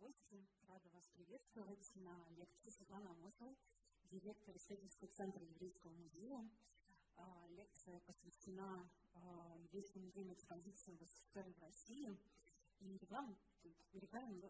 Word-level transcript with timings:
гости. 0.00 0.46
Рада 0.66 0.88
вас 0.94 1.06
приветствовать 1.08 1.94
на 1.96 2.26
лекции 2.30 2.70
Светлана 2.70 3.10
Амосова, 3.10 3.54
директор 4.10 4.56
исследовательского 4.56 5.10
центра 5.10 5.44
Еврейского 5.44 5.90
музея. 5.92 6.48
А, 7.16 7.46
лекция 7.50 8.00
посвящена 8.00 8.88
а, 9.12 9.56
еврейскому 9.58 10.06
музею 10.06 10.28
традициям 10.46 10.96
в 10.96 11.02
СССР 11.02 11.52
в 11.52 11.58
России. 11.60 12.16
И 12.80 12.96
регламент, 12.96 13.38
регламент, 13.92 14.44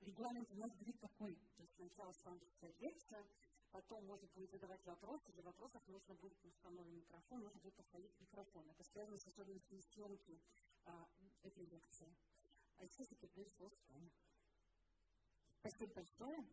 регламент 0.00 0.50
у 0.50 0.56
нас 0.56 0.72
будет 0.76 0.98
такой. 0.98 1.34
То 1.56 1.62
есть 1.62 1.74
сначала 1.74 2.12
с 2.12 2.24
вами 2.24 2.40
читать 2.46 2.80
потом 3.72 4.06
можно 4.06 4.26
будет 4.28 4.50
задавать 4.50 4.84
вопросы. 4.86 5.30
Для 5.32 5.42
вопросов 5.42 5.82
нужно 5.88 6.14
будет 6.14 6.42
установлен 6.42 6.96
микрофон, 6.96 7.42
нужно 7.42 7.60
будет 7.60 7.74
подходить 7.74 8.18
микрофон. 8.18 8.66
Это 8.70 8.82
связано 8.84 9.18
с 9.18 9.26
особенностями 9.26 9.80
съемки 9.80 10.40
а, 10.86 11.06
этой 11.42 11.66
лекции. 11.66 12.08
А 12.78 12.88
сейчас 12.88 13.10
я 13.10 13.16
передаю 13.18 13.46
слово 13.50 13.68
Светлане. 13.68 14.10
Спасибо 15.60 15.92
большое. 15.92 16.46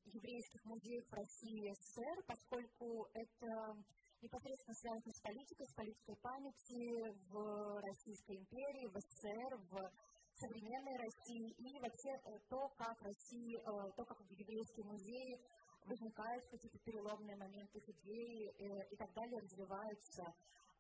еврейских 0.07 0.65
музеев 0.65 1.05
России 1.13 1.69
и 1.69 1.75
СССР, 1.75 2.25
поскольку 2.27 3.07
это 3.13 3.77
непосредственно 4.23 4.75
связано 4.75 5.13
с 5.13 5.21
политикой, 5.21 5.67
с 5.67 5.75
политикой 5.75 6.17
памяти 6.23 7.13
в 7.29 7.81
Российской 7.83 8.37
империи, 8.39 8.87
в 8.87 8.99
СССР, 8.99 9.57
в 9.69 9.93
современной 10.37 10.97
России 10.99 11.51
и 11.59 11.81
вообще 11.81 12.11
э, 12.11 12.39
то, 12.49 12.69
как 12.77 13.01
Россия, 13.03 13.59
э, 13.59 13.93
то, 13.97 14.05
как 14.05 14.19
в 14.19 14.31
еврейские 14.31 14.85
музеи 14.85 15.41
возникают 15.87 16.45
какие-то 16.51 16.79
переломные 16.79 17.37
моменты 17.37 17.79
их 17.79 17.89
идеи 17.89 18.51
э, 18.59 18.89
и 18.91 18.97
так 18.97 19.13
далее, 19.13 19.41
развиваются. 19.41 20.25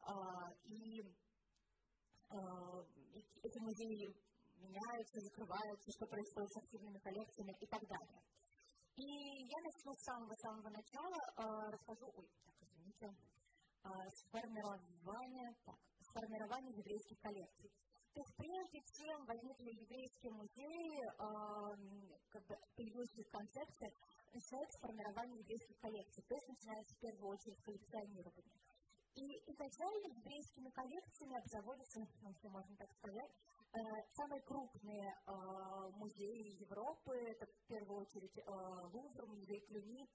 А, 0.06 0.50
и 0.64 1.00
эти 3.42 3.58
музеи 3.60 4.12
меняются, 4.58 5.20
закрываются, 5.20 5.92
что 5.92 6.06
происходит 6.06 6.50
с 6.50 6.56
активными 6.56 6.98
коллекциями 6.98 7.56
и 7.60 7.66
так 7.66 7.80
далее. 7.86 8.20
И 8.96 9.06
я 9.46 9.60
начну 9.62 9.94
с 9.94 10.04
самого-самого 10.04 10.68
начала, 10.68 11.70
расскажу, 11.70 12.06
ой, 12.16 12.28
так, 12.44 12.54
извините, 12.60 13.14
сформирование, 14.26 15.54
так, 15.64 15.78
сформирование 16.00 16.76
еврейских 16.76 17.18
коллекций. 17.20 17.70
То 18.14 18.20
есть 18.20 18.36
прежде 18.36 18.80
чем 18.94 19.26
возникли 19.26 19.74
еврейские 19.74 20.30
музеи, 20.30 21.02
э, 21.02 21.18
как 22.30 22.46
бы 22.46 22.54
появилась 22.76 23.10
концепция, 23.32 23.90
начинается 24.32 24.78
формирование 24.78 25.40
еврейских 25.40 25.76
коллекций, 25.80 26.22
то 26.22 26.34
есть 26.34 26.48
начинается 26.48 26.94
в 26.94 27.00
первую 27.00 27.28
очередь 27.34 27.60
коллекционирование. 27.62 28.54
И 29.16 29.26
изначально 29.50 30.06
еврейскими 30.14 30.70
коллекциями 30.70 31.38
обзаводятся, 31.38 32.00
ну, 32.22 32.30
если 32.30 32.48
можно 32.48 32.76
так 32.76 32.90
сказать, 32.92 33.30
э, 33.30 33.78
самые 34.14 34.42
крупные 34.42 35.10
э, 35.10 35.32
музеи 35.98 36.54
Европы, 36.62 37.18
это 37.18 37.46
в 37.46 37.66
первую 37.66 37.98
очередь 38.02 38.38
э, 38.38 38.42
Лувр, 38.94 39.26
музей 39.26 39.60
Клюни, 39.66 40.06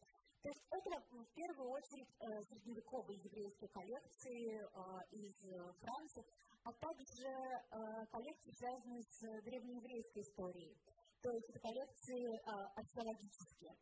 то 0.42 0.48
есть 0.48 0.64
это 0.72 1.04
в 1.12 1.34
первую 1.36 1.70
очередь 1.70 2.16
э, 2.20 2.44
средневековые 2.48 3.20
еврейские 3.20 3.70
коллекции 3.70 4.56
э, 4.56 4.70
из 5.12 5.36
Франции, 5.80 6.24
а 6.70 6.74
также 6.74 7.26
э, 7.26 8.06
коллекции, 8.12 8.52
связанные 8.52 9.02
с 9.02 9.42
древнееврейской 9.42 10.22
историей. 10.22 10.78
То 11.22 11.32
есть 11.32 11.52
коллекции 11.60 12.26
э, 12.30 12.40
археологические. 12.76 13.74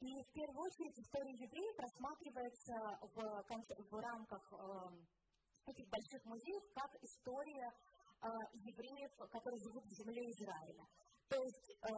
И 0.00 0.08
в 0.24 0.32
первую 0.32 0.64
очередь 0.64 0.98
история 0.98 1.36
евреев 1.36 1.78
рассматривается 1.78 2.74
в, 3.12 3.44
в 3.90 3.94
рамках 4.00 4.42
э, 4.52 5.70
этих 5.70 5.86
больших 5.88 6.24
музеев 6.24 6.62
как 6.72 6.90
история 7.02 7.68
э, 7.68 8.28
евреев, 8.54 9.12
которые 9.28 9.60
живут 9.60 9.84
в 9.84 9.92
земле 9.92 10.22
Израиля. 10.30 10.86
То 11.30 11.40
есть 11.44 11.70
э, 11.70 11.92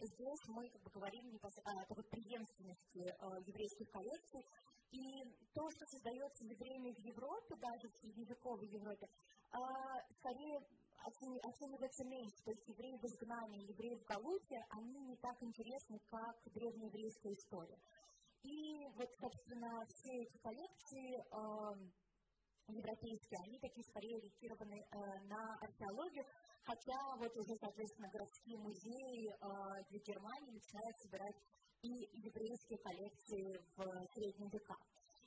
здесь 0.00 0.48
мы 0.48 0.68
как 0.70 0.82
бы, 0.82 0.90
говорим 0.90 1.30
непосредственно 1.30 1.82
о 1.82 1.86
такой 1.86 2.04
преемственности 2.04 3.04
э, 3.04 3.40
еврейских 3.46 3.90
коллекций 3.90 4.40
и 4.92 5.24
то, 5.52 5.68
что 5.70 5.84
создается 5.86 6.44
евреями 6.44 6.92
в 6.92 6.98
Европе, 7.00 7.54
даже 7.56 7.88
в 7.88 7.96
средневековой 8.00 8.66
Европе, 8.68 9.06
а, 9.50 9.60
скорее 10.12 10.58
оценивается 11.04 12.04
меньше. 12.04 12.42
То 12.44 12.50
есть 12.52 12.66
евреи 12.66 12.96
в 12.96 13.04
изгнании, 13.04 13.68
евреи 13.68 13.94
в 13.94 14.04
Галуте, 14.04 14.56
они 14.70 15.00
не 15.00 15.16
так 15.16 15.36
интересны, 15.42 15.98
как 16.08 16.36
древнееврейская 16.46 17.34
история. 17.34 17.78
И 18.42 18.86
вот, 18.96 19.08
собственно, 19.20 19.84
все 19.86 20.22
эти 20.22 20.38
коллекции 20.38 21.20
э, 21.20 21.88
европейские, 22.68 23.40
они 23.44 23.58
такие 23.58 23.84
скорее 23.84 24.16
ориентированы 24.16 24.80
э, 24.80 24.96
на 25.28 25.58
археологию, 25.60 26.24
хотя 26.64 26.98
вот 27.18 27.36
уже, 27.36 27.54
соответственно, 27.60 28.08
городские 28.10 28.58
музеи 28.58 29.28
э, 29.28 29.84
для 29.90 30.00
Германии 30.00 30.52
начинают 30.52 30.96
собирать 30.98 31.36
и 31.82 31.92
еврейские 32.24 32.78
коллекции 32.78 33.60
в 33.76 34.06
средние 34.14 34.50
века. 34.50 34.76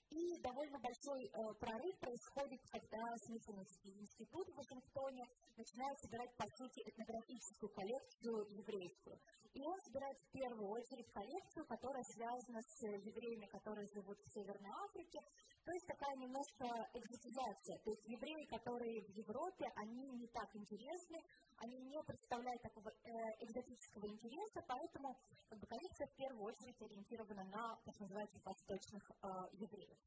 И 0.09 0.39
довольно 0.41 0.79
большой 0.79 1.27
э, 1.27 1.53
прорыв 1.59 1.99
происходит, 1.99 2.61
когда 2.71 3.03
Смитсоновский 3.27 3.91
институт 3.99 4.47
в 4.47 4.55
Вашингтоне 4.55 5.23
начинает 5.57 5.99
собирать, 5.99 6.33
по 6.37 6.47
сути, 6.57 6.79
этнографическую 6.87 7.69
коллекцию 7.69 8.47
еврейскую. 8.55 9.19
И 9.53 9.61
он 9.61 9.77
собирает 9.81 10.17
в 10.17 10.31
первую 10.31 10.69
очередь 10.69 11.11
коллекцию, 11.11 11.65
которая 11.67 12.03
связана 12.03 12.61
с 12.61 12.81
евреями, 13.03 13.47
которые 13.47 13.87
живут 13.93 14.17
в 14.17 14.33
Северной 14.33 14.71
Африке. 14.85 15.19
То 15.67 15.73
есть 15.73 15.85
такая 15.85 16.15
немножко 16.15 16.65
экзотизация. 16.93 17.77
То 17.79 17.89
есть 17.91 18.07
евреи, 18.07 18.45
которые 18.45 19.03
в 19.03 19.09
Европе, 19.09 19.65
они 19.75 20.07
не 20.15 20.27
так 20.27 20.55
интересны, 20.55 21.19
они 21.57 21.77
не 21.91 22.01
представляют 22.03 22.61
такого 22.61 22.87
э, 22.87 23.11
экзотического 23.43 24.07
интереса, 24.07 24.63
поэтому 24.65 25.13
как 25.49 25.59
бы, 25.59 25.67
коллекция 25.67 26.07
в 26.07 26.15
первую 26.15 26.45
очередь 26.45 26.81
ориентирована 26.81 27.43
на, 27.51 27.75
так 27.83 27.99
называется, 27.99 28.39
восточных 28.45 29.11
э, 29.11 29.27
евреев. 29.59 29.97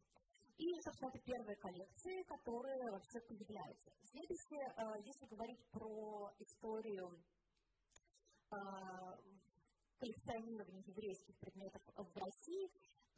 И, 0.57 0.81
собственно, 0.81 1.11
это 1.11 1.19
первые 1.19 1.57
коллекции, 1.57 2.23
которые 2.23 2.91
вообще 2.93 3.21
появляются. 3.21 3.91
Следующее, 4.05 4.65
э, 4.65 5.03
если 5.05 5.27
говорить 5.27 5.61
про 5.73 6.33
историю 6.39 7.21
э, 8.51 8.57
коллекционирования 9.99 10.83
еврейских 10.87 11.37
предметов 11.37 11.83
в 11.95 12.17
России, 12.17 12.71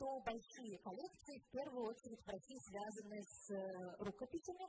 то 0.02 0.18
большие 0.26 0.76
коллекции 0.82 1.38
в 1.38 1.50
первую 1.54 1.86
очередь 1.86 2.18
в 2.18 2.26
России 2.26 2.58
связаны 2.58 3.22
с 3.22 3.54
рукописями. 4.02 4.66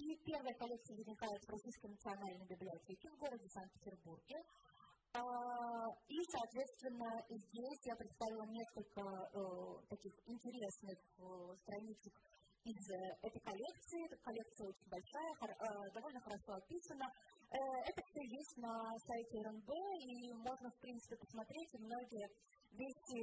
И 0.00 0.16
первая 0.24 0.54
коллекция 0.56 0.96
возникает 0.96 1.44
в 1.44 1.50
Российской 1.52 1.88
национальной 1.92 2.46
библиотеке 2.48 3.10
в 3.10 3.18
городе 3.20 3.46
Санкт-Петербурге. 3.52 4.40
И, 6.08 6.18
соответственно, 6.32 7.10
здесь 7.28 7.80
я 7.84 7.94
представила 7.96 8.46
несколько 8.48 9.04
таких 9.90 10.14
интересных 10.24 10.96
страничек 11.60 12.14
из 12.64 12.80
этой 13.20 13.40
коллекции. 13.44 14.16
Коллекция 14.24 14.68
очень 14.68 14.88
большая, 14.88 15.92
довольно 15.92 16.20
хорошо 16.20 16.52
описана. 16.56 17.04
Это 17.50 18.00
все 18.00 18.22
есть 18.24 18.56
на 18.56 18.72
сайте 19.04 19.42
РНБ, 19.44 19.68
и 20.00 20.32
можно, 20.32 20.70
в 20.70 20.78
принципе, 20.80 21.16
посмотреть, 21.16 21.74
и 21.74 21.82
многие 21.84 22.28
вещи 22.72 23.18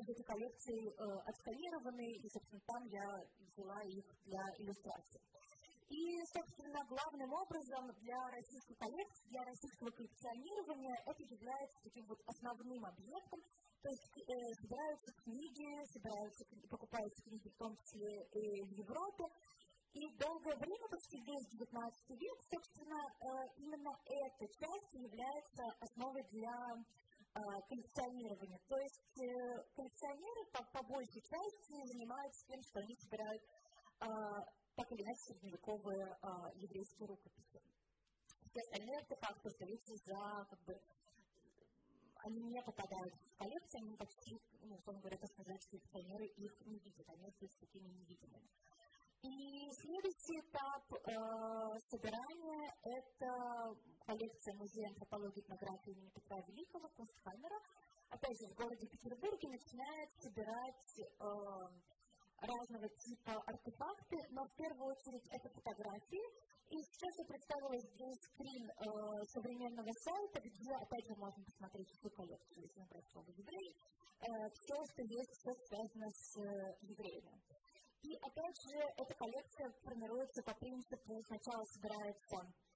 из 0.00 0.08
этой 0.08 0.24
коллекции 0.24 0.80
отсканированы, 1.28 2.12
и, 2.16 2.28
собственно, 2.28 2.62
там 2.66 2.86
я 2.88 3.06
взяла 3.52 3.82
их 3.82 4.04
для 4.24 4.42
иллюстрации. 4.58 5.20
И, 5.90 6.22
собственно, 6.32 6.86
главным 6.86 7.32
образом 7.32 7.90
для 7.98 8.18
российской 8.30 8.74
коллекции, 8.76 9.28
для 9.28 9.42
российского 9.42 9.90
коллекционирования 9.90 10.96
это 11.04 11.22
является 11.24 11.82
таким 11.82 12.06
вот 12.06 12.20
основным 12.26 12.84
объектом, 12.86 13.40
то 13.82 13.88
есть 13.88 14.06
э, 14.14 14.54
собираются 14.60 15.10
книги, 15.24 15.66
собираются, 15.90 16.44
покупаются 16.68 17.22
книги 17.22 17.48
в 17.48 17.56
том 17.56 17.76
числе 17.82 18.22
и 18.30 18.62
в 18.62 18.72
Европе. 18.76 19.24
И 19.92 20.06
долгое 20.18 20.54
время, 20.54 20.86
почти 20.88 21.18
весь 21.26 21.48
XIX 21.50 21.66
век, 22.14 22.38
собственно, 22.52 23.00
э, 23.00 23.26
именно 23.56 23.90
эта 24.06 24.46
часть 24.46 24.94
является 24.94 25.64
основой 25.80 26.22
для 26.30 26.54
э, 26.54 26.84
коллекционирования. 27.32 28.58
То 28.68 28.78
есть 28.78 29.18
э, 29.18 29.64
коллекционеры 29.74 30.44
по, 30.52 30.62
по 30.64 30.82
большей 30.82 31.22
части 31.22 31.86
занимаются 31.86 32.46
тем, 32.46 32.62
что 32.62 32.80
они 32.80 32.94
собирают 32.96 33.42
э, 34.00 34.06
так 34.76 34.92
или 34.92 35.02
иначе 35.02 35.20
средневековые 35.20 36.18
э, 36.22 36.28
еврейские 36.56 37.06
рукописи. 37.06 37.60
Все 38.50 38.60
остальные 38.60 38.98
артефакты 38.98 39.48
остаются 39.48 39.94
за 39.96 40.46
как 40.50 40.60
бы, 40.64 40.80
они 42.16 42.42
не 42.42 42.62
попадают 42.62 43.14
в 43.14 43.36
коллекцию, 43.36 43.82
они 43.82 43.96
почти, 43.96 44.40
ну, 44.62 44.74
условно 44.74 45.00
говоря, 45.00 45.18
так 45.18 45.30
сказать, 45.30 45.66
коллекционеры 45.68 46.26
их 46.26 46.60
не 46.66 46.78
видят, 46.78 47.08
они 47.08 47.26
остаются 47.26 47.60
такими 47.60 47.88
невидимыми. 47.88 48.48
И 49.22 49.70
следующий 49.72 50.40
этап 50.40 50.92
э, 50.92 51.78
собирания– 51.90 52.74
это 52.82 53.76
коллекция 54.10 54.54
Музея 54.54 54.88
антропологии 54.88 55.38
и 55.38 55.44
этнографии 55.44 55.92
имени 55.92 56.10
Петра 56.10 56.40
Великого, 56.48 56.88
Кунстхаймера. 56.96 57.58
Опять 58.10 58.38
же, 58.40 58.46
в 58.48 58.54
городе 58.56 58.86
Петербурге 58.88 59.48
начинает 59.48 60.10
собирать 60.18 60.98
э, 60.98 61.04
разного 62.42 62.88
типа 62.88 63.38
артефакты, 63.46 64.16
но 64.30 64.42
в 64.42 64.54
первую 64.56 64.90
очередь 64.90 65.26
это 65.30 65.48
фотографии, 65.50 66.26
и 66.70 66.76
сейчас 66.82 67.18
я 67.18 67.24
представила 67.24 67.78
здесь 67.78 68.18
скрин 68.34 68.66
э, 68.66 69.24
современного 69.30 69.92
сайта, 70.02 70.40
где, 70.42 70.74
опять 70.74 71.06
же, 71.06 71.14
можно 71.14 71.44
посмотреть 71.44 71.88
всю 71.90 72.10
коллекцию, 72.10 72.62
если 72.62 72.80
набрать 72.80 73.06
слово 73.12 73.30
еврей, 73.30 73.76
э, 73.78 74.50
все, 74.50 74.74
что 74.90 75.02
есть, 75.06 75.32
все 75.38 75.54
связано 75.70 76.10
с 76.10 76.36
э, 76.36 76.76
евреями. 76.82 77.38
И, 78.02 78.16
опять 78.16 78.58
же, 78.66 78.78
эта 78.96 79.14
коллекция 79.14 79.70
формируется 79.84 80.42
по 80.42 80.54
принципу, 80.54 81.22
сначала 81.28 81.62
собираются 81.64 82.36
э, 82.38 82.69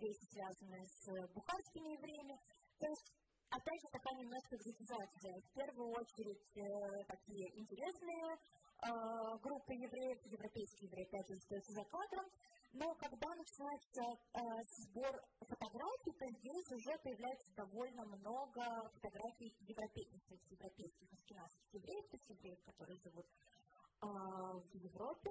вещи, 0.00 0.24
связанные 0.30 0.86
с 0.86 1.28
бухарскими 1.34 1.96
евреями, 1.96 2.38
то 2.78 2.86
есть 2.86 3.14
опять 3.50 3.80
же, 3.82 3.88
такая 3.92 4.14
немножко 4.14 4.56
экзотизация. 4.56 5.34
В 5.40 5.52
первую 5.54 5.90
очередь, 5.90 6.56
э, 6.56 7.04
такие 7.04 7.46
интересные 7.58 8.34
э, 8.34 9.38
группы 9.42 9.74
евреев, 9.74 10.18
европейские 10.26 10.88
евреи, 10.88 11.06
опять 11.06 11.28
же, 11.28 11.34
остаются 11.34 11.72
за 11.72 11.84
кадром, 11.84 12.26
но 12.72 12.94
когда 12.94 13.28
начинается 13.34 14.02
э, 14.02 14.40
сбор 14.78 15.12
фотографий, 15.40 16.12
то 16.14 16.26
здесь 16.38 16.70
уже 16.70 16.98
появляется 17.02 17.52
довольно 17.56 18.04
много 18.06 18.62
фотографий 18.94 19.52
европейских, 19.60 20.40
европейских 20.50 21.12
аскенадских 21.12 21.74
евреев, 21.74 22.06
то 22.08 22.16
есть 22.16 22.30
евреев, 22.30 22.62
которые 22.64 22.96
живут 23.02 23.26
э, 23.26 24.06
в 24.06 24.74
Европе. 24.74 25.30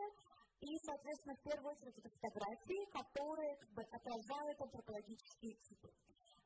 И, 0.62 0.78
соответственно, 0.86 1.36
в 1.36 1.44
первую 1.44 1.72
очередь 1.72 1.98
это 1.98 2.10
фотографии, 2.10 2.86
которые 2.92 3.56
как 3.58 3.70
бы, 3.72 3.82
отражают 3.84 4.62
антропологические 4.62 5.56
типы. 5.56 5.90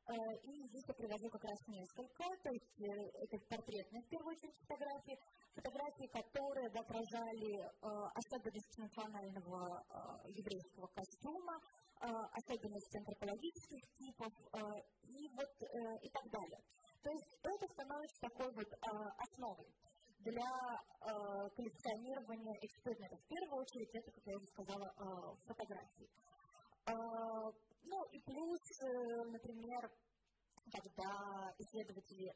Э, 0.06 0.12
и 0.44 0.68
здесь 0.68 0.84
я 0.86 0.94
привожу 0.94 1.30
как 1.30 1.44
раз 1.44 1.58
несколько, 1.66 2.24
то 2.42 2.50
есть 2.50 2.80
э, 2.82 2.92
это 3.24 3.38
портретные, 3.48 4.02
в 4.02 4.08
первую 4.08 4.36
очередь, 4.36 4.54
фотографии, 4.60 5.18
фотографии, 5.54 6.06
которые 6.12 6.68
отражали 6.68 7.52
э, 7.56 7.70
особенности 8.14 8.80
национального 8.80 9.82
еврейского 10.28 10.88
костюма, 10.88 11.58
особенности 12.32 12.98
антропологических 12.98 13.80
типов 13.96 14.32
и, 15.04 15.28
вот, 15.28 15.52
и 16.02 16.10
так 16.10 16.28
далее. 16.28 16.60
То 17.02 17.10
есть 17.10 17.38
это 17.42 17.66
становится 17.68 18.20
такой 18.20 18.52
вот 18.52 18.68
основой 19.16 19.72
для 20.24 20.50
коллекционирования 21.56 22.56
экспонатов. 22.62 23.20
В 23.20 23.28
первую 23.28 23.60
очередь 23.62 23.94
это, 23.94 24.10
как 24.10 24.26
я 24.26 24.36
уже 24.36 24.46
сказала, 24.46 25.36
фотографии. 25.46 26.08
Ну 27.84 28.04
и 28.12 28.20
плюс, 28.20 28.60
например, 29.30 29.90
когда 30.72 31.54
исследователи 31.58 32.32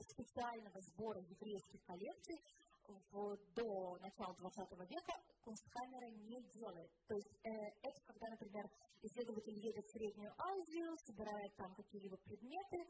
специального 0.00 0.80
сбора 0.80 1.20
еврейских 1.20 1.82
коллекций 1.84 2.40
в, 3.10 3.36
до 3.54 3.98
начала 3.98 4.34
20 4.34 4.90
века 4.90 5.12
Кунстхаймера 5.42 6.10
не 6.10 6.42
делает. 6.52 6.90
То 7.06 7.14
есть 7.14 7.32
э, 7.44 7.50
это 7.82 8.00
когда, 8.06 8.28
например, 8.28 8.64
исследователь 9.02 9.58
едет 9.58 9.84
в 9.84 9.90
Среднюю 9.90 10.32
Азию, 10.38 10.96
собирает 11.06 11.54
там 11.56 11.74
какие-либо 11.74 12.16
предметы, 12.18 12.76
э, 12.76 12.86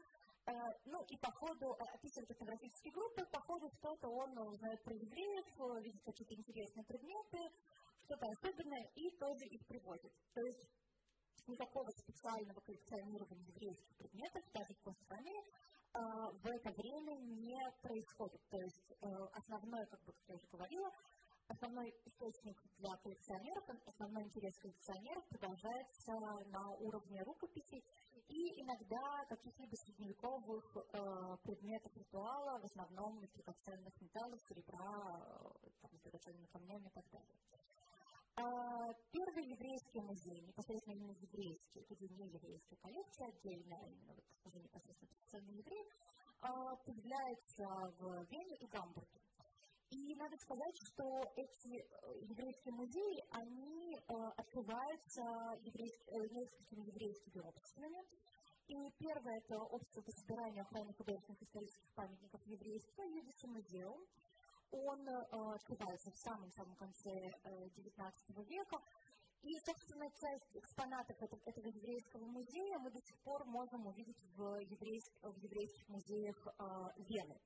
ну 0.85 1.03
и 1.09 1.17
по 1.17 1.31
ходу 1.31 1.73
э, 1.73 1.83
описывает 1.93 2.31
этнографические 2.31 2.93
группы, 2.93 3.25
по 3.31 3.41
ходу 3.41 3.69
кто-то 3.69 4.07
он 4.07 4.37
узнает 4.47 4.83
про 4.83 4.93
евреев, 4.93 5.45
видит 5.83 6.01
какие-то 6.03 6.35
интересные 6.35 6.85
предметы, 6.85 7.39
что-то 8.03 8.25
особенное, 8.27 8.85
и 8.95 9.09
тоже 9.17 9.45
их 9.45 9.65
приводит. 9.67 10.11
То 10.33 10.41
есть 10.41 10.63
никакого 11.47 11.89
специального 11.91 12.59
коллекционирования 12.61 13.47
еврейских 13.47 13.95
предметов, 13.97 14.43
даже 14.53 14.73
в 14.73 14.81
Костроме, 14.81 15.43
в 15.93 16.45
это 16.45 16.69
время 16.77 17.15
не 17.17 17.59
происходит. 17.81 18.41
То 18.49 18.57
есть 18.57 18.91
э, 18.91 19.07
основной, 19.33 19.85
как 19.87 19.99
бы, 20.05 20.13
я 20.27 20.35
уже 20.35 20.47
говорила, 20.47 20.91
основной 21.49 21.93
источник 22.05 22.57
для 22.77 22.95
коллекционеров, 22.97 23.63
основной 23.85 24.23
интерес 24.23 24.55
коллекционеров 24.57 25.25
продолжается 25.27 26.13
на 26.47 26.69
уровне 26.77 27.21
рукописей 27.23 27.83
и 28.27 28.61
иногда 28.61 29.25
каких-либо 29.27 29.75
средневековых 29.75 30.77
э, 30.77 31.37
предметов 31.43 31.91
ритуала, 31.97 32.59
в 32.59 32.65
основном 32.65 33.19
из 33.23 33.31
драгоценных 33.31 33.93
металлов, 33.99 34.39
серебра, 34.47 35.51
э, 35.63 35.69
там, 35.81 35.91
драгоценными 36.03 36.45
камнями 36.45 36.87
и 36.87 36.91
так 36.91 37.05
далее. 37.11 37.35
А, 38.35 38.93
первый 39.11 39.45
еврейский 39.49 39.99
музей, 40.01 40.41
непосредственно 40.41 40.93
именно 40.93 41.11
еврейский, 41.11 41.85
это 41.89 41.95
не 41.99 42.29
еврейская 42.29 42.77
коллекция 42.77 43.27
отдельная, 43.27 43.85
именно 43.87 44.13
вот 44.13 44.23
уже 44.45 44.59
непосредственно 44.59 45.09
традиционный 45.09 45.57
еврей, 45.57 45.85
а, 46.41 46.75
появляется 46.85 47.65
в 47.99 48.25
Вене 48.31 48.55
и 48.57 48.67
Гамбурге. 48.67 49.18
И 49.89 50.15
надо 50.15 50.37
сказать, 50.37 50.77
что 50.85 51.03
эти 51.35 51.81
э, 51.81 51.85
еврейские 52.21 52.73
музеи, 52.73 53.23
они 53.31 53.95
э, 53.95 54.13
открываются 54.37 55.21
еврейск... 55.63 55.97
Э, 56.07 56.27
несколькими 56.29 56.85
еврейскими 56.85 57.41
обществами. 57.41 57.99
И 58.67 58.75
первое– 58.99 59.37
это 59.43 59.57
общество 59.57 60.01
по 60.01 60.11
собиранию 60.11 60.61
охраны 60.61 60.93
художественных 60.93 61.41
исторических 61.41 61.91
памятников 61.95 62.45
еврейства, 62.45 63.01
Юдиси 63.01 63.47
музеум 63.47 64.05
он 64.71 65.07
э, 65.07 65.25
открывается 65.55 66.11
в 66.11 66.17
самом-самом 66.17 66.75
конце 66.75 67.09
XIX 67.09 68.11
э, 68.27 68.43
века. 68.43 68.77
И, 69.41 69.57
собственно, 69.65 70.05
часть 70.11 70.55
экспонатов 70.55 71.15
этого, 71.21 71.41
этого 71.45 71.67
еврейского 71.67 72.25
музея 72.25 72.77
мы 72.77 72.91
до 72.91 72.99
сих 72.99 73.17
пор 73.21 73.45
можем 73.45 73.87
увидеть 73.87 74.21
в, 74.35 74.59
еврейск, 74.59 75.11
в 75.23 75.37
еврейских 75.37 75.87
музеях 75.87 76.47
Вены. 76.97 77.39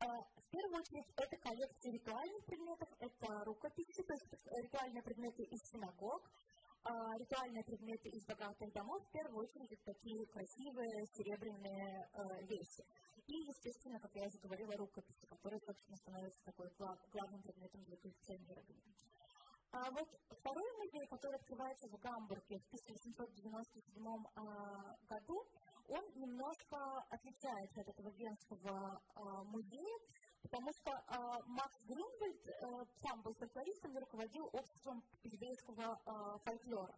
Э, 0.00 0.06
в 0.06 0.50
первую 0.50 0.80
очередь, 0.80 1.06
это 1.16 1.36
коллекция 1.36 1.92
ритуальных 1.92 2.44
предметов, 2.46 2.88
это 3.00 3.44
рукописи, 3.44 4.02
то 4.02 4.14
есть 4.14 4.32
ритуальные 4.64 5.02
предметы 5.02 5.42
из 5.42 5.60
синагог, 5.70 6.24
э, 6.24 6.90
ритуальные 7.18 7.64
предметы 7.64 8.08
из 8.08 8.24
богатых 8.24 8.72
домов, 8.72 9.04
в 9.04 9.12
первую 9.12 9.44
очередь, 9.44 9.70
это 9.72 9.92
такие 9.92 10.26
красивые 10.26 11.06
серебряные 11.14 12.08
э, 12.14 12.46
вещи. 12.46 12.82
И, 13.26 13.34
естественно, 13.44 14.00
как 14.00 14.10
я 14.14 14.24
уже 14.26 14.38
говорила, 14.38 14.72
рукописи, 14.76 15.26
которые, 15.26 15.60
собственно, 15.60 15.96
становятся 15.98 16.44
такой 16.44 16.68
глав, 16.78 16.98
главным 17.12 17.42
предметом 17.42 17.84
для 17.84 17.96
коллекционирования. 17.98 18.80
А 19.72 19.88
вот 19.92 20.08
второй 20.30 20.72
музей, 20.78 21.06
который 21.06 21.36
открывается 21.36 21.86
в 21.86 22.00
Гамбурге 22.00 22.58
в 22.58 22.66
1897 22.74 24.02
а, 24.34 24.96
году, 25.06 25.46
он 25.90 26.04
немножко 26.14 26.76
отличается 27.10 27.80
от 27.80 27.88
этого 27.88 28.10
Венского 28.10 29.02
музея, 29.44 29.98
потому 30.42 30.72
что 30.72 30.90
Макс 31.46 31.82
Грюнвальд 31.84 32.40
сам 33.02 33.22
был 33.22 33.34
фольклористом 33.34 33.96
и 33.96 34.00
руководил 34.00 34.48
обществом 34.52 35.02
еврейского 35.24 36.00
фольклора. 36.44 36.96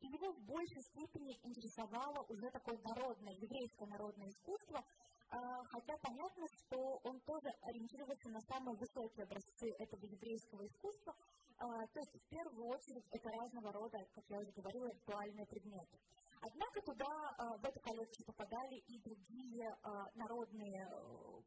И 0.00 0.06
его 0.08 0.30
в 0.32 0.40
большей 0.44 0.82
степени 0.82 1.38
интересовало 1.42 2.22
уже 2.28 2.50
такое 2.50 2.78
народное, 2.84 3.32
еврейское 3.32 3.86
народное 3.86 4.28
искусство, 4.28 4.84
хотя 5.28 5.96
понятно, 6.02 6.46
что 6.48 7.00
он 7.02 7.18
тоже 7.20 7.48
ориентировался 7.62 8.28
на 8.28 8.40
самые 8.42 8.76
высокие 8.76 9.24
образцы 9.24 9.72
этого 9.78 10.04
еврейского 10.04 10.66
искусства, 10.66 11.14
то 11.58 11.98
есть 11.98 12.14
в 12.14 12.28
первую 12.28 12.66
очередь 12.66 13.04
это 13.10 13.30
разного 13.30 13.72
рода, 13.72 13.98
как 14.14 14.24
я 14.28 14.38
уже 14.38 14.52
говорила, 14.52 14.86
ритуальные 14.86 15.46
предметы. 15.46 15.98
Однако 16.46 16.80
туда, 16.82 17.10
в 17.58 17.64
эту 17.64 17.80
коллекцию 17.80 18.26
попадали 18.26 18.76
и 18.86 19.00
другие 19.02 19.66
народные 20.14 20.86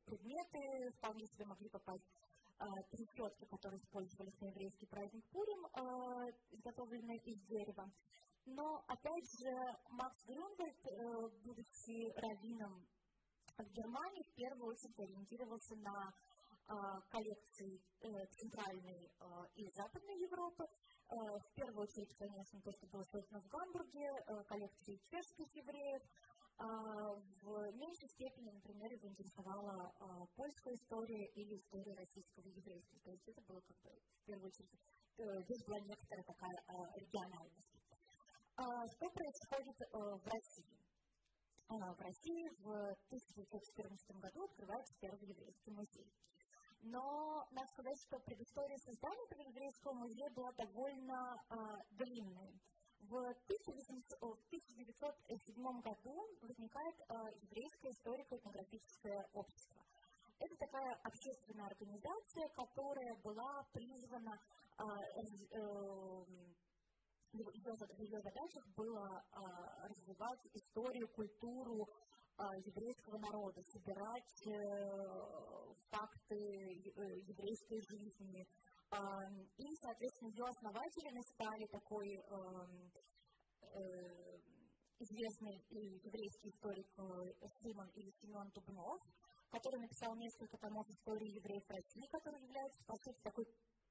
предметы, 0.05 0.91
вполне 0.97 1.25
себе 1.25 1.45
могли 1.45 1.69
попасть 1.69 2.03
три 2.91 3.07
четки, 3.15 3.45
которые 3.45 3.79
использовались 3.79 4.37
на 4.41 4.47
еврейский 4.47 4.87
праздник 4.87 5.23
Пурим, 5.31 5.65
изготовленные 6.51 7.17
из 7.23 7.39
дерева. 7.47 7.85
Но, 8.45 8.83
опять 8.87 9.27
же, 9.39 9.51
Макс 9.89 10.25
Грюнвальд, 10.25 10.83
будучи 11.45 12.11
раввином 12.19 12.85
в 13.57 13.69
Германии, 13.71 14.23
в 14.23 14.35
первую 14.35 14.67
очередь 14.67 14.99
ориентировался 14.99 15.75
на 15.77 16.11
коллекции 17.09 17.79
Центральной 18.35 19.09
и 19.55 19.69
Западной 19.71 20.19
Европы. 20.19 20.65
В 21.09 21.53
первую 21.55 21.83
очередь, 21.83 22.15
конечно, 22.17 22.61
то, 22.61 22.71
что 22.71 22.87
было 22.87 23.03
создано 23.03 23.41
в 23.41 23.47
Гамбурге, 23.47 24.09
коллекции 24.47 24.99
чешских 25.09 25.55
евреев. 25.55 26.01
В 26.59 27.71
меньшей 27.73 28.07
степени, 28.09 28.51
например, 28.51 28.91
его 28.91 29.07
интересовала 29.07 29.91
польская 30.35 30.73
история 30.75 31.25
или 31.33 31.55
история 31.55 31.95
российского 31.95 32.45
еврейства. 32.47 32.99
То 32.99 33.11
есть 33.11 33.27
это 33.27 33.41
было 33.47 33.61
как 33.61 33.77
бы 33.81 33.89
в 33.89 34.25
первую 34.25 34.47
очередь, 34.47 34.69
здесь 35.17 35.63
была 35.65 35.79
некоторая 35.79 36.23
такая 36.25 36.57
региональность. 36.95 37.73
Что 38.59 39.09
происходит 39.09 39.77
в 39.93 40.27
России? 40.27 40.77
В 41.69 42.01
России 42.01 42.49
в 42.59 42.67
1914 43.07 44.17
году 44.17 44.43
открывается 44.43 44.93
первый 44.99 45.29
еврейский 45.29 45.71
музей. 45.71 46.11
Но 46.81 47.47
надо 47.51 47.67
сказать, 47.67 47.99
что 48.01 48.17
предыстория 48.19 48.77
создания 48.77 49.27
еврейского 49.49 49.93
музея 49.93 50.29
была 50.31 50.51
довольно 50.53 51.43
длинной. 51.91 52.59
В 53.01 53.15
1907 53.15 55.81
году 55.81 56.27
возникает 56.41 56.95
еврейское 57.41 57.91
историко-этнографическое 57.91 59.29
общество. 59.33 59.83
Это 60.39 60.55
такая 60.55 60.95
общественная 61.03 61.67
организация, 61.67 62.47
которая 62.49 63.13
была 63.23 63.63
призвана 63.73 64.39
ее, 67.33 67.53
ее 67.99 68.19
задачах 68.21 68.65
было 68.75 69.23
а, 69.31 69.87
развивать 69.87 70.47
историю, 70.53 71.07
культуру 71.09 71.83
а, 71.83 71.87
еврейского 72.65 73.17
народа, 73.17 73.61
собирать 73.63 74.47
э, 74.47 75.73
факты 75.91 76.35
э, 76.35 77.19
еврейской 77.27 77.81
жизни. 77.81 78.47
А, 78.91 78.97
и, 79.57 79.75
соответственно, 79.81 80.29
ее 80.29 80.45
основателями 80.45 81.21
стали 81.21 81.65
такой 81.67 82.15
эм, 82.15 82.91
э, 83.61 84.39
известный 84.99 85.61
еврейский 85.69 86.49
историк 86.49 86.87
Симон 87.61 87.87
или 87.95 88.09
Семен 88.21 88.49
Дубнов, 88.55 89.01
который 89.51 89.79
написал 89.81 90.15
несколько 90.15 90.57
томов 90.57 90.89
истории 90.89 91.35
евреев 91.35 91.69
России, 91.69 92.07
который 92.11 92.41
является, 92.41 92.83
по 92.85 92.95
сути, 92.97 93.19
такой 93.21 93.45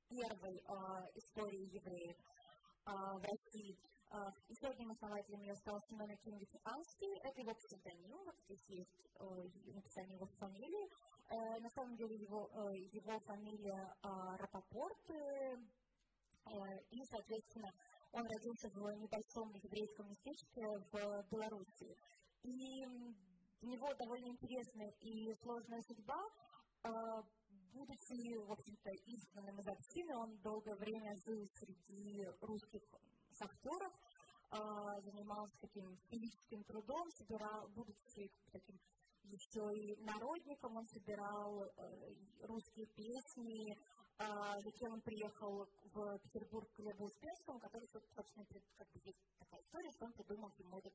первой 0.09 0.57
историей 1.15 1.67
евреев 1.67 2.17
в 2.85 3.23
России. 3.23 3.79
Еще 4.49 4.67
одним 4.69 4.91
основателем 4.91 5.43
ее 5.43 5.55
стал 5.57 5.81
Семен 5.83 6.11
Акимович 6.11 6.49
Анский. 6.65 7.19
Это 7.23 7.41
его 7.41 7.55
псевдоним, 7.55 8.17
вот 8.25 8.35
здесь 8.45 8.65
есть 8.69 9.05
написание 9.75 10.17
его 10.17 10.27
фамилии. 10.39 10.89
На 11.61 11.69
самом 11.71 11.95
деле 11.97 12.17
его, 12.17 12.49
его 12.73 13.21
фамилия 13.21 13.95
Рапопорт. 14.03 15.11
И, 16.91 17.05
соответственно, 17.05 17.71
он 18.13 18.27
родился 18.27 18.71
в 18.71 18.93
небольшом 18.97 19.53
еврейском 19.55 20.09
местечке 20.09 20.67
в 20.91 21.27
Беларуси. 21.31 21.95
И 22.45 22.87
у 23.61 23.67
него 23.67 23.93
довольно 23.95 24.29
интересная 24.29 24.91
и 25.01 25.35
сложная 25.43 25.83
судьба 25.83 26.19
будучи, 27.73 28.37
в 28.39 28.51
общем-то, 28.51 28.91
изгнанным 29.07 29.61
из 29.61 29.69
общины, 29.69 30.17
он 30.17 30.37
долгое 30.39 30.75
время 30.77 31.15
жил 31.27 31.47
среди 31.53 32.25
русских 32.41 32.83
шахтеров, 33.39 33.93
занимался 35.05 35.61
таким 35.61 35.97
физическим 36.09 36.65
трудом, 36.65 37.11
собирал, 37.11 37.69
будучи 37.69 38.31
таким 38.51 38.79
еще 39.25 39.63
и 39.75 39.97
народником, 40.01 40.77
он 40.77 40.87
собирал 40.87 41.71
русские 42.43 42.87
песни, 42.87 43.77
затем 44.19 44.95
он 44.95 45.01
приехал 45.03 45.69
в 45.93 46.19
Петербург 46.21 46.67
к 46.73 46.79
Глебу 46.79 47.05
Успенскому, 47.05 47.59
который, 47.61 47.87
собственно, 47.89 48.47
как 48.77 48.89
бы 48.93 49.01
есть 49.05 49.21
такая 49.39 49.61
история, 49.61 49.91
что 49.93 50.07
он 50.07 50.13
придумал 50.13 50.51
ему 50.59 50.79
этот 50.79 50.95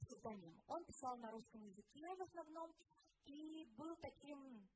псевдоним. 0.00 0.60
Он 0.66 0.84
писал 0.84 1.16
на 1.18 1.30
русском 1.30 1.62
языке 1.62 2.14
в 2.16 2.22
основном 2.22 2.72
и 3.26 3.64
был 3.76 3.96
таким 3.96 4.68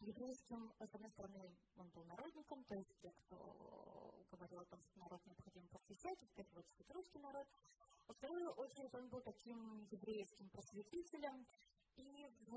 еврейским, 0.00 0.72
с 0.78 0.94
одной 0.94 1.10
стороны, 1.10 1.56
он 1.76 1.88
был 1.90 2.04
народником, 2.04 2.64
то 2.64 2.74
есть 2.74 2.94
те, 3.02 3.10
кто 3.10 4.07
говорил 4.30 4.60
о 4.60 4.66
том, 4.66 4.80
что 4.82 5.00
народ 5.00 5.26
необходимо 5.26 5.66
просвещать, 5.68 6.20
в 6.20 6.28
первую 6.34 6.64
очередь 6.64 6.90
русский 6.90 7.18
народ. 7.18 7.48
Во 8.06 8.14
вторую 8.14 8.52
очередь 8.52 8.94
он 8.94 9.08
был 9.08 9.20
таким 9.20 9.84
еврейским 9.90 10.48
просветителем, 10.50 11.44
и 11.96 12.30
в 12.46 12.56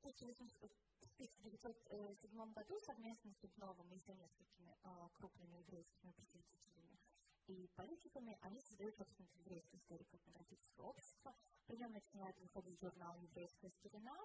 1907 0.00 2.52
году 2.52 2.80
совместно 2.80 3.30
с 3.30 3.36
Дубновым 3.36 3.92
и 3.92 3.98
с 3.98 4.08
несколькими 4.08 4.74
крупными 5.14 5.58
еврейскими 5.58 6.12
просветителями 6.12 6.98
и 7.46 7.68
политиками, 7.76 8.38
они 8.42 8.60
создают, 8.60 8.94
собственно, 8.94 9.28
еврейское 9.34 9.76
историко-этнографическое 9.76 10.86
общество. 10.86 11.34
При 11.66 11.76
нем 11.76 11.92
начинает 11.92 12.38
выходить 12.40 12.80
журнал 12.80 13.16
«Еврейская 13.16 13.70
старина», 13.70 14.16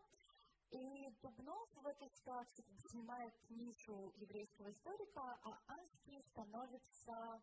и 0.72 1.10
Дубнов 1.22 1.70
в 1.76 1.88
этой 1.88 2.10
ситуации 2.10 2.66
занимает 2.92 3.34
нишу 3.50 4.12
еврейского 4.18 4.72
историка, 4.72 5.22
а 5.44 5.60
Анский 5.68 6.22
становится, 6.24 7.42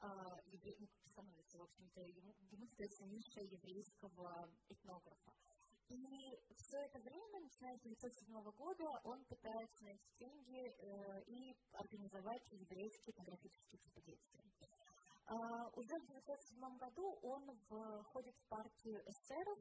э, 0.00 0.06
евре... 0.46 0.76
ну, 0.78 0.86
становится, 1.06 1.58
в 1.58 1.62
общем-то, 1.62 2.00
ему, 2.02 2.34
становится 2.34 3.04
ниша 3.06 3.40
еврейского 3.40 4.48
этнографа. 4.68 5.32
И 5.88 6.38
все 6.54 6.78
это 6.78 7.00
время, 7.00 7.40
начиная 7.40 7.76
с 7.76 7.80
1907 7.80 8.42
года, 8.52 9.00
он 9.04 9.24
пытается 9.24 9.84
найти 9.84 10.12
деньги 10.18 10.74
э, 10.78 11.22
и 11.26 11.56
организовать 11.72 12.46
еврейские 12.52 13.12
этнографические 13.12 13.80
экспедиции. 13.80 14.40
Uh, 15.26 15.70
уже 15.76 15.94
в 16.00 16.10
1907 16.10 16.76
году 16.78 17.18
он 17.22 17.56
входит 18.02 18.34
в 18.34 18.48
партию 18.48 19.00
эсеров, 19.06 19.58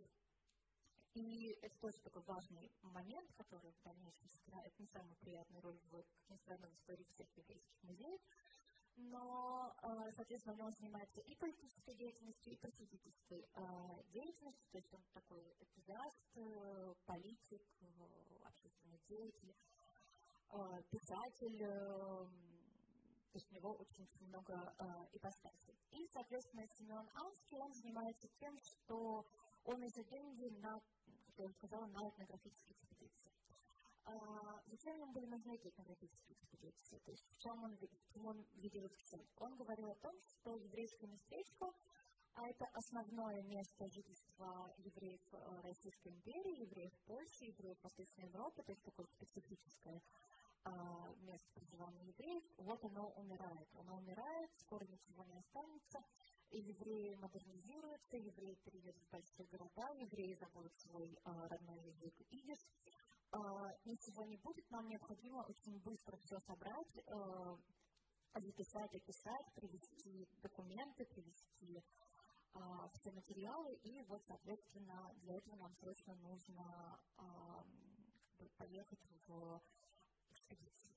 и 1.14 1.58
это 1.62 1.76
тоже 1.80 1.98
такой 2.00 2.22
важный 2.24 2.72
момент, 2.82 3.32
который 3.34 3.72
в 3.72 3.82
дальнейшем 3.82 4.28
сыграет 4.28 4.78
не 4.80 4.86
самую 4.88 5.16
приятную 5.18 5.62
роль 5.62 5.80
в, 5.92 6.04
как 6.28 6.74
истории 6.74 7.04
всех 7.06 7.28
еврейских 7.38 7.84
музеев. 7.84 8.22
Но, 9.02 9.74
соответственно, 10.12 10.66
он 10.66 10.74
занимается 10.74 11.22
и 11.22 11.36
политической 11.36 11.96
деятельностью, 11.96 12.52
и 12.52 12.58
просветительской 12.58 13.48
деятельностью, 14.12 14.70
то 14.72 14.78
есть 14.78 14.94
он 14.94 15.02
такой 15.14 15.42
энтузиаст, 15.60 16.38
политик, 17.06 17.62
общественный 18.44 19.00
деятель, 19.08 19.56
писатель, 20.90 21.60
то 21.60 23.36
есть 23.36 23.52
у 23.52 23.56
него 23.56 23.74
очень 23.76 24.08
много 24.28 24.76
ипостасей. 25.14 25.78
И, 25.92 26.06
соответственно, 26.08 26.68
Семен 26.68 27.10
Анский, 27.14 27.58
он 27.58 27.72
занимается 27.74 28.28
тем, 28.40 28.60
что 28.60 29.26
он 29.70 29.84
из 29.84 29.94
деньги 29.94 30.50
на 30.62 30.82
я 31.38 31.46
уже 31.46 31.54
сказала, 31.54 31.86
на 31.88 32.10
этнографические 32.10 32.76
экспедиции. 32.76 33.32
А, 34.04 34.14
зачем 34.66 34.96
ему 34.98 35.14
были 35.14 35.26
нужны 35.28 35.56
эти 35.56 35.68
этнографические 35.68 36.36
экспедиции? 36.36 37.00
То 37.06 37.12
есть 37.12 37.26
в 37.30 37.38
чем 37.38 37.64
он, 37.64 37.78
чем 38.12 38.26
он 38.26 38.46
видел 38.56 38.86
их 38.86 38.98
цель? 38.98 39.26
Он 39.38 39.56
говорил 39.56 39.90
о 39.90 39.96
том, 39.96 40.14
что 40.26 40.58
еврейское 40.58 41.08
местечко 41.08 41.72
а 42.36 42.48
это 42.48 42.66
основное 42.74 43.42
место 43.44 43.90
жительства 43.90 44.74
евреев 44.78 45.22
э, 45.34 45.62
Российской 45.62 46.10
империи, 46.10 46.62
евреев 46.62 46.94
Польши, 47.06 47.46
евреев 47.46 47.78
Восточной 47.84 48.26
Европы, 48.26 48.64
то 48.64 48.72
есть 48.72 48.84
такое 48.84 49.06
специфическое 49.08 50.02
а, 50.64 50.72
место 51.22 51.52
проживания 51.54 52.06
евреев, 52.08 52.44
вот 52.58 52.84
оно 52.86 53.10
умирает. 53.16 53.68
Оно 53.76 53.98
умирает, 53.98 54.52
скоро 54.58 54.86
ничего 54.86 55.24
не 55.24 55.38
останется. 55.38 56.00
Евреи 56.52 57.16
модернизируются, 57.16 58.18
евреи 58.18 58.56
переедут 58.64 59.04
в 59.04 59.12
большие 59.12 59.48
города, 59.48 59.88
евреи 60.00 60.36
забудут 60.36 60.74
свой 60.80 61.18
а, 61.24 61.48
родной 61.48 61.80
язык 61.86 62.14
идиш. 62.30 62.60
А, 63.32 63.40
ничего 63.86 64.26
не 64.26 64.38
будет, 64.38 64.70
нам 64.72 64.88
необходимо 64.88 65.46
очень 65.48 65.80
быстро 65.82 66.18
все 66.18 66.40
собрать, 66.40 66.98
а, 67.08 67.58
записать, 68.40 68.96
описать, 68.96 69.54
привести 69.56 70.28
документы, 70.42 71.06
привести 71.06 71.82
а, 72.54 72.90
все 72.90 73.12
материалы, 73.12 73.74
и 73.84 74.02
вот, 74.08 74.22
соответственно, 74.26 75.14
для 75.22 75.36
этого 75.36 75.56
нам 75.58 75.74
срочно 75.76 76.16
нужно 76.16 77.00
а, 77.18 77.64
поехать 78.58 79.06
в 79.28 79.62
экспедицию. 80.32 80.89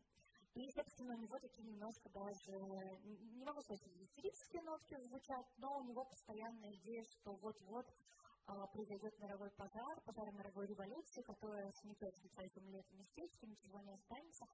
И, 0.54 0.71
собственно, 0.73 1.14
у 1.14 1.18
него 1.18 1.38
такие 1.38 1.66
немножко 1.66 2.11
даже, 2.11 2.52
не 3.02 3.44
могу 3.44 3.62
сказать, 3.62 3.82
истерические 4.00 4.62
нотки 4.62 4.97
звучат, 5.00 5.47
но 5.56 5.78
у 5.78 5.82
него 5.82 6.04
постоянная 6.04 6.73
идея, 6.75 7.04
что 7.04 7.32
вот-вот 7.37 7.87
а, 8.47 8.66
произойдет 8.66 9.18
мировой 9.18 9.50
пожар, 9.52 10.00
пожар 10.04 10.30
мировой 10.32 10.66
революции, 10.66 11.23
которая 11.23 11.71
сметет 11.73 12.14
лица 12.23 12.47
земли 12.49 12.80
это 12.80 12.94
местечко, 12.97 13.47
ничего 13.47 13.80
не 13.80 13.94
останется, 13.94 14.47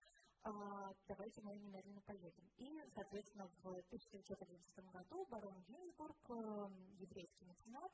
а, 0.44 0.94
давайте 1.08 1.42
мы 1.42 1.56
немедленно 1.56 2.00
поедем. 2.02 2.48
И, 2.58 2.80
соответственно, 2.94 3.48
в 3.62 3.66
1911 3.66 4.92
году 4.92 5.26
барон 5.26 5.60
Гинзбург, 5.66 6.16
э, 6.30 6.68
еврейский 7.00 7.44
меценат, 7.44 7.92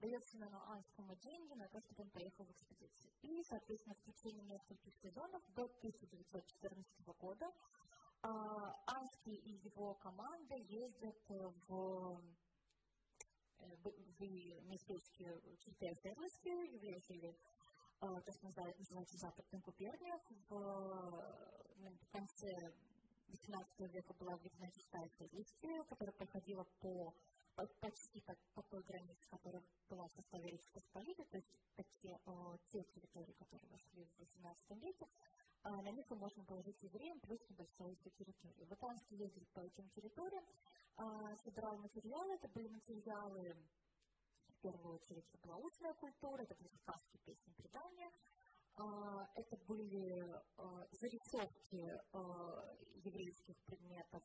дает 0.00 0.24
Семену 0.26 0.58
Анскому 0.66 1.14
деньги 1.16 1.54
на 1.54 1.68
то, 1.68 1.80
чтобы 1.80 2.02
он 2.02 2.10
поехал 2.10 2.44
в 2.44 2.50
экспедицию. 2.50 3.12
И, 3.22 3.42
соответственно, 3.44 3.94
в 3.94 4.02
течение 4.02 4.44
нескольких 4.44 4.94
сезонов 4.96 5.42
до 5.54 5.64
1914 5.64 7.06
года 7.18 7.46
э, 7.46 8.28
Анский 8.86 9.36
и 9.36 9.52
его 9.64 9.94
команда 9.94 10.54
ездят 10.54 11.16
в 11.68 12.20
в, 13.58 13.90
в 13.90 14.22
местечке 14.66 15.40
Чистая 15.58 15.94
Серловские, 15.94 16.72
евреи 16.74 17.00
жили 17.08 17.36
то, 18.00 18.32
что 18.32 18.46
называется 18.46 19.18
Западная 19.18 19.60
губерния. 19.60 20.18
В, 20.48 20.54
в 20.54 22.10
конце 22.12 22.48
XVIII 23.28 23.88
века 23.88 24.14
была 24.14 24.36
введена 24.36 24.70
Чистая 24.70 25.08
Серловская, 25.18 25.82
которая 25.84 26.14
проходила 26.14 26.64
по 26.80 27.12
почти 27.66 28.20
по, 28.20 28.34
по 28.54 28.62
той 28.62 28.82
границе, 28.82 29.28
которая 29.30 29.62
была 29.88 30.06
в 30.08 30.12
составе 30.12 30.50
Речи 30.50 30.70
то 30.72 31.36
есть 31.36 31.48
такие, 31.74 32.18
э, 32.26 32.56
те 32.68 32.82
территории, 32.84 33.32
которые 33.32 33.68
вошли 33.70 34.04
в 34.04 34.20
XVIII 34.20 34.78
веке, 34.80 35.06
э, 35.64 35.70
на 35.70 35.90
них 35.90 36.08
можем 36.10 36.44
положить 36.44 36.82
евреям 36.82 37.18
плюс 37.20 37.40
небольшая 37.48 37.94
территория. 37.96 38.64
Вот 38.66 38.82
Анский 38.84 39.16
ездил 39.16 39.44
по 39.52 39.60
этим 39.60 39.88
территориям, 39.90 40.44
э, 40.98 41.36
собирал 41.44 41.76
материалы, 41.78 42.34
это 42.34 42.48
были 42.48 42.68
материалы, 42.68 43.56
в 44.48 44.60
первую 44.60 44.94
очередь, 44.94 45.24
это 45.32 45.38
была 45.46 45.56
устная 45.56 45.94
культура, 45.94 46.42
это 46.42 46.54
были 46.56 46.74
сказки, 46.76 47.18
песни, 47.24 47.52
предания, 47.56 48.10
это 49.34 49.56
были 49.66 50.40
зарисовки 50.92 52.00
еврейских 53.04 53.56
предметов 53.64 54.22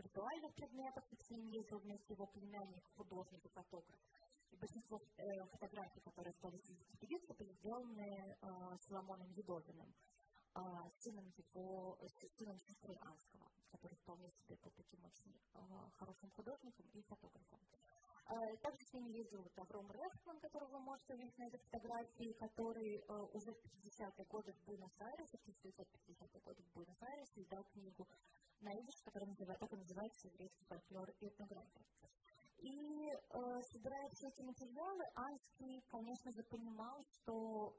ритуальных 0.00 0.54
предметов, 0.54 1.04
и 1.10 1.16
ним 1.30 1.46
ездил 1.48 1.78
вместе 1.78 2.14
его 2.14 2.26
племянник, 2.26 2.84
художник 2.96 3.44
и 3.44 3.48
фотограф. 3.48 4.00
И 4.50 4.56
большинство 4.56 4.98
э, 4.98 5.46
фотографий, 5.52 6.00
которые 6.00 6.30
остались 6.30 6.70
из 6.70 6.80
экспедиции, 6.80 7.34
были 7.34 7.52
сделаны 7.52 8.36
э, 8.40 8.76
Соломоном 8.86 9.30
Едовиным, 9.32 9.94
э, 10.54 10.60
сыном 11.02 11.26
его, 11.36 11.98
сыном 12.38 12.58
сестры 12.58 12.96
Анского, 13.02 13.50
который 13.70 13.96
вполне 13.96 14.30
себе 14.30 14.56
был 14.56 14.70
таким 14.70 15.04
очень 15.04 15.34
э, 15.54 15.60
хорошим 15.98 16.30
художником 16.30 16.86
и 16.94 17.02
фотографом. 17.02 17.60
Э, 18.30 18.56
также 18.58 18.84
с 18.84 18.92
ними 18.92 19.08
ездил 19.16 19.42
вот 19.42 19.58
Авром 19.58 19.90
Рехман, 19.90 20.38
которого 20.40 20.72
вы 20.72 20.80
можете 20.80 21.14
увидеть 21.14 21.38
на 21.38 21.46
этой 21.46 21.58
фотографии, 21.60 22.32
который 22.34 22.96
э, 22.96 23.12
уже 23.32 23.52
в 23.52 23.64
50-е 23.64 24.24
годы 24.26 24.52
в 24.52 24.64
Буэнос-Айресе, 24.66 25.38
в 25.38 25.48
1950-е 25.48 26.40
годы 26.40 26.62
в 26.62 26.72
Буэнос-Айресе 26.74 27.40
издал 27.40 27.64
книгу 27.72 28.06
на 28.60 28.72
идиш, 28.72 29.02
которая 29.04 29.28
называется, 29.28 29.66
так 29.66 29.72
и 29.72 29.76
называется 29.76 30.28
еврейский 30.28 30.64
фольклор 30.64 31.10
и 31.20 31.26
этнография. 31.26 31.84
И 32.58 32.74
э, 32.74 33.62
собирая 33.72 34.08
все 34.10 34.26
эти 34.28 34.42
материалы, 34.42 35.04
Анский, 35.14 35.80
конечно 35.88 36.32
же, 36.32 36.42
понимал, 36.50 37.04
что 37.20 37.72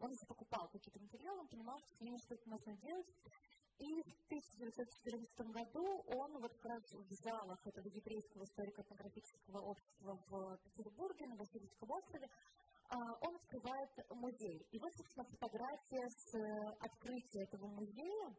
он 0.00 0.10
уже 0.10 0.26
покупал 0.26 0.68
какие-то 0.68 1.00
материалы, 1.00 1.40
он 1.40 1.48
понимал, 1.48 1.78
что 1.78 1.94
с 1.96 2.00
ними 2.00 2.16
что-то 2.18 2.48
нужно 2.48 2.76
делать. 2.76 3.08
И 3.78 4.02
в 4.02 4.12
1914 4.28 5.56
году 5.56 6.04
он 6.06 6.38
вот 6.38 6.52
как 6.52 6.66
раз 6.66 6.82
в 6.92 7.12
залах 7.24 7.66
этого 7.66 7.88
еврейского 7.88 8.44
историко-этнографического 8.44 9.60
общества 9.60 10.20
в 10.28 10.58
Петербурге, 10.64 11.26
на 11.28 11.36
Васильевском 11.36 11.90
острове, 11.90 12.28
а, 12.90 12.96
он 13.22 13.36
открывает 13.36 13.90
музей. 14.10 14.66
И 14.72 14.78
вот, 14.78 14.92
собственно, 14.96 15.24
фотография 15.24 16.08
с 16.10 16.34
э, 16.34 16.40
открытия 16.80 17.44
этого 17.44 17.68
музея, 17.68 18.34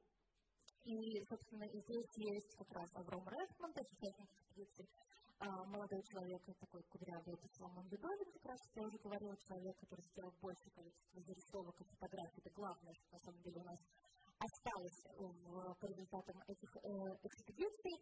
и, 0.83 1.23
собственно, 1.25 1.67
здесь 1.67 2.11
есть 2.17 2.55
как 2.57 2.71
раз 2.73 2.89
Авром 2.95 3.27
это 3.27 3.81
участник 3.81 4.29
экспедиции, 4.31 4.87
а, 5.39 5.65
молодой 5.65 6.01
человек, 6.03 6.41
такой 6.59 6.83
кудрявый, 6.83 7.33
это 7.33 7.47
Соломон 7.57 7.87
Бедовин, 7.89 8.31
как 8.33 8.45
раз 8.45 8.59
я 8.75 8.83
уже 8.83 8.97
говорила, 8.97 9.35
человек, 9.37 9.75
который 9.79 10.03
сделал 10.13 10.33
большее 10.41 10.71
количество 10.71 11.21
зарисовок 11.21 11.81
и 11.81 11.83
фотографий. 11.85 12.41
Это 12.45 12.49
главное, 12.53 12.93
что 12.93 13.13
на 13.13 13.19
самом 13.19 13.41
деле 13.41 13.61
у 13.61 13.65
нас 13.65 13.79
осталось 14.37 15.01
в, 15.17 15.75
по 15.81 15.85
результатам 15.85 16.37
этих 16.47 16.69
э, 16.77 16.89
экспедиций. 17.23 17.95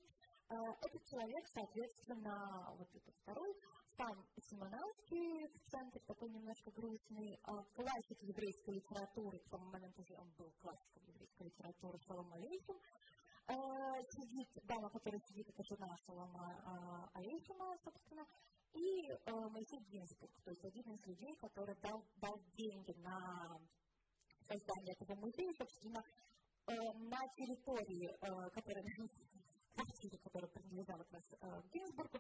Э, 0.50 0.56
этот 0.56 1.02
человек, 1.06 1.44
соответственно, 1.48 2.76
вот 2.78 2.90
этот 2.96 3.16
второй, 3.24 3.52
сам 4.00 4.16
Симонанский 4.38 5.48
в 5.48 5.72
центре, 5.72 6.00
такой 6.08 6.30
немножко 6.30 6.72
грустный, 6.72 7.36
э, 7.36 7.52
классик 7.76 8.22
еврейской 8.22 8.76
литературы, 8.76 9.38
к 9.40 9.50
тому 9.50 9.66
моменту 9.66 10.02
уже 10.02 10.16
он 10.16 10.32
был 10.38 10.50
классиком 10.62 11.04
еврейской 11.04 11.44
литературы 11.48 12.00
Шалом 12.08 12.32
Алейхим, 12.32 12.76
э, 12.76 13.54
сидит 14.16 14.48
дама, 14.64 14.90
которая 14.90 15.20
сидит, 15.28 15.50
это 15.50 15.64
жена 15.66 15.98
Шалома 16.06 16.48
э, 16.48 17.20
Алейхима, 17.20 17.76
собственно, 17.84 18.26
и 18.74 19.10
Моисей 19.52 19.80
Гинзбург, 19.92 20.32
то 20.46 20.52
есть 20.52 20.64
один 20.64 20.94
из 20.94 21.06
людей, 21.06 21.36
который 21.36 21.76
дал, 21.82 22.02
дал 22.22 22.40
деньги 22.54 22.94
на 23.02 23.60
создание 24.48 24.94
этого 24.94 25.16
музея, 25.20 25.52
собственно, 25.58 26.02
на 26.68 27.20
территории, 27.36 28.16
которая 28.54 28.86
квартире, 29.80 30.18
которая 30.20 30.50
принадлежала 30.50 31.06
раз 31.12 31.24
э, 31.42 31.62
Гинзбургу, 31.74 32.20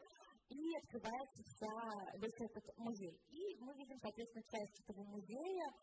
и 0.50 0.76
открывается 0.78 1.44
вся, 1.44 2.18
весь 2.18 2.40
этот 2.40 2.78
музей. 2.78 3.18
И 3.30 3.58
мы 3.60 3.74
видим, 3.76 3.98
соответственно, 4.00 4.44
часть 4.52 4.80
этого 4.82 5.04
музея, 5.04 5.74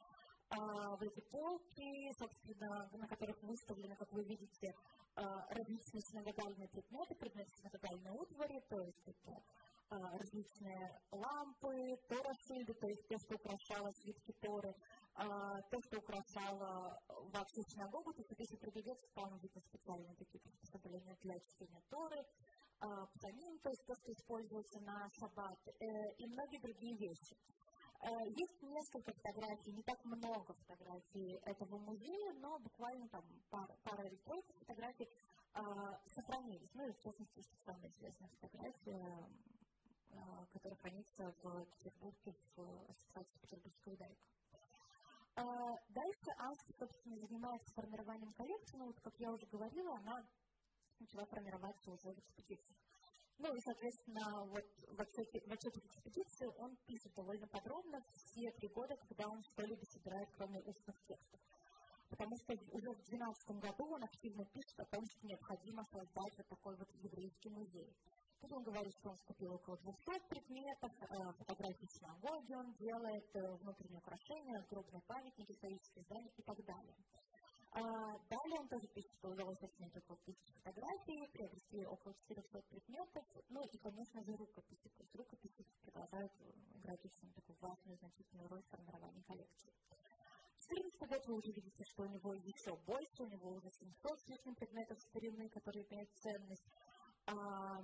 а, 0.49 0.97
в 0.97 1.03
эти 1.03 1.21
полки, 1.31 2.13
собственно, 2.19 2.89
на 2.93 3.09
которых 3.09 3.43
выставлены, 3.43 3.97
как 3.97 4.13
вы 4.13 4.23
видите, 4.25 4.73
а, 5.17 5.23
различные 5.51 6.03
синагогальные 6.03 6.69
предметы, 6.69 7.15
предметы 7.17 7.51
синагогальной 7.59 8.11
утвари, 8.13 8.61
то 8.69 8.81
есть 8.81 9.03
это 9.07 9.43
а, 9.89 9.97
различные 10.19 11.01
лампы, 11.11 11.97
торашильды, 12.09 12.75
то 12.75 12.87
есть 12.87 13.09
то, 13.09 13.19
что 13.19 13.35
украшало 13.35 13.91
свитки 13.93 14.33
Торы, 14.41 14.75
то, 15.17 15.81
что 15.81 15.97
украшало 15.97 17.01
во 17.09 17.43
всю 17.47 17.63
синагогу, 17.73 18.13
то 18.13 18.21
есть 18.21 18.35
если 18.37 18.57
придется, 18.57 19.09
там 19.15 19.39
видно 19.39 19.61
специальные 19.63 20.15
такие 20.17 20.39
приспособления 20.43 21.17
для 21.23 21.41
чтения 21.41 21.81
Торы, 21.89 22.23
псалим, 22.79 23.59
то 23.59 23.71
есть 23.71 23.85
то, 23.87 23.95
что 23.95 24.13
используется 24.13 24.81
на 24.81 25.09
шаббат, 25.19 25.59
э, 25.67 26.13
и 26.19 26.27
многие 26.27 26.61
другие 26.61 26.97
вещи. 26.97 27.37
Э, 28.03 28.09
есть 28.29 28.63
несколько 28.63 29.13
фотографий, 29.13 29.73
не 29.73 29.83
так 29.83 30.05
много 30.05 30.55
фотографий 30.55 31.41
этого 31.45 31.79
музея, 31.79 32.33
но 32.35 32.59
буквально 32.59 33.09
там 33.09 33.25
пара, 33.51 33.77
пара 33.85 34.07
или 34.07 34.19
фотографий 34.59 35.09
э, 35.55 35.61
сохранились. 36.15 36.71
Ну 36.75 36.87
и 36.87 36.93
в 36.93 36.99
частности, 37.01 37.41
что 37.41 37.57
самая 37.65 37.89
известная 37.89 38.29
фотография, 38.29 39.29
э, 40.11 40.47
которая 40.53 40.79
хранится 40.79 41.35
в 41.43 41.65
Петербурге 41.79 42.35
в 42.57 42.91
Ассоциации 42.91 43.39
Петербургского 43.41 43.95
идарика. 43.95 44.21
Э, 45.37 45.43
дальше 45.91 46.31
Аска, 46.39 46.73
собственно, 46.79 47.17
занимается 47.19 47.73
формированием 47.75 48.33
коллекции, 48.35 48.77
но 48.79 48.87
вот, 48.87 49.01
как 49.01 49.15
я 49.19 49.33
уже 49.33 49.47
говорила, 49.47 49.97
она 49.97 50.23
начала 51.01 51.25
формироваться 51.27 51.91
уже 51.91 52.13
в 52.13 52.19
экспедиции. 52.19 52.77
Ну 53.39 53.55
и, 53.55 53.61
соответственно, 53.61 54.47
вот 54.47 54.65
в 54.89 55.01
отчете, 55.01 55.41
в 55.47 55.53
отчете 55.53 55.81
экспедиции 55.85 56.47
он 56.57 56.75
пишет 56.87 57.13
довольно 57.15 57.47
подробно 57.49 58.01
все 58.15 58.51
три 58.53 58.69
года, 58.69 58.97
когда 58.97 59.29
он 59.29 59.43
что-либо 59.43 59.85
собирает, 59.85 60.29
кроме 60.37 60.61
устных 60.61 60.97
текстов. 61.07 61.41
Потому 62.09 62.35
что 62.37 62.55
уже 62.55 62.89
в 62.93 63.03
2012 63.11 63.61
году 63.61 63.85
он 63.93 64.05
активно 64.05 64.45
пишет 64.47 64.81
о 64.81 64.87
том, 64.87 65.05
что 65.05 65.27
необходимо 65.27 65.85
создать 65.85 66.37
вот 66.39 66.49
такой 66.49 66.77
вот 66.77 66.89
еврейский 66.95 67.51
музей. 67.51 67.93
Тут 68.41 68.53
он 68.53 68.63
говорит, 68.63 68.93
что 69.01 69.11
он 69.11 69.19
скупил 69.19 69.55
около 69.55 69.77
200 69.79 70.29
предметов, 70.29 70.93
э, 71.01 71.33
фотографии 71.39 71.87
синагоги 71.87 72.55
он 72.55 72.73
делает, 72.75 73.37
э, 73.37 73.55
внутренние 73.57 73.99
украшения, 73.99 74.63
крупные 74.69 75.03
памятники, 75.03 75.53
исторические 75.53 76.05
здания 76.05 76.33
и 76.37 76.43
так 76.43 76.65
далее. 76.65 76.97
Далее 77.73 78.61
он 78.61 78.69
тоже 78.69 78.87
пишет, 78.89 79.13
что 79.15 79.29
удалось 79.29 79.63
отснять 79.63 79.95
около 79.97 80.17
тысячи 80.25 80.53
фотографий, 80.55 81.29
приобрести 81.29 81.85
около 81.85 82.15
400 82.15 82.63
предметов, 82.63 83.25
ну 83.49 83.63
и, 83.63 83.79
конечно 83.79 84.23
же, 84.23 84.37
рукописи. 84.37 84.89
То 84.89 85.03
есть 85.03 85.15
рукописи 85.15 85.67
продолжают 85.83 86.33
играть 86.75 87.05
очень 87.05 87.33
такую 87.33 87.59
важную, 87.61 87.99
значительную 87.99 88.49
роль 88.49 88.63
в 88.63 88.69
формировании 88.69 89.23
коллекции. 89.23 89.73
В 90.57 90.69
14 90.69 91.09
год 91.09 91.27
вы 91.27 91.35
уже 91.35 91.53
видите, 91.53 91.85
что 91.85 92.05
у 92.05 92.07
него 92.07 92.35
еще 92.35 92.77
больше, 92.87 93.23
у 93.23 93.27
него 93.27 93.51
уже 93.51 93.71
700 93.71 94.21
с 94.21 94.29
лишним 94.29 94.55
предметов 94.55 94.99
старины, 95.01 95.49
которые 95.51 95.87
имеют 95.87 96.11
ценность. 96.15 96.67
А, 97.27 97.83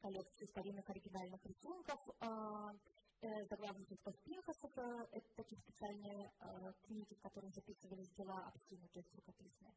коллекции 0.00 0.46
старинных 0.46 0.88
оригинальных 0.88 1.44
рисунков, 1.44 2.00
а, 2.20 2.72
э, 3.22 3.44
заглавников 3.46 4.14
Пинхасов, 4.24 4.72
э, 4.76 5.06
специальные 5.80 6.30
э, 6.40 6.72
книги, 6.82 7.14
в 7.14 7.20
которых 7.22 7.50
записывались 7.52 8.10
дела 8.10 8.46
обсины, 8.48 8.86
то 8.88 8.98
есть 8.98 9.14
рукописные. 9.14 9.72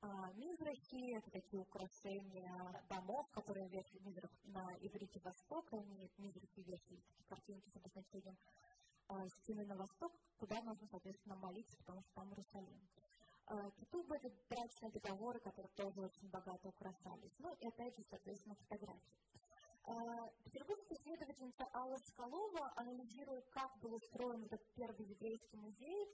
А, 0.00 0.32
мизрахи– 0.32 1.16
это 1.18 1.30
такие 1.30 1.60
украшения 1.60 2.84
домов, 2.88 3.30
которые 3.32 3.68
вешали 3.68 4.00
мизрах 4.00 4.30
на 4.44 4.64
иврите 4.80 5.20
Востока, 5.20 5.76
они 5.76 6.10
мизрахи 6.16 6.60
вешали 6.60 6.96
такие 6.96 7.26
картинки 7.28 7.68
с 7.68 7.76
обозначением 7.76 8.36
а, 9.08 9.28
стены 9.28 9.66
на 9.66 9.76
восток, 9.76 10.12
куда 10.38 10.60
нужно, 10.62 10.88
соответственно, 10.88 11.36
молиться, 11.36 11.76
потому 11.78 12.02
что 12.02 12.14
там 12.14 12.28
Иерусалим. 12.30 12.88
Кетубы– 13.76 14.16
это 14.22 14.30
брачные 14.48 14.92
договоры, 14.92 15.38
которые 15.40 15.70
тоже 15.74 16.00
очень 16.00 16.30
богато 16.30 16.68
украшались. 16.68 17.34
Ну 17.38 17.52
и 17.60 17.66
опять 17.66 17.94
же, 17.98 18.04
соответственно, 18.08 18.54
фотографии. 18.54 19.31
Петербургская 20.44 20.96
исследовательница 20.96 21.68
Алла 21.74 21.96
Скалова, 21.98 22.72
анализируя, 22.76 23.42
как 23.50 23.76
был 23.80 23.94
устроен 23.94 24.44
этот 24.44 24.62
первый 24.74 25.06
еврейский 25.06 25.56
музей, 25.56 26.08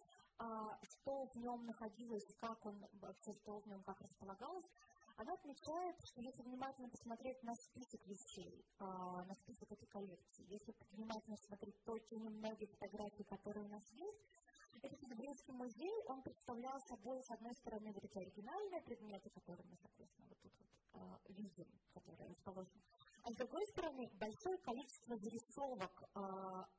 что 0.82 1.26
в 1.26 1.36
нем 1.36 1.66
находилось, 1.66 2.26
как 2.40 2.64
он 2.64 2.82
вообще, 2.94 3.32
что 3.34 3.58
в 3.58 3.66
нем 3.66 3.82
как 3.82 4.00
располагалось, 4.00 4.70
она 5.16 5.34
отмечает, 5.34 5.96
что 6.04 6.20
если 6.22 6.42
внимательно 6.42 6.88
посмотреть 6.88 7.42
на 7.42 7.54
список 7.56 8.06
вещей, 8.06 8.64
на 8.78 9.34
список 9.34 9.70
этой 9.72 9.86
коллекции, 9.86 10.46
если 10.48 10.74
внимательно 10.92 11.36
смотреть 11.36 11.82
то, 11.84 11.98
те 11.98 12.16
немногие 12.16 12.68
фотографии, 12.68 13.24
которые 13.24 13.64
у 13.66 13.68
нас 13.68 13.84
есть, 13.90 14.24
этот 14.80 15.02
еврейский 15.02 15.52
музей, 15.52 16.04
он 16.06 16.22
представлял 16.22 16.80
собой, 16.82 17.20
с 17.24 17.30
одной 17.32 17.54
стороны, 17.56 17.92
вот 17.92 18.04
эти 18.04 18.16
оригинальные 18.16 18.80
предметы, 18.82 19.28
которые 19.30 19.66
мы, 19.68 19.76
соответственно, 19.76 20.28
вот 20.28 20.38
тут 20.40 20.52
вот 20.56 21.20
видим, 21.36 21.66
которые 21.92 22.28
расположены 22.28 22.80
а 23.28 23.32
с 23.32 23.36
другой 23.36 23.66
стороны, 23.66 24.08
большое 24.14 24.56
количество 24.58 25.14
зарисовок 25.18 26.02
э, 26.02 26.20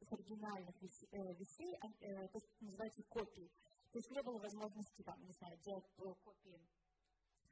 с 0.02 0.12
оригинальных 0.12 0.82
вещей, 0.82 1.08
э, 1.12 1.34
вещей 1.36 1.76
э, 1.76 2.28
то 2.28 2.38
есть 2.38 2.50
называется 2.60 3.04
копии. 3.04 3.52
То 3.92 4.00
есть 4.00 4.10
не 4.10 4.22
было 4.24 4.40
возможности, 4.40 5.04
там, 5.04 5.24
не 5.26 5.34
знаю, 5.34 5.56
делать 5.60 5.86
э, 5.98 6.14
копии 6.24 6.60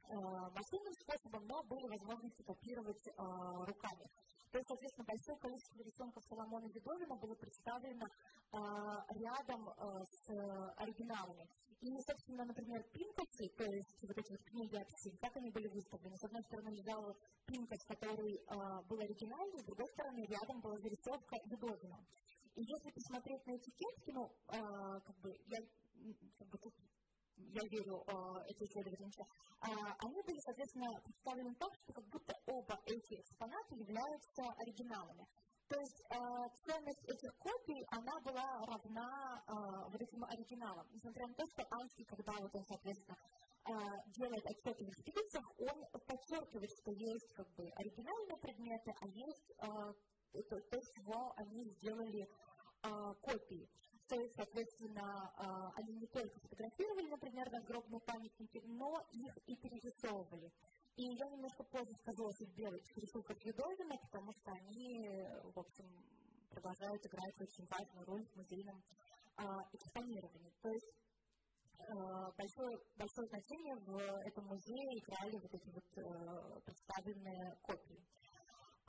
э, 0.02 0.14
машинным 0.50 0.94
способом, 0.94 1.46
но 1.46 1.62
были 1.62 1.86
возможности 1.86 2.42
копировать 2.42 3.06
э, 3.06 3.12
руками. 3.16 4.10
То 4.50 4.58
есть, 4.58 4.68
соответственно, 4.68 5.04
большое 5.04 5.38
количество 5.38 5.82
рисунков 5.82 6.24
Соломона 6.24 6.66
Видовина 6.72 7.16
было 7.16 7.34
представлено 7.34 8.06
э, 8.06 8.56
рядом 9.20 9.68
э, 9.68 10.04
с 10.04 10.30
оригиналами. 10.76 11.46
И, 11.80 11.94
собственно, 12.02 12.44
например, 12.44 12.82
пинкосы, 12.92 13.46
то 13.56 13.64
есть 13.64 14.02
вот 14.02 14.18
эти 14.18 14.32
вот 14.32 14.42
книги 14.50 14.74
Апсин, 14.74 15.16
как 15.18 15.36
они 15.36 15.50
были 15.50 15.68
выставлены? 15.68 16.16
С 16.16 16.24
одной 16.24 16.42
стороны 16.42 16.70
лежал 16.74 17.14
пинкос, 17.46 17.78
который 17.86 18.34
э, 18.34 18.42
был 18.88 18.98
оригинальный, 18.98 19.60
с 19.60 19.64
другой 19.64 19.86
стороны 19.92 20.26
рядом 20.26 20.60
была 20.60 20.76
зарисовка 20.78 21.36
Видовина. 21.44 21.98
И 22.56 22.62
если 22.62 22.90
посмотреть 22.90 23.46
на 23.46 23.54
этикетки, 23.54 24.10
ну, 24.10 24.26
э, 24.48 25.00
как 25.06 25.16
бы, 25.20 25.30
я 25.46 25.60
как 26.38 26.48
бы 26.48 26.58
тут 26.58 26.74
я 27.38 27.62
верю 27.68 28.04
э, 28.06 28.50
этой 28.50 28.66
исследовательнице, 28.66 29.22
э, 29.22 29.66
они 29.98 30.22
были, 30.22 30.38
соответственно, 30.40 31.00
представлены 31.04 31.54
так, 31.54 31.74
что 31.74 31.92
как 31.92 32.04
будто 32.08 32.34
оба 32.46 32.80
эти 32.86 33.20
экспоната 33.20 33.74
являются 33.74 34.42
оригиналами. 34.58 35.26
То 35.68 35.78
есть 35.78 36.02
э, 36.10 36.16
ценность 36.64 37.04
этих 37.04 37.36
копий, 37.36 37.84
она 37.90 38.18
была 38.20 38.64
равна 38.66 39.44
э, 39.46 39.52
вот 39.90 40.00
этим 40.00 40.24
оригиналам. 40.24 40.86
Несмотря 40.92 41.26
на 41.26 41.34
то, 41.34 41.46
что 41.46 41.66
Анский, 41.70 42.04
когда 42.04 42.32
вот 42.40 42.54
он, 42.54 42.64
соответственно, 42.64 43.16
э, 43.68 43.72
делает 44.16 44.46
отчеты 44.46 44.84
в 44.84 44.88
экспедициях, 44.88 45.44
он 45.58 45.84
подчеркивает, 46.06 46.70
что 46.70 46.90
есть 46.92 47.34
как 47.34 47.48
бы 47.54 47.68
оригинальные 47.76 48.38
предметы, 48.38 48.94
а 48.98 49.06
есть 49.08 49.52
э, 49.58 50.42
то, 50.48 50.60
то, 50.60 50.80
чего 50.80 51.34
они 51.36 51.64
сделали 51.64 52.22
э, 52.82 53.14
копии. 53.20 53.68
То 54.08 54.16
соответственно, 54.36 55.32
э, 55.36 55.44
они 55.76 55.92
не 56.00 56.06
только 56.06 56.40
фотографировали, 56.40 57.10
например, 57.10 57.52
надгробные 57.52 58.00
памятники, 58.00 58.62
но 58.64 59.06
их 59.12 59.36
и 59.46 59.54
перерисовывали. 59.56 60.50
И 60.96 61.02
я 61.02 61.28
немножко 61.28 61.62
позже 61.64 61.92
скажу 62.00 62.26
о 62.26 62.32
судьбе 62.32 62.70
рисунков 62.96 63.36
Юдовина, 63.44 63.98
потому 63.98 64.32
что 64.32 64.50
они, 64.50 65.06
в 65.54 65.58
общем, 65.58 65.84
продолжают 66.48 67.04
играть 67.04 67.38
очень 67.38 67.66
важную 67.66 68.06
роль 68.06 68.24
в 68.24 68.36
музейном 68.36 68.82
э, 69.36 69.42
экспонировании. 69.74 70.52
То 70.62 70.70
есть 70.70 70.92
э, 71.80 71.92
большое, 72.38 72.78
большое 72.96 73.28
значение 73.28 73.76
в 73.76 73.98
этом 74.24 74.46
музее 74.46 74.98
играли 75.00 75.36
вот 75.36 75.52
эти 75.52 75.68
вот 75.68 76.64
представленные 76.64 77.58
копии. 77.60 78.02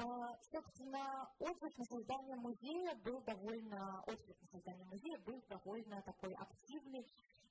А, 0.01 0.37
собственно, 0.51 1.29
отзыв 1.39 1.77
на 1.77 1.85
создание 1.85 2.35
музея 2.37 2.95
был 3.03 3.21
довольно, 3.21 4.01
отзыв 4.07 4.41
на 4.41 4.47
создание 4.47 4.85
музея 4.85 5.19
был 5.19 5.43
довольно 5.49 6.01
такой 6.03 6.33
активный 6.35 7.05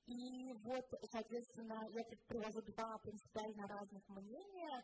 и 0.08 0.54
вот, 0.64 0.86
соответственно, 1.12 1.86
я 1.90 2.02
тут 2.04 2.18
привожу 2.26 2.62
два 2.62 2.96
принципиально 2.98 3.66
разных 3.68 4.08
мнения. 4.08 4.82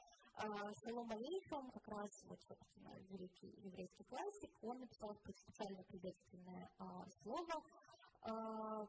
Шалом 0.82 1.10
Алейхам, 1.10 1.70
как 1.70 1.88
раз 1.88 2.10
вот, 2.24 2.38
собственно, 2.42 2.92
великий 3.08 3.54
еврейский 3.62 4.04
классик, 4.04 4.50
он 4.62 4.80
написал 4.80 5.14
специально 5.14 5.82
приветственное 5.84 6.70
а, 6.78 7.06
слово, 7.22 7.62
а, 8.22 8.86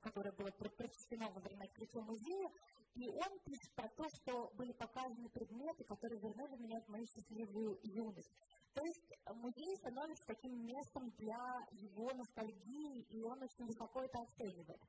которое 0.00 0.32
было 0.32 0.50
прочтено 0.50 1.28
во 1.30 1.40
время 1.40 1.64
открытия 1.64 2.00
музея, 2.00 2.50
и 2.94 3.08
он 3.08 3.38
пишет 3.40 3.70
про 3.74 3.88
то, 3.90 4.08
что 4.08 4.50
были 4.54 4.72
показаны 4.72 5.28
предметы, 5.28 5.84
которые 5.84 6.18
меня 6.58 6.82
мою 6.88 7.06
счастливую 7.06 7.78
юность. 7.82 8.32
То 8.74 8.84
есть 8.84 9.12
музей 9.34 9.76
становится 9.76 10.26
таким 10.26 10.64
местом 10.64 11.10
для 11.18 11.66
его 11.72 12.10
ностальгии, 12.14 13.02
и 13.10 13.22
он 13.22 13.42
очень 13.42 13.66
высоко 13.66 14.02
это 14.02 14.20
оценивает. 14.20 14.80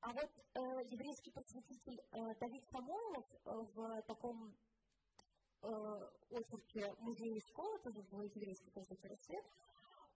А 0.00 0.12
вот 0.12 0.30
э, 0.30 0.60
еврейский 0.90 1.30
просветитель 1.30 2.00
э, 2.12 2.34
Давид 2.40 2.64
Самойлов 2.70 3.24
э, 3.32 3.50
в 3.74 4.02
таком 4.02 4.52
э, 5.62 5.68
очерке 6.30 6.92
музея 6.98 7.36
и 7.36 7.40
школы, 7.48 7.78
тоже 7.78 8.00
еврейской 8.00 8.70
газете 8.70 9.08
«Рассвет», 9.08 9.44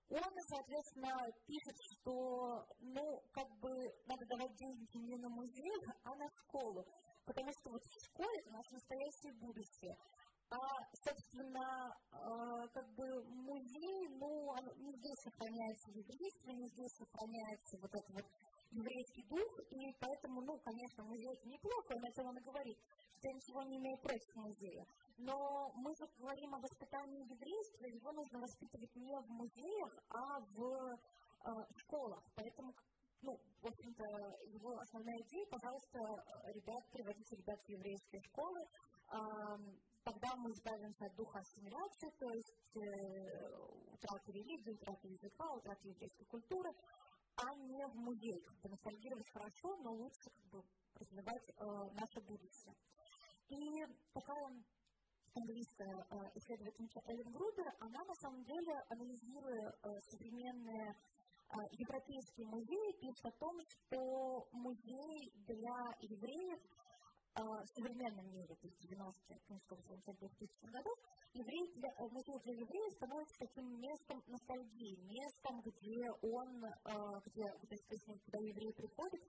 он, 0.08 0.22
соответственно, 0.48 1.10
пишет, 1.46 1.76
что, 1.90 2.64
ну, 2.80 3.22
как 3.32 3.48
бы 3.58 3.70
надо 4.06 4.24
давать 4.26 4.54
деньги 4.56 4.98
не 4.98 5.16
на 5.16 5.28
музей, 5.28 5.72
а 6.04 6.14
на 6.14 6.28
школу. 6.30 6.84
Потому 7.24 7.50
что 7.52 7.70
вот 7.70 7.82
в 7.82 8.04
школе 8.06 8.38
это 8.38 8.52
наше 8.52 8.72
настоящее 8.72 9.32
будущее. 9.34 9.96
А, 10.48 10.58
собственно, 11.02 11.90
э, 12.12 12.68
как 12.72 12.86
бы 12.94 13.04
музей, 13.24 14.08
ну, 14.14 14.54
не 14.78 14.92
здесь 14.94 15.20
сохраняется 15.24 15.90
еврейство, 15.90 16.50
не 16.50 16.68
здесь 16.68 16.94
сохраняется 16.98 17.78
вот 17.82 17.90
это 17.92 18.12
вот 18.12 18.24
еврейский 18.70 19.24
дух, 19.26 19.58
и 19.70 19.92
поэтому, 19.98 20.40
ну, 20.42 20.56
конечно, 20.58 21.02
музей 21.02 21.34
это 21.34 21.48
неплохо, 21.48 21.98
на 21.98 22.08
этом 22.08 22.26
он 22.28 22.36
говорит, 22.36 22.78
что 23.18 23.28
я 23.28 23.34
ничего 23.34 23.62
не 23.62 23.76
имею 23.78 23.98
против 23.98 24.36
музея. 24.36 24.86
Но 25.18 25.34
мы 25.74 25.92
же 25.96 26.06
говорим 26.16 26.54
о 26.54 26.60
воспитании 26.60 27.26
еврейства, 27.26 27.86
его 27.86 28.12
нужно 28.12 28.38
воспитывать 28.38 28.94
не 28.94 29.18
в 29.18 29.28
музеях, 29.28 29.98
а 30.10 30.40
в 30.54 30.62
э, 30.62 31.50
школах. 31.82 32.22
Поэтому, 32.36 32.72
ну, 33.22 33.32
в 33.62 33.66
общем-то, 33.66 34.04
его 34.46 34.78
основная 34.78 35.18
идея, 35.26 35.46
пожалуйста, 35.50 35.98
ребят, 36.54 36.82
приводите 36.92 37.34
ребят 37.34 37.58
в 37.58 37.68
еврейские 37.68 38.22
школы, 38.30 38.60
э, 38.62 39.85
тогда 40.06 40.36
мы 40.36 40.52
избавимся 40.52 41.06
от 41.06 41.16
духа 41.16 41.40
ассимиляции, 41.40 42.10
то 42.18 42.30
есть 42.30 42.54
э, 42.76 42.80
утраты 43.92 44.32
религии, 44.32 44.70
утраты 44.70 45.08
языка, 45.08 45.44
утраты 45.52 45.88
еврейской 45.88 46.24
культуры, 46.26 46.70
а 47.34 47.54
не 47.54 47.84
в 47.88 47.94
музей. 47.96 48.40
Ностальгировать 48.62 49.28
хорошо, 49.30 49.76
но 49.82 49.92
лучше 49.92 50.30
как 50.30 50.44
бы 50.52 50.62
развивать 50.94 51.50
э, 51.50 51.64
наше 52.00 52.20
будущее. 52.20 52.74
И 53.48 53.58
такая 54.12 54.64
английская 55.34 56.06
э, 56.10 56.16
исследовательница 56.36 57.00
Эллен 57.06 57.32
Грубер, 57.32 57.66
она 57.80 58.04
на 58.04 58.14
самом 58.14 58.44
деле, 58.44 58.74
анализируя 58.88 59.72
э, 59.82 60.00
современные 60.02 60.88
э, 60.88 61.56
европейские 61.72 62.46
музеи, 62.46 63.00
пишет 63.00 63.26
о 63.26 63.32
том, 63.32 63.58
что 63.66 64.48
музей 64.52 65.32
для 65.48 65.78
евреев 66.00 66.60
в 67.42 67.66
современном 67.74 68.26
мире, 68.32 68.54
то 68.54 68.66
есть 68.66 68.80
90-х, 68.84 70.12
2000 70.12 70.66
годов, 70.72 70.98
еврей 71.34 71.72
для, 71.74 71.88
э, 71.88 72.08
музей 72.10 72.38
для 72.44 72.54
евреев 72.54 72.92
становится 72.94 73.38
таким 73.38 73.80
местом 73.80 74.22
ностальгии, 74.26 74.96
местом, 75.04 75.60
где 75.60 76.10
он, 76.22 76.64
э, 76.64 77.20
где, 77.26 77.44
где, 77.62 77.76
куда 78.24 78.38
еврей 78.38 78.72
приходит, 78.72 79.22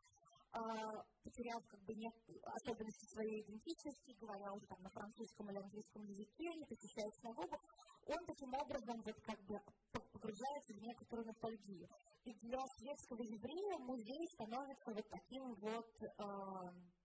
потеряв 1.24 1.62
как 1.68 1.80
бы 1.84 1.94
нет 1.94 2.14
особенности 2.42 3.06
своей 3.14 3.42
идентичности, 3.44 4.16
говоря 4.20 4.54
уже 4.54 4.66
там 4.66 4.82
на 4.82 4.90
французском 4.90 5.52
или 5.52 5.58
английском 5.58 6.04
языке, 6.04 6.48
не 6.56 6.66
посещая 6.66 7.12
синагогу, 7.12 7.60
он 8.08 8.26
таким 8.26 8.54
образом 8.54 9.02
вот 9.04 9.20
как 9.22 9.40
бы 9.44 9.60
погружается 9.92 10.74
в 10.74 10.82
некоторую 10.82 11.28
ностальгию. 11.28 11.88
И 12.24 12.34
для 12.34 12.60
светского 12.78 13.22
еврея 13.22 13.78
музей 13.80 14.28
становится 14.34 14.94
вот 14.94 15.08
таким 15.10 15.54
вот 15.56 15.92
э, 16.02 16.08
э, 16.18 16.98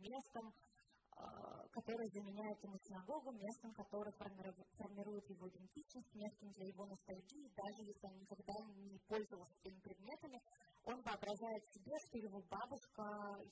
местом, 0.00 0.52
э, 0.52 1.68
которое 1.72 2.08
заменяет 2.08 2.62
ему 2.62 2.76
синагогу, 2.78 3.32
местом, 3.32 3.72
которое 3.74 4.12
формирует 4.12 5.28
его 5.28 5.48
идентичность, 5.48 6.14
местом 6.14 6.50
для 6.50 6.66
его 6.66 6.86
ностальгии, 6.86 7.52
даже 7.56 7.82
если 7.82 8.06
он 8.06 8.18
никогда 8.18 8.54
не 8.74 8.98
пользовался 9.08 9.54
этими 9.64 9.80
предметами, 9.80 10.40
он 10.84 11.02
воображает 11.02 11.62
себе, 11.74 11.94
что 11.98 12.18
его 12.18 12.40
бабушка, 12.48 13.02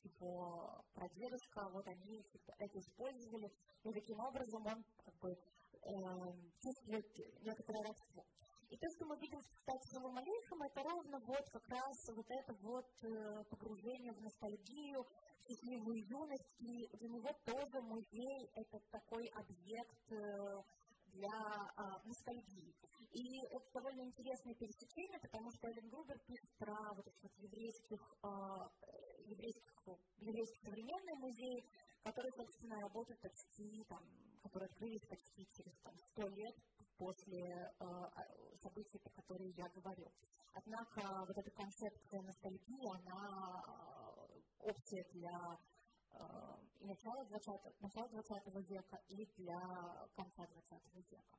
его 0.04 0.84
прадедушка, 0.94 1.68
вот 1.72 1.86
они 1.86 2.22
это 2.58 2.78
использовали, 2.78 3.50
и 3.82 3.92
таким 3.92 4.20
образом 4.20 4.66
он 4.66 4.84
как 5.04 5.14
бы 5.18 5.30
э, 5.30 5.38
чувствует 6.62 7.06
некоторое 7.42 7.82
родство. 7.82 8.24
И 8.70 8.76
то, 8.76 8.88
что 8.96 9.06
мы 9.06 9.16
видим 9.18 9.38
в 9.38 9.48
кстати, 9.48 9.86
Салом 9.92 10.16
Алейхам, 10.16 10.62
это 10.62 10.82
ровно 10.82 11.18
вот 11.26 11.44
как 11.50 11.68
раз 11.68 11.96
вот 12.08 12.26
это 12.28 12.54
вот 12.62 12.90
э, 13.04 13.44
погружение 13.50 14.12
в 14.12 14.20
ностальгию, 14.20 15.06
счастливую 15.46 16.06
юность, 16.06 16.50
и 16.58 16.88
для 16.96 17.08
него 17.08 17.30
тоже 17.44 17.80
музей– 17.82 18.50
это 18.54 18.80
такой 18.90 19.26
объект 19.28 20.12
э, 20.12 20.62
для 21.12 21.28
э, 21.28 22.08
ностальгии. 22.08 22.74
И 23.12 23.38
это 23.50 23.70
довольно 23.72 24.00
интересное 24.02 24.54
пересечение, 24.54 25.20
потому 25.20 25.50
что 25.52 25.68
Эллен 25.68 25.88
Грубер 25.88 26.18
пишет 26.26 26.50
про 26.58 26.94
вот 26.94 27.06
этих 27.06 27.22
вот 27.22 27.32
еврейских, 27.36 28.16
э, 28.22 28.28
еврейских, 29.26 29.88
еврейских 30.18 30.60
современные 30.64 31.14
музеи, 31.16 31.64
которые, 32.02 32.32
собственно, 32.32 32.80
работают 32.80 33.20
почти, 33.20 33.84
там, 33.88 34.02
которые 34.42 34.66
открылись 34.66 35.06
почти 35.06 35.46
через 35.52 35.74
там, 35.82 35.94
100 35.98 36.28
лет 36.28 36.56
после 36.98 37.72
э, 37.80 37.84
событий, 38.62 38.98
про 38.98 39.10
которые 39.10 39.50
я 39.50 39.68
говорю. 39.68 40.10
Однако 40.54 41.24
вот 41.26 41.36
эта 41.36 41.50
концепция 41.50 42.22
ностальгии, 42.22 42.88
она 42.96 43.93
опция 44.64 45.04
для 45.12 45.58
э, 46.12 46.18
начала 46.80 47.24
20, 47.24 47.80
начала 47.80 48.08
20 48.08 48.68
века, 48.68 48.96
и 49.08 49.26
для 49.36 49.60
конца 50.16 50.46
20 50.46 51.10
века. 51.10 51.38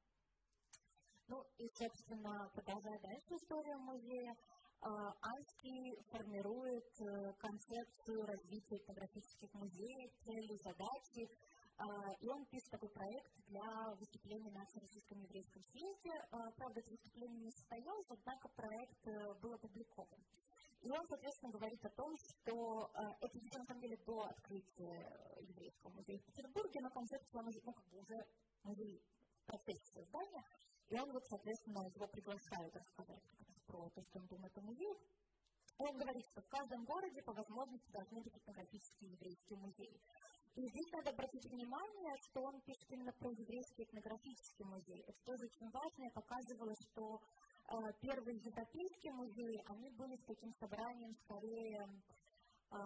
Ну 1.27 1.43
и, 1.57 1.67
собственно, 1.73 2.49
продолжая 2.53 2.99
дальше 2.99 3.35
историю 3.35 3.79
музея, 3.79 4.35
Анский 4.81 5.97
формирует 6.11 6.85
концепцию 7.39 8.25
развития 8.27 8.77
этнографических 8.77 9.51
музеев, 9.53 10.11
цели, 10.23 10.55
задачи, 10.61 11.27
и 12.19 12.29
он 12.29 12.45
пишет 12.45 12.69
такой 12.69 12.89
проект 12.89 13.31
для 13.47 13.95
выступления 13.97 14.51
на 14.51 14.63
Всероссийском 14.65 15.19
еврейском 15.21 15.63
съезде. 15.63 16.11
Правда, 16.29 16.79
это 16.79 16.91
выступление 16.91 17.45
не 17.45 17.51
состоялось, 17.51 18.07
однако 18.09 18.47
проект 18.49 19.41
был 19.41 19.53
опубликован. 19.53 20.21
И 20.85 20.91
он, 20.91 21.03
соответственно, 21.07 21.51
говорит 21.51 21.83
о 21.83 21.89
том, 21.89 22.13
что 22.15 22.91
э, 22.93 23.25
это 23.25 23.37
еще 23.39 23.57
на 23.57 23.65
самом 23.65 23.81
деле 23.81 23.97
до 24.05 24.21
открытия 24.21 25.41
еврейского 25.41 25.89
музея 25.89 26.19
в 26.19 26.25
Петербурге, 26.25 26.79
но 26.79 26.89
концепция 26.91 27.39
он 27.41 27.47
уже, 27.47 27.59
ну, 27.63 27.73
как 27.73 27.85
бы 27.89 27.97
уже 27.97 28.17
музей 28.61 29.01
в 29.41 29.45
процессе 29.47 29.85
создания. 29.91 30.45
И 30.89 30.99
он 30.99 31.11
вот, 31.11 31.25
соответственно, 31.25 31.81
его 31.89 32.07
приглашают 32.07 32.75
рассказать 32.75 33.23
про 33.65 33.89
то, 33.89 34.01
что 34.03 34.19
он 34.19 34.27
думает 34.27 34.55
о 34.55 34.61
музее. 34.61 34.93
Он 35.79 35.97
говорит, 35.97 36.23
что 36.31 36.41
в 36.41 36.49
каждом 36.49 36.85
городе 36.85 37.21
по 37.23 37.33
возможности 37.33 37.91
должны 37.91 38.21
быть 38.21 38.37
этнографические 38.37 39.11
еврейские 39.11 39.57
музеи. 39.57 39.99
И 40.53 40.61
здесь 40.69 40.91
надо 40.93 41.09
обратить 41.09 41.49
внимание, 41.51 42.15
что 42.29 42.43
он 42.43 42.61
пишет 42.61 42.89
именно 42.91 43.11
про 43.11 43.31
еврейский 43.31 43.83
этнографический 43.83 44.65
музей. 44.65 45.03
Это 45.07 45.19
тоже 45.25 45.45
очень 45.45 45.69
важно. 45.71 46.03
Я 46.03 46.11
показывала, 46.11 46.73
что 46.79 47.19
э, 47.19 47.44
первые 48.01 48.37
европейские 48.37 49.13
музеи, 49.13 49.63
они 49.67 49.89
были 49.91 50.15
с 50.15 50.23
таким 50.23 50.53
собранием 50.53 51.13
скорее 51.13 51.87
э, 52.71 52.77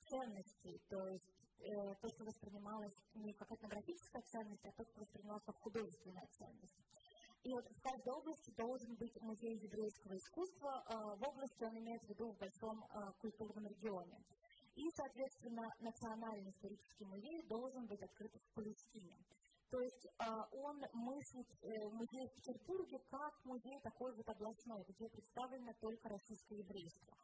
ценностей, 0.00 0.80
то 0.88 1.06
есть 1.08 1.30
э, 1.60 1.94
то, 2.00 2.08
что 2.08 2.24
воспринималось 2.24 2.96
не 3.14 3.32
как 3.34 3.50
этнографическая 3.52 4.22
ценность, 4.22 4.64
а 4.64 4.72
то, 4.72 4.84
что 4.84 5.00
воспринималось 5.00 5.44
как 5.44 5.56
художественная 5.60 6.26
ценность. 6.38 6.76
И 7.46 7.52
вот 7.52 7.64
в 7.70 7.80
каждой 7.80 8.12
области 8.12 8.50
должен 8.56 8.96
быть 8.96 9.14
музей 9.22 9.56
еврейского 9.58 10.16
искусства. 10.16 10.84
Э, 10.88 11.16
в 11.16 11.28
области 11.28 11.62
он 11.62 11.78
имеет 11.78 12.02
в 12.02 12.08
виду 12.08 12.32
в 12.32 12.38
большом 12.38 12.84
э, 12.84 13.12
культурном 13.20 13.68
регионе. 13.68 14.18
И, 14.74 14.90
соответственно, 14.90 15.72
Национальный 15.80 16.50
исторический 16.50 17.04
музей 17.04 17.42
должен 17.44 17.86
быть 17.86 18.02
открыт 18.02 18.32
в 18.34 18.54
Палестине. 18.54 19.16
То 19.70 19.80
есть 19.80 20.06
э, 20.06 20.24
он 20.52 20.84
мыслит 20.92 21.48
э, 21.62 21.88
музей 21.88 22.28
в 22.28 22.34
Петербурге 22.34 23.00
как 23.10 23.44
музей 23.44 23.80
такой 23.82 24.14
вот 24.14 24.28
областной, 24.28 24.84
где 24.88 25.08
представлено 25.08 25.72
только 25.80 26.08
российское 26.08 26.58
еврейство. 26.58 27.16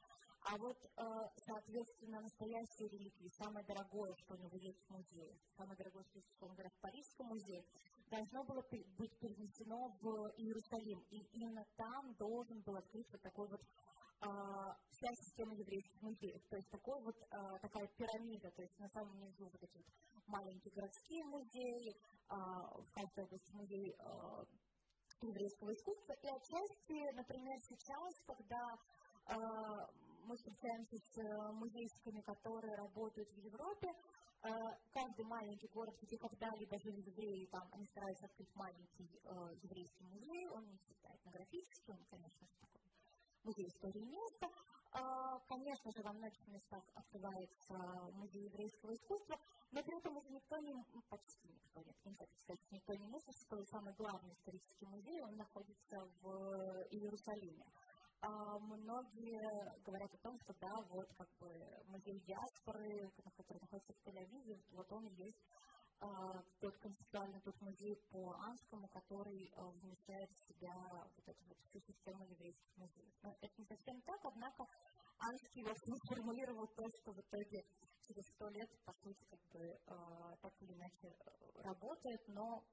А 0.44 0.56
вот, 0.56 0.76
э, 0.76 1.02
соответственно, 1.36 2.20
настоящие 2.20 2.88
реликвии, 2.88 3.28
самое 3.38 3.64
дорогое, 3.64 4.12
что 4.16 4.34
у 4.34 4.38
него 4.38 4.56
есть 4.56 4.82
в 4.88 4.90
музее, 4.90 5.38
самое 5.56 5.76
дорогое, 5.76 6.02
что, 6.02 6.18
условно 6.18 6.56
говоря, 6.56 6.70
в 6.70 6.80
Парижском 6.80 7.26
музее, 7.26 7.64
должно 8.10 8.42
было 8.42 8.60
быть 8.98 9.18
перенесено 9.20 9.96
в 10.00 10.32
Иерусалим. 10.36 10.98
И 11.10 11.18
именно 11.34 11.64
там 11.76 12.12
должен 12.14 12.60
был 12.62 12.76
открыть 12.76 13.06
вот 13.12 13.22
такой 13.22 13.46
вот 13.48 13.62
вся 14.90 15.08
система 15.14 15.54
еврейских 15.54 16.00
музеев. 16.00 16.40
То 16.48 16.56
есть 16.56 16.70
такой 16.70 17.00
вот, 17.02 17.16
а, 17.30 17.58
такая 17.58 17.88
пирамида, 17.88 18.52
то 18.52 18.62
есть 18.62 18.78
на 18.78 18.88
самом 18.90 19.18
низу 19.18 19.48
вот 19.48 19.60
эти 19.60 19.76
вот 19.76 19.86
маленькие 20.32 20.72
городские 20.74 21.24
музеи, 21.24 21.94
а, 22.28 22.36
в 22.80 22.90
каждой 22.92 23.24
области 23.24 23.52
музей 23.52 23.94
а, 23.98 24.44
еврейского 25.20 25.72
искусства. 25.72 26.14
И 26.14 26.28
отчасти, 26.28 27.14
например, 27.14 27.56
сейчас, 27.60 28.20
когда 28.26 28.76
мы 30.24 30.36
встречаемся 30.36 30.96
с 30.98 31.52
музейщиками, 31.52 32.20
которые 32.22 32.74
работают 32.74 33.28
в 33.30 33.38
Европе, 33.38 33.94
каждый 34.90 35.24
маленький 35.26 35.68
город, 35.68 35.94
где 36.02 36.18
когда-либо 36.18 36.76
жили 36.80 37.02
евреи, 37.08 37.46
там 37.52 37.68
они 37.70 37.86
стараются 37.86 38.26
открыть 38.26 38.52
маленький 38.56 39.08
еврейский 39.62 40.04
музей, 40.06 40.48
он 40.48 40.66
не 40.66 40.76
всегда 40.78 41.14
этнографический, 41.14 41.92
он, 41.92 42.04
конечно 42.10 42.48
такой 42.60 42.82
музей 43.44 43.68
истории 43.68 44.04
места. 44.04 44.48
А, 44.94 45.38
конечно 45.48 45.90
же, 45.90 46.02
во 46.02 46.12
многих 46.12 46.46
местах 46.48 46.82
открывается 46.94 47.74
музей 48.12 48.44
еврейского 48.44 48.92
искусства, 48.94 49.38
но 49.70 49.82
при 49.82 49.98
этом 49.98 50.16
уже 50.16 50.28
никто 50.30 50.58
не, 50.58 50.74
почти 51.08 51.48
никто, 51.48 51.80
нет, 51.80 51.96
нельзя 52.04 52.26
сказать, 52.26 52.60
никто 52.70 52.94
не 52.94 53.06
мыслит, 53.06 53.34
что 53.36 53.64
самый 53.64 53.94
главный 53.94 54.34
исторический 54.34 54.86
музей, 54.86 55.22
он 55.22 55.36
находится 55.36 55.96
в 56.20 56.28
Иерусалиме. 56.90 57.64
А 58.20 58.58
многие 58.58 59.82
говорят 59.82 60.14
о 60.14 60.18
том, 60.18 60.38
что 60.40 60.54
да, 60.60 60.74
вот 60.90 61.08
как 61.16 61.28
бы 61.40 61.48
музей 61.88 62.20
диаспоры, 62.20 63.10
который 63.34 63.60
находится 63.60 63.92
в 63.94 64.06
Тель-Авиве, 64.06 64.62
вот 64.72 64.92
он 64.92 65.06
есть 65.06 65.42
тот 66.60 66.76
концептуальный 66.78 67.40
тот 67.40 67.60
музей 67.60 67.96
по 68.10 68.34
Анскому, 68.34 68.88
который 68.88 69.52
а, 69.56 69.68
вмещает 69.70 70.30
в 70.30 70.48
себя 70.48 70.74
вот 71.16 71.28
эту 71.28 71.44
вот 71.46 71.58
всю 71.68 71.80
систему 71.80 72.24
еврейских 72.24 72.76
музеев. 72.76 73.12
Но 73.22 73.36
это 73.40 73.54
не 73.58 73.66
совсем 73.66 74.00
так, 74.02 74.20
однако 74.24 74.64
Анский 75.18 75.62
вот 75.62 75.76
сформулировал 76.06 76.66
то, 76.66 76.84
что 77.00 77.12
в 77.12 77.20
итоге 77.20 77.62
через 78.02 78.24
сто 78.34 78.48
лет, 78.48 78.68
по 78.84 78.92
сути, 78.92 79.24
как 79.30 79.40
бы 79.52 79.60
э, 79.60 79.76
так 80.42 80.52
или 80.62 80.72
иначе 80.72 81.14
работает, 81.62 82.20
но 82.28 82.64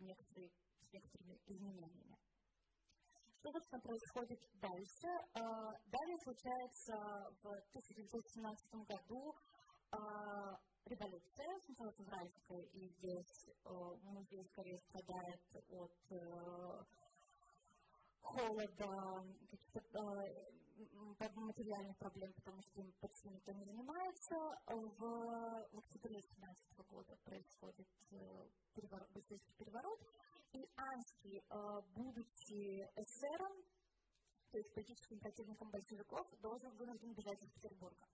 некоторые, 0.00 0.50
с 0.50 0.92
некоторыми 0.92 1.38
изменениями. 1.46 2.16
Что, 3.38 3.50
собственно, 3.50 3.80
происходит 3.80 4.40
дальше? 4.60 5.08
Э, 5.08 5.40
далее 5.86 6.18
случается 6.22 6.94
в 7.42 7.46
1917 7.72 8.74
году 8.86 9.34
революция, 10.92 11.58
сначала 11.64 11.92
февральская, 11.92 12.62
и 12.74 12.88
здесь 12.88 13.48
э, 13.64 13.70
музей 14.02 14.44
скорее 14.44 14.78
страдает 14.78 15.40
от 15.70 15.96
э, 16.10 16.84
холода, 18.20 19.24
каких-то 19.50 19.80
э, 19.80 21.40
материальных 21.40 21.96
проблем, 21.98 22.32
потому 22.34 22.60
что 22.62 22.80
им 22.80 22.92
почти 23.00 23.28
никто 23.30 23.52
не 23.52 23.64
занимается. 23.64 24.36
В, 24.66 24.98
в 25.72 25.78
октябре 25.78 26.20
2017 26.20 26.76
года 26.90 27.16
происходит 27.24 27.86
переворот, 28.74 29.08
переворот, 29.58 30.00
и 30.52 30.66
Анский, 30.76 31.42
будучи 31.94 32.84
эсером, 32.96 33.52
то 34.50 34.58
есть 34.58 34.74
политическим 34.74 35.18
противником 35.20 35.70
большевиков, 35.70 36.26
должен 36.40 36.70
вынужден 36.76 37.14
бежать 37.14 37.42
из 37.42 37.50
Петербурга 37.52 38.06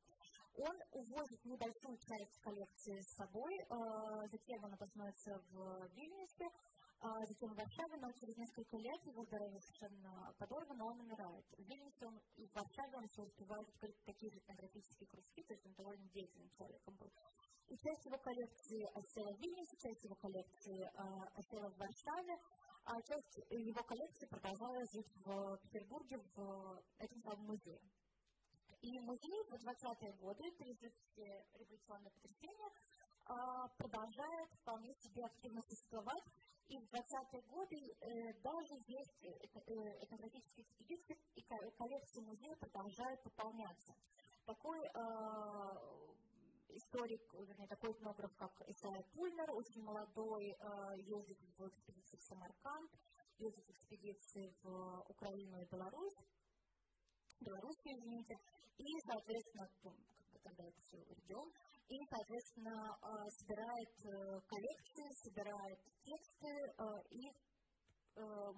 он 0.58 0.76
увозит 0.92 1.44
небольшую 1.44 1.96
часть 1.98 2.38
коллекции 2.40 3.00
с 3.00 3.14
собой, 3.14 3.54
э, 3.54 3.66
затем 4.26 4.64
он 4.64 4.74
обоснуется 4.74 5.38
в 5.50 5.88
Вильнюсе, 5.94 6.48
а 7.00 7.24
затем 7.26 7.50
в 7.52 7.56
Варшаве, 7.56 7.96
но 8.02 8.10
через 8.18 8.36
несколько 8.36 8.76
лет 8.76 9.06
его 9.06 9.22
здоровье 9.22 9.60
совершенно 9.60 10.34
подорвано, 10.36 10.84
он 10.84 11.00
умирает. 11.00 11.46
В 11.56 11.62
Вильнюсе 11.62 12.06
он, 12.06 12.18
и 12.36 12.46
в 12.46 12.54
Варшаве 12.54 12.96
он 12.96 13.04
еще 13.04 13.22
успевает 13.22 13.68
открыть 13.68 14.02
такие 14.04 14.32
же 14.32 14.38
этнографические 14.38 15.06
кружки, 15.06 15.42
то 15.44 15.54
есть 15.54 15.66
он 15.66 15.72
довольно 15.74 16.08
деятельным 16.08 16.50
человеком 16.50 16.96
был. 16.96 17.12
И 17.68 17.76
часть 17.76 18.04
его 18.04 18.18
коллекции 18.18 18.82
осела 18.98 19.30
в 19.30 19.38
Вильнюсе, 19.38 19.76
часть 19.76 20.02
его 20.02 20.16
коллекции 20.16 20.82
э, 20.82 20.90
осела 21.38 21.70
в 21.70 21.78
Варшаве, 21.78 22.36
а 22.84 23.02
часть 23.02 23.36
его 23.50 23.82
коллекции 23.84 24.26
продолжала 24.26 24.80
жить 24.92 25.12
в 25.24 25.58
Петербурге 25.58 26.16
в 26.34 26.82
этом 26.98 27.22
самом 27.22 27.46
музее. 27.46 27.80
И 28.80 29.00
музей 29.00 29.42
в 29.50 29.54
20-е 29.54 30.12
годы, 30.14 30.50
пережив 30.52 30.92
все 30.94 31.44
революционные 31.54 32.10
потрясения, 32.12 32.70
а, 33.26 33.68
продолжает 33.76 34.50
вполне 34.60 34.94
себе 34.94 35.24
активно 35.24 35.60
существовать. 35.62 36.24
И 36.68 36.78
в 36.78 36.84
20-е 36.92 37.42
годы 37.48 37.76
э, 37.76 38.32
даже 38.42 38.74
есть 38.86 39.24
э, 39.24 39.30
э, 39.66 40.04
этнографические 40.04 40.66
экспедиции, 40.66 41.16
и 41.34 41.42
коллекции 41.78 42.20
музея 42.20 42.54
продолжают 42.56 43.22
пополняться. 43.22 43.94
Такой 44.44 44.80
историк, 46.70 47.20
вернее, 47.34 47.66
такой 47.66 47.92
этнограф, 47.92 48.34
как 48.36 48.52
Исайя 48.66 49.02
Пульнер, 49.14 49.50
очень 49.50 49.82
молодой, 49.82 50.56
ездит 50.96 51.38
в 51.58 51.68
экспедиции 51.68 52.16
в 52.16 52.22
Самарканд, 52.22 52.90
ездит 53.38 53.66
в 53.66 53.70
экспедиции 53.70 54.54
в 54.62 55.04
Украину 55.08 55.60
и 55.60 55.66
Беларусь, 55.66 56.16
Белоруссию, 57.40 57.98
извините, 57.98 58.34
и, 58.78 59.00
соответственно, 59.06 59.66
тогда 60.42 60.64
это 60.64 60.80
все 60.82 60.98
регион, 60.98 61.50
и, 61.88 61.96
соответственно, 62.10 62.98
собирает 63.38 63.94
коллекции, 64.46 65.08
собирает 65.24 65.78
тексты, 66.04 66.52
и 67.10 67.30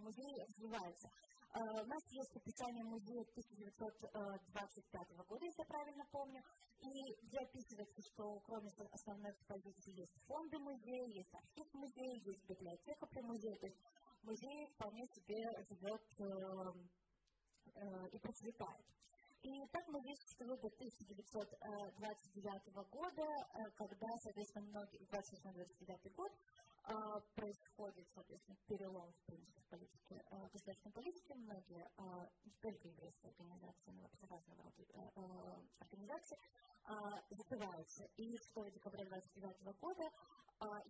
музей 0.00 0.32
развивается. 0.42 1.08
У 1.52 1.84
нас 1.84 2.02
есть 2.12 2.36
описание 2.36 2.84
музея 2.84 3.22
1925 3.34 5.16
года, 5.26 5.44
если 5.44 5.60
я 5.60 5.66
правильно 5.66 6.04
помню, 6.12 6.40
и 6.80 6.90
где 7.26 7.38
описывается, 7.38 8.00
что 8.14 8.38
кроме 8.46 8.70
основной 8.92 9.32
экспозиции 9.32 9.98
есть 9.98 10.14
фонды 10.26 10.58
музея, 10.58 11.06
есть 11.10 11.34
архив 11.34 11.66
музея, 11.74 12.14
есть 12.24 12.46
библиотека 12.48 13.06
при 13.06 13.20
музее, 13.22 13.56
то 13.58 13.66
есть 13.66 13.80
музей 14.22 14.66
вполне 14.74 15.04
себе 15.08 15.42
живет 15.68 16.04
и 18.12 18.18
процветает. 18.18 18.84
И 19.42 19.66
так 19.72 19.88
мы 19.88 20.00
здесь 20.00 20.20
существует 20.20 20.60
до 20.60 20.68
1929 20.68 22.74
года, 22.90 23.26
когда, 23.76 24.08
соответственно, 24.22 24.66
многие, 24.66 24.98
28-29 25.08 26.10
год, 26.14 26.32
происходит, 27.34 28.08
соответственно, 28.14 28.56
перелом, 28.66 29.12
в 29.12 29.22
принципе, 29.24 29.60
в 29.60 29.66
политике, 29.68 30.22
государственной 30.52 30.92
политике. 30.92 31.34
Многие, 31.36 31.90
не 32.44 32.52
только 32.60 32.88
еврейские 32.88 33.30
организации, 33.30 33.92
но 33.92 34.02
вообще 34.02 34.26
разного 34.26 34.62
рода 34.62 34.84
организации, 35.78 36.38
закрываются. 37.30 38.04
И 38.16 38.36
6 38.36 38.54
декабря 38.74 39.04
1929 39.04 39.80
года 39.80 40.10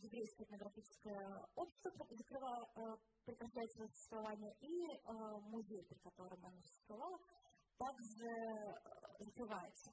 еврейское 0.03 0.45
этнографическое 0.45 1.47
общество 1.55 2.05
прекращает 3.25 3.71
свое 3.73 3.89
существование, 3.89 4.53
и 4.61 4.75
музей, 5.49 5.85
при 5.89 5.99
котором 5.99 6.45
оно 6.45 6.61
существовало, 6.61 7.19
также 7.79 8.29
закрывается. 9.19 9.93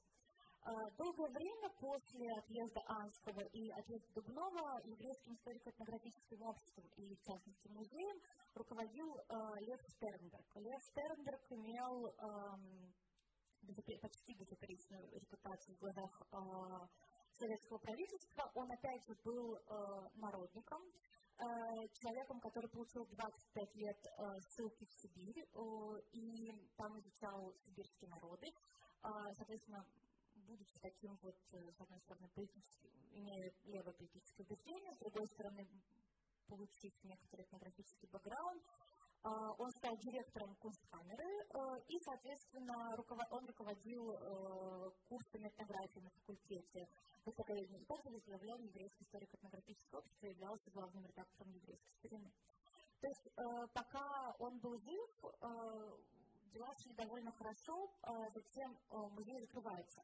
Долгое 0.98 1.30
время 1.32 1.70
после 1.80 2.28
отъезда 2.40 2.82
Анского 2.88 3.40
и 3.54 3.72
отъезда 3.72 4.14
Дубнова 4.16 4.82
еврейским 4.84 5.34
историко-этнографическим 5.34 6.42
обществом 6.42 6.86
и, 6.98 7.16
в 7.16 7.22
частности, 7.22 7.68
музеем 7.70 8.20
руководил 8.54 9.08
Лев 9.62 9.80
Стернберг. 9.88 10.56
Лев 10.56 10.82
Стернберг 10.84 11.52
имел 11.52 12.12
почти 14.02 14.34
безупречную 14.34 15.10
репутацию 15.20 15.76
в 15.76 15.80
глазах 15.80 16.22
советского 17.38 17.78
правительства. 17.80 18.52
Он, 18.56 18.72
опять 18.72 19.04
же, 19.08 19.14
был 19.24 19.58
народником, 20.16 20.82
человеком, 21.94 22.40
который 22.40 22.70
получил 22.70 23.06
25 23.06 23.76
лет 23.76 23.98
ссылки 24.42 24.86
в 24.86 24.94
Сибирь 24.94 25.46
и 26.14 26.52
там 26.76 26.98
изучал 27.00 27.54
сибирские 27.62 28.10
народы. 28.10 28.48
Соответственно, 29.38 29.86
будучи 30.48 30.80
таким 30.82 31.16
вот, 31.22 31.36
с 31.52 31.80
одной 31.80 32.00
стороны, 32.02 32.28
политически, 32.34 32.90
имея 33.12 33.54
левое 33.66 33.94
политическое 33.94 34.44
убеждение, 34.44 34.94
с 34.94 34.98
другой 34.98 35.28
стороны, 35.28 35.68
получив 36.48 36.94
некоторый 37.04 37.44
этнографический 37.46 38.08
бэкграунд, 38.10 38.64
он 39.58 39.70
стал 39.72 39.98
директором 39.98 40.56
Кунсткамеры 40.56 41.32
и, 41.88 42.00
соответственно, 42.00 42.96
он 43.32 43.46
руководил 43.46 44.04
курсами 45.10 45.48
этнографии 45.48 46.00
на 46.00 46.10
факультете 46.12 46.88
и 47.26 47.86
также 47.86 48.10
возглавлял 48.10 48.58
еврейское 48.60 49.04
историко-этнографическое 49.04 50.00
общество 50.00 50.26
и 50.28 50.30
являлся 50.30 50.72
главным 50.72 51.06
редактором 51.06 51.52
еврейской 51.52 51.92
старины. 52.00 52.32
То 53.02 53.08
есть, 53.08 53.30
пока 53.74 54.36
он 54.40 54.60
был 54.60 54.80
жив, 54.80 55.10
дела 56.54 56.74
шли 56.82 56.94
довольно 56.96 57.32
хорошо, 57.32 57.92
затем 58.34 58.78
музей 59.12 59.40
закрывается. 59.42 60.02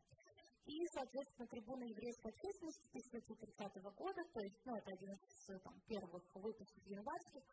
И, 0.65 0.85
соответственно, 0.93 1.47
трибуна 1.47 1.83
еврейской 1.83 2.31
общественности 2.31 2.87
1930 2.87 3.83
года, 3.97 4.23
то 4.33 4.39
есть, 4.39 4.59
ну, 4.63 4.75
это 4.75 4.91
один 4.93 5.11
из 5.11 5.61
там, 5.61 5.73
первых 5.87 6.23
выпусков 6.35 6.85
январских, 6.87 7.43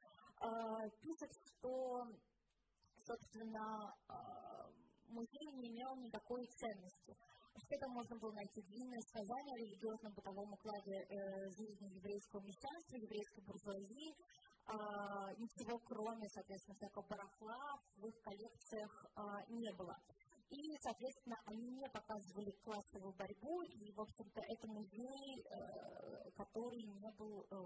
пишет, 1.01 1.31
что, 1.45 2.05
собственно, 3.05 3.95
музей 5.09 5.53
не 5.53 5.69
имел 5.71 5.97
никакой 5.97 6.47
ценности. 6.47 7.17
Что 7.57 7.77
там 7.79 7.91
можно 7.93 8.17
было 8.19 8.33
найти 8.33 8.63
длинное 8.63 9.01
сказание 9.03 9.55
о 9.55 9.59
религиозном 9.59 10.13
бытовом 10.15 10.53
укладе 10.53 10.97
э, 10.97 11.51
жизни 11.51 11.95
еврейского 11.95 12.41
мещанства, 12.41 12.97
еврейской 12.97 13.43
буржуазии, 13.43 14.15
ничего 15.37 15.79
кроме, 15.81 16.29
соответственно, 16.29 16.77
всякого 16.77 17.05
барахла 17.09 17.59
в 17.97 18.07
их 18.07 18.15
коллекциях 18.23 19.05
не 19.49 19.73
было. 19.73 19.97
И, 20.51 20.77
соответственно, 20.83 21.37
они 21.47 21.71
не 21.71 21.89
показывали 21.91 22.51
классовую 22.65 23.15
борьбу, 23.15 23.63
и, 23.63 23.93
в 23.93 24.01
общем-то, 24.01 24.41
это 24.41 24.67
музей, 24.67 25.45
э, 25.45 26.31
который 26.33 26.83
не 26.83 27.11
был 27.19 27.47
э, 27.51 27.57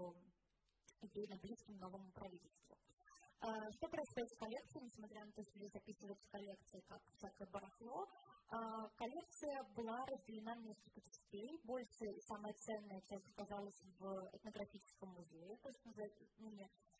идейно 1.01 1.35
близким 1.37 1.77
новому 1.77 2.11
правительству. 2.11 2.64
Э, 3.41 3.47
что 3.77 3.87
происходит 3.87 4.29
с 4.29 4.37
коллекцией, 4.37 4.85
несмотря 4.85 5.25
на 5.25 5.31
то, 5.31 5.43
что 5.43 5.59
здесь 5.59 5.75
описывается 5.75 6.29
коллекция 6.29 6.81
как 6.87 7.01
всякое 7.17 7.47
барахло, 7.47 8.07
коллекция 8.95 9.63
была 9.75 10.05
разделена 10.05 10.55
на 10.55 10.61
несколько 10.61 11.01
частей. 11.01 11.59
Большая 11.63 12.13
и 12.13 12.21
самая 12.21 12.53
ценная 12.53 13.01
часть 13.01 13.27
оказалась 13.31 13.81
в 13.97 14.29
этнографическом 14.33 15.09
музее, 15.09 15.57
то 15.57 15.69
есть 15.69 15.81
ну, 16.37 16.51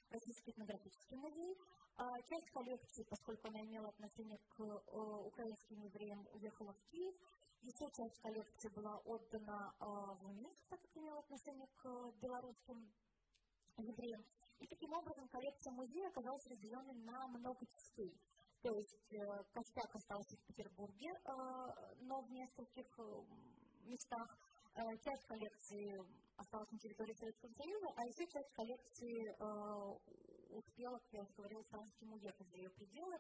Российский 0.10 0.52
этнографический 0.52 1.18
музей. 1.18 1.58
А 1.98 2.04
часть 2.24 2.50
коллекции, 2.52 3.04
поскольку 3.10 3.48
она 3.48 3.62
имела 3.62 3.88
отношение 3.88 4.38
к 4.50 4.60
э, 4.60 4.96
украинским 5.26 5.80
евреям, 5.80 6.28
уехала 6.34 6.74
в 6.74 6.92
Киев. 6.92 7.16
Еще 7.62 7.86
часть 7.92 8.20
коллекции 8.22 8.70
была 8.76 8.98
отдана 9.06 9.74
э, 9.80 9.86
в 9.86 10.34
Минск, 10.36 10.68
так 10.70 10.82
как 10.82 10.98
имела 10.98 11.20
отношение 11.20 11.68
к 11.76 12.12
белорусским 12.22 12.92
евреям. 13.78 14.24
И 14.60 14.68
таким 14.68 14.92
образом 14.94 15.28
коллекция 15.28 15.74
музея 15.74 16.08
оказалась 16.08 16.48
разделенной 16.48 16.96
на 17.04 17.28
много 17.28 17.66
частей. 17.66 18.14
То 18.62 18.74
есть 18.74 19.14
э, 19.14 19.44
костяк 19.54 19.96
остался 19.96 20.36
в 20.38 20.46
Петербурге, 20.48 21.10
э, 21.10 21.32
но 22.02 22.22
в 22.22 22.32
нескольких 22.32 22.88
э, 23.00 23.04
местах 23.86 24.28
Э, 24.76 24.82
часть 25.00 25.24
коллекции 25.24 25.88
осталась 26.36 26.70
на 26.70 26.80
территории 26.80 27.14
Советского 27.14 27.54
Союза, 27.54 27.88
а 27.96 28.02
еще 28.04 28.28
часть 28.28 28.52
коллекции 28.52 29.18
э, 29.24 29.46
успела, 30.52 31.00
как 31.00 31.14
я 31.14 31.22
уже 31.22 31.32
говорила, 31.32 31.64
Странским 31.64 32.12
уехать 32.12 32.48
за 32.50 32.58
ее 32.58 32.70
пределы. 32.72 33.16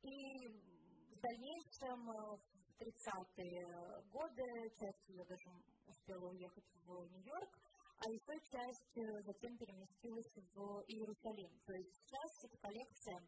И 0.00 0.48
в 0.48 1.20
дальнейшем, 1.20 2.00
э, 2.08 2.36
в 2.36 2.80
30-е 2.80 4.02
годы, 4.08 4.42
часть 4.72 5.08
ее 5.08 5.24
даже 5.24 5.50
успела 5.86 6.30
уехать 6.30 6.64
в 6.86 6.88
Нью-Йорк, 7.12 7.58
а 7.98 8.04
еще 8.10 8.34
часть 8.52 8.94
затем 9.24 9.56
переместилась 9.56 10.32
в 10.54 10.84
Иерусалим. 10.86 11.52
То 11.64 11.72
есть 11.72 11.92
сейчас 11.96 12.44
эта 12.44 12.58
коллекция 12.58 13.18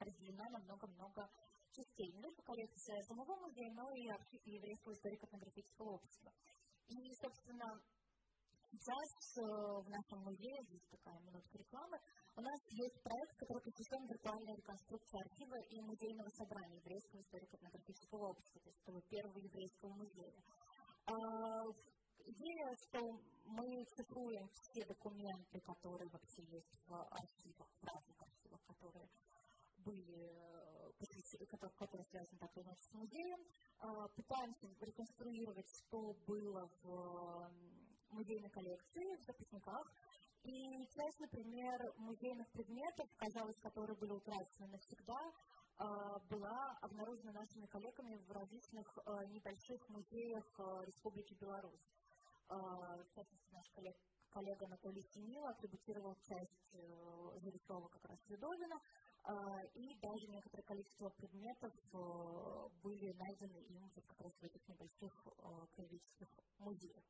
разделена 0.00 0.46
на 0.50 0.58
много-много 0.58 1.28
частей. 1.70 2.10
Не 2.12 2.22
только 2.22 2.42
коллекция 2.42 3.02
самого 3.02 3.36
музея, 3.36 3.70
но 3.74 3.86
и 3.94 4.08
архив 4.08 4.40
еврейского 4.44 4.92
историко-этнографического 4.92 5.90
общества. 5.94 6.32
И, 6.88 7.14
собственно, 7.20 7.68
сейчас 8.70 9.10
э, 9.36 9.42
в 9.42 9.88
нашем 9.88 10.18
музее, 10.24 10.58
здесь 10.66 10.86
такая 10.90 11.18
минутка 11.20 11.58
рекламы, 11.58 11.98
у 12.36 12.40
нас 12.40 12.60
есть 12.70 13.02
проект, 13.02 13.34
который 13.38 13.62
посвящен 13.62 14.02
виртуальной 14.06 14.56
реконструкции 14.56 15.18
архива 15.20 15.56
и 15.70 15.80
музейного 15.80 16.30
собрания 16.30 16.78
еврейского 16.78 17.20
историко-этнографического 17.20 18.22
общества, 18.30 18.60
то 18.60 18.68
есть 18.70 18.82
этого 18.82 19.02
первого 19.08 19.38
еврейского 19.38 19.92
музея. 19.94 20.42
А, 21.06 21.14
идея, 22.26 22.68
что 22.86 23.00
мы 23.46 23.84
цифруем 23.96 24.48
все 24.48 24.84
документы, 24.86 25.60
которые 25.60 26.08
вообще 26.10 26.42
есть 26.42 26.74
в 26.86 26.94
архивах, 26.94 27.68
в 27.80 27.84
разных 27.84 28.22
архивах, 28.22 28.60
которые 28.66 29.08
были, 29.78 30.32
которые, 31.46 31.72
которые 31.76 32.04
связаны 32.04 32.38
так 32.38 32.56
или 32.56 32.64
иначе 32.64 32.82
с 32.82 32.92
музеем, 32.92 33.38
пытаемся 34.14 34.66
реконструировать, 34.80 35.68
что 35.68 36.14
было 36.26 36.68
в 36.82 37.50
музейной 38.10 38.50
коллекции, 38.50 39.16
в 39.16 39.22
записниках, 39.22 39.92
и 40.42 40.86
часть, 40.94 41.20
например, 41.20 41.92
музейных 41.96 42.50
предметов, 42.52 43.08
казалось, 43.16 43.58
которые 43.60 43.96
были 43.96 44.12
утрачены 44.12 44.68
навсегда, 44.68 45.32
была 46.30 46.78
обнаружена 46.80 47.32
нашими 47.32 47.66
коллегами 47.66 48.16
в 48.16 48.30
различных 48.30 48.86
небольших 49.28 49.88
музеях 49.88 50.44
Республики 50.86 51.34
Беларусь. 51.34 51.95
В 52.48 53.06
частности, 53.14 53.52
наш 53.52 53.68
коллег, 53.70 53.96
коллега 54.30 54.66
Анатолий 54.66 55.02
Синила 55.12 55.50
атрибутировал 55.50 56.14
часть 56.22 56.76
зарисовок 57.42 57.90
как 57.92 58.04
раз 58.10 58.20
Свидовина, 58.26 58.80
и 59.74 59.98
даже 59.98 60.26
некоторое 60.28 60.62
количество 60.62 61.10
предметов 61.10 61.72
были 62.82 63.12
найдены 63.14 63.58
им 63.68 63.90
как 63.90 64.20
раз 64.20 64.32
в 64.40 64.44
этих 64.44 64.68
небольших 64.68 65.12
краеведческих 65.72 66.30
музеях. 66.58 67.04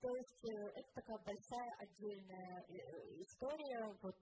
То 0.00 0.14
есть 0.14 0.44
это 0.44 0.92
такая 0.94 1.18
большая 1.24 1.70
отдельная 1.78 2.66
история 3.22 3.96
вот, 4.02 4.20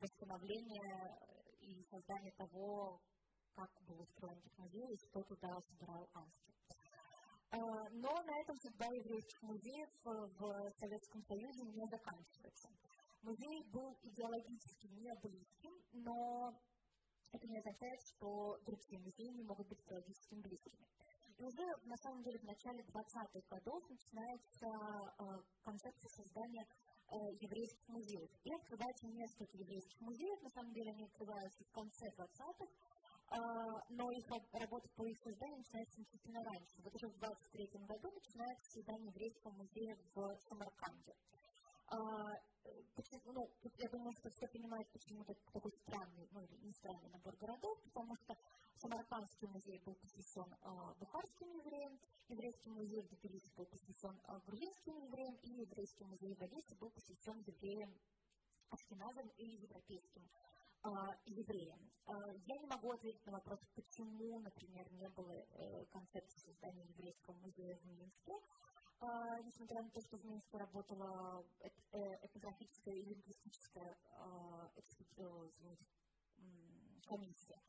восстановления 0.00 1.18
и 1.60 1.84
создания 1.84 2.32
того, 2.32 3.00
как 3.54 3.70
был 3.86 4.00
устроен 4.00 4.40
техномузей 4.40 4.94
и 4.94 4.96
что 4.96 5.22
туда 5.24 5.60
собирал 5.60 6.08
Анский. 6.14 6.54
Но 7.50 8.22
на 8.22 8.40
этом 8.40 8.56
судьба 8.56 8.86
еврейских 8.86 9.42
музеев 9.42 9.88
в 10.04 10.70
Советском 10.78 11.22
Союзе 11.22 11.64
не 11.64 11.86
заканчивается. 11.86 12.68
Музей 13.22 13.64
был 13.72 13.96
идеологически 14.02 14.86
не 14.86 15.14
близким, 15.22 15.72
но 15.92 16.52
это 17.32 17.46
не 17.46 17.58
означает, 17.58 18.00
что 18.02 18.58
другие 18.64 19.00
музеи 19.00 19.32
не 19.36 19.44
могут 19.44 19.68
быть 19.68 19.80
идеологически 19.84 20.34
близкими. 20.36 20.86
И 21.38 21.44
уже, 21.44 21.64
на 21.84 21.96
самом 21.96 22.22
деле, 22.22 22.38
в 22.38 22.44
начале 22.44 22.82
20-х 22.82 23.40
годов 23.48 23.88
начинается 23.88 24.66
э, 24.66 25.24
концепция 25.62 26.10
создания 26.10 26.66
э, 26.66 27.14
еврейских 27.40 27.88
музеев. 27.88 28.30
И 28.42 28.52
открывается 28.54 29.06
несколько 29.06 29.56
еврейских 29.56 30.00
музеев, 30.00 30.42
на 30.42 30.50
самом 30.50 30.72
деле 30.72 30.90
они 30.90 31.04
открываются 31.04 31.64
в 31.64 31.70
конце 31.70 32.06
20-х, 32.16 32.64
э, 32.64 32.68
но 33.30 34.10
их 34.10 34.26
работа 34.52 34.88
по 34.96 35.06
их 35.06 35.18
созданию 35.18 35.58
начинается 35.58 35.96
значительно 35.96 36.42
раньше. 36.44 36.82
Вот 36.82 36.94
уже 36.94 37.08
в 37.08 37.18
23 37.18 37.68
году 37.86 38.10
начинается 38.10 38.70
создание 38.70 39.08
еврейского 39.08 39.52
музея 39.52 39.96
в 40.14 40.38
Самарканде. 40.48 41.14
А, 41.90 41.96
ну, 43.24 43.50
я 43.78 43.88
думаю, 43.88 44.12
что 44.12 44.28
все 44.30 44.46
понимают, 44.48 44.88
почему 44.92 45.22
это 45.22 45.34
такой 45.52 45.72
странный, 45.72 46.28
ну 46.32 46.40
или 46.42 46.56
не 46.66 46.72
странный 46.72 47.08
набор 47.08 47.34
городов, 47.36 47.78
потому 47.84 48.14
что 48.16 48.36
Самаркандский 48.74 49.48
музей 49.48 49.80
был 49.84 49.94
посвящен 49.94 50.52
э, 50.52 50.94
бухарским 51.00 51.50
евреям, 51.50 51.98
еврейский 52.28 52.70
музей 52.70 53.02
в 53.02 53.08
Тбилиси 53.08 53.50
был 53.56 53.64
посвящен 53.66 54.20
э, 54.28 54.40
грузинским 54.46 54.98
евреям, 54.98 55.34
и 55.36 55.50
еврейский 55.50 56.04
музей 56.04 56.34
в 56.34 56.42
Одессе 56.42 56.74
был 56.76 56.90
посвящен 56.90 57.40
евреям 57.46 57.92
ашкеназам 58.70 59.28
и 59.38 59.46
европейским 59.46 60.22
э, 60.22 60.47
евреям. 61.26 61.78
Э, 62.06 62.12
я 62.46 62.56
не 62.58 62.66
могу 62.66 62.92
ответить 62.92 63.24
на 63.26 63.32
вопрос, 63.32 63.60
почему, 63.74 64.40
например, 64.40 64.90
не 64.92 65.08
было 65.10 65.32
э, 65.32 65.84
концепции 65.90 66.38
создания 66.40 66.84
еврейского 66.84 67.34
музея 67.36 67.76
в 67.76 67.84
Минске. 67.86 68.32
А, 69.00 69.40
несмотря 69.42 69.82
на 69.82 69.90
то, 69.90 70.00
что 70.00 70.16
в 70.16 70.24
Минске 70.24 70.58
работала 70.58 71.44
этнографическая 71.92 72.94
и 72.94 73.04
лингвистическая 73.04 73.96
а, 74.14 74.70
комиссия, 77.06 77.60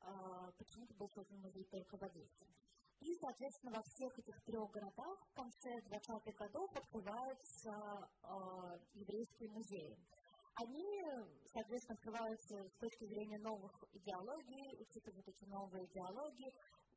а, 0.00 0.52
почему-то 0.52 0.94
был 0.94 1.08
создан 1.08 1.40
музей 1.40 1.64
только 1.64 1.96
в 1.96 2.02
Одессе. 2.02 2.46
И, 3.00 3.16
соответственно, 3.16 3.72
во 3.72 3.82
всех 3.82 4.16
этих 4.16 4.40
трех 4.42 4.70
городах 4.70 5.26
в 5.26 5.32
конце 5.34 5.70
20-х 5.90 6.32
годов 6.38 6.70
открываются 6.76 8.08
э, 8.22 8.78
еврейские 8.94 9.50
музеи. 9.50 9.98
Они, 10.54 11.02
соответственно, 11.46 11.96
открываются 11.96 12.68
с 12.68 12.76
точки 12.78 13.04
зрения 13.04 13.38
новых 13.38 13.72
идеологий, 13.92 14.76
учитывают 14.80 15.26
эти 15.26 15.44
новые 15.46 15.86
идеологии, 15.86 16.52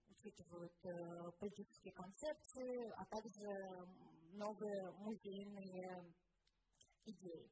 учитывают 0.09 0.73
э, 0.83 1.31
политические 1.39 1.93
концепции, 1.93 2.91
а 2.97 3.05
также 3.05 3.47
новые 4.33 4.91
музейные 4.99 6.13
идеи. 7.05 7.49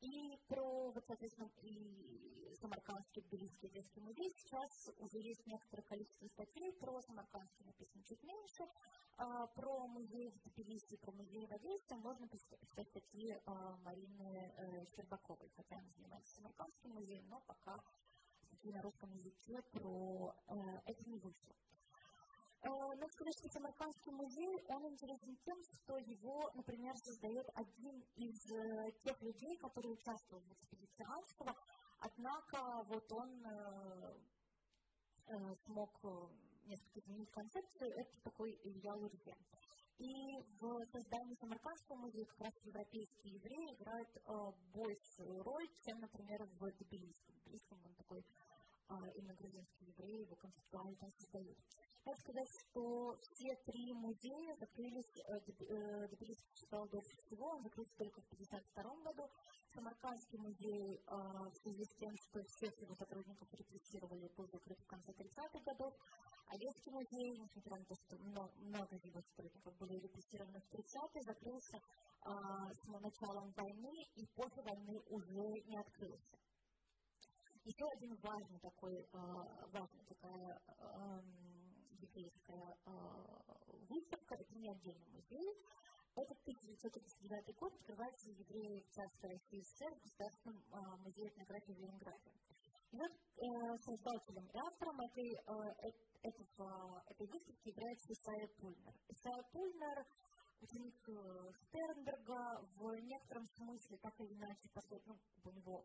И 0.00 0.38
про, 0.48 0.90
вот, 0.90 1.04
соответственно, 1.06 1.50
и 1.62 2.56
Самаркандский 2.60 3.22
Тбилисский 3.22 3.68
детский 3.68 4.00
музей 4.00 4.30
сейчас 4.30 4.90
уже 4.98 5.18
есть 5.18 5.46
некоторое 5.46 5.82
количество 5.82 6.26
статей 6.28 6.72
про 6.72 7.00
Самаркандский 7.02 7.64
написано 7.66 8.02
чуть 8.04 8.22
меньше, 8.22 8.66
а 9.18 9.46
про 9.48 9.86
музей 9.86 10.30
в 10.30 10.40
Тбилиси, 10.50 10.96
про 10.96 11.12
музей 11.12 11.46
в 11.46 11.52
Одессе 11.52 11.96
можно 11.96 12.26
почитать 12.28 12.88
статьи 12.88 13.38
а, 13.44 13.76
Марины 13.84 14.52
э, 14.56 14.86
Щербаковой, 14.96 15.50
хотя 15.56 15.76
она 15.76 15.90
занимается 15.90 16.34
Самаркандским 16.34 16.90
музеем, 16.92 17.28
но 17.28 17.40
пока 17.46 17.82
на 18.62 18.82
русском 18.82 19.10
языке 19.12 19.62
про 19.72 20.34
это 20.84 21.08
не 21.08 21.18
вышло. 21.18 21.54
Сказать, 22.62 23.34
что 23.38 23.48
Самаркандский 23.48 24.12
музей, 24.12 24.64
он 24.68 24.86
интересен 24.86 25.36
тем, 25.44 25.56
что 25.62 25.96
его, 25.98 26.50
например, 26.54 26.94
создает 26.96 27.46
один 27.54 28.00
из 28.16 28.50
э, 28.50 28.92
тех 29.02 29.20
людей, 29.22 29.56
которые 29.58 29.92
участвовали 29.92 30.44
в 30.44 30.52
экспедиции 30.52 31.04
Анского, 31.06 31.54
однако 32.00 32.82
вот 32.84 33.12
он 33.12 33.46
э, 33.46 34.14
э, 35.26 35.54
смог 35.66 35.90
несколько 36.66 37.00
изменить 37.00 37.30
концепцию, 37.30 37.90
это 37.96 38.20
такой 38.22 38.52
Илья 38.64 38.94
Лурье. 38.94 39.34
И 39.98 40.38
в 40.60 40.86
создании 40.86 41.34
Самаркандского 41.34 41.96
музея 41.96 42.24
как 42.26 42.40
раз 42.40 42.54
европейские 42.64 43.34
евреи 43.34 43.74
играют 43.74 44.08
большую 44.72 45.42
роль, 45.42 45.68
чем, 45.84 46.00
например, 46.00 46.44
в 46.44 46.72
Тбилисском. 46.72 47.34
В 47.34 47.40
Тбилисском 47.42 47.78
он 47.84 47.94
такой 47.96 48.24
именно 49.16 49.34
грузинский 49.34 49.86
еврей, 49.86 50.22
его 50.22 50.36
концептуально 50.36 51.10
создают. 51.18 51.58
Надо 52.04 52.18
сказать, 52.18 52.48
что 52.48 53.16
все 53.20 53.54
три 53.66 53.92
музея 53.92 54.56
закрылись, 54.56 55.12
Тбилиси 56.10 56.42
существовал 56.48 56.88
дольше 56.88 57.16
всего, 57.18 57.46
он 57.50 57.62
закрылся 57.62 57.94
только 57.96 58.20
в 58.22 58.32
1952 58.32 59.12
году. 59.12 59.28
Самаркандский 59.74 60.38
музей 60.38 60.96
э, 60.96 61.14
в 61.14 61.54
связи 61.62 61.84
с 61.84 61.94
тем, 61.96 62.16
что 62.16 62.42
всех 62.42 62.72
его 62.80 62.94
сотрудников 62.94 63.48
репрессировали, 63.52 64.28
был 64.36 64.46
закрыт 64.48 64.78
в 64.80 64.86
конце 64.86 65.12
30-х 65.12 65.60
годов. 65.60 65.94
Одесский 66.48 66.90
музей, 66.90 67.38
несмотря 67.38 67.76
на 67.78 67.84
то, 67.84 67.94
что 67.94 68.16
много, 68.18 68.96
его 69.04 69.20
сотрудников 69.20 69.76
были 69.78 70.00
репрессированы 70.00 70.60
в 70.60 70.74
30-е, 70.74 71.22
закрылся 71.22 71.76
э, 71.76 72.30
с 72.74 72.88
началом 72.88 73.52
войны 73.52 73.94
и 74.16 74.26
после 74.34 74.62
войны 74.62 74.98
уже 75.06 75.62
не 75.68 75.78
открылся. 75.78 76.49
Еще 77.64 77.84
один 77.96 78.16
важный 78.22 78.58
такой, 78.60 78.94
э, 78.94 79.06
важная 79.12 80.04
такая 80.08 80.60
э, 80.66 81.20
еврейская 82.00 82.76
э, 82.86 82.92
выставка, 83.86 84.34
это 84.34 84.54
не 84.54 84.70
отдельный 84.70 85.08
музей. 85.12 85.52
Это 86.16 86.32
1939 86.32 87.56
год 87.56 87.72
открывается 87.74 88.30
евреи 88.30 88.80
в 88.80 88.90
Царской 88.90 89.30
России 89.30 89.60
СССР 89.60 89.92
в 89.94 90.02
Государственном 90.02 90.64
э, 90.72 90.96
музее 91.04 91.28
этнографии 91.28 91.72
в 91.72 91.78
Ленинграде. 91.78 92.32
И 92.92 92.96
вот 92.96 93.12
э, 93.12 93.76
создателем 93.76 94.46
и 94.48 94.58
автором 94.58 95.00
этой, 95.00 95.30
э, 95.30 95.92
этого, 96.22 97.04
этой 97.06 97.26
выставки 97.26 97.68
является 97.68 98.12
Исайя 98.12 98.48
Пульнер. 98.56 98.94
Исайя 99.08 99.42
Пульнер 99.52 100.06
ученик 100.62 100.96
Стернберга 101.68 102.68
в 102.76 102.94
некотором 103.04 103.46
смысле, 103.46 103.96
так 103.98 104.12
или 104.20 104.34
иначе, 104.34 104.68
ну, 105.06 105.16
у 105.44 105.50
него 105.52 105.84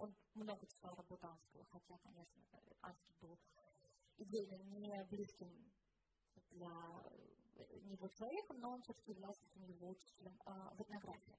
он 0.00 0.14
много 0.34 0.66
читал 0.66 0.94
работу 0.94 1.26
Анского, 1.26 1.64
хотя, 1.66 1.98
конечно, 1.98 2.42
Анский 2.80 3.14
был 3.20 3.38
идейно 4.16 4.62
не 4.62 5.04
близким 5.04 5.72
для 6.50 6.70
него 7.82 8.08
человеком, 8.08 8.58
но 8.60 8.72
он 8.72 8.82
все-таки 8.82 9.12
является 9.12 9.46
его 9.54 9.90
учителем 9.90 10.40
а, 10.46 10.72
в 10.74 10.82
этнографии. 10.82 11.36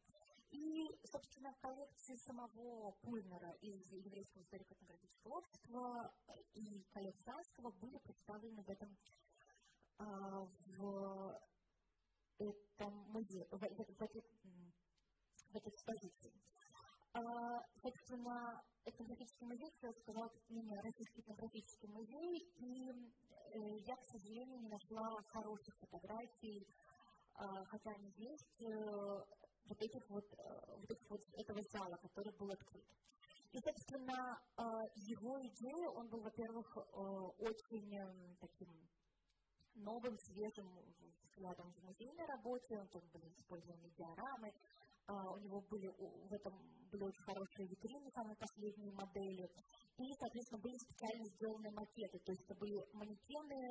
И, 0.51 0.88
собственно, 1.05 1.53
коллекции 1.62 2.16
самого 2.16 2.91
Пульмера 3.01 3.51
из 3.62 3.91
Еврейского 3.91 4.41
историко-этнографического 4.43 5.38
общества 5.38 6.14
и 6.53 6.84
коллекции 6.91 7.32
Анского 7.32 7.72
были 7.72 7.97
представлены 7.99 8.62
в 8.64 8.70
этом 8.70 8.97
а, 9.97 10.47
в 10.78 11.41
этом 12.38 12.93
музее, 13.09 13.47
в, 13.51 13.59
в, 13.59 13.59
в, 13.59 13.99
в, 13.99 14.24
в 15.51 15.55
этой 15.55 15.70
экспозиции. 15.70 16.34
А, 17.14 17.22
собственно, 17.84 18.62
этнографический 18.86 19.45
музей, 19.45 19.70
как 19.82 19.91
я 19.91 20.01
сказала, 20.01 20.26
это 20.28 20.82
российский 20.82 21.22
этнографический 21.22 21.89
музей, 21.89 22.38
и 22.55 22.89
э, 22.89 23.78
я, 23.86 23.95
к 23.95 24.05
сожалению, 24.05 24.62
не 24.62 24.70
нашла 24.70 25.22
хороших 25.28 25.76
фотографий. 25.80 26.66
Хотя 27.34 27.89
они 27.91 28.12
есть, 28.18 28.62
вот 29.66 29.82
этих 29.82 30.09
вот, 30.09 30.26
вот, 30.78 30.91
этих 30.91 31.09
вот 31.09 31.22
этого 31.34 31.62
зала, 31.72 31.95
который 31.97 32.32
был 32.38 32.51
открыт. 32.51 32.86
И, 33.51 33.57
собственно, 33.59 34.38
его 34.95 35.39
идея, 35.39 35.89
он 35.89 36.07
был, 36.09 36.22
во-первых, 36.22 36.78
очень 37.39 38.38
таким 38.39 38.70
новым, 39.74 40.18
свежим 40.20 40.68
взглядом 41.24 41.74
в 41.74 41.84
музейной 41.84 42.26
работе, 42.28 42.78
он 42.78 42.88
тут 42.89 43.05
были 43.12 43.30
использованы 43.32 43.89
диорамы, 43.97 44.53
у 45.07 45.39
него 45.39 45.62
были 45.62 45.88
в 45.88 46.34
этом 46.34 46.80
были 46.91 47.03
очень 47.03 47.23
хорошие 47.23 47.67
витрины, 47.67 48.11
самые 48.11 48.35
последние 48.37 48.91
модели, 48.93 49.47
и, 49.97 50.05
соответственно, 50.19 50.61
были 50.61 50.77
специально 50.77 51.25
сделаны 51.35 51.71
макеты, 51.71 52.19
то 52.19 52.31
есть 52.31 52.43
это 52.45 52.55
были 52.59 52.77
манекены, 52.93 53.61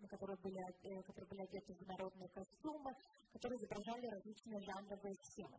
на 0.00 0.08
которые 0.08 0.38
были, 0.38 0.58
э, 0.58 1.02
которые 1.02 1.28
были 1.28 1.42
одеты 1.42 1.74
в 1.74 1.86
народные 1.86 2.28
костюмы, 2.28 2.92
которые 3.32 3.58
изображали 3.58 4.06
различные 4.06 4.60
жанровые 4.60 5.14
схемы. 5.14 5.58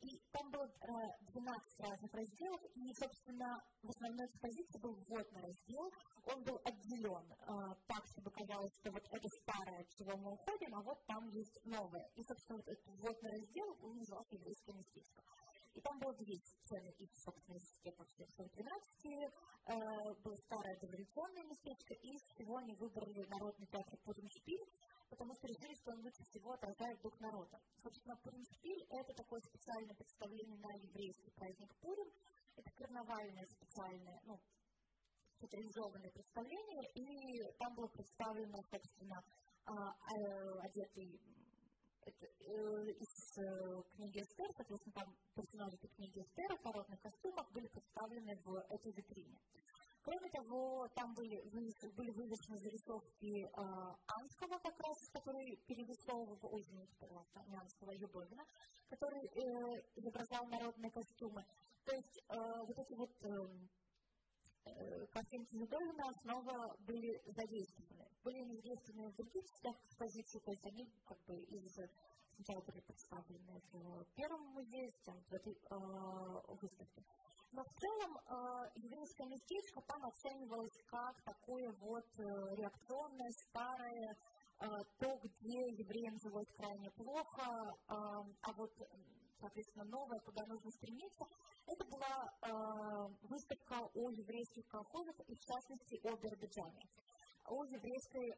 И 0.00 0.20
там 0.32 0.50
было 0.50 0.66
12 0.68 1.80
э, 1.80 1.82
разных 1.88 2.12
разделов, 2.12 2.60
и, 2.74 2.92
собственно, 2.92 3.48
в 3.82 3.88
основной 3.88 4.26
экспозиции 4.26 4.80
был 4.80 4.94
вводный 5.08 5.40
раздел. 5.40 5.84
Он 6.26 6.42
был 6.44 6.58
отделен 6.64 7.24
э, 7.32 7.46
так, 7.86 8.02
чтобы 8.12 8.30
казалось, 8.30 8.72
что 8.80 8.90
вот 8.92 9.04
это 9.10 9.28
старое, 9.42 9.80
от 9.80 9.88
чего 9.96 10.16
мы 10.18 10.32
уходим, 10.32 10.74
а 10.74 10.82
вот 10.82 10.98
там 11.06 11.28
есть 11.30 11.56
новое. 11.64 12.06
И, 12.16 12.22
собственно, 12.22 12.58
вот 12.58 12.68
этот 12.68 12.86
вводный 12.86 13.30
раздел, 13.30 13.68
он 13.80 13.96
назывался 13.96 14.34
еврейское 14.34 14.74
местечко. 14.74 15.22
И 15.74 15.80
там 15.80 15.98
было 15.98 16.14
две 16.14 16.38
сцены 16.38 16.90
из, 16.98 17.10
собственно, 17.22 17.56
из 17.56 17.62
успехов 17.62 18.06
713. 18.16 19.04
Э, 19.66 20.14
было 20.22 20.36
старое 20.36 20.78
дореволюционное 20.78 21.44
местечко, 21.44 21.94
и 21.94 22.16
всего 22.30 22.56
они 22.58 22.74
выбрали 22.76 23.26
Народный 23.26 23.66
театр 23.66 23.98
Пуденшпиль, 24.04 24.66
потому 25.10 25.34
что 25.34 25.48
решили, 25.48 25.74
что 25.74 25.92
он 25.92 26.00
лучше 26.04 26.22
всего 26.30 26.52
отражает 26.52 27.00
дух 27.02 27.18
народа. 27.20 27.58
Собственно, 27.82 28.14
Пурим-шпиль– 28.22 28.86
это 28.90 29.14
такое 29.14 29.40
специальное 29.40 29.94
представление 29.94 30.58
на 30.58 30.72
еврейский 30.78 31.30
праздник 31.32 31.74
Пурим. 31.80 32.10
Это 32.56 32.70
карнавальное 32.70 33.46
специальное, 33.46 34.20
ну, 34.24 34.38
театрализованное 35.40 36.10
представление, 36.10 36.84
и 36.94 37.52
там 37.58 37.74
было 37.74 37.88
представлено, 37.88 38.58
собственно, 38.70 39.22
а, 39.66 39.72
а, 39.72 40.60
одетый 40.62 41.20
э, 42.04 42.10
из 42.10 43.08
э, 43.08 43.13
книги 43.96 44.20
Эстер, 44.20 44.46
соответственно, 44.56 44.94
там 44.94 45.16
персонажи 45.34 45.76
книги 45.96 46.20
Эстер 46.20 46.56
в 46.56 46.64
народных 46.64 47.00
костюмах 47.00 47.50
были 47.52 47.66
представлены 47.68 48.36
в 48.44 48.54
этой 48.70 48.92
витрине. 48.92 49.38
Кроме 50.04 50.28
того, 50.30 50.86
там 50.94 51.14
были, 51.14 51.40
были 51.96 52.10
вывешены 52.10 52.58
зарисовки 52.58 53.44
э, 53.44 53.48
Анского 54.06 54.58
как 54.58 54.78
раз, 54.78 55.08
который 55.10 55.56
перерисовывал, 55.66 56.38
ой, 56.42 56.60
извините, 56.60 56.94
пожалуйста, 57.00 57.42
не 57.48 57.56
Анского, 57.56 57.90
а 57.90 57.94
Юбовина, 57.94 58.44
который 58.90 59.24
э, 59.24 59.82
изображал 59.96 60.46
народные 60.46 60.90
костюмы. 60.90 61.42
То 61.86 61.94
есть 61.96 62.18
э, 62.28 62.36
вот 62.66 62.78
эти 62.78 62.92
вот 62.92 63.10
э, 63.22 63.28
э 64.66 65.06
картинки 65.06 65.56
Юбовина 65.56 66.12
снова 66.20 66.76
были 66.80 67.22
задействованы. 67.24 68.06
Были 68.24 68.44
задействованы 68.44 69.08
в 69.08 69.16
других 69.16 69.44
частях 69.44 69.76
экспозиции, 69.84 70.38
то 70.40 70.50
есть 70.50 70.66
они 70.66 70.86
как 71.06 71.18
бы 71.24 71.40
из 71.44 71.78
сначала 72.34 72.60
были 72.62 72.80
представлены 72.80 73.62
в 73.72 74.04
первом 74.14 74.42
музее, 74.52 74.90
затем 74.90 75.20
в 75.28 75.32
этой 75.32 75.52
э, 75.52 75.76
выставке. 76.60 77.04
Но 77.52 77.62
в 77.62 77.72
целом 77.78 78.16
э, 78.16 78.70
еврейское 78.76 79.26
местечко 79.26 79.80
там 79.82 80.04
оценивалось 80.04 80.76
как 80.86 81.22
такое 81.22 81.70
вот 81.80 82.06
э, 82.18 82.22
реакционное, 82.56 83.30
старое, 83.30 84.16
э, 84.60 84.66
то, 84.98 85.16
где 85.22 85.60
евреям 85.78 86.18
жилось 86.18 86.50
крайне 86.56 86.90
плохо, 86.90 87.46
э, 87.46 87.94
а 88.42 88.52
вот, 88.56 88.72
соответственно, 89.40 89.84
новое, 89.84 90.18
куда 90.20 90.44
нужно 90.46 90.70
стремиться, 90.70 91.24
это 91.66 91.84
была 91.84 92.26
э, 92.42 93.28
выставка 93.28 93.88
о 93.94 94.10
еврейских 94.10 94.66
колхозах 94.68 95.14
и, 95.28 95.34
в 95.34 95.40
частности, 95.40 96.00
о 96.04 96.16
Биробиджане 96.16 96.88
о 97.46 97.64
еврейской 97.64 98.30
э, 98.30 98.36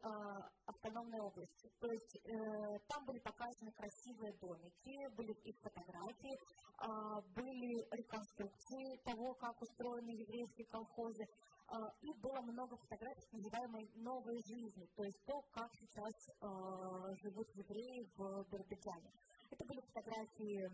автономной 0.65 1.19
области. 1.21 1.69
То 1.79 1.87
есть 1.87 2.19
э, 2.25 2.79
там 2.87 3.05
были 3.05 3.19
показаны 3.19 3.71
красивые 3.71 4.33
домики, 4.41 5.15
были 5.15 5.31
их 5.31 5.55
фотографии, 5.61 6.35
э, 6.35 7.21
были 7.35 7.87
реконструкции 7.95 8.97
того, 9.05 9.33
как 9.35 9.61
устроены 9.61 10.11
еврейские 10.11 10.67
колхозы, 10.67 11.23
э, 11.23 11.75
и 12.01 12.13
было 12.19 12.41
много 12.41 12.75
фотографий 12.77 13.27
называемой 13.31 13.89
новой 13.95 14.41
жизни, 14.43 14.85
то 14.95 15.03
есть 15.03 15.23
то, 15.25 15.41
как 15.51 15.69
сейчас 15.73 16.15
э, 16.29 17.15
живут 17.23 17.47
евреи 17.55 18.03
в 18.17 18.45
Биробиджане. 18.51 19.11
Это 19.51 19.65
были 19.65 19.79
фотографии 19.81 20.67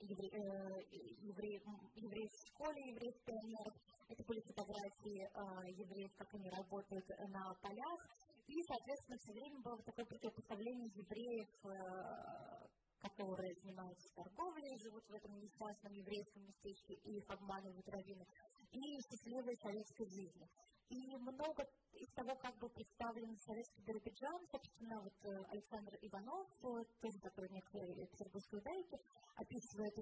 евре, 0.00 0.28
э, 0.28 0.80
евре, 1.20 1.60
евреев 1.96 2.32
в 2.32 2.46
школе, 2.48 2.80
евреев 2.88 3.16
пионеров, 3.24 3.74
это 4.08 4.24
были 4.24 4.40
фотографии 4.40 5.20
э, 5.22 5.28
евреев, 5.76 6.12
как 6.16 6.34
они 6.34 6.50
работают 6.50 7.08
на 7.28 7.54
полях. 7.60 8.00
И, 8.48 8.62
соответственно, 8.64 9.18
все 9.18 9.32
время 9.32 9.60
было 9.60 9.82
такое 9.84 10.06
противопоставление 10.06 10.88
евреев, 10.96 11.50
э, 11.64 12.68
которые 13.00 13.54
занимаются 13.62 14.08
торговлей, 14.14 14.78
живут 14.78 15.04
в 15.06 15.12
этом 15.12 15.32
несчастном 15.38 15.92
еврейском 15.92 16.42
местечке 16.42 16.94
и 17.04 17.18
их 17.18 17.30
обманывают 17.30 17.88
раввины, 17.88 18.26
и 18.72 18.80
счастливой 19.06 19.56
советской 19.56 20.06
жизни. 20.08 20.48
И 20.88 21.16
много 21.16 21.68
из 21.92 22.10
того, 22.12 22.34
как 22.36 22.56
был 22.58 22.70
представлен 22.70 23.36
советский 23.38 23.82
Биробиджан, 23.82 24.46
собственно, 24.46 25.00
вот 25.02 25.12
э, 25.24 25.44
Александр 25.50 25.98
Иванов, 26.00 26.48
э, 26.62 26.84
тоже 27.00 27.18
сотрудник 27.18 27.70
Петербургской 27.70 28.62
дайки, 28.62 28.98
описывает, 29.36 29.94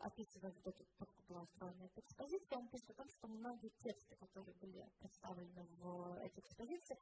описывает 0.00 0.54
вот 0.64 0.74
эту, 0.74 0.84
как 0.98 1.08
была 1.26 1.42
устроена 1.42 1.84
эта 1.84 2.00
экспозиция, 2.00 2.58
он 2.58 2.68
пишет 2.68 2.90
о 2.90 2.94
том, 2.94 3.08
что 3.08 3.28
многие 3.28 3.70
тексты, 3.82 4.16
которые 4.16 4.54
были 4.56 4.86
представлены 4.98 5.64
в 5.78 6.14
этой 6.18 6.40
экспозиции, 6.40 6.98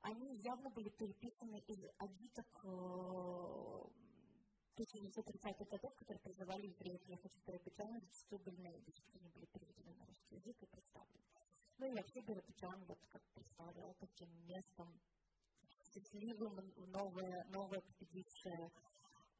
они 0.00 0.36
явно 0.42 0.70
были 0.70 0.88
переписаны 0.88 1.58
из 1.68 1.84
агиток 1.98 2.46
1930-х 4.76 5.64
годов, 5.64 5.94
которые 5.96 6.20
призывали 6.20 6.66
евреев 6.66 7.02
ехать 7.04 7.32
в 7.34 7.44
Биробиджан, 7.44 8.00
зачастую 8.00 8.40
были 8.40 8.60
на 8.62 8.68
они 8.68 9.28
были 9.30 9.46
переведены 9.46 9.94
на 9.94 10.06
русский 10.06 10.36
язык 10.36 10.56
и 10.62 10.66
представлены. 10.66 11.31
Ну 11.82 11.88
и 11.88 11.94
вообще 11.96 12.20
Биробиджан 12.20 12.84
вот 12.86 12.98
как 13.10 13.20
представлял 13.34 13.92
таким 13.98 14.28
местом 14.46 14.86
счастливым, 15.82 16.72
новая, 16.76 17.44
новая 17.48 17.80
победившая 17.80 18.70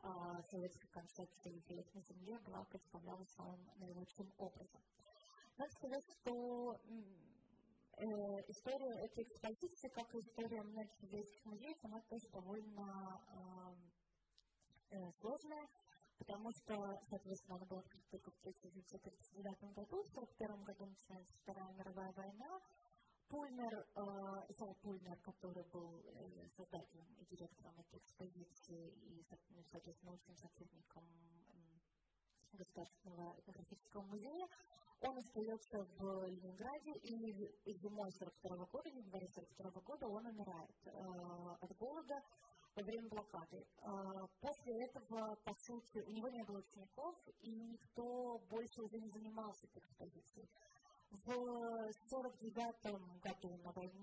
а, 0.00 0.42
советская 0.50 0.90
концепция 0.90 1.52
евреев 1.52 1.86
на 1.94 2.02
земле 2.02 2.36
была 2.40 2.64
представлена 2.64 3.24
самым 3.26 3.64
наилучшим 3.76 4.28
образом. 4.38 4.82
Надо 5.56 5.70
сказать, 5.70 6.04
что 6.18 6.74
э, 7.98 8.04
история 8.48 9.04
этой 9.04 9.22
экспозиции, 9.22 9.88
как 9.90 10.12
и 10.12 10.18
история 10.18 10.62
многих 10.64 11.00
еврейских 11.00 11.44
музеев, 11.44 11.78
она 11.84 12.00
тоже 12.10 12.28
довольно 12.30 13.22
э, 14.90 14.96
э, 14.96 15.12
сложная, 15.20 15.68
потому 16.22 16.52
что, 16.52 16.74
соответственно, 17.10 17.56
она 17.56 17.66
была 17.66 17.82
только 18.10 18.30
в 18.30 18.38
1939 18.40 19.74
году, 19.74 20.02
в 20.04 20.14
1941 20.14 20.62
году 20.62 20.86
начинается 20.86 21.34
Вторая 21.42 21.72
мировая 21.74 22.12
война. 22.12 22.60
Пульнер, 23.28 23.74
э, 23.74 24.00
Исаак 24.50 24.78
Пульнер, 24.82 25.18
который 25.22 25.64
был 25.72 26.04
э, 26.04 26.48
создателем 26.50 27.06
и 27.18 27.24
директором 27.24 27.74
этой 27.78 27.98
экспозиции 27.98 28.90
и, 28.90 29.24
ну, 29.50 29.64
соответственно, 29.70 30.12
научным 30.12 30.36
сотрудником 30.36 31.04
Государственного 32.52 33.34
этнографического 33.38 34.02
музея, 34.02 34.46
он 35.00 35.16
остается 35.16 35.78
в 35.98 36.26
Ленинграде, 36.26 36.92
и 36.92 37.72
зимой 37.72 38.10
1942 38.20 38.66
года, 38.66 38.90
в 38.90 38.94
январе 38.94 39.26
1942 39.26 39.82
года 39.82 40.06
он 40.06 40.26
умирает 40.26 40.76
э, 40.84 40.90
от 41.60 41.76
голода 41.78 42.14
во 42.74 42.82
время 42.82 43.08
блокады. 43.08 43.66
А, 43.82 44.26
после 44.40 44.84
этого, 44.84 45.36
по 45.44 45.54
сути, 45.54 45.98
у 45.98 46.10
него 46.10 46.28
не 46.28 46.42
было 46.44 46.58
учеников, 46.58 47.16
и 47.40 47.50
никто 47.50 48.38
больше 48.50 48.82
уже 48.82 48.98
не 48.98 49.10
занимался 49.10 49.66
этой 49.66 49.78
экспозицией. 49.80 50.48
В 51.10 51.28
1949 51.28 53.20
году 53.20 53.58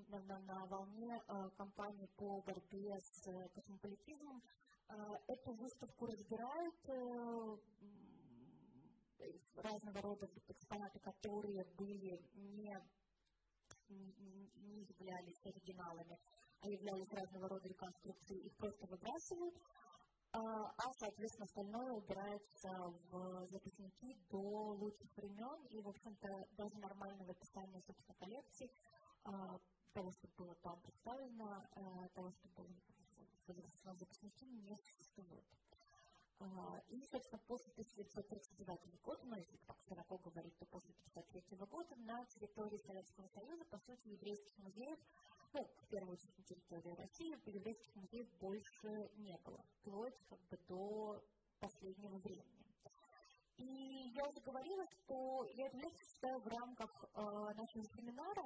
на, 0.10 0.20
на, 0.20 0.40
на 0.40 0.66
волне 0.68 1.20
э, 1.28 1.50
кампании 1.58 2.08
по 2.18 2.40
борьбе 2.42 3.02
с 3.02 3.50
космополитизмом 3.56 4.44
э, 4.90 4.94
эту 5.26 5.54
выставку 5.54 6.06
разбирают 6.06 6.76
э, 6.88 7.58
разного 9.56 10.02
рода 10.02 10.30
экспонаты, 10.50 11.00
которые 11.00 11.66
были 11.80 12.22
не, 12.36 12.78
не, 13.90 14.84
являлись 14.84 15.44
оригиналами 15.46 16.14
а 16.14 16.39
являлись 16.64 17.12
разного 17.12 17.50
рода 17.50 17.68
реконструкцией, 17.68 18.46
их 18.48 18.56
просто 18.58 18.86
выбрасывают, 18.88 19.56
а, 20.32 20.40
а, 20.40 20.94
соответственно, 21.00 21.46
остальное 21.46 21.92
убирается 21.94 22.70
в 23.10 23.48
записники 23.48 24.16
до 24.30 24.76
лучших 24.78 25.10
времен, 25.16 25.66
и, 25.72 25.82
в 25.82 25.90
общем-то, 25.90 26.28
даже 26.52 26.78
нормального 26.78 27.32
описания, 27.32 27.82
собственно, 27.82 28.16
коллекции, 28.20 28.70
а, 29.24 29.58
того, 29.94 30.12
что 30.12 30.28
было 30.38 30.54
там 30.62 30.80
представлено, 30.82 31.64
а, 31.72 32.08
того, 32.10 32.32
что 32.32 32.48
было 32.50 32.70
возрастном 33.48 33.96
выпускнике 33.98 34.46
не 34.46 34.78
существует. 34.78 35.44
И, 36.88 37.06
собственно, 37.08 37.42
после 37.48 37.74
1939 37.74 39.02
года, 39.04 39.22
ну, 39.26 39.36
если 39.36 39.58
так 39.68 39.76
широко 39.82 40.18
говорить, 40.20 40.56
то 40.58 40.66
после 40.68 40.94
1953 40.94 41.58
года 41.66 41.96
на 41.98 42.26
территории 42.28 42.78
Советского 42.78 43.28
Союза, 43.28 43.66
по 43.66 43.78
сути, 43.80 44.08
еврейских 44.08 44.58
музеев, 44.60 45.00
ну, 45.54 45.64
в 45.64 45.88
первую 45.88 46.14
очередь 46.14 46.46
территории 46.46 46.96
России, 46.96 47.36
еврейских 47.46 47.96
музеев 47.96 48.28
больше 48.40 49.10
не 49.18 49.38
было, 49.44 49.64
вплоть 49.80 50.18
как 50.30 50.40
бы 50.50 50.58
до 50.68 51.22
последнего 51.60 52.18
времени. 52.20 52.60
И 53.58 54.12
я 54.16 54.24
уже 54.24 54.40
говорила, 54.42 54.86
что 54.88 55.44
я 55.56 55.68
эту 55.68 55.78
лекцию 55.78 56.08
читаю 56.16 56.40
в 56.40 56.48
рамках 56.48 56.92
э, 57.04 57.22
нашего 57.56 57.84
семинара, 57.84 58.44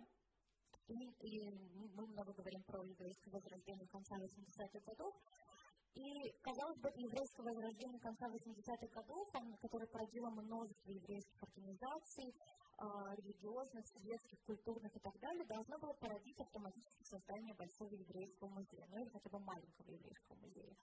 и, 0.88 0.94
и 1.22 1.52
мы 1.96 2.08
много 2.08 2.34
говорим 2.34 2.64
про 2.64 2.84
еврейское 2.84 3.32
возрождение 3.32 3.88
конца 3.88 4.16
80-х 4.18 4.80
годов, 4.80 5.14
и, 5.94 6.32
казалось 6.42 6.80
бы, 6.80 6.90
еврейское 6.96 7.44
возрождение 7.44 8.00
конца 8.00 8.26
80-х 8.28 8.88
годов, 8.88 9.30
которое 9.62 9.86
породило 9.88 10.30
множество 10.32 10.90
еврейских 10.90 11.44
организаций, 11.44 12.34
религиозных, 13.18 13.88
светских, 13.88 14.40
культурных 14.46 14.96
и 14.96 15.00
так 15.00 15.18
далее, 15.20 15.46
должно 15.46 15.78
было 15.78 15.94
породить 15.94 16.40
автоматически 16.40 17.04
создание 17.04 17.54
большого 17.54 17.94
еврейского 17.94 18.50
музея, 18.50 18.88
ну 18.90 19.00
или 19.00 19.10
хотя 19.10 19.30
бы 19.30 19.40
маленького 19.40 19.90
еврейского 19.90 20.36
музея. 20.36 20.76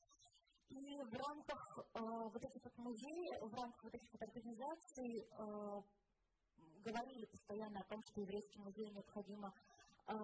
И 0.69 1.03
в 1.03 1.15
рамках 1.15 1.79
э, 1.79 2.01
вот 2.01 2.45
этих 2.45 2.63
вот 2.63 2.79
музеев, 2.79 3.43
в 3.43 3.55
рамках 3.55 3.83
вот 3.83 3.95
этих 3.95 4.13
вот 4.13 4.23
организаций 4.23 5.27
э, 5.29 5.83
говорили 6.85 7.27
постоянно 7.27 7.81
о 7.81 7.85
том, 7.85 8.03
что 8.05 8.21
еврейский 8.21 8.61
музей 8.61 8.89
необходимо 8.91 9.53
э, 10.07 10.15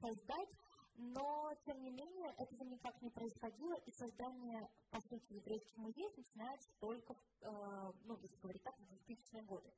создать, 0.00 0.48
но, 0.96 1.52
тем 1.64 1.80
не 1.80 1.90
менее, 1.92 2.34
этого 2.38 2.64
никак 2.64 3.00
не 3.02 3.10
происходило, 3.10 3.74
и 3.74 3.90
создание, 3.92 4.68
по 4.90 5.00
сути, 5.00 5.34
еврейских 5.34 5.76
музеев 5.76 6.16
начинается 6.16 6.70
только, 6.80 7.14
э, 7.42 7.92
ну, 8.04 8.16
если 8.16 8.36
говорить 8.40 8.62
так, 8.64 8.76
в 8.76 8.82
2000-е 8.82 9.42
годы. 9.42 9.72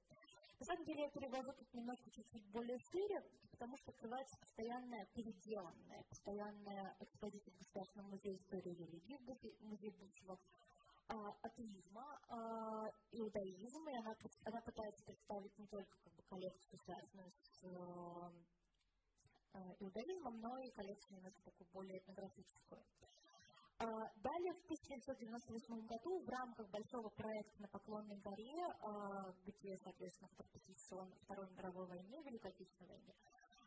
На 0.61 0.67
самом 0.67 0.85
деле, 0.85 1.03
я 1.03 1.11
перевожу 1.11 1.53
тут 1.53 1.75
немножко 1.75 2.11
чуть-чуть 2.11 2.47
более 2.51 2.79
шире, 2.79 3.23
потому 3.51 3.77
что 3.79 3.91
открывается 3.91 4.37
постоянная 4.39 5.07
переделанная, 5.15 6.03
постоянная 6.09 6.97
экспозиция 7.01 7.53
в 7.53 7.59
Государственном 7.59 8.11
музее 8.11 8.37
истории 8.37 8.75
религии, 8.75 9.19
музей 9.63 9.91
будущего 9.91 10.39
а, 11.09 11.15
атеизма, 11.43 12.21
а, 12.29 12.91
иудаизма, 13.11 13.91
и 13.91 13.97
она, 13.97 14.15
она 14.45 14.61
пытается 14.61 15.05
представить 15.05 15.59
не 15.59 15.67
только 15.67 15.97
как 16.05 16.13
бы, 16.15 16.23
коллекцию, 16.29 16.79
связанную 16.79 17.31
с 17.33 17.65
Э, 19.53 19.59
иудаизмом, 19.81 20.41
но 20.41 20.59
и 20.59 20.71
коллекцию 20.71 21.17
немножко 21.17 21.51
более 21.73 21.99
этнографическую. 21.99 22.81
А, 23.81 23.87
далее, 23.87 24.53
в 24.53 24.65
1998 24.69 25.87
году 25.89 26.21
в 26.21 26.29
рамках 26.29 26.69
большого 26.69 27.09
проекта 27.17 27.63
на 27.63 27.69
Поклонной 27.69 28.21
горе, 28.21 28.61
а, 28.85 29.33
где, 29.47 29.75
соответственно, 29.79 30.29
посвящен 30.37 31.09
Второй 31.25 31.49
мировой 31.57 31.87
войне, 31.89 32.21
Великой 32.21 32.53
Отечественной 32.53 32.91
войне, 32.91 33.15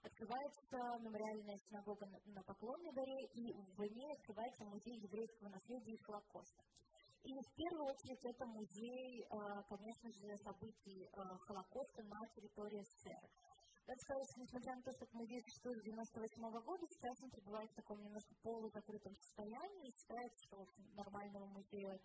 открывается 0.04 0.78
мемориальная 1.02 1.58
синагога 1.66 2.06
на 2.26 2.44
Поклонной 2.44 2.92
горе, 2.94 3.26
и 3.34 3.54
в 3.54 3.82
ней 3.82 4.14
открывается 4.14 4.66
музей 4.66 5.02
еврейского 5.02 5.50
наследия 5.50 5.94
и 5.94 6.04
Холокоста. 6.04 6.62
И 7.24 7.34
в 7.34 7.56
первую 7.56 7.86
очередь 7.90 8.24
это 8.24 8.46
музей, 8.46 9.26
а, 9.32 9.64
конечно 9.64 10.12
же, 10.14 10.38
событий 10.46 11.10
Холокоста 11.48 12.04
на 12.04 12.20
территории 12.36 12.84
СССР. 12.84 13.53
Так 13.86 14.00
сказать, 14.00 14.38
несмотря 14.38 14.76
на 14.76 14.82
то, 14.82 14.92
что 14.94 15.06
музей 15.12 15.42
существует 15.42 15.78
с 15.80 15.84
98 15.84 16.42
года, 16.62 16.88
сейчас 16.88 17.22
он 17.22 17.30
пребывает 17.32 17.70
в 17.70 17.76
таком 17.76 18.02
немножко 18.02 18.34
полузакрытом 18.42 19.14
состоянии. 19.18 19.92
Считается, 19.92 20.44
что 20.48 20.66
нормального 20.96 21.46
музея 21.48 21.94
э, 21.94 22.00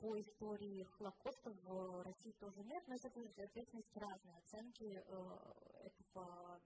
по 0.00 0.18
истории 0.18 0.84
Холокоста 0.96 1.50
в 1.50 2.02
России 2.02 2.32
тоже 2.40 2.64
нет, 2.64 2.82
но 2.88 2.94
это, 2.94 3.10
соответственно, 3.36 3.80
есть 3.80 3.96
разные 3.96 4.38
оценки 4.38 4.84
э, 4.84 5.84
этого 5.84 6.60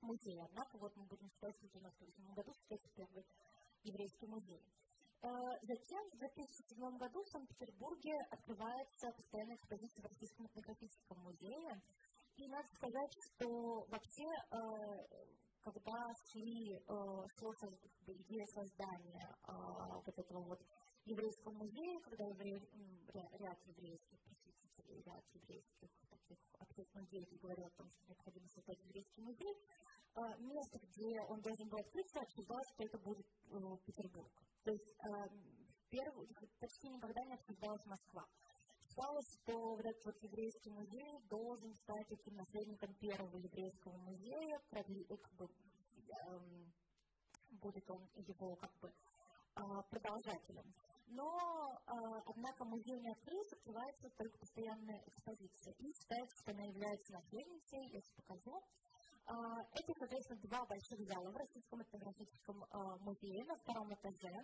музея. 0.00 0.46
Однако 0.46 0.78
вот 0.78 0.96
мы 0.96 1.04
будем 1.04 1.28
считать, 1.28 1.54
что 1.56 1.66
в 1.66 1.76
1998 1.76 2.34
году 2.34 2.52
считается 2.54 2.88
первый 2.96 3.26
еврейский 3.82 4.26
музей. 4.26 4.64
Затем 5.62 6.08
в 6.12 6.18
2007 6.18 6.96
году 6.96 7.24
в 7.24 7.28
Санкт-Петербурге 7.28 8.14
открывается 8.30 9.10
постоянная 9.10 9.56
экспозиция 9.56 10.02
в 10.02 10.06
Российском 10.06 10.46
этнографическом 10.46 11.18
музее, 11.18 11.82
и 12.38 12.48
надо 12.48 12.68
сказать, 12.68 13.12
что 13.18 13.84
вообще, 13.90 14.28
э, 14.50 14.58
когда 15.60 16.14
шли, 16.30 16.76
э, 16.76 16.80
шло 16.86 17.52
идея 18.06 18.46
создания 18.46 19.26
э, 19.26 19.52
вот 20.06 20.18
этого 20.18 20.40
вот 20.44 20.60
еврейского 21.04 21.52
музея, 21.52 21.98
когда 22.00 22.24
евре... 22.26 22.60
ряд 23.12 23.58
еврейских 23.66 24.18
просветителей, 24.22 25.02
ряд 25.02 25.24
еврейских 25.34 25.90
таких 26.08 26.38
общественных 26.60 27.08
деятелей 27.10 27.38
говорил 27.38 27.66
о 27.66 27.76
том, 27.76 27.90
что 27.90 28.06
необходимо 28.06 28.46
создать 28.48 28.78
еврейский 28.84 29.22
музей, 29.22 29.54
место, 30.38 30.78
где 30.80 31.20
он 31.28 31.40
должен 31.40 31.68
был 31.68 31.78
открыться, 31.78 32.20
обсуждалось, 32.20 32.68
что 32.74 32.84
это 32.84 32.98
будет 32.98 33.26
Петербург. 33.84 34.32
То 34.64 34.72
есть 34.72 34.96
первый, 35.90 36.28
почти 36.58 36.88
никогда 36.88 37.24
не 37.24 37.34
обсуждалась 37.34 37.86
Москва 37.86 38.26
считалось, 38.98 39.26
что 39.42 39.52
вот 39.76 39.84
этот 39.84 40.04
вот 40.04 40.22
еврейский 40.22 40.70
музей 40.70 41.18
должен 41.30 41.72
стать 41.74 42.08
таким 42.08 42.34
наследником 42.34 42.94
первого 42.94 43.36
еврейского 43.36 43.96
музея, 43.98 44.60
как 44.70 44.88
бы, 45.36 45.46
эм, 46.26 46.72
будет 47.62 47.90
он 47.90 48.02
его 48.16 48.56
как 48.56 48.72
бы 48.80 48.88
э, 48.88 49.62
продолжателем. 49.90 50.74
Но, 51.06 51.30
э, 51.86 51.92
однако, 52.26 52.64
музей 52.64 52.98
не 53.00 53.10
открылся, 53.10 53.56
открывается 53.56 54.10
только 54.16 54.38
постоянная 54.38 55.02
экспозиция. 55.06 55.74
И 55.78 55.92
считается, 55.92 56.36
что 56.42 56.52
она 56.52 56.64
является 56.64 57.12
наследницей, 57.12 57.80
я 57.92 58.00
сейчас 58.00 58.14
покажу. 58.16 58.60
Э, 59.26 59.32
это, 59.72 59.92
соответственно, 59.98 60.40
два 60.42 60.66
больших 60.66 60.98
зала 61.06 61.30
в 61.30 61.36
Российском 61.36 61.82
этнографическом 61.82 62.56
музее 63.00 63.44
на 63.46 63.56
втором 63.56 63.94
этаже. 63.94 64.34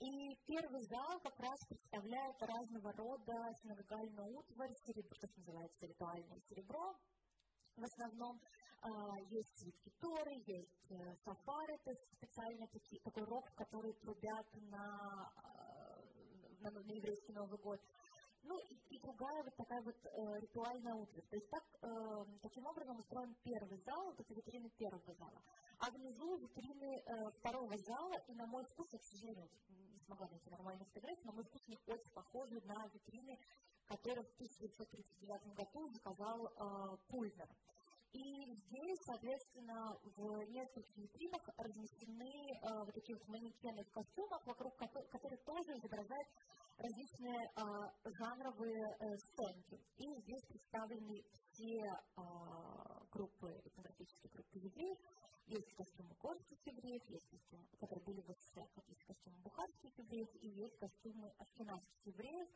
И 0.00 0.34
первый 0.46 0.80
зал 0.84 1.20
как 1.20 1.38
раз 1.40 1.60
представляет 1.68 2.42
разного 2.42 2.90
рода 2.92 3.34
синагогальную 3.60 4.38
утварь, 4.38 4.74
серебро, 4.86 5.14
что 5.14 5.28
называется 5.36 5.86
ритуальное 5.86 6.40
серебро. 6.48 6.96
В 7.76 7.84
основном 7.84 8.40
э, 8.82 8.88
есть 9.28 9.58
свитки 9.58 9.92
Торы, 10.00 10.32
есть 10.46 10.90
э, 10.90 11.14
сафары, 11.22 11.76
то 11.84 11.90
есть 11.90 12.02
специально 12.14 12.66
такие, 12.68 12.98
такой 13.02 13.24
рог, 13.24 13.52
который 13.54 13.92
трубят 13.92 14.46
на, 14.70 15.30
э, 15.36 16.62
на, 16.62 16.70
на 16.70 16.92
еврейский 16.92 17.34
Новый 17.34 17.58
год. 17.58 17.80
Ну 18.42 18.58
и, 18.58 18.74
и 18.94 18.98
другая 19.00 19.42
вот 19.44 19.54
такая 19.54 19.82
вот 19.82 19.96
э, 20.06 20.40
ритуальная 20.40 20.94
утварь. 20.94 21.26
То 21.28 21.36
есть 21.36 21.50
так, 21.50 21.64
э, 21.82 22.24
таким 22.40 22.64
образом 22.64 22.98
устроен 22.98 23.36
первый 23.42 23.78
зал, 23.80 24.06
вот 24.06 24.18
это 24.18 24.32
витрины 24.32 24.70
первого 24.70 25.14
зала. 25.14 25.42
А 25.78 25.90
внизу 25.90 26.38
витрины 26.38 27.02
э, 27.04 27.30
второго 27.32 27.76
зала, 27.76 28.14
и 28.28 28.34
на 28.34 28.46
мой 28.46 28.64
вкус, 28.64 28.88
к 28.88 29.04
сожалению, 29.04 29.50
смогла 30.10 30.26
найти 30.28 30.50
нормальную 30.50 30.86
фотографию, 30.86 31.26
на 31.26 31.32
мой 31.32 31.44
не 31.68 31.78
очень 31.86 32.12
похожи 32.12 32.60
на 32.64 32.86
витрины, 32.88 33.38
которые 33.86 34.24
в 34.24 34.34
1939 34.34 35.54
году 35.54 35.88
заказал 35.94 36.38
э, 36.46 36.96
Пульнер. 37.08 37.48
И 38.12 38.26
здесь, 38.66 38.98
соответственно, 39.06 39.94
в 40.02 40.42
нескольких 40.50 40.96
витринах 40.96 41.42
размещены 41.56 42.26
э, 42.26 42.84
вот 42.84 42.92
такие 42.92 43.16
вот 43.16 43.28
манекены 43.28 43.84
в 43.84 43.90
костюмах, 43.92 44.44
вокруг 44.46 44.76
которых, 44.76 45.44
тоже 45.44 45.78
изображают 45.78 46.28
различные 46.76 47.38
э, 47.38 47.62
жанровые 48.18 48.82
э, 48.98 49.16
сценки. 49.16 49.78
И 49.98 50.06
здесь 50.22 50.44
представлены 50.48 51.22
все 51.36 51.86
э, 51.86 52.22
группы, 53.12 53.48
этнографические 53.64 54.32
группы 54.32 54.58
евреев. 54.58 54.98
Есть 55.50 55.74
костюмы 55.74 56.14
горских 56.22 56.58
евреев, 56.64 57.02
есть 57.08 57.28
костюмы, 57.28 57.66
которые 57.80 58.04
были 58.04 58.20
в 58.20 58.30
СССР, 58.30 58.68
есть 58.86 59.02
костюмы 59.02 59.36
бухарских 59.42 59.98
евреев, 59.98 60.28
и 60.42 60.48
есть 60.48 60.78
костюмы 60.78 61.28
ашкенадских 61.38 62.06
евреев, 62.06 62.48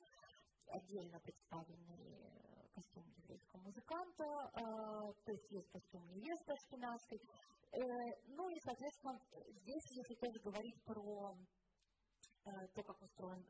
отдельно 0.69 1.19
представленные 1.19 2.71
костюм 2.73 3.05
еврейского 3.17 3.63
музыканта, 3.63 4.25
э, 4.25 4.61
то 5.25 5.33
есть 5.33 5.51
есть 5.51 5.69
костюм 5.71 6.07
невесты 6.07 6.53
ашкенадской. 6.53 7.19
Э, 7.19 7.81
ну 8.29 8.49
и, 8.49 8.61
соответственно, 8.61 9.19
здесь, 9.49 9.91
если 9.91 10.15
тоже 10.15 10.39
говорить 10.39 10.81
про 10.85 11.35
э, 12.45 12.51
то, 12.75 12.83
как 12.85 13.03
устроен 13.03 13.45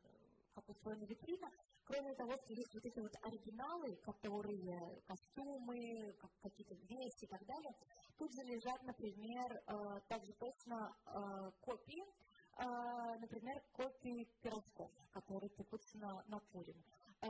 как 0.55 0.69
устроена 0.69 1.03
витрина. 1.03 1.51
Кроме 1.85 2.15
того, 2.15 2.35
что 2.37 2.53
есть 2.53 2.73
вот 2.73 2.83
эти 2.83 2.99
вот 2.99 3.13
оригиналы, 3.21 3.95
которые 3.97 5.01
костюмы, 5.05 6.13
как, 6.19 6.31
какие-то 6.41 6.73
вещи 6.73 7.25
и 7.25 7.27
так 7.27 7.45
далее, 7.45 7.73
тут 8.17 8.33
же 8.33 8.41
лежат, 8.41 8.81
например, 8.83 9.51
э, 9.53 9.99
также 10.07 10.33
точно 10.33 10.97
э, 11.05 11.51
копии, 11.61 12.01
э, 12.01 13.19
например, 13.19 13.61
копии 13.73 14.27
пирожков, 14.41 14.91
которые 15.11 15.49
пекутся 15.51 15.99
на, 15.99 16.23
на 16.27 16.39
Пурим. 16.51 16.83
Э, 17.21 17.29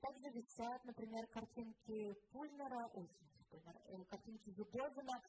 также 0.00 0.30
висят, 0.30 0.84
например, 0.84 1.26
картинки 1.26 2.14
Пульнера, 2.30 2.88
ой, 2.94 3.10
Пульнера, 3.50 3.80
э, 3.88 4.04
картинки 4.04 4.50
Зубовина, 4.50 5.20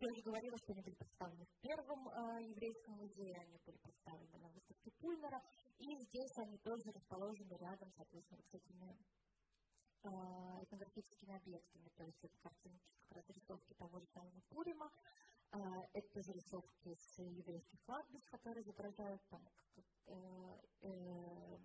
я 0.00 0.10
уже 0.10 0.22
говорила, 0.22 0.58
что 0.58 0.72
они 0.72 0.82
были 0.82 0.96
представлены 0.96 1.44
в 1.46 1.60
первом 1.60 2.08
э, 2.08 2.42
еврейском 2.42 2.94
музее, 2.94 3.36
они 3.36 3.58
были 3.64 3.78
представлены 3.78 4.38
на 4.38 4.48
выставке 4.48 4.90
Пульнера, 5.00 5.40
и 5.78 5.96
здесь 6.06 6.36
они 6.38 6.58
тоже 6.58 6.90
расположены 6.92 7.54
рядом, 7.56 7.90
соответственно, 7.96 8.42
с 8.42 8.54
этими 8.54 8.96
э, 10.04 10.08
этнографическими 10.62 11.36
объектами, 11.36 11.88
то 11.96 12.04
есть 12.04 12.22
это 12.22 12.36
картины 12.38 12.78
как 13.08 13.16
раз 13.16 13.28
рисовки 13.28 13.74
того 13.74 14.00
же 14.00 14.06
самого 14.06 14.40
Пурима, 14.48 14.90
э, 15.52 15.58
это 15.92 16.22
зарисовки 16.22 16.94
с 16.94 17.18
еврейских 17.18 17.80
кладбищ, 17.82 18.22
которые 18.30 18.62
изображают 18.62 19.22
там 19.28 19.42
э, 20.06 20.14
э, 20.82 21.58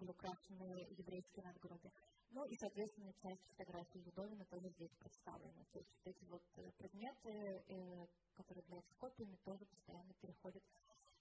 украшены 0.00 0.86
еврейские 0.98 1.44
надгробия. 1.44 1.92
Ну 2.30 2.44
и, 2.44 2.56
соответственно, 2.56 3.12
часть 3.14 3.46
фотографии 3.48 4.04
Юдовина 4.04 4.44
тоже 4.46 4.68
здесь 4.70 4.92
представлена. 4.98 5.64
То 5.72 5.78
есть 5.78 5.90
вот 5.96 6.14
эти 6.14 6.24
вот 6.24 6.42
предметы, 6.76 8.08
которые 8.34 8.62
являются 8.64 8.94
копиями, 8.96 9.36
тоже 9.44 9.64
постоянно 9.66 10.12
переходят 10.14 10.62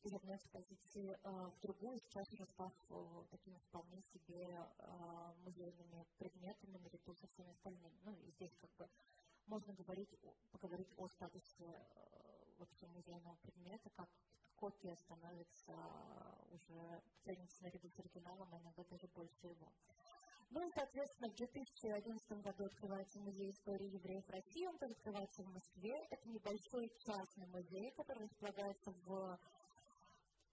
из 0.04 0.14
одной 0.14 0.36
экспозиции 0.36 1.12
э, 1.12 1.30
в 1.32 1.60
другую, 1.62 1.97
сейчас 1.97 2.28
уже 2.34 2.45
став 2.45 2.74
э, 2.89 3.24
такими 3.32 3.58
вполне 3.70 4.01
себе 4.01 4.43
э, 4.43 5.34
музейными 5.45 6.06
предметами 6.18 6.78
наряду 6.78 7.16
со 7.16 7.28
всеми 7.28 7.51
остальными. 7.51 7.97
Ну 8.04 8.12
и 8.12 8.32
здесь 8.32 8.54
как 8.60 8.70
бы 8.76 8.89
можно 9.47 9.74
говорить, 9.74 10.10
поговорить 10.51 10.93
о 10.97 11.08
статусе 11.08 11.64
э, 11.64 11.76
вообще 12.60 12.88
музейного 12.88 13.36
предмета, 13.43 13.89
как 13.91 14.10
копия 14.58 14.95
становится 14.95 15.74
уже 16.51 17.01
ценится 17.24 17.64
наряду 17.64 17.89
с 17.89 17.99
оригиналом, 17.99 18.54
а 18.54 18.60
иногда 18.60 18.84
даже 18.84 19.08
больше 19.08 19.47
его. 19.47 19.72
Ну 20.51 20.62
и, 20.62 20.70
соответственно, 20.70 21.30
в 21.32 21.36
2011 21.36 22.43
году 22.43 22.66
открывается 22.66 23.20
музей 23.20 23.49
истории 23.49 23.89
евреев 23.89 24.30
России, 24.30 24.68
он 24.68 24.78
открывается 24.80 25.41
в 25.41 25.47
Москве. 25.47 25.93
Это 26.12 26.30
небольшой 26.30 26.91
частный 26.99 27.47
музей, 27.47 27.91
который 27.97 28.24
располагается 28.24 28.91
в 29.06 29.39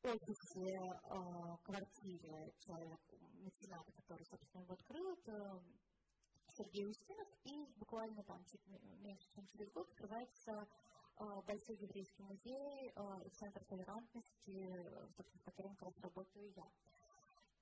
офисе, 0.05 0.79
э, 0.79 1.57
квартире 1.65 2.53
человека, 2.59 3.17
мецената, 3.41 3.93
который, 3.93 4.25
собственно, 4.25 4.63
его 4.63 4.75
открыл. 4.75 5.13
Это 5.13 5.63
Сергей 6.57 6.87
Устинов. 6.87 7.29
И 7.45 7.67
буквально 7.77 8.23
там 8.25 8.45
чуть 8.45 8.67
меньше, 9.01 9.29
чем 9.35 9.47
через 9.47 9.71
год 9.73 9.89
открывается 9.89 10.53
э, 10.53 11.25
Большой 11.47 11.77
еврейский 11.77 12.23
музей 12.23 12.93
э, 12.95 13.25
и 13.25 13.31
Центр 13.31 13.65
толерантности, 13.65 14.69
собственно, 15.17 15.41
в 15.41 15.45
котором 15.45 15.77
как 15.77 15.89
раз 15.89 15.99
работаю 16.01 16.53
я. 16.57 16.71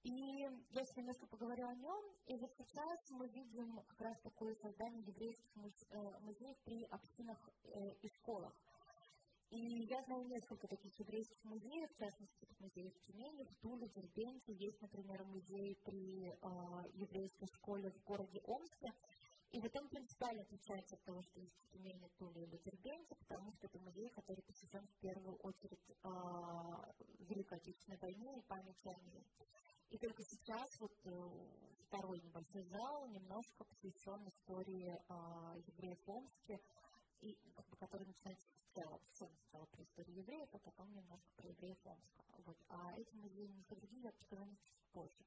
И 0.04 0.48
сейчас 0.70 0.96
немножко 0.96 1.26
поговорю 1.26 1.66
о 1.66 1.74
нем. 1.74 2.04
И 2.26 2.36
вот 2.36 2.52
сейчас 2.56 3.10
мы 3.10 3.28
видим 3.28 3.82
как 3.88 4.00
раз 4.00 4.20
такое 4.20 4.54
создание 4.54 5.02
еврейских 5.02 5.50
э, 5.90 6.20
музеев 6.20 6.56
при 6.64 6.84
общинах 6.84 7.50
э, 7.64 7.94
и 8.02 8.08
школах. 8.08 8.54
И 9.50 9.86
я 9.88 10.02
знаю 10.02 10.26
несколько 10.26 10.68
таких 10.68 10.92
еврейских 10.98 11.42
музеев, 11.44 11.90
в 11.90 11.96
частности, 11.96 12.46
музеев 12.58 12.92
в 12.94 13.00
Тюмени, 13.00 13.44
в 13.44 13.54
Туле, 13.62 13.86
в 13.88 13.92
Дербенте. 13.92 14.52
Есть, 14.52 14.80
например, 14.82 15.24
музей 15.24 15.74
при 15.84 16.28
э, 16.28 16.34
еврейской 16.92 17.46
школе 17.46 17.90
в 17.90 18.04
городе 18.04 18.40
Омске. 18.44 18.92
И 19.52 19.60
вот 19.60 19.74
он 19.74 19.88
принципиально 19.88 20.42
отличается 20.42 20.96
от 20.96 21.04
того, 21.04 21.22
что 21.22 21.40
есть 21.40 21.56
в 21.56 21.72
Тюмени, 21.72 22.10
Туле 22.18 22.42
или 22.44 22.58
Дербенте, 22.58 23.14
потому 23.16 23.50
что 23.54 23.66
это 23.66 23.78
музей, 23.78 24.10
который 24.10 24.42
посвящен 24.42 24.86
в 24.86 25.00
первую 25.00 25.36
очередь 25.38 25.88
э, 25.88 26.08
Великой 27.20 27.56
Отечественной 27.56 27.98
войне 27.98 28.38
и 28.38 28.42
памяти 28.42 28.88
о 28.88 29.00
ней. 29.10 29.24
И 29.88 29.96
только 29.96 30.22
сейчас 30.24 30.68
вот 30.78 30.92
э, 31.06 31.10
второй 31.86 32.20
небольшой 32.20 32.62
зал 32.64 33.08
немножко 33.08 33.64
посвящен 33.64 34.28
истории 34.28 34.92
э, 34.92 35.60
евреев 35.66 35.98
в 36.04 36.10
Омске, 36.10 36.60
и, 37.20 37.36
который 37.78 38.06
начинается 38.06 38.46
сначала, 38.72 39.00
сначала 39.14 39.66
про 39.66 40.02
евреев, 40.06 40.48
а 40.52 40.58
потом 40.58 40.92
немножко 40.92 41.30
про 41.36 41.48
евреев 41.48 41.86
Омска. 41.86 42.24
Вот. 42.46 42.56
А 42.68 42.92
эти 42.96 43.14
музеи 43.16 43.46
немножко 43.46 43.76
другие, 43.76 44.02
я 44.02 44.10
расскажу 44.10 44.56
позже. 44.92 45.24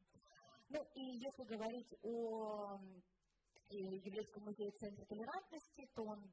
Ну 0.70 0.80
и 0.96 1.02
если 1.20 1.44
говорить 1.44 1.94
о 2.04 2.80
Еврейском 3.70 4.44
музее 4.44 4.72
Центра 4.72 5.06
толерантности, 5.06 5.88
то 5.96 6.04
он 6.04 6.32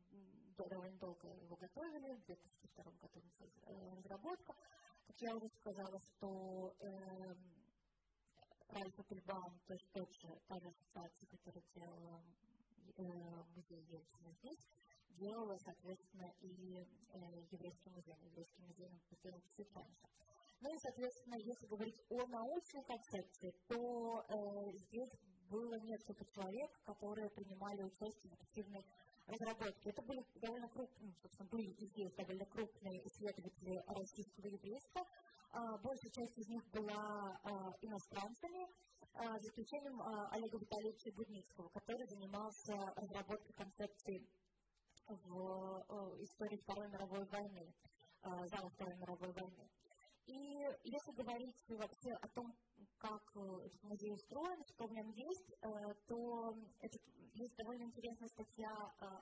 довольно 0.57 0.99
долго 0.99 1.29
его 1.29 1.57
готовили, 1.57 2.15
в 2.15 2.25
2002 2.27 2.85
году 3.01 3.23
разработка. 3.97 4.55
Как 5.07 5.17
я 5.21 5.35
уже 5.35 5.49
сказала, 5.49 6.01
что 6.01 6.75
э, 6.81 6.89
Ральфа 8.69 9.03
Пельбаум, 9.05 9.59
то 9.67 9.73
есть 9.73 9.91
тот 9.93 10.13
же, 10.13 10.29
та 10.47 10.59
же 10.61 10.69
ассоциация, 10.69 11.29
которая 11.29 11.65
делала 11.75 12.23
э, 12.97 13.03
музей 13.55 13.83
Ельцина 13.89 14.33
здесь, 14.43 14.69
делала, 15.19 15.57
соответственно, 15.59 16.33
и 16.41 16.79
э, 16.79 17.19
еврейский 17.51 17.91
музей. 17.91 18.17
Еврейский 18.25 18.63
музей 18.63 18.89
он 18.89 19.01
сделал 19.19 19.41
чуть 19.57 19.75
раньше. 19.75 20.07
Ну 20.61 20.75
и, 20.75 20.79
соответственно, 20.79 21.37
если 21.37 21.67
говорить 21.67 22.01
о 22.11 22.27
научной 22.27 22.85
концепции, 22.85 23.55
то 23.69 24.25
э, 24.29 24.73
здесь 24.89 25.13
было 25.51 25.75
несколько 25.81 26.25
человек, 26.27 26.71
которые 26.85 27.31
принимали 27.31 27.83
участие 27.83 28.31
в 28.31 28.43
активной 28.43 28.85
разработке. 29.27 29.91
Это 29.91 30.03
были 30.03 30.25
довольно 30.37 30.69
крупные, 30.69 31.15
собственно, 31.23 31.49
были 31.51 31.71
и 31.71 31.87
здесь 31.87 32.13
довольно 32.15 32.45
крупные 32.47 32.99
исследователи 33.07 33.83
российского 33.87 34.47
еврейства, 34.47 35.03
а, 35.51 35.79
большая 35.79 36.13
часть 36.13 36.39
из 36.39 36.49
них 36.49 36.63
была 36.71 37.41
а, 37.43 37.73
иностранцами, 37.81 38.67
а, 39.15 39.39
за 39.39 39.49
исключением 39.49 40.01
Олега 40.31 40.59
Витальевича 40.59 41.13
Будницкого, 41.13 41.69
который 41.71 42.07
занимался 42.07 42.75
разработкой 42.97 43.55
концепции 43.55 44.27
в 45.09 46.23
истории 46.23 46.57
Второй 46.59 46.89
мировой 46.89 47.25
войны, 47.27 47.75
зала 48.23 48.71
Второй 48.71 48.97
мировой 48.97 49.33
войны. 49.33 49.69
И 50.27 50.59
если 50.85 51.13
говорить 51.13 51.57
вообще 51.71 52.13
о 52.21 52.29
том, 52.29 52.53
как 52.99 53.23
этот 53.65 53.83
музей 53.83 54.13
устроен, 54.13 54.63
что 54.67 54.87
в 54.87 54.93
нем 54.93 55.11
есть, 55.11 55.55
то 56.07 56.55
это, 56.81 56.99
есть 57.35 57.57
довольно 57.57 57.85
интересная 57.85 58.29
статья 58.29 58.71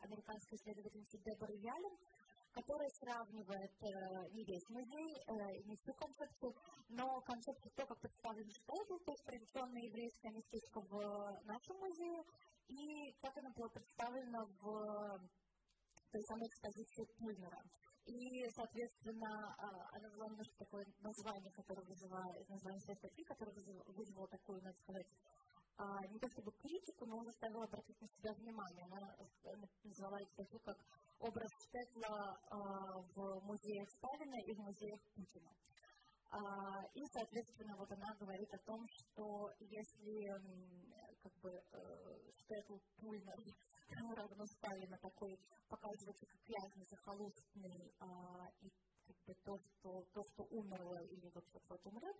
американской 0.03 0.59
исследовательницы 0.59 1.18
Деборы 1.18 1.55
Ялен, 1.55 1.97
которая 2.57 2.89
сравнивает 2.89 3.72
э, 3.82 3.89
не 4.32 4.43
весь 4.45 4.66
музей, 4.70 5.12
э, 5.26 5.62
не 5.66 5.76
всю 5.76 5.93
концепцию, 5.93 6.55
но 6.89 7.20
концепцию 7.20 7.70
то, 7.76 7.87
как 7.87 8.01
представлен 8.01 8.49
штейбл, 8.51 8.99
то 9.01 9.12
есть 9.12 9.24
традиционное 9.24 9.82
еврейское 9.82 10.30
местечко 10.30 10.80
в 10.80 11.43
нашем 11.45 11.76
музее, 11.76 12.24
и 12.68 13.12
как 13.20 13.37
оно 13.37 13.51
было 13.51 13.68
представлено 13.68 14.47
в 14.62 15.20
той 16.11 16.22
самой 16.24 16.46
экспозиции 16.48 17.04
Пульмера. 17.18 17.62
И, 18.07 18.48
соответственно, 18.54 19.57
э, 19.59 19.66
она 19.98 20.09
взяла 20.09 20.28
немножко 20.28 20.57
такое 20.59 20.86
название, 21.00 21.52
которое 21.52 21.82
вызывает, 21.82 22.48
название 22.48 22.80
своей 22.80 22.98
статьи, 22.98 23.24
которое 23.24 23.52
вызвало 23.86 24.28
такую, 24.28 24.62
надо 24.62 24.76
сказать, 24.78 25.07
а, 25.78 26.07
не 26.09 26.18
то 26.18 26.28
чтобы 26.30 26.52
критику, 26.52 27.04
но 27.04 27.22
заставила 27.24 27.64
обратить 27.64 28.00
на 28.00 28.09
себя 28.09 28.32
внимание. 28.32 28.84
Она 28.86 29.14
назвала 29.84 30.20
эту 30.20 30.32
статью 30.32 30.59
как 30.61 30.78
образ 31.18 31.50
Штетла 31.68 32.38
а, 32.48 32.59
в 33.14 33.44
музеях 33.44 33.88
Сталина 33.90 34.36
и 34.46 34.54
в 34.54 34.59
музеях 34.59 35.00
Путина. 35.14 35.52
А, 36.30 36.38
и, 36.94 37.04
соответственно, 37.12 37.76
вот 37.76 37.92
она 37.92 38.14
говорит 38.18 38.48
о 38.54 38.64
том, 38.64 38.86
что 38.88 39.50
если 39.61 40.26
как 41.22 41.32
бы 41.40 41.50
э, 41.50 42.30
Штетл 42.36 42.78
Пульнер 43.89 44.16
равно 44.16 44.47
Сталина 44.47 44.99
такой 44.99 45.39
показывается 45.68 46.26
как 46.26 46.41
грязный, 46.45 46.84
захолустный 46.84 47.95
и 48.61 48.70
как 49.07 49.16
бы 49.26 49.34
то, 49.45 49.59
что, 49.59 50.03
то, 50.12 50.22
что 50.32 50.43
умерло 50.51 50.99
или 51.05 51.30
вот 51.34 51.45
вот 51.68 51.87
умрет, 51.87 52.16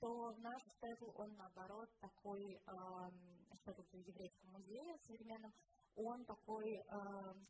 то 0.00 0.32
наш 0.38 0.62
Штетл, 0.76 1.10
он 1.16 1.36
наоборот 1.36 1.88
такой, 2.00 2.58
что 3.60 3.70
это 3.72 3.82
в 3.82 3.94
еврейском 3.94 4.50
музее 4.52 4.96
современном, 5.06 5.52
он 5.96 6.24
такой 6.24 6.76
э, 6.76 6.82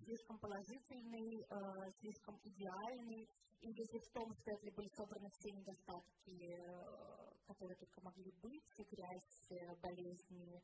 слишком 0.03 0.39
положительный, 0.39 1.45
э, 1.45 1.91
слишком 2.01 2.39
идеальный. 2.43 3.29
И 3.61 3.69
если 3.69 3.99
в 3.99 4.13
том 4.13 4.33
Стетле 4.33 4.73
были 4.73 4.89
собраны 4.97 5.29
все 5.31 5.51
недостатки, 5.53 6.57
э, 6.57 7.31
которые 7.47 7.77
только 7.77 8.01
могли 8.03 8.33
быть, 8.43 8.65
и 8.79 8.85
грязь, 8.85 9.79
болезни, 9.83 10.63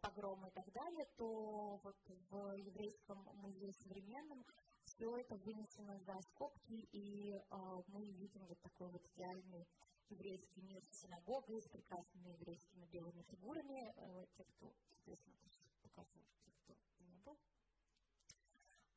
погромы 0.00 0.48
и 0.48 0.50
так 0.50 0.70
далее, 0.72 1.06
то 1.16 1.80
вот 1.82 1.96
в 2.30 2.54
еврейском 2.56 3.18
музее 3.34 3.72
современном 3.72 4.44
все 4.84 5.16
это 5.16 5.36
вынесено 5.36 5.98
за 6.00 6.20
скобки, 6.22 6.88
и 6.92 7.32
э, 7.32 7.82
мы 7.88 8.10
видим 8.10 8.44
вот 8.46 8.60
такой 8.60 8.88
вот 8.90 9.04
идеальный 9.14 9.66
еврейский 10.10 10.62
мир 10.62 10.82
с 10.84 11.00
синагогой, 11.00 11.60
с 11.62 11.68
прекрасными 11.68 12.30
еврейскими 12.30 12.84
белыми 12.86 13.22
фигурами. 13.22 13.92
Э, 13.96 14.26
те, 14.36 14.44
кто, 14.44 14.72
соответственно, 14.88 15.36
покажу, 15.82 16.20
те, 16.66 16.74
кто 16.74 17.04
не 17.04 17.18
был. 17.20 17.38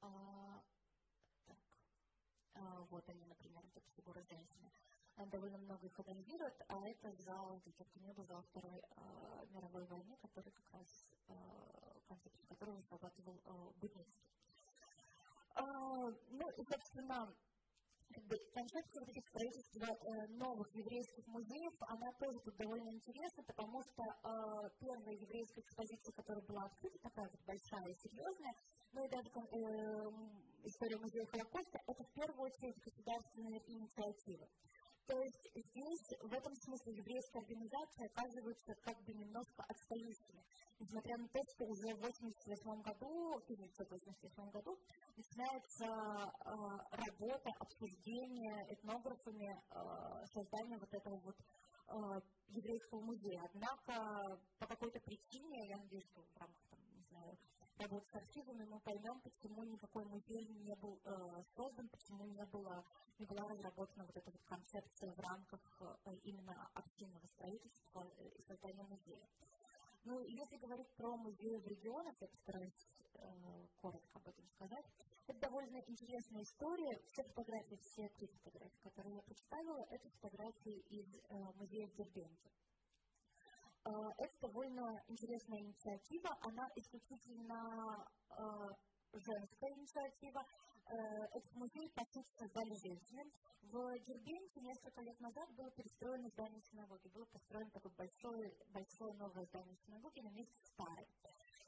А, 0.01 0.61
так. 1.45 1.57
А, 2.53 2.81
вот 2.89 3.07
они, 3.09 3.25
например, 3.25 3.63
вот 3.63 3.77
эта 3.77 3.89
фигура 3.91 4.21
женщины. 4.21 4.71
Довольно 5.25 5.57
много 5.57 5.85
их 5.87 5.99
анализирует, 5.99 6.53
а 6.67 6.87
это 6.87 7.11
зал, 7.23 7.59
кто 7.59 7.99
не 7.99 8.13
был, 8.13 8.23
зал 8.25 8.41
Второй 8.51 8.79
а, 8.95 9.45
мировой 9.49 9.83
войны, 9.87 10.15
который 10.21 10.51
как 10.51 10.71
раз, 10.73 10.87
а, 11.27 11.33
концепцию 12.07 12.47
которого 12.47 12.77
разрабатывал 12.77 13.41
а, 13.45 13.71
Будницкий. 13.81 14.23
ну, 15.55 16.45
собственно, 16.69 17.33
как 18.13 18.23
бы, 18.25 18.35
концепция 18.53 18.99
вот 19.01 19.09
этих 19.09 19.25
строительства 19.25 19.87
э, 19.91 20.27
новых 20.39 20.67
еврейских 20.73 21.27
музеев, 21.27 21.73
она 21.81 22.11
тоже 22.19 22.39
тут 22.39 22.55
довольно 22.55 22.89
интересна, 22.89 23.43
потому 23.43 23.81
что 23.83 24.03
э, 24.03 24.69
первая 24.79 25.15
еврейская 25.15 25.61
экспозиция, 25.61 26.13
которая 26.13 26.43
была 26.45 26.63
открыта, 26.63 26.97
такая 26.99 27.27
вот 27.29 27.41
большая 27.45 27.87
и 27.89 27.95
серьезная, 27.95 28.53
ну 28.93 29.03
и 29.03 29.09
даже 29.09 29.27
э, 29.27 29.37
история 30.63 30.97
музея 30.97 31.25
Холокоста, 31.25 31.79
это 31.85 32.03
в 32.03 32.13
первую 32.13 32.41
очередь 32.47 32.79
государственная 32.79 33.61
инициатива. 33.67 34.47
То 35.07 35.17
есть 35.21 35.47
здесь 35.55 36.19
в 36.19 36.33
этом 36.33 36.53
смысле 36.53 36.91
еврейские 36.99 37.39
организации 37.39 38.07
оказываются 38.11 38.75
как 38.83 39.01
бы 39.05 39.13
немножко 39.13 39.63
отстающими. 39.63 40.43
Несмотря 40.79 41.17
на 41.17 41.27
то, 41.29 41.39
что 41.55 41.65
уже 41.65 41.95
в 41.95 42.03
1988 42.03 42.81
году, 42.83 43.39
в 43.39 43.43
1988 43.47 44.51
году 44.51 44.77
начинается 45.15 45.85
э, 45.85 46.51
работа, 46.91 47.49
обсуждение 47.57 48.73
этнографами 48.73 49.47
э, 49.47 50.25
создания 50.27 50.77
вот 50.77 50.93
этого 50.93 51.15
вот 51.23 51.37
э, 51.39 52.21
еврейского 52.49 52.99
музея. 52.99 53.41
Однако 53.47 54.37
по 54.59 54.67
какой-то 54.67 54.99
причине, 54.99 55.69
я 55.69 55.77
надеюсь, 55.77 56.05
что 56.11 56.21
в 56.21 56.37
рамках 56.37 56.63
там, 56.69 56.79
не 56.93 57.03
знаю, 57.03 57.37
работы 57.79 58.07
с 58.07 58.15
архивами 58.15 58.65
мы 58.65 58.79
поймем, 58.79 59.19
почему 59.21 59.63
никакой 59.63 60.05
музей 60.05 60.45
не 60.47 60.75
был 60.75 60.99
э, 61.03 61.43
создан, 61.55 61.87
почему 61.89 62.25
не 62.25 62.45
было 62.45 62.83
и 63.17 63.25
была 63.25 63.47
разработана 63.47 64.05
вот 64.05 64.15
эта 64.15 64.31
вот 64.31 64.41
концепция 64.43 65.11
в 65.11 65.19
рамках 65.19 65.61
э, 65.81 66.15
именно 66.23 66.69
активного 66.73 67.25
строительства 67.27 68.07
э, 68.17 68.29
и 68.29 68.41
создания 68.43 68.83
музея. 68.83 69.27
Ну, 70.05 70.19
если 70.21 70.57
говорить 70.57 70.89
про 70.95 71.17
музеи 71.17 71.57
в 71.57 71.67
регионах, 71.67 72.15
я 72.21 72.27
постараюсь 72.27 72.87
э, 73.15 73.67
коротко 73.81 74.19
об 74.19 74.27
этом 74.27 74.47
сказать, 74.47 74.85
это 75.27 75.39
довольно 75.39 75.77
интересная 75.87 76.43
история. 76.43 76.97
Все 77.11 77.23
фотографии, 77.23 77.75
все 77.75 78.07
три 78.09 78.27
фотографии, 78.27 78.79
которые 78.83 79.15
я 79.15 79.21
представила, 79.23 79.85
это 79.89 80.09
фотографии 80.09 80.79
из 80.89 81.13
э, 81.15 81.35
музея 81.55 81.87
в 81.87 81.95
Дербенте. 81.95 82.49
Э, 83.87 83.89
это 84.17 84.35
довольно 84.41 85.01
интересная 85.07 85.59
инициатива, 85.59 86.29
она 86.41 86.67
исключительно 86.75 88.05
э, 88.29 88.43
женская 89.13 89.71
инициатива, 89.73 90.43
Э, 90.89 90.95
этот 91.35 91.53
музей, 91.55 91.89
по 91.93 92.03
сути, 92.05 92.31
создали 92.31 92.73
женщины. 92.75 93.23
В 93.63 93.99
Дербенте 94.07 94.61
несколько 94.61 95.01
лет 95.01 95.19
назад 95.19 95.49
было 95.55 95.69
перестроено 95.71 96.29
здание 96.29 96.61
синагоги. 96.61 97.09
Было 97.09 97.25
построено 97.25 97.69
такое 97.71 97.91
большое, 97.97 98.53
большое 98.71 99.13
новое 99.15 99.45
здание 99.45 99.75
синагоги 99.85 100.21
на 100.21 100.31
месте 100.31 100.63
старой. 100.71 101.07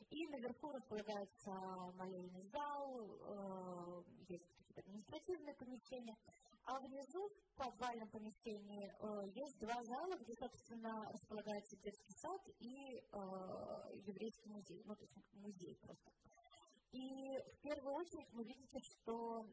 И 0.09 0.27
наверху 0.27 0.71
располагается 0.71 1.51
молельный 1.97 2.43
зал, 2.47 2.83
э, 3.03 4.03
есть 4.29 4.47
какие-то 4.55 4.81
административные 4.87 5.55
помещения. 5.55 6.15
А 6.71 6.79
внизу, 6.81 7.27
в 7.29 7.55
подвальном 7.55 8.07
помещении, 8.09 8.93
э, 8.99 9.27
есть 9.33 9.57
два 9.57 9.83
зала, 9.83 10.15
где, 10.17 10.35
собственно, 10.35 11.11
располагается 11.11 11.75
детский 11.77 12.13
сад 12.13 12.41
и 12.59 13.01
э, 13.11 13.17
еврейский 14.05 14.49
музей. 14.49 14.83
Ну, 14.85 14.95
то 14.95 15.01
есть 15.01 15.15
музей 15.33 15.75
просто. 15.81 16.11
И 16.91 17.39
в 17.53 17.61
первую 17.61 17.95
очередь 17.95 18.31
вы 18.33 18.43
видите, 18.43 18.79
что 18.81 19.47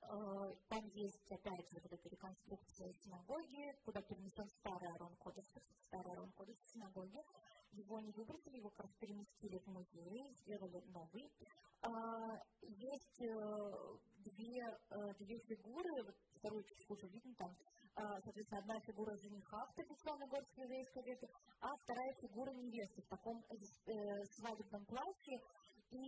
э, 0.00 0.54
там 0.68 0.86
есть, 0.90 1.32
опять 1.32 1.68
же, 1.72 1.80
вот 1.82 1.92
эта 1.92 2.08
реконструкция 2.08 2.92
синагоги, 2.92 3.76
куда 3.84 4.00
перенесен 4.00 4.48
старый 4.48 4.88
Арон 4.92 5.16
Кодыш, 5.16 5.46
старый 5.86 6.12
Арон 6.12 6.30
Кодыш 6.34 6.56
в 6.56 6.72
синагоге. 6.72 7.24
Его 7.72 7.98
не 7.98 8.12
выбросили, 8.12 8.58
его 8.58 8.70
как 8.70 8.94
переместили 8.98 9.58
в 9.58 9.66
музей, 9.66 10.32
сделали 10.34 10.84
новый. 10.86 11.32
А, 11.86 11.92
есть 12.62 13.22
э, 13.22 13.30
две, 14.18 14.58
э, 14.58 15.14
две 15.20 15.38
фигуры, 15.38 16.02
вот 16.04 16.16
вторую 16.34 16.64
чуть 16.64 16.84
хуже 16.88 17.06
видно 17.06 17.32
там, 17.38 17.50
а, 17.94 18.20
соответственно, 18.22 18.60
одна 18.60 18.80
фигура 18.80 19.14
жениха 19.16 19.64
в 19.66 19.74
традиционной 19.74 20.26
горской 20.26 20.64
еврейской 20.64 20.98
одежде, 20.98 21.28
а 21.60 21.68
вторая 21.84 22.12
фигура 22.20 22.50
невесты 22.50 23.02
в 23.02 23.08
таком 23.08 23.38
э, 23.38 24.24
свадебном 24.34 24.84
платье, 24.86 25.38
и 25.90 26.02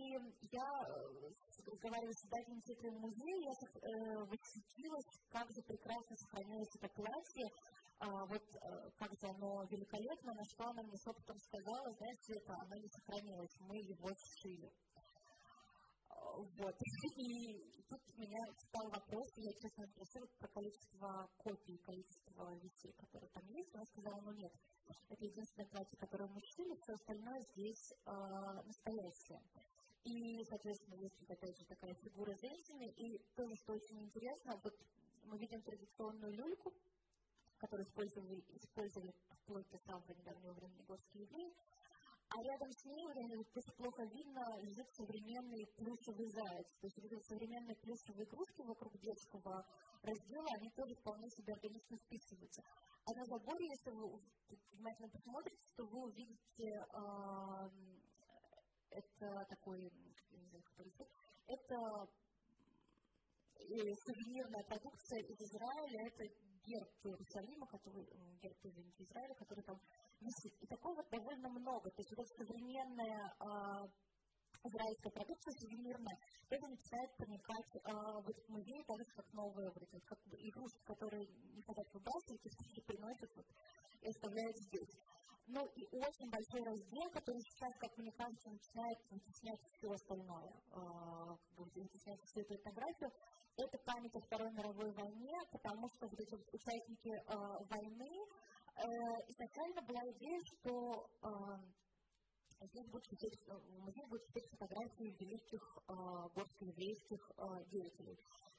я, 0.51 0.67
разговаривая 1.65 2.11
с 2.11 2.21
создательницей 2.27 2.75
этого 2.75 2.99
музея, 2.99 3.39
я 3.39 4.19
восхитилась, 4.27 5.11
как 5.31 5.47
же 5.49 5.61
прекрасно 5.63 6.17
сохранилось 6.17 6.75
это 6.75 6.89
платье, 6.89 7.47
а, 7.99 8.25
вот 8.27 8.43
как 8.97 9.11
же 9.15 9.27
оно 9.31 9.63
великолепно, 9.71 10.33
на 10.33 10.43
что 10.43 10.67
она 10.67 10.83
мне 10.83 10.97
шепотом 10.97 11.39
сказала, 11.39 11.87
знаете, 11.95 12.33
это 12.35 12.53
оно 12.59 12.75
не 12.75 12.89
сохранилось, 12.89 13.55
мы 13.61 13.77
его 13.77 14.09
сшили. 14.13 14.69
Вот. 16.39 16.75
И 17.17 17.83
тут 17.89 18.01
у 18.15 18.21
меня 18.21 18.43
стал 18.67 18.89
вопрос, 18.89 19.27
я, 19.37 19.51
честно, 19.53 19.87
спросила 19.87 20.27
про 20.39 20.47
количество 20.47 21.29
копий, 21.37 21.77
количество 21.77 22.55
вещей, 22.55 22.93
которые 22.93 23.29
там 23.31 23.45
есть. 23.47 23.75
Она 23.75 23.85
сказала, 23.85 24.21
ну 24.21 24.31
нет, 24.33 24.51
это 25.09 25.25
единственное 25.25 25.69
платье, 25.69 25.97
которое 25.97 26.29
мы 26.29 26.41
шили, 26.55 26.75
все 26.81 26.93
остальное 26.93 27.41
здесь 27.53 27.93
э, 28.05 28.11
настоящее. 28.65 29.41
И, 30.03 30.43
соответственно, 30.45 30.95
есть 31.01 31.19
вот 31.19 31.29
опять 31.29 31.57
же 31.57 31.65
такая 31.65 31.93
фигура 31.95 32.33
женщины, 32.41 32.87
и 32.95 33.17
тоже, 33.35 33.53
что 33.63 33.73
очень 33.73 34.01
интересно, 34.03 34.59
вот 34.63 34.73
мы 35.25 35.37
видим 35.37 35.61
традиционную 35.61 36.33
люльку, 36.33 36.73
которую 37.57 37.85
использовали, 37.85 38.39
использовали 38.55 39.13
вплоть 39.43 39.69
до 39.69 39.77
самого 39.79 40.13
недавнего 40.13 40.53
времени 40.53 40.85
горские 40.87 41.23
евреи, 41.23 41.53
а 42.29 42.43
рядом 42.43 42.71
с 42.71 42.85
ней, 42.85 43.05
если 43.55 43.71
плохо 43.73 44.03
видно, 44.03 44.41
лежит 44.61 44.87
современный 44.91 45.65
плюшевый 45.77 46.29
заяц. 46.29 46.67
То 46.79 46.85
есть 46.85 46.97
вот 47.01 47.11
эти 47.11 47.23
современные 47.27 47.75
плюшевые 47.77 48.25
игрушки 48.25 48.61
вокруг 48.61 48.93
детского 48.99 49.65
раздела, 50.03 50.47
они 50.57 50.69
тоже 50.71 50.93
вполне 50.95 51.27
себе 51.29 51.53
органично 51.53 51.97
вписываются. 51.97 52.61
А 53.05 53.13
на 53.17 53.25
заборе, 53.25 53.65
если 53.65 53.91
вы 53.91 54.21
внимательно 54.73 55.09
посмотрите, 55.09 55.57
то 55.75 55.83
вы 55.85 56.03
увидите 56.05 56.69
э, 56.69 57.99
это 58.91 59.45
такой, 59.49 59.81
не 59.81 60.45
знаю, 60.49 60.63
как 60.63 60.85
это 61.47 61.75
э, 63.57 63.73
сувенирная 64.05 64.63
продукция 64.69 65.19
из 65.25 65.41
Израиля, 65.41 66.07
это 66.07 66.23
герб 66.63 66.91
Иерусалима, 67.05 67.65
который, 67.67 68.05
герб 68.41 68.65
Израиля, 68.99 69.33
который 69.33 69.63
там 69.63 69.79
И 70.21 70.67
такого 70.67 71.03
довольно 71.11 71.49
много. 71.49 71.89
То 71.91 72.01
есть 72.01 72.13
вот 72.17 72.27
современная 72.27 73.33
э, 73.39 73.87
израильская 74.63 75.11
продукция 75.11 75.53
сувенирная, 75.53 76.17
это 76.49 76.67
начинает 76.67 77.15
проникать 77.15 77.71
э, 77.75 77.91
в 78.19 78.27
этот 78.27 78.49
музей, 78.49 78.83
так 78.83 78.99
же, 78.99 79.13
как 79.15 79.33
новые 79.33 79.69
вот 79.71 79.87
как 80.05 80.19
игрушки, 80.27 80.83
которые 80.83 81.25
не 81.55 81.63
хотят 81.63 81.87
выбрасывать, 81.93 82.41
и 82.43 82.81
приносят 82.81 83.31
вот, 83.35 83.45
и 84.01 84.07
оставляют 84.09 84.57
здесь. 84.57 84.91
Ну 85.47 85.65
и 85.65 85.83
очень 85.95 86.29
большой 86.29 86.61
раздел, 86.63 87.09
который 87.09 87.41
сейчас, 87.41 87.73
как 87.79 87.97
мне 87.97 88.11
кажется, 88.11 88.51
начинает 88.51 88.99
вытеснять 89.09 89.61
все 89.63 89.89
остальное, 89.89 90.51
э, 90.51 90.79
как 91.55 91.55
бы 91.55 91.81
вытеснять 91.81 92.21
всю 92.21 92.41
эту 92.41 92.55
этнографию, 92.55 93.09
это 93.57 93.77
память 93.79 94.15
о 94.15 94.21
Второй 94.21 94.51
мировой 94.51 94.91
войне, 94.93 95.37
потому 95.51 95.89
что 95.89 96.07
вот 96.07 96.19
эти 96.19 96.35
участники 96.35 97.11
э, 97.11 97.35
войны, 97.67 98.13
изначально 99.27 99.81
была 99.81 100.01
идея, 100.11 100.39
что 100.45 101.09
э, 101.23 102.67
здесь 102.67 102.87
будет 102.91 103.05
висеть, 103.11 103.39
в 103.47 103.79
музее 103.79 104.07
будут 104.07 104.25
висеть 104.27 104.49
фотографии 104.51 105.15
великих 105.19 105.63
э, 105.87 105.93
горско-еврейских 106.35 107.31
э, 107.37 107.43
деятелей. 107.71 108.17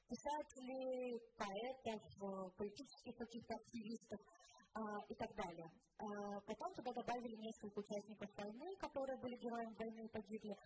Писателей, 0.08 1.20
поэтов, 1.36 2.02
э, 2.02 2.50
политических 2.56 3.16
каких-то 3.16 3.54
активистов 3.54 4.20
э, 4.20 4.80
и 5.08 5.14
так 5.14 5.34
далее. 5.36 5.68
Э, 5.68 6.04
потом 6.46 6.74
туда 6.74 6.92
добавили 6.92 7.36
несколько 7.36 7.78
участников 7.78 8.28
войны, 8.36 8.76
которые 8.80 9.18
были 9.18 9.36
героями 9.36 9.74
войны 9.74 10.04
и 10.04 10.08
погибли. 10.08 10.56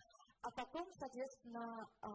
А 0.41 0.51
потом, 0.51 0.87
соответственно, 0.93 1.65
э, 2.01 2.09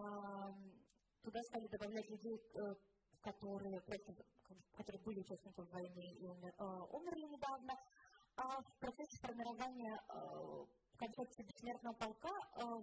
туда 1.22 1.41
стали 1.43 1.66
добавлять 1.68 2.09
людей, 2.09 2.36
э, 2.36 2.74
которые, 3.20 3.80
просто, 3.82 4.14
которые 4.76 5.03
были 5.03 5.20
участниками 5.20 5.66
войны 5.70 6.07
и 6.18 6.26
э, 6.26 6.30
умерли 6.90 7.26
недавно. 7.26 7.74
А 8.36 8.62
в 8.62 8.78
процессе 8.78 9.16
формирования 9.20 9.94
э, 10.09 10.64
концепции 10.96 11.42
бессмертного 11.42 11.94
полка 11.94 12.34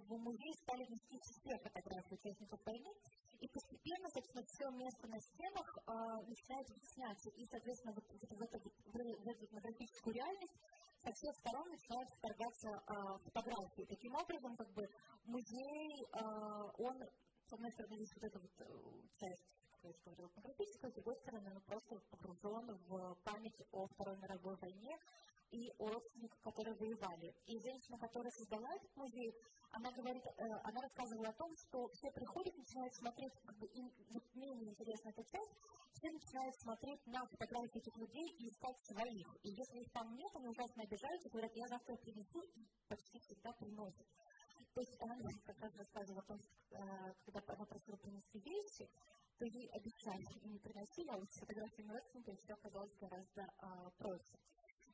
в 0.08 0.18
музей 0.18 0.54
стали 0.64 0.84
внести 0.86 1.18
все 1.22 1.58
фотографии 1.60 2.16
участников 2.16 2.60
войны, 2.66 2.92
и 3.40 3.48
постепенно, 3.50 4.10
собственно, 4.10 4.44
все 4.44 4.70
место 4.72 5.08
на 5.08 5.20
стенах 5.22 5.68
э, 5.78 5.92
начинает 6.26 6.68
вытесняться, 6.70 7.30
и, 7.30 7.46
соответственно, 7.46 7.94
вот, 7.94 8.06
вот 8.10 8.32
в, 8.38 8.42
эту, 8.42 8.58
в, 8.86 9.28
эту 9.28 9.46
этнографическую 9.46 10.16
реальность 10.16 10.58
со 10.98 11.12
всех 11.14 11.36
сторон 11.38 11.70
начинают 11.70 12.10
вторгаться 12.18 12.70
э, 12.70 12.94
фотографии. 13.26 13.86
Таким 13.86 14.16
образом, 14.16 14.56
как 14.58 14.70
бы 14.74 14.90
музей, 15.26 16.02
э, 16.02 16.22
он 16.78 16.98
с 17.48 17.54
одной 17.54 17.72
стороны, 17.72 17.94
есть 17.94 18.14
вот 18.16 18.24
эта 18.26 18.40
вот 18.40 18.52
э, 18.60 18.66
часть, 19.16 19.46
как 19.82 19.96
я 20.06 20.12
говорила, 20.14 20.90
с 20.90 20.94
другой 20.94 21.16
стороны, 21.16 21.52
он 21.54 21.62
просто 21.62 22.00
погружен 22.10 22.78
в 22.88 23.16
память 23.24 23.62
о 23.72 23.86
Второй 23.88 24.18
мировой 24.18 24.56
войне 24.58 24.98
и 25.52 25.72
о 25.78 25.88
родственниках, 25.88 26.40
которые 26.42 26.76
воевали. 26.76 27.34
И 27.46 27.60
женщина, 27.60 27.98
которая 27.98 28.32
создала 28.32 28.70
этот 28.76 28.96
музей, 28.96 29.34
она 29.72 29.92
говорит, 29.92 30.24
э, 30.26 30.44
она 30.64 30.82
рассказывала 30.82 31.30
о 31.30 31.34
том, 31.34 31.56
что 31.56 31.88
все 31.90 32.12
приходят, 32.12 32.58
начинают 32.58 32.94
смотреть, 32.96 33.34
как 33.46 33.58
бы 33.58 33.68
им 33.68 33.92
вот 34.10 34.24
менее 34.36 34.70
интересна 34.70 35.10
эта 35.10 35.24
часть, 35.24 35.54
все 35.94 36.12
начинают 36.12 36.56
смотреть 36.56 37.06
на 37.08 37.26
фотографии 37.26 37.78
этих 37.78 37.96
людей 37.98 38.28
и 38.40 38.48
искать 38.48 38.80
своих. 38.82 39.28
И 39.44 39.50
если 39.50 39.80
их 39.80 39.92
там 39.92 40.16
нет, 40.16 40.32
они 40.36 40.48
ужасно 40.48 40.84
обижаются, 40.84 41.30
говорят, 41.30 41.52
я 41.56 41.68
завтра 41.68 41.96
принесу, 41.98 42.42
и 42.42 42.68
почти 42.88 43.20
всегда 43.20 43.52
приносят. 43.54 44.08
То 44.74 44.82
есть 44.82 45.02
она 45.02 45.16
как 45.46 45.60
раз 45.60 45.76
рассказывала 45.76 46.22
о 46.22 46.26
том, 46.26 46.40
что 46.40 46.78
э, 46.78 47.14
когда 47.26 47.42
она 47.54 47.66
просила 47.66 47.98
принести 47.98 48.40
вещи, 48.40 48.90
то 49.38 49.46
ей 49.46 49.70
обещали 49.70 50.26
и 50.42 50.50
не 50.50 50.60
приносили, 50.60 51.10
а 51.10 51.18
вот 51.18 51.30
с 51.32 51.40
фотографиями 51.40 51.94
родственников 51.94 52.40
все 52.42 52.54
оказалось 52.54 52.96
гораздо 53.00 53.44
а, 53.60 53.90
проще. 53.98 54.38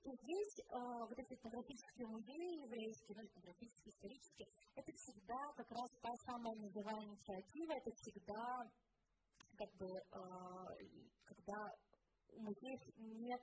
И 0.04 0.12
здесь 0.12 0.60
э, 0.60 0.80
вот 1.00 1.18
эти 1.18 1.34
этнографические 1.34 2.08
музеи 2.08 2.60
еврейские, 2.66 3.16
ну, 3.16 3.24
этнографические, 3.24 3.94
исторические, 3.94 4.48
это 4.76 4.92
всегда 4.92 5.54
как 5.56 5.72
раз 5.72 5.90
та 6.02 6.14
самая 6.26 6.56
называемая 6.56 7.08
инициатива, 7.08 7.72
это 7.72 7.90
всегда 7.96 8.70
как 9.56 9.72
бы, 9.76 9.88
э, 9.88 10.20
когда 11.24 11.72
у 12.34 12.42
музеев 12.42 12.82
нет 12.98 13.42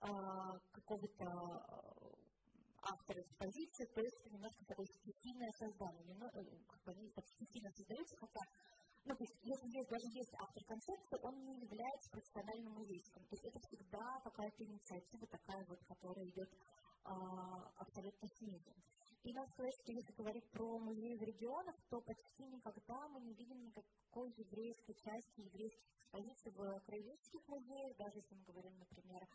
э, 0.00 0.08
какого-то 0.72 1.26
автора 2.80 3.20
экспозиции, 3.20 3.84
то 3.84 4.00
есть 4.00 4.24
немножко 4.32 4.64
такое 4.66 4.86
стихийное 4.86 5.52
создание. 5.52 6.14
Ну, 6.16 6.30
как 6.66 6.82
бы 6.84 6.92
они 6.92 7.10
так 7.10 7.26
стихийно 7.28 7.70
создаются, 7.72 8.16
хотя 8.16 8.40
ну, 9.04 9.14
то 9.14 9.24
есть, 9.24 9.36
если 9.42 9.68
здесь 9.68 9.86
даже 9.86 10.06
есть 10.12 10.34
автор 10.40 10.64
концепции, 10.64 11.18
он 11.22 11.44
не 11.44 11.60
является 11.60 12.10
профессиональным 12.10 12.72
музейщиком. 12.72 13.22
То 13.24 13.34
есть 13.34 13.44
это 13.44 13.58
всегда 13.60 14.20
какая-то 14.24 14.64
инициатива 14.64 15.26
такая 15.26 15.64
вот, 15.66 15.78
которая 15.84 16.24
идет 16.26 16.50
а, 17.04 17.14
абсолютно 17.76 18.28
снизу. 18.28 18.72
И 19.24 19.32
надо 19.32 19.48
сказать, 19.52 19.74
что 19.80 19.92
если 19.92 20.12
говорить 20.12 20.50
про 20.50 20.78
музеи 20.78 21.16
в 21.16 21.22
регионах, 21.22 21.74
то 21.88 22.00
почти 22.00 22.44
никогда 22.44 23.08
мы 23.08 23.20
не 23.20 23.34
видим 23.34 23.60
никакой 23.62 24.32
еврейской 24.36 24.94
части, 24.94 25.40
еврейских 25.40 25.84
экспозиций 25.96 26.52
в 26.52 26.80
краеведческих 26.80 27.48
музеях, 27.48 27.96
даже 27.96 28.18
если 28.18 28.34
мы 28.34 28.44
говорим, 28.44 28.78
например, 28.78 29.26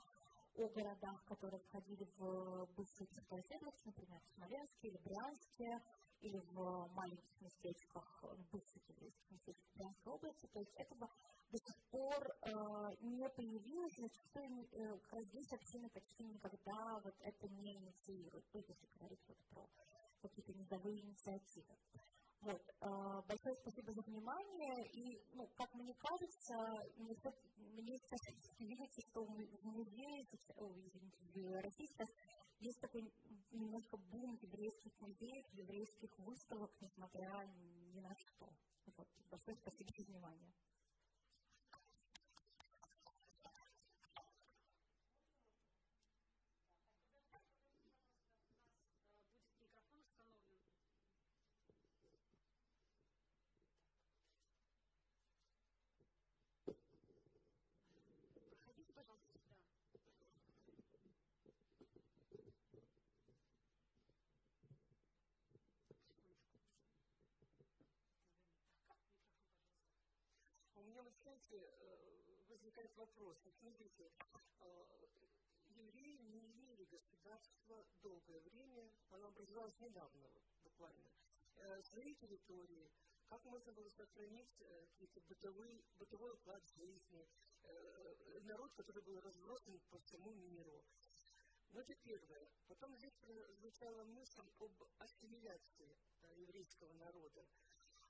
о 0.55 0.67
городах, 0.69 1.23
которые 1.25 1.59
входили 1.61 2.05
в 2.17 2.67
бывшую 2.75 3.07
Черкасобласть, 3.07 3.85
например, 3.85 4.19
в 4.19 4.33
Смоленске 4.33 4.87
или 4.89 4.97
Брянске, 4.97 5.81
или 6.21 6.37
в 6.51 6.87
маленьких 6.95 7.41
местечках, 7.41 8.23
бывших 8.51 8.89
еврейских 8.89 9.31
местечках 9.31 9.65
Брянской 9.75 10.13
области. 10.13 10.47
То 10.47 10.59
есть 10.59 10.73
этого 10.75 11.09
до 11.51 11.57
сих 11.57 11.75
пор 11.89 12.37
э, 12.41 12.51
не 13.01 13.27
появилось, 13.29 13.95
зачастую 13.97 14.67
э, 14.71 14.97
как 14.99 15.13
раз 15.13 15.25
здесь 15.25 15.51
общины 15.51 15.89
почти 15.89 16.23
никогда 16.23 16.99
вот 17.03 17.15
это 17.21 17.47
не 17.49 17.75
инициируют, 17.75 18.45
то 18.51 18.57
есть 18.59 18.69
если 18.69 18.87
говорить 18.97 19.19
вот 19.27 19.37
про 19.49 19.69
какие-то 20.21 20.53
низовые 20.53 20.99
инициативы. 20.99 21.75
Вот. 22.41 22.61
Э, 22.81 23.21
большое 23.27 23.55
спасибо 23.55 23.91
за 23.91 24.01
внимание. 24.03 24.87
И, 24.93 25.21
ну, 25.33 25.47
как 25.55 25.73
мне 25.73 25.93
кажется, 25.95 26.55
мне, 26.97 27.15
мне 27.57 27.97
сейчас 27.97 28.21
видите, 28.59 29.01
что 29.09 29.25
в 29.25 29.65
музее, 29.65 30.21
извините, 30.21 30.53
в 31.33 31.61
России 31.61 31.85
сейчас 31.85 32.09
есть 32.59 32.79
такой 32.79 33.11
немножко 33.51 33.97
бум 33.97 34.37
еврейских 34.41 34.91
музеев, 34.99 35.45
еврейских 35.53 36.17
выставок, 36.19 36.71
несмотря 36.81 37.47
ни 37.93 37.99
на 37.99 38.15
что. 38.15 38.49
Вот. 38.97 39.07
Большое 39.29 39.55
спасибо 39.55 39.91
за 39.95 40.03
внимание. 40.03 40.53
Знаете, 71.39 71.71
э, 71.79 72.43
возникает 72.49 72.95
вопрос. 72.97 73.37
Смотрите, 73.59 74.11
э, 74.59 75.07
евреи 75.67 76.17
не 76.21 76.45
имели 76.45 76.85
государства 76.85 77.85
долгое 78.01 78.39
время, 78.41 78.91
оно 79.11 79.27
образовалось 79.27 79.79
недавно, 79.79 80.29
буквально, 80.63 81.09
э, 81.55 81.81
своей 81.83 82.15
территории, 82.15 82.91
как 83.27 83.43
можно 83.45 83.71
было 83.73 83.89
сохранить 83.89 84.57
какие-то 84.57 85.21
бытовые, 85.21 85.83
бытовой 85.99 86.33
уклад 86.33 86.65
жизни, 86.69 87.29
народ, 88.41 88.73
который 88.73 89.03
был 89.03 89.19
разбросан 89.21 89.79
по 89.91 89.99
всему 89.99 90.33
миру. 90.33 90.83
Ну, 91.69 91.79
это 91.79 91.93
первое. 91.93 92.49
Потом 92.67 92.95
здесь 92.95 93.13
звучала 93.59 94.03
мысль 94.03 94.41
об 94.57 94.81
ассимиляции 94.97 95.95
еврейского 96.37 96.91
народа. 96.93 97.45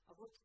А 0.06 0.14
вот 0.14 0.40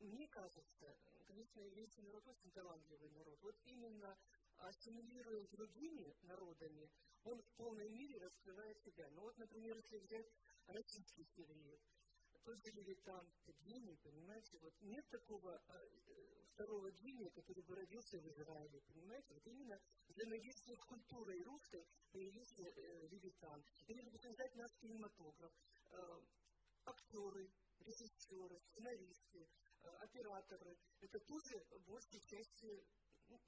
мне 0.00 0.26
кажется, 0.28 0.98
конечно, 1.26 1.60
еврейский 1.60 2.02
народ 2.02 2.26
очень 2.28 2.50
талантливый 2.52 3.10
народ. 3.10 3.38
Вот 3.42 3.56
именно 3.64 4.16
ассимилируя 4.56 5.42
с 5.44 5.48
другими 5.48 6.16
народами, 6.22 6.90
он 7.24 7.40
в 7.42 7.50
полной 7.52 7.88
мере 7.88 8.18
раскрывает 8.18 8.78
себя. 8.80 9.08
Ну 9.10 9.22
вот, 9.22 9.36
например, 9.38 9.76
если 9.76 9.98
взять 9.98 10.26
российских 10.66 11.26
евреев, 11.36 11.80
тот 12.44 12.56
же 12.58 12.70
Левитан, 12.72 13.30
гений, 13.60 13.96
понимаете, 14.02 14.58
вот 14.58 14.74
нет 14.80 15.06
такого 15.10 15.56
а, 15.68 15.84
э, 15.84 16.44
второго 16.52 16.90
гения, 16.90 17.30
который 17.30 17.62
бы 17.62 17.74
родился 17.74 18.18
в 18.18 18.26
Израиле, 18.28 18.80
понимаете, 18.80 19.34
вот 19.34 19.46
именно 19.46 19.78
взаимодействие 20.08 20.76
с 20.76 20.84
культурой 20.84 21.42
русской 21.42 21.86
появился 22.12 22.62
э, 22.62 23.08
Левитан. 23.08 23.62
Или, 23.88 24.02
взять 24.08 24.54
наш 24.56 24.72
кинематограф, 24.80 25.52
э, 25.90 26.20
актеры, 26.86 27.50
режиссеры, 27.80 28.58
сценаристы, 28.58 29.48
операторы, 30.00 30.76
это 31.00 31.18
тоже 31.20 31.64
большей 31.86 32.20
части 32.20 32.84
ну, 33.28 33.40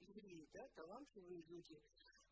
да, 0.53 0.67
талантливые 0.69 1.41
люди. 1.43 1.81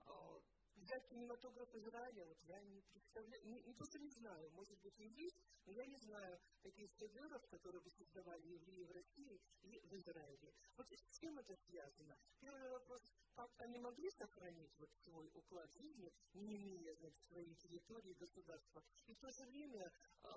А, 0.06 0.41
взять 0.76 1.08
кинематограф 1.10 1.74
Израиля, 1.76 2.26
вот 2.26 2.41
я 2.43 2.60
не 2.62 2.82
представляю, 2.82 3.45
не, 3.45 3.74
просто 3.74 3.99
не 3.99 4.10
знаю, 4.10 4.49
может 4.52 4.80
быть 4.80 4.99
и 4.99 5.08
есть, 5.08 5.38
но 5.66 5.72
я 5.74 5.86
не 5.86 5.97
знаю 5.97 6.39
таких 6.62 6.91
шедевров, 6.93 7.45
которые 7.47 7.82
бы 7.82 7.91
создавали 7.91 8.47
евреи 8.47 8.84
в 8.84 8.91
России 8.91 9.41
и 9.62 9.80
в 9.80 9.93
Израиле. 9.93 10.54
Вот 10.78 10.91
с 10.91 11.20
чем 11.20 11.38
это 11.39 11.56
связано? 11.56 12.18
Первый 12.39 12.70
вопрос, 12.70 13.02
как 13.36 13.52
они 13.62 13.80
могли 13.80 14.10
сохранить 14.12 14.76
вот 14.80 14.89
свой 15.04 15.30
уклад 15.34 15.72
жизни, 15.74 16.12
не 16.34 16.56
имея, 16.56 16.95
значит, 16.95 17.22
своей 17.28 17.56
территории 17.56 18.14
государства. 18.14 18.84
И 19.08 19.14
в 19.14 19.20
то 19.20 19.30
же 19.30 19.45
время, 19.45 19.91
э, 20.24 20.30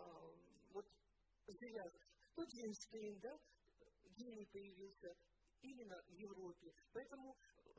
вот, 0.71 0.87
зря 1.47 1.91
тот 2.35 2.49
Эйнштейн, 2.55 3.19
да, 3.21 3.39
гений 4.17 4.47
появился 4.47 5.15
именно 5.63 5.97
в 6.07 6.13
Европе. 6.13 6.73
Поэтому 6.93 7.37
э, 7.65 7.71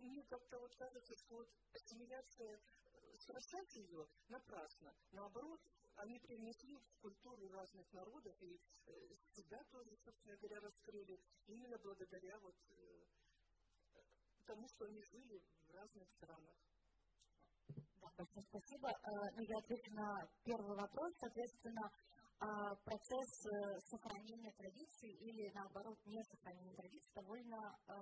мне 0.00 0.22
как-то 0.24 0.58
вот 0.58 0.74
кажется, 0.76 1.14
что 1.16 1.36
вот 1.36 1.48
ассимиляция 1.72 2.56
э, 2.56 3.16
совершать 3.26 3.76
ее 3.76 4.06
напрасно. 4.28 4.92
Наоборот, 5.12 5.60
они 5.96 6.18
привнесли 6.18 6.76
в 6.76 7.00
культуру 7.00 7.48
разных 7.48 7.92
народов 7.92 8.36
и 8.42 8.56
э, 8.86 8.90
себя 9.36 9.62
тоже, 9.70 9.96
собственно 10.04 10.36
говоря, 10.36 10.60
раскрыли 10.60 11.20
именно 11.46 11.78
благодаря 11.78 12.38
вот 12.40 12.56
тому, 14.46 14.68
что 14.68 14.84
они 14.86 15.00
жили 15.02 15.40
в 15.66 15.70
разных 15.70 16.08
странах. 16.10 16.54
Да, 17.96 18.10
большое 18.18 18.44
спасибо. 18.44 18.92
Ну, 19.36 19.42
я 19.42 19.56
отвечу 19.58 19.94
на 19.94 20.28
первый 20.44 20.76
вопрос. 20.76 21.14
Соответственно, 21.18 21.90
процесс 22.84 23.46
э, 23.46 23.80
сохранения 23.90 24.52
традиций 24.52 25.10
или, 25.10 25.50
наоборот, 25.54 25.98
не 26.06 26.22
сохранения 26.24 26.74
традиций 26.74 27.12
довольно 27.14 27.56
а, 27.86 27.94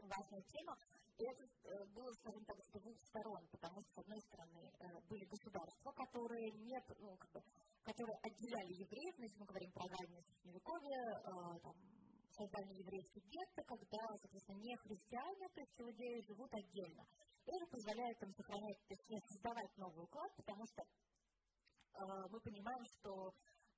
важная 0.00 0.42
тема. 0.42 0.76
Это 1.18 1.44
э, 1.44 1.84
было, 1.94 2.12
скажем 2.12 2.44
так, 2.44 2.56
с 2.60 2.70
двух 2.72 3.00
сторон, 3.00 3.46
потому 3.50 3.80
что, 3.80 3.92
с 3.92 3.98
одной 3.98 4.20
стороны, 4.20 4.60
э, 4.60 5.00
были 5.08 5.24
государства, 5.24 5.92
которые, 5.92 6.50
не, 6.52 6.76
ну, 7.00 7.16
как 7.16 7.30
бы, 7.32 7.40
которые 7.82 8.16
отделяли 8.22 8.72
евреев, 8.84 9.14
если 9.18 9.38
мы 9.38 9.46
говорим 9.46 9.72
про 9.72 9.84
раннее 9.88 10.22
средневековье, 10.22 11.00
там, 11.62 11.76
создание 12.36 12.78
еврейских 12.84 13.24
гетто, 13.32 13.62
когда, 13.64 14.02
соответственно, 14.20 14.60
не 14.60 14.76
христиане, 14.76 15.48
то 15.48 15.60
есть 15.60 15.80
иудеи 15.80 16.26
живут 16.28 16.52
отдельно. 16.52 17.04
Это 17.46 17.64
позволяет 17.70 18.22
им 18.22 18.32
сохранять, 18.34 18.78
то 18.88 18.92
есть 18.92 19.26
создавать 19.32 19.72
новый 19.78 20.04
уклад, 20.04 20.30
потому 20.36 20.66
что 20.66 20.82
а, 20.82 21.15
мы 22.30 22.40
понимаем, 22.40 22.84
что 22.84 23.32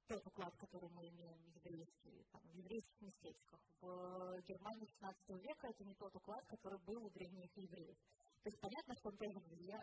тот 0.08 0.26
уклад, 0.26 0.56
который 0.56 0.88
мы 0.90 1.06
имеем 1.08 1.38
еврейский, 1.54 2.24
там, 2.32 2.40
в 2.42 2.54
еврейских 2.54 3.00
местечках, 3.02 3.60
в 3.80 4.40
Германии 4.42 4.86
16 4.86 5.28
века, 5.42 5.68
это 5.68 5.84
не 5.84 5.94
тот 5.94 6.14
уклад, 6.16 6.44
который 6.46 6.78
был 6.80 7.04
у 7.04 7.10
древних 7.10 7.54
евреев. 7.56 7.96
То 8.42 8.48
есть 8.48 8.60
понятно, 8.60 8.94
что 8.94 9.10
он 9.10 9.16
тоже 9.18 9.38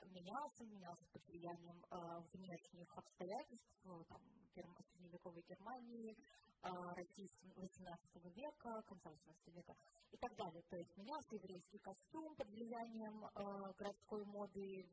менялся, 0.10 0.64
менялся 0.66 1.06
под 1.12 1.24
влиянием 1.28 1.86
э, 1.92 1.98
внешних 2.34 2.98
обстоятельств, 2.98 3.70
э, 3.86 4.04
там, 4.10 4.22
герм... 4.56 4.76
средневековой 4.94 5.44
Германии, 5.44 6.18
э, 6.64 6.70
России 6.96 7.30
XVIII 7.54 8.34
века, 8.34 8.82
конца 8.88 9.12
XVIII 9.12 9.54
века 9.54 9.76
и 10.10 10.18
так 10.18 10.36
далее. 10.36 10.64
То 10.70 10.78
есть 10.78 10.98
менялся 10.98 11.36
еврейский 11.36 11.78
костюм 11.80 12.36
под 12.36 12.48
влиянием 12.50 13.26
э, 13.26 13.74
городской 13.78 14.26
моды, 14.26 14.90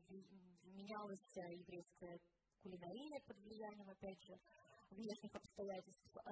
менялась 0.63 1.35
еврейская 1.35 2.19
кулинария 2.63 3.19
под 3.27 3.37
влиянием, 3.39 3.89
опять 3.89 4.21
же, 4.23 4.39
внешних 4.91 5.35
обстоятельств 5.35 6.15
э, 6.15 6.31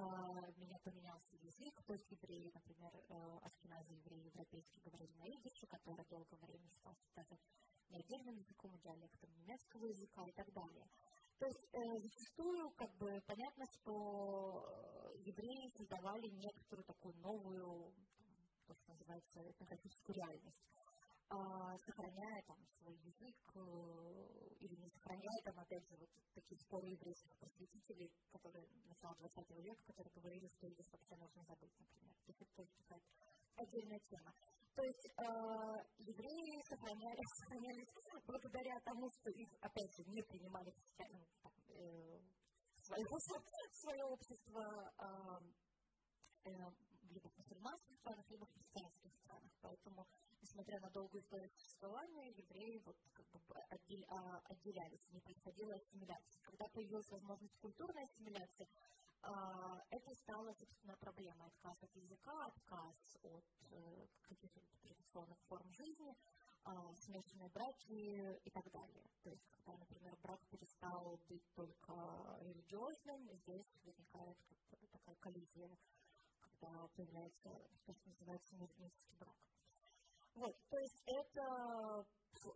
меня 0.58 0.78
поменялся 0.84 1.36
язык, 1.36 1.84
то 1.86 1.94
есть 1.94 2.12
евреи, 2.12 2.52
например, 2.54 2.92
э, 2.96 3.38
ашкеназы 3.44 3.94
евреи 3.94 4.26
европейские 4.32 4.82
говорили 4.86 5.14
на 5.18 5.28
идише, 5.28 5.68
который 5.68 6.06
долгое 6.10 6.40
время 6.40 6.68
считался 6.70 7.06
даже 7.16 7.38
не 7.90 7.98
языком, 8.32 8.72
а 8.74 8.80
диалектом 8.80 9.30
немецкого 9.34 9.86
языка 9.86 10.24
и 10.26 10.32
так 10.32 10.52
далее. 10.54 10.88
То 11.40 11.46
есть 11.48 11.70
э, 11.74 12.00
зачастую 12.00 12.70
как 12.78 12.96
бы 12.98 13.20
понятно, 13.28 13.66
что 13.74 15.12
евреи 15.26 15.70
создавали 15.76 16.28
некоторую 16.30 16.86
такую 16.86 17.16
новую, 17.18 17.94
что 18.72 18.92
называется, 18.92 19.42
этнографическую 19.50 20.16
реальность 20.16 20.64
а, 20.76 20.81
сохраняя 21.32 22.42
там 22.44 22.58
свой 22.80 22.96
язык 22.96 23.38
э, 23.56 23.60
или 24.60 24.76
не 24.76 24.90
сохраняя 24.90 25.40
там, 25.46 25.60
опять 25.60 25.88
же, 25.88 25.96
вот 25.98 26.10
такие 26.34 26.60
споры 26.60 26.88
еврейских 26.90 27.38
просветителей, 27.40 28.12
которые 28.32 28.68
начала 28.86 29.16
20 29.16 29.50
века, 29.64 29.84
которые 29.86 30.14
говорили, 30.14 30.48
что 30.48 30.68
идиш 30.68 30.92
вообще 30.92 31.16
нужно 31.16 31.44
забыть, 31.46 31.72
например. 31.80 32.16
То 32.26 32.32
есть 32.32 32.42
это 32.42 32.52
тоже 32.56 32.72
такая 32.84 33.02
отдельная 33.56 34.00
тема. 34.10 34.34
То 34.76 34.84
есть 34.84 35.06
э, 35.06 35.24
евреи 36.00 36.62
сохранялись, 36.70 37.32
сохранялись 37.40 37.92
благодаря 38.26 38.80
тому, 38.84 39.10
что 39.12 39.30
их, 39.30 39.50
опять 39.62 39.92
же, 39.96 40.04
не 40.12 40.24
принимали 40.24 40.74
ну, 41.12 41.26
там, 41.44 41.54
э, 41.70 42.20
свое 42.82 44.04
общество 44.06 44.64
э, 44.98 45.12
э, 46.46 46.52
либо 47.12 47.30
в 47.30 47.38
мусульманских 47.38 47.98
странах, 48.00 48.26
либо 48.30 48.46
в 48.46 48.54
христианских 48.54 49.14
странах. 49.16 49.52
Поэтому 49.62 50.08
несмотря 50.52 50.82
на 50.82 50.90
долгую 50.90 51.22
историю 51.22 51.50
существования, 51.50 52.30
евреи 52.32 52.82
вот 52.86 52.98
как 53.14 53.26
бы 53.48 53.56
а, 54.10 54.42
отделялись, 54.50 55.08
не 55.12 55.22
происходила 55.22 55.74
ассимиляция. 55.74 56.42
Когда 56.44 56.68
появилась 56.68 57.10
возможность 57.10 57.58
культурной 57.60 58.04
ассимиляции, 58.04 58.68
а, 59.22 59.82
это 59.90 60.14
стало, 60.14 60.54
собственно, 60.54 60.98
проблемой. 60.98 61.48
Отказ 61.48 61.82
от 61.84 61.96
языка, 61.96 62.46
отказ 62.48 63.18
от 63.24 63.46
э, 63.72 64.08
каких-то 64.24 64.60
традиционных 64.82 65.40
форм 65.48 65.72
жизни, 65.72 66.14
а, 66.66 66.96
смешанные 66.96 67.50
браки 67.50 68.38
и 68.44 68.50
так 68.50 68.70
далее. 68.72 69.06
То 69.24 69.30
есть, 69.30 69.48
когда, 69.52 69.78
например, 69.78 70.18
брак 70.22 70.42
перестал 70.50 71.18
быть 71.30 71.48
только 71.54 72.38
религиозным, 72.42 73.30
здесь 73.38 73.74
возникает 73.86 74.38
как 74.48 74.80
такая 74.92 75.16
коллизия, 75.16 75.78
когда 76.42 76.88
появляется 76.90 77.50
то, 77.86 77.94
что 77.94 78.10
называется 78.10 78.56
международный 78.56 79.18
брак. 79.18 79.51
Вот, 80.36 80.56
то 80.70 80.78
есть 80.80 81.04
это 81.06 82.06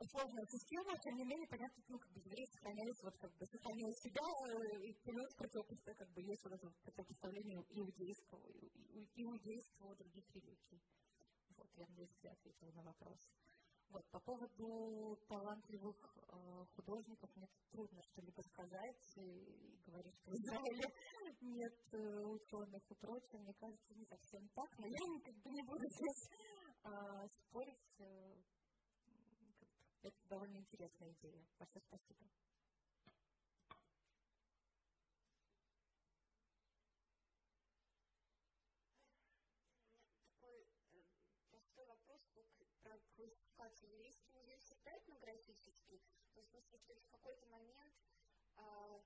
сложная 0.10 0.46
система, 0.48 0.98
тем 0.98 1.16
не 1.16 1.26
менее, 1.26 1.48
понятно, 1.48 1.84
ну, 1.90 2.00
как 2.00 2.12
бы 2.14 2.20
евреи 2.20 2.46
сохранялись, 2.46 3.04
вот, 3.04 3.18
как 3.18 3.32
бы, 3.36 3.46
сохранили 3.46 3.92
себя, 3.92 4.26
и 4.80 4.94
плюс 5.04 5.36
противопоставление, 5.36 6.00
как 6.00 6.10
бы, 6.14 6.22
есть 6.22 6.44
вот 6.44 6.54
это 6.54 6.72
противопоставление 6.84 7.60
иудейского, 7.70 8.42
иудейского 9.16 9.96
других 9.96 10.26
религий. 10.34 10.82
Вот, 11.58 11.70
я 11.76 11.86
надеюсь, 11.88 12.24
я 12.24 12.32
ответила 12.32 12.72
на 12.72 12.84
вопрос. 12.84 13.20
Вот, 13.90 14.04
по 14.12 14.20
поводу 14.20 15.16
талантливых 15.30 15.96
э, 16.18 16.66
художников 16.76 17.30
мне 17.36 17.48
трудно 17.72 18.02
что-либо 18.02 18.42
сказать 18.42 19.18
и 19.18 19.80
говорить, 19.86 20.16
что 20.16 20.32
в 20.32 20.34
Израиле 20.34 20.84
нет 21.42 21.80
э, 21.94 21.98
ученых 22.26 22.82
и 22.92 22.96
прочее. 22.96 23.40
Мне 23.40 23.54
кажется, 23.54 23.94
не 23.94 24.06
совсем 24.06 24.50
так, 24.50 24.70
но 24.80 24.88
я 24.88 25.22
как 25.24 25.36
бы 25.36 25.50
не 25.52 25.64
буду 25.64 25.86
здесь 25.88 26.30
а, 26.86 27.28
спорить. 27.28 27.96
Э, 28.00 28.36
это 30.04 30.18
довольно 30.30 30.58
интересная 30.58 31.12
идея. 31.12 31.46
Большое 31.58 31.82
спасибо. 31.82 32.26
классификацию 43.66 43.92
еврейский 43.94 44.32
музей 44.34 44.58
всегда 44.58 44.98
этнографический, 44.98 46.02
в 46.22 46.34
смысле, 46.34 46.62
что 46.62 46.78
в 46.78 47.08
какой-то 47.08 47.46
момент 47.48 47.94
а, 48.58 49.02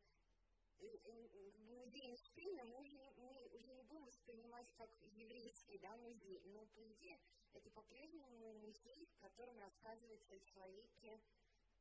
музей 0.80 2.10
Эйнштейна 2.10 2.64
мы 2.66 2.80
уже, 2.82 3.14
мы 3.18 3.32
уже 3.56 3.74
не 3.74 3.84
будем 3.84 4.06
воспринимать 4.06 4.68
как 4.76 4.90
еврейский 5.02 5.78
да, 5.80 5.96
музей, 5.98 6.42
но 6.46 6.66
по 6.68 6.86
идее 6.92 7.20
это 7.54 7.70
по-прежнему 7.72 8.54
музей, 8.60 9.06
в 9.06 9.18
котором 9.20 9.58
рассказывается 9.60 10.36
о 10.36 10.40
человеке 10.40 11.20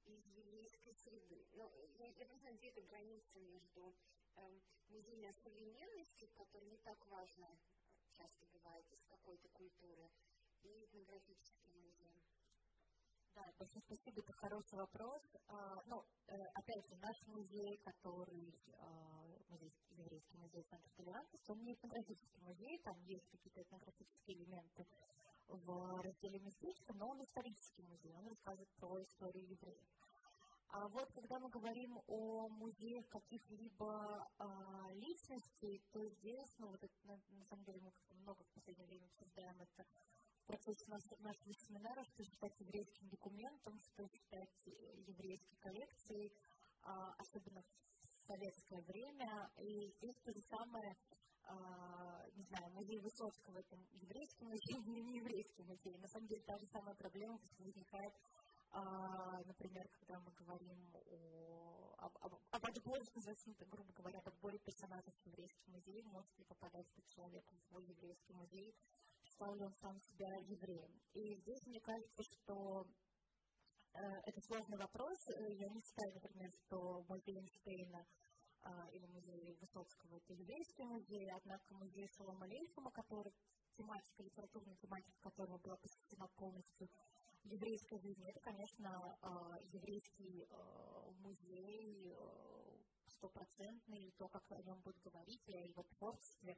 из 0.05 0.25
еврейской 0.27 0.95
среды. 0.95 1.47
Но 1.53 1.71
я, 1.99 2.07
я 2.07 2.27
просто 2.27 2.53
где 2.53 2.69
эта 2.69 2.83
граница 2.83 3.41
между 3.41 3.95
эм, 4.37 4.63
музеем 4.89 5.33
современности, 5.33 6.27
который 6.35 6.69
не 6.71 6.79
так 6.79 7.07
важно 7.07 7.59
часто 8.17 8.47
бывает 8.47 8.87
из 8.93 9.05
какой-то 9.05 9.49
культуры, 9.51 10.11
и 10.63 10.85
этнографическим 10.85 11.81
музеем. 11.81 12.25
Да, 13.35 13.45
большое 13.59 13.83
спасибо, 13.83 14.21
это 14.21 14.33
хороший 14.33 14.77
вопрос. 14.79 15.23
А, 15.47 15.83
ну, 15.87 16.03
э, 16.27 16.35
опять 16.55 16.85
же, 16.89 16.97
наш 16.97 17.17
музей, 17.27 17.79
который 17.85 18.53
а, 18.79 19.19
музей, 19.49 19.73
еврейский 19.91 20.37
музей 20.39 20.65
Центра 20.65 20.91
толерантности, 20.97 21.51
он 21.51 21.63
не 21.63 21.75
этнографический 21.75 22.43
музей, 22.43 22.79
там 22.83 22.99
есть 23.05 23.29
какие-то 23.31 23.63
этнографические 23.63 24.39
элементы 24.39 24.87
в 25.49 26.03
разделе 26.03 26.39
местечко, 26.41 26.93
но 26.95 27.09
он 27.09 27.23
исторический 27.23 27.83
музей, 27.83 28.15
он 28.15 28.27
рассказывает 28.29 28.71
про 28.77 29.03
историю 29.03 29.49
евреев. 29.49 29.89
А 30.71 30.87
вот 30.89 31.11
когда 31.13 31.39
мы 31.39 31.49
говорим 31.49 31.99
о 32.07 32.49
музеях 32.49 33.09
каких-либо 33.09 34.29
а, 34.39 34.93
личностей, 34.93 35.83
то 35.93 36.07
здесь, 36.09 36.55
ну 36.59 36.69
вот 36.69 36.83
это, 36.83 36.95
на, 37.05 37.17
на 37.31 37.45
самом 37.47 37.65
деле 37.65 37.81
мы 37.81 37.91
как-то 37.91 38.15
много 38.17 38.45
в 38.45 38.53
последнее 38.53 38.87
время 38.87 39.07
обсуждаем 39.07 39.59
это 39.63 39.87
процессе 40.49 40.85
наших, 40.89 41.21
наших 41.21 41.59
семинаров, 41.67 42.07
что 42.09 42.25
считать 42.25 42.59
еврейским 42.59 43.09
документом, 43.09 43.79
что 43.81 44.09
считать 44.09 44.67
э, 44.67 44.71
еврейской 45.07 45.57
коллекцией, 45.57 46.33
а, 46.83 47.13
особенно 47.19 47.63
в 47.63 48.23
советское 48.27 48.81
время. 48.83 49.51
И 49.59 49.93
здесь 49.99 50.17
то 50.25 50.33
же 50.33 50.41
самое, 50.41 50.97
не 52.37 52.45
знаю, 52.45 52.71
музей 52.73 52.99
Высоцкого, 52.99 53.59
это 53.59 53.77
еврейский 53.93 54.45
музей, 54.45 54.79
не 54.87 55.17
еврейский 55.19 55.63
музей. 55.63 55.97
На 55.99 56.09
самом 56.09 56.27
деле 56.29 56.43
та 56.43 56.57
же 56.59 56.67
самая 56.67 56.95
проблема 56.95 57.39
возникает 57.59 58.15
а, 58.71 59.43
например, 59.45 59.89
когда 59.89 60.21
мы 60.21 60.31
говорим 60.33 60.79
о, 60.95 61.95
об, 61.99 62.17
об, 62.21 62.35
об 62.51 62.67
отборе, 62.67 63.03
ну, 63.15 63.67
грубо 63.67 63.93
говоря, 63.95 64.19
об 64.19 64.29
отборе 64.29 64.59
персонажей 64.59 65.13
в 65.13 65.27
еврейский 65.27 65.71
музей, 65.71 66.03
может 66.03 66.39
ли 66.39 66.45
попадать 66.45 66.87
человек 67.09 67.45
в 67.71 67.79
еврейский 67.79 68.35
музей, 68.35 68.75
считал 69.23 69.55
ли 69.55 69.65
он 69.65 69.75
сам 69.75 69.99
себя 69.99 70.29
евреем. 70.47 71.01
И 71.15 71.35
здесь 71.37 71.67
мне 71.67 71.81
кажется, 71.81 72.23
что 72.23 72.87
э, 73.95 74.01
это 74.27 74.41
сложный 74.43 74.77
вопрос. 74.77 75.19
Я 75.29 75.69
не 75.69 75.81
считаю, 75.81 76.15
например, 76.15 76.51
что 76.67 77.03
музей 77.09 77.37
Эйнштейна 77.37 78.01
э, 78.01 78.28
или 78.93 79.07
музей 79.07 79.57
Высоцкого 79.61 80.17
это 80.17 80.33
еврейский 80.33 80.85
музей, 80.85 81.31
однако 81.31 81.75
музей 81.75 82.09
Шалома 82.09 82.45
Алейхима, 82.45 82.91
который 82.91 83.33
тематика, 83.77 84.23
литературная 84.23 84.77
тематика 84.77 85.19
которого 85.21 85.59
была 85.59 85.77
посвящена 85.77 86.29
полностью 86.37 86.89
еврейской 87.45 87.99
жизни, 87.99 88.29
это, 88.29 88.41
конечно, 88.41 89.19
э, 89.23 89.29
еврейский 89.73 90.47
э, 90.51 91.11
музей 91.21 92.17
стопроцентный, 93.07 94.13
то, 94.17 94.29
как 94.29 94.51
о 94.53 94.63
нем 94.63 94.81
будут 94.81 95.01
говорить, 95.03 95.49
о 95.49 95.67
его 95.67 95.83
творчестве, 95.99 96.57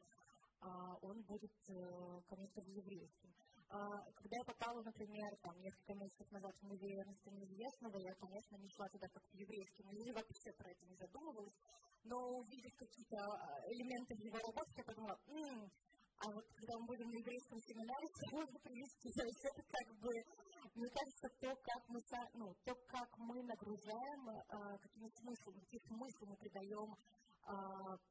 а, 0.60 0.96
он 1.02 1.22
будет, 1.22 1.52
э, 1.68 2.20
конечно 2.28 2.60
еврейским. 2.60 3.34
А, 3.70 3.78
когда 4.18 4.36
я 4.36 4.44
попала, 4.44 4.82
например, 4.82 5.30
там, 5.42 5.54
несколько 5.62 5.94
месяцев 5.94 6.26
назад 6.32 6.52
в 6.58 6.66
музей 6.66 6.90
Эрнеста 6.98 7.30
Неизвестного, 7.30 7.98
я, 7.98 8.14
конечно, 8.14 8.56
не 8.56 8.68
шла 8.68 8.88
туда 8.88 9.06
как 9.06 9.22
в 9.22 9.34
еврейский 9.34 9.84
музей, 9.84 10.10
вообще 10.10 10.50
про 10.58 10.70
это 10.70 10.86
не 10.86 10.96
задумывалась, 10.96 11.54
но 12.02 12.18
увидев 12.18 12.74
какие-то 12.74 13.16
а, 13.22 13.62
элементы 13.70 14.14
его 14.26 14.38
работе, 14.38 14.74
я 14.74 14.82
подумала, 14.82 15.16
м-м, 15.28 15.70
а 16.18 16.26
вот 16.34 16.44
когда 16.50 16.78
мы 16.78 16.86
будем 16.86 17.08
на 17.10 17.18
еврейском 17.22 17.60
семинаре, 17.60 18.06
можно 18.32 18.58
привести, 18.58 19.08
то 19.14 19.22
есть 19.22 19.44
это 19.46 19.62
как 19.62 19.86
бы, 20.02 20.12
мне 20.74 20.90
кажется, 20.90 21.28
то, 21.38 21.54
как 21.62 21.82
мы, 21.86 22.00
ну, 22.34 22.54
то, 22.66 22.74
как 22.90 23.18
мы 23.18 23.38
нагружаем, 23.44 24.20
а, 24.50 24.78
какими 24.78 25.06
смыслами, 25.14 25.60
какие 25.62 25.82
смыслы 25.86 26.26
мы 26.26 26.36
придаем 26.42 26.90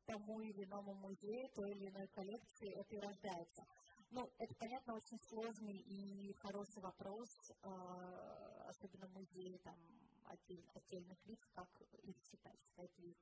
тому 0.06 0.42
или 0.42 0.66
иному 0.66 0.94
музею, 0.96 1.48
той 1.54 1.72
или 1.72 1.88
иной 1.88 2.08
коллекции, 2.08 2.74
это 2.76 2.96
и 2.96 3.00
рождается. 3.00 3.64
Ну, 4.12 4.28
это, 4.40 4.56
понятно, 4.56 4.96
очень 4.96 5.20
сложный 5.20 5.78
и 5.78 6.34
хороший 6.42 6.82
вопрос, 6.82 7.52
э, 7.62 8.66
особенно 8.68 9.08
в 9.08 9.14
музее 9.14 9.60
там, 9.60 9.78
отдель, 10.26 10.66
отдельных 10.74 11.24
лиц, 11.26 11.46
как 11.54 11.70
их 12.04 12.18
считать, 12.18 12.60
считать 12.60 13.00
их 13.00 13.16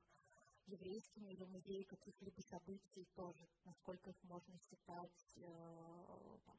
еврейскими 0.67 1.29
или 1.29 1.43
музеи 1.45 1.83
каких-либо 1.83 2.41
событий 2.41 3.05
тоже, 3.15 3.47
насколько 3.65 4.09
их 4.09 4.23
можно 4.23 4.57
считать 4.59 5.33
э, 5.35 6.37
там, 6.45 6.57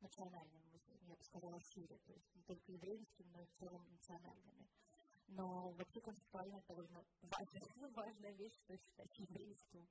национальным 0.00 0.62
музеем, 0.72 1.04
я 1.06 1.16
бы 1.16 1.22
сказала 1.24 1.60
шире, 1.60 1.98
то 2.06 2.12
есть 2.12 2.34
не 2.34 2.42
только 2.42 2.72
еврейскими, 2.72 3.28
но 3.28 3.42
и 3.42 3.46
в 3.46 3.52
целом 3.58 3.86
национальными. 3.90 4.68
Но 5.28 5.70
вообще 5.72 6.00
концептуально 6.00 6.56
это 6.56 6.68
довольно 6.68 7.04
важная, 7.22 7.62
важная 7.94 8.32
вещь, 8.32 8.54
что 8.54 8.76
считать 8.76 9.18
еврейским 9.18 9.86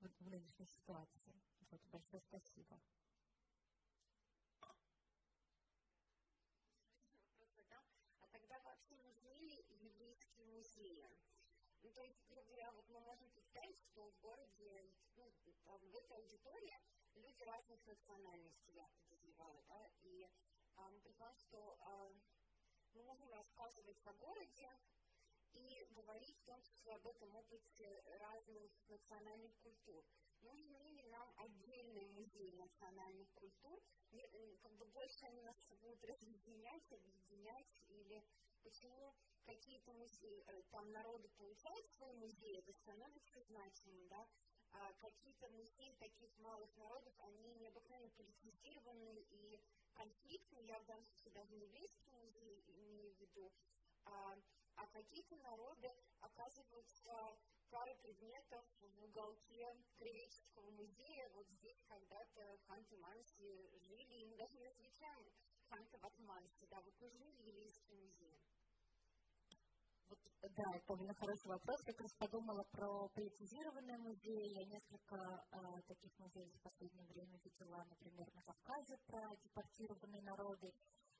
в 0.00 0.26
нынешней 0.26 0.66
ситуации. 0.66 1.34
Вот, 1.70 1.80
большое 1.92 2.22
спасибо. 2.22 2.80
Музея. 10.78 11.10
Ну, 11.82 11.90
то 11.92 12.02
есть, 12.02 12.24
грубо 12.28 12.48
вот 12.74 12.88
мы 12.88 13.00
можем 13.00 13.30
представить, 13.30 13.80
что 13.80 14.10
в 14.10 14.18
городе, 14.20 14.90
ну, 15.16 15.32
в 15.64 15.96
этой 15.96 16.16
аудитории 16.16 16.78
люди 17.14 17.42
разных 17.42 17.84
национальностей, 17.86 18.72
я 18.74 18.88
подозреваю, 19.00 19.62
да, 19.68 19.90
и 20.02 20.28
а, 20.76 20.88
мы 20.90 21.00
предполагаем, 21.00 21.38
что 21.38 21.76
а, 21.80 22.12
мы 22.94 23.02
можем 23.02 23.32
рассказывать 23.32 24.00
о 24.06 24.12
городе 24.14 24.70
и 25.52 25.84
говорить 25.90 26.36
в 26.38 26.44
том 26.44 26.62
числе 26.62 26.94
об 26.94 27.06
этом 27.06 27.34
опыте 27.34 28.02
разных 28.20 28.70
национальных 28.88 29.56
культур. 29.58 30.04
Нужно 30.42 30.76
ли 30.76 31.02
нам 31.06 31.32
отдельный 31.36 32.06
музей 32.08 32.52
национальных 32.52 33.28
культур? 33.34 33.82
Как 34.60 34.72
бы 34.76 34.86
больше 34.86 35.26
они 35.26 35.42
нас 35.42 35.66
будут 35.80 36.04
разъединять, 36.04 36.92
объединять, 36.92 37.82
или 37.88 38.24
почему 38.62 39.14
какие-то 39.44 39.92
музеи, 39.92 40.44
э, 40.46 40.62
там 40.70 40.90
народы 40.92 41.28
получают 41.36 41.88
свой 41.90 42.12
музей, 42.14 42.58
это 42.58 42.72
становится 42.72 43.42
значимым, 43.42 44.08
да, 44.08 44.26
а 44.72 44.92
какие-то 44.94 45.48
музеи 45.50 45.94
таких 45.98 46.36
малых 46.38 46.74
народов, 46.76 47.14
они 47.20 47.54
необыкновенно 47.54 48.10
политизированы 48.10 49.26
и 49.30 49.60
конфликтны, 49.94 50.58
я 50.60 50.78
в 50.78 50.86
данном 50.86 51.06
случае 51.06 51.32
даже 51.32 51.54
не 51.54 51.64
еврейский 51.64 52.10
музей 52.10 52.62
имею 52.66 53.14
в 53.14 53.20
виду, 53.20 53.52
а, 54.04 54.38
а 54.76 54.86
какие-то 54.88 55.36
народы 55.36 55.90
оказываются 56.20 57.38
пару 57.70 57.94
предметов 57.96 58.64
в 58.80 59.04
уголке 59.04 59.76
Кривеческого 59.98 60.70
музея, 60.70 61.28
вот 61.30 61.46
здесь 61.48 61.82
когда-то 61.86 62.58
Ханты 62.66 62.96
Манси 62.98 63.70
жили, 63.88 64.14
и 64.14 64.24
мы 64.26 64.36
даже 64.36 64.56
не 64.58 64.68
различаем 65.68 65.86
Ханты 65.88 65.98
Ватманси, 65.98 66.66
да, 66.70 66.80
вот 66.80 67.00
нужны 67.00 67.24
ли 67.24 67.48
еврейские 67.48 67.96
музеи? 67.98 68.40
Вот, 70.08 70.18
да, 70.42 70.64
это 70.74 70.86
довольно 70.88 71.14
хороший 71.14 71.48
вопрос. 71.48 71.80
Я 71.86 71.92
как 71.92 72.00
раз 72.00 72.12
подумала 72.18 72.64
про 72.72 73.08
политизированные 73.08 73.98
музеи. 73.98 74.54
Я 74.54 74.64
несколько 74.64 75.16
э, 75.16 75.82
таких 75.86 76.18
музеев 76.18 76.54
в 76.54 76.62
последнее 76.62 77.06
время 77.08 77.38
видела, 77.44 77.84
например, 77.84 78.26
на 78.34 78.42
Кавказе 78.42 78.96
про 79.06 79.36
депортированные 79.36 80.22
народы. 80.22 80.72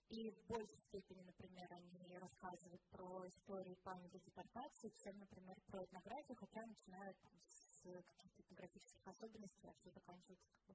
И 0.08 0.30
в 0.30 0.46
большей 0.46 0.78
степени, 0.88 1.22
например, 1.22 1.68
они 1.70 2.16
рассказывают 2.16 2.80
про 2.88 3.28
историю 3.28 3.76
памяти 3.84 4.18
депортации, 4.24 4.88
чем, 5.04 5.18
например, 5.18 5.56
про 5.66 5.84
этнографию, 5.84 6.36
хотя 6.36 6.64
начинают 6.64 7.16
с 7.44 7.82
каких-то 7.82 8.42
этнографических 8.42 9.06
особенностей, 9.06 9.68
а 9.68 9.72
все 9.74 9.90
заканчивается 9.90 10.48
бы, 10.66 10.74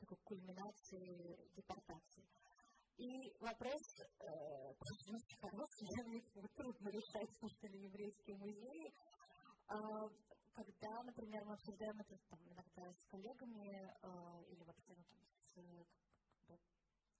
такой 0.00 0.18
кульминацией 0.24 1.54
депортации. 1.54 2.43
И 2.96 3.32
вопрос 3.40 3.82
э, 4.00 4.24
очень 4.80 5.38
хороший, 5.40 6.48
трудно 6.54 6.88
решать, 6.88 7.28
что 7.34 7.66
ли 7.66 7.84
еврейские 7.84 8.36
музеи. 8.36 8.94
А, 9.66 9.76
когда, 10.54 11.02
например, 11.02 11.44
мы 11.44 11.54
обсуждаем 11.54 11.98
это 11.98 12.16
там, 12.30 12.38
иногда 12.46 12.92
с 12.92 13.04
коллегами 13.10 13.66
э, 13.74 14.52
или 14.52 14.62
вообще 14.62 14.94
ну, 15.56 15.84
там, 16.46 16.58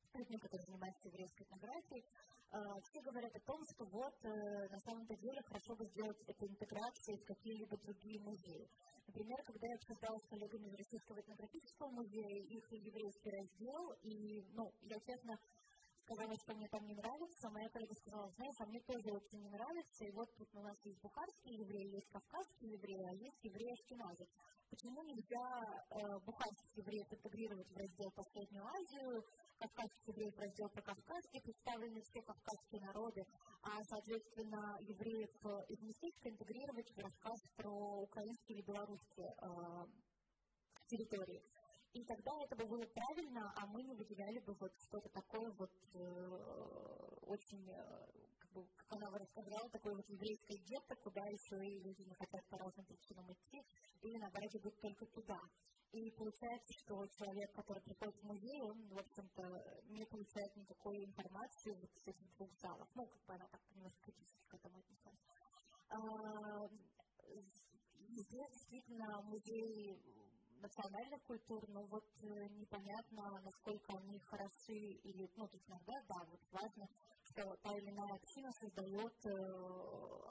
с 0.06 0.14
людьми, 0.14 0.38
которые 0.38 0.64
занимаются 0.66 1.09
еврейской 1.09 1.42
этнографией, 1.42 2.05
э, 2.05 2.59
все 2.86 3.01
говорят 3.02 3.34
о 3.34 3.40
том, 3.40 3.59
что 3.74 3.84
вот 3.90 4.14
э, 4.22 4.68
на 4.70 4.78
самом-то 4.78 5.16
деле 5.16 5.42
хорошо 5.42 5.74
бы 5.74 5.84
сделать 5.86 6.20
эту 6.28 6.46
интеграцию 6.46 7.18
в 7.18 7.24
какие-либо 7.24 7.76
другие 7.78 8.20
музеи. 8.20 8.68
Например, 9.09 9.38
когда 9.42 9.66
я 9.66 9.74
обсуждала 9.74 10.18
с 10.18 10.28
коллегами 10.28 10.66
из 10.68 10.74
Российского 10.78 11.20
этнографического 11.20 11.90
музея 11.90 12.38
их 12.46 12.64
еврейский 12.70 13.30
раздел, 13.30 13.92
и, 14.02 14.42
ну, 14.55 14.70
я 14.82 14.98
честно 15.01 15.34
сказала, 16.05 16.35
что 16.36 16.55
мне 16.55 16.68
там 16.68 16.85
не 16.85 16.94
нравится, 16.94 17.51
моя 17.51 17.68
коллега 17.68 17.94
сказала, 17.94 18.28
знаешь, 18.36 18.60
а 18.60 18.66
мне 18.66 18.81
тоже 18.85 19.09
очень 19.09 19.40
не 19.40 19.51
нравится, 19.51 20.05
и 20.05 20.12
вот 20.12 20.28
тут 20.36 20.48
у 20.55 20.60
нас 20.60 20.76
есть 20.85 21.01
бухарские 21.01 21.56
евреи, 21.64 21.97
есть 21.97 22.10
кавказские 22.12 22.72
евреи, 22.76 23.05
а 23.09 23.14
есть 23.16 23.40
евреи 23.43 23.72
ашкеназы. 23.72 24.24
Почему 24.68 25.02
нельзя 25.02 25.44
э, 25.44 26.18
бухарских 26.26 26.70
евреев 26.76 27.09
интегрировать 27.09 27.70
в 27.70 27.76
раздел 27.76 28.10
«Последнюю 28.12 28.64
Азию», 28.64 29.24
кавказских 29.59 30.09
евреев 30.09 30.35
в 30.35 30.40
раздел 30.40 30.68
про 30.68 30.82
кавказские, 30.82 31.43
представлены 31.43 32.01
все 32.02 32.20
кавказские 32.22 32.81
народы, 32.82 33.22
а, 33.62 33.70
соответственно, 33.85 34.76
евреев 34.81 35.35
из 35.68 35.81
местечка 35.81 36.28
интегрировать 36.28 36.90
в 36.90 36.98
рассказ 36.98 37.39
про 37.56 37.72
украинские 38.02 38.59
или 38.59 38.66
белорусские 38.66 39.31
э, 39.31 39.48
территории. 40.89 41.40
И 41.95 42.05
тогда 42.07 42.33
это 42.43 42.57
бы 42.57 42.66
было 42.66 42.85
правильно, 42.93 43.53
а 43.55 43.66
мы 43.69 43.81
не 43.85 43.95
выделяли 43.95 44.41
бы 44.41 44.53
вот 44.59 44.73
что-то 44.81 45.09
такое 45.11 45.49
вот 45.53 45.71
э, 45.95 46.01
очень, 47.23 47.71
э, 47.71 48.07
как, 48.41 48.51
бы, 48.53 48.66
как 48.75 48.93
она 48.95 49.07
рассказала, 49.16 49.71
такое 49.71 49.95
вот 49.95 50.09
еврейское 50.09 50.59
гетто, 50.66 50.97
куда 50.97 51.23
еще 51.23 51.55
и 51.65 51.79
люди 51.87 52.03
не 52.03 52.15
хотят 52.15 52.45
по 52.51 52.59
разным 52.59 52.85
причинам 52.87 53.33
идти, 53.33 53.62
или 54.03 54.19
наоборот 54.19 54.55
идут 54.57 54.75
только 54.81 55.07
туда. 55.07 55.39
И 55.93 56.11
получается, 56.19 56.73
что 56.83 57.07
человек, 57.07 57.53
который 57.55 57.81
приходит 57.85 58.16
в 58.16 58.25
музей, 58.25 58.61
он, 58.62 58.89
в 58.89 58.99
общем-то, 58.99 59.43
не 59.87 60.05
получает 60.07 60.57
никакой 60.57 60.97
информации 61.05 61.79
вот 61.79 61.91
с 61.95 62.09
этих 62.09 62.27
двух 62.35 62.51
залов. 62.59 62.89
Ну, 62.97 63.07
как 63.07 63.25
бы 63.25 63.35
она 63.35 63.47
так 63.47 63.61
немножко 63.71 64.03
критически 64.03 64.45
к 64.49 64.55
этому 64.55 64.79
отнеслась. 64.79 65.23
А, 65.91 66.66
здесь 68.19 68.51
действительно 68.51 69.23
музей 69.23 70.23
национальных 70.65 71.23
культур, 71.24 71.62
но 71.69 71.82
вот 71.85 72.05
э, 72.23 72.49
непонятно, 72.57 73.41
насколько 73.45 73.93
они 73.99 74.19
хороши 74.20 74.78
или, 75.05 75.31
ну, 75.36 75.47
то 75.47 75.57
есть 75.57 75.69
иногда, 75.69 75.95
да, 76.09 76.19
вот 76.31 76.41
важно, 76.53 76.89
что 77.24 77.57
та 77.62 77.77
или 77.77 77.91
иная 77.91 78.15
община 78.16 78.51
создает 78.53 79.16
э, 79.27 79.31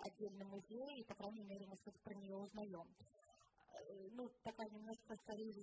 отдельный 0.08 0.46
музей, 0.46 1.00
и, 1.00 1.04
по 1.04 1.16
крайней 1.16 1.44
мере, 1.44 1.68
мы 1.68 1.76
что-то 1.78 2.00
про 2.00 2.16
нее 2.16 2.36
узнаем. 2.36 2.88
Э, 3.74 4.08
ну, 4.12 4.28
такая 4.44 4.70
немножко 4.72 5.16
скорее, 5.16 5.54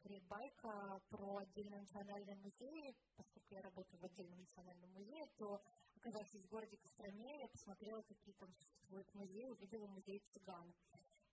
скорее 0.00 0.22
байка 0.28 1.00
про 1.10 1.36
отдельные 1.36 1.80
национальные 1.80 2.36
музеи, 2.36 2.96
поскольку 3.16 3.54
я 3.54 3.62
работаю 3.62 4.00
в 4.00 4.04
отдельном 4.04 4.40
национальном 4.40 4.90
музее, 4.92 5.26
то, 5.36 5.60
оказавшись 5.96 6.42
в 6.42 6.48
городе 6.48 6.76
Костроме, 6.78 7.40
я 7.40 7.48
посмотрела, 7.48 8.00
какие 8.02 8.34
там 8.34 8.50
существуют 8.54 9.14
музеи, 9.14 9.48
увидела 9.48 9.86
музей 9.88 10.22
цыган 10.32 10.72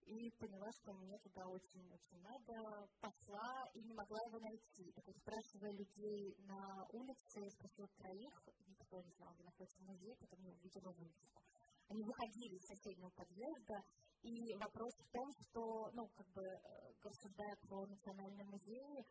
и 0.07 0.31
поняла, 0.39 0.71
что 0.71 0.93
мне 0.93 1.17
туда 1.19 1.45
очень-очень 1.47 2.21
надо, 2.21 2.87
пошла 3.01 3.69
и 3.73 3.81
не 3.81 3.93
могла 3.93 4.19
его 4.27 4.39
найти. 4.39 4.91
Так 4.93 5.05
вот, 5.05 5.15
спрашивая 5.17 5.71
людей 5.71 6.35
на 6.47 6.87
улице, 6.93 7.49
спросила 7.51 7.87
троих, 7.97 8.33
никто 8.67 9.01
не 9.01 9.11
знал, 9.11 9.33
где 9.33 9.43
находится 9.43 9.83
музей, 9.83 10.15
потом 10.19 10.41
я 10.43 10.51
увидела 10.51 10.91
вывеску. 10.93 11.41
Они 11.89 12.03
выходили 12.03 12.55
из 12.55 12.65
соседнего 12.67 13.09
подъезда, 13.09 13.83
и 14.23 14.55
вопрос 14.55 14.93
в 14.95 15.11
том, 15.11 15.31
что, 15.31 15.91
ну, 15.93 16.07
как 16.15 16.27
бы, 16.33 16.43
э, 16.43 16.93
рассуждая 17.03 17.55
про 17.67 17.85
национальные 17.85 18.45
музеи, 18.45 19.05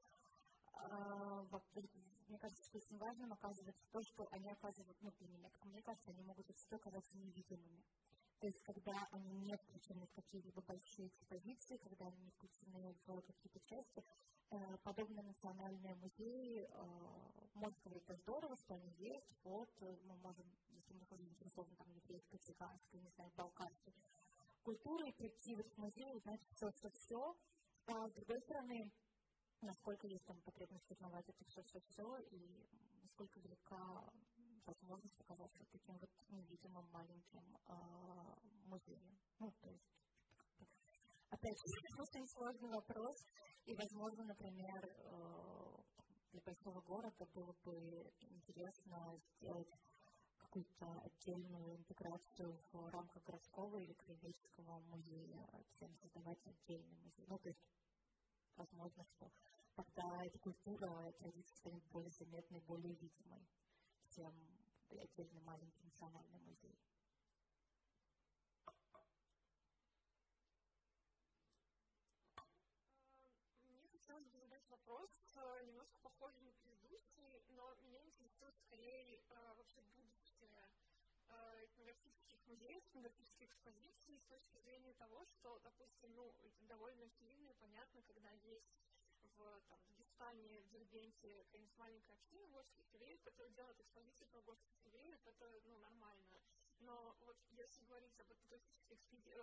э, 0.73 1.47
мне 2.29 2.39
кажется, 2.39 2.65
что 2.65 2.79
очень 2.79 2.99
важным 2.99 3.33
оказывается 3.33 3.87
то, 3.93 4.01
что 4.03 4.27
они 4.33 4.51
оказывают, 4.51 4.97
ну, 5.01 5.11
для 5.13 5.29
меня, 5.29 5.51
как 5.51 5.65
мне 5.67 5.83
кажется, 5.83 6.11
они 6.11 6.23
могут 6.25 6.47
зачастую 6.47 6.79
оказаться 6.81 7.19
невидимыми. 7.19 7.85
То 8.39 8.47
есть, 8.47 8.63
когда 8.63 9.09
они 9.13 9.33
не 9.33 9.57
включены 9.57 10.07
в 10.07 10.13
какие-либо 10.13 10.61
большие 10.63 11.09
экспозиции, 11.09 11.79
когда 11.79 12.07
они 12.07 12.19
не 12.19 12.31
включены 12.31 12.95
в 13.07 13.23
какие-то 13.23 13.61
части, 13.61 14.05
э, 14.51 14.77
подобные 14.83 15.23
национальные 15.23 15.95
музеи, 15.95 16.69
э, 16.69 17.47
можно 17.55 17.79
говорить, 17.83 18.03
это 18.05 18.17
здорово, 18.17 18.55
что 18.57 18.75
они 18.75 18.93
есть, 18.99 19.33
вот, 19.43 19.71
мы 19.81 20.17
можем, 20.17 20.47
если 20.69 20.93
мы 20.93 21.05
заинтересованы 21.07 21.75
там 21.77 21.91
еврейской, 21.91 22.37
цыганской, 22.37 23.01
не 23.01 23.11
знаю, 23.11 23.33
балканской 23.37 23.95
культурой, 24.63 25.13
прийти 25.15 25.55
в 25.55 25.61
этот 25.61 25.79
музей, 25.79 26.13
узнать 26.13 26.41
все-все-все, 26.49 27.37
а 27.87 28.09
с 28.09 28.13
другой 28.13 28.41
стороны, 28.41 28.93
насколько 29.63 30.07
есть 30.07 30.27
там 30.27 30.39
потребность 30.43 30.91
узнавать 30.91 31.29
это 31.29 31.45
все-все-все, 31.47 32.19
и 32.33 32.67
насколько 33.03 33.41
велика 33.41 34.13
возможность 34.67 35.21
оказаться 35.21 35.65
таким 35.71 35.97
вот 35.99 36.11
невидимым 36.29 36.85
маленьким 36.91 37.57
э, 37.57 37.75
музеем. 38.67 39.19
Ну, 39.39 39.51
то 39.61 39.71
есть, 39.71 39.95
опять 41.31 41.59
же, 41.59 42.01
очень 42.01 42.27
сложный 42.27 42.71
вопрос, 42.71 43.17
и, 43.65 43.75
возможно, 43.75 44.25
например, 44.25 44.83
э, 44.85 45.77
для 46.33 46.41
большого 46.45 46.81
города 46.83 47.25
было 47.35 47.53
бы 47.65 48.11
интересно 48.21 49.19
сделать 49.39 49.71
какую-то 50.39 50.87
отдельную 50.87 51.77
интеграцию 51.77 52.61
в 52.73 52.89
рамках 52.91 53.23
городского 53.25 53.79
или 53.79 53.93
краеведческого 53.95 54.81
музея, 54.81 55.47
чем 55.79 55.95
создавать 55.97 56.47
отдельный 56.47 56.97
музей. 56.97 57.27
Ну, 57.29 57.39
то 57.39 57.49
есть, 57.49 57.65
возможно, 58.57 59.05
что 59.05 59.31
тогда 59.75 60.25
эта 60.25 60.39
культура, 60.39 61.13
традиция 61.19 61.57
станет 61.57 61.85
более 61.91 62.11
заметной, 62.11 62.61
более 62.61 62.95
видимой, 62.95 63.47
чем 64.09 64.33
отдельный 64.95 65.41
маленький 65.41 65.83
национальный 65.83 66.39
музей. 66.41 66.79
Мне 73.69 73.89
хотелось 73.89 74.27
бы 74.27 74.39
задать 74.39 74.69
вопрос, 74.69 75.11
э, 75.37 75.65
немножко 75.65 75.99
похожий 76.01 76.43
на 76.43 76.53
предыдущий, 76.53 77.43
но 77.49 77.75
меня 77.83 78.03
интересует 78.05 78.57
скорее 78.59 79.21
э, 79.29 79.55
вообще 79.55 79.81
будущее 79.81 80.17
этнографических 81.65 82.47
музеев, 82.47 82.85
этнографических 82.87 83.49
экспозиций 83.49 84.19
с 84.19 84.25
точки 84.27 84.59
зрения 84.59 84.95
того, 84.95 85.25
что, 85.27 85.59
допустим, 85.61 86.15
ну, 86.15 86.35
довольно 86.61 87.05
очевидно 87.05 87.49
и 87.49 87.55
понятно, 87.55 88.03
когда 88.03 88.31
есть 88.31 88.86
в 89.37 89.63
Дагестане, 89.89 90.61
в 90.61 90.69
Дербенте 90.69 91.45
какая-нибудь 91.45 91.77
маленькая 91.77 92.15
община 92.15 92.47
горских 92.49 92.85
евреев, 92.95 93.21
которая 93.23 93.53
делает 93.53 93.81
экспозиции 93.81 94.25
про 94.27 94.41
горских 94.43 94.85
евреев, 94.85 95.21
это 95.27 95.61
ну, 95.65 95.77
нормально. 95.79 96.41
Но 96.79 97.17
вот 97.21 97.37
если 97.51 97.85
говорить 97.85 98.19
об 98.21 98.33
этнографической 98.33 98.97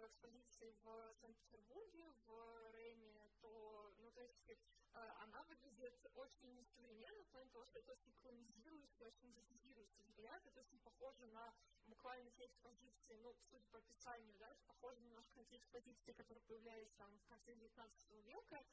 экспозиции 0.05 0.75
в 0.83 1.13
Санкт-Петербурге, 1.15 2.11
в 2.25 2.71
Реме, 2.73 3.29
то, 3.41 3.93
ну, 3.97 4.11
то 4.11 4.21
есть, 4.21 4.49
э, 4.49 4.55
она 4.93 5.43
выглядит 5.43 6.05
очень 6.13 6.53
несовременно 6.53 7.23
в 7.23 7.27
плане 7.29 7.49
того, 7.49 7.65
что 7.65 7.79
это 7.79 7.91
очень 7.91 8.13
колонизирующий, 8.21 9.05
очень 9.05 9.31
экзотизирующий 9.31 10.03
взгляд, 10.03 10.45
это 10.45 10.59
очень 10.59 10.79
похоже 10.79 11.25
на 11.27 11.53
буквально 11.87 12.29
те 12.31 12.45
экспозиции, 12.45 13.15
ну, 13.17 13.35
судя 13.49 13.65
по 13.67 13.79
описанию, 13.79 14.35
да, 14.37 14.55
похоже 14.67 15.01
немножко 15.01 15.37
на 15.37 15.45
те 15.45 15.57
экспозиции, 15.57 16.13
которые 16.13 16.41
появлялись 16.43 16.91
там 16.93 17.19
в 17.19 17.25
конце 17.25 17.55
19 17.55 18.11
века, 18.25 18.63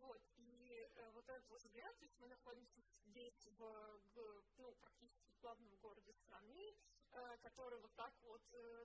вот, 0.00 0.22
и 0.36 0.88
э, 0.96 1.10
вот 1.12 1.28
этот 1.28 1.48
вот 1.48 1.62
взгляд, 1.62 1.96
то 1.98 2.04
есть 2.04 2.18
мы 2.18 2.26
находимся 2.26 2.80
здесь 3.06 3.48
в, 3.58 4.00
в 4.14 4.44
ну, 4.58 4.74
практически 4.76 5.32
главном 5.40 5.74
городе 5.76 6.12
страны, 6.12 6.74
э, 7.12 7.36
который 7.42 7.78
вот 7.80 7.94
так 7.94 8.14
вот 8.22 8.42
э, 8.52 8.84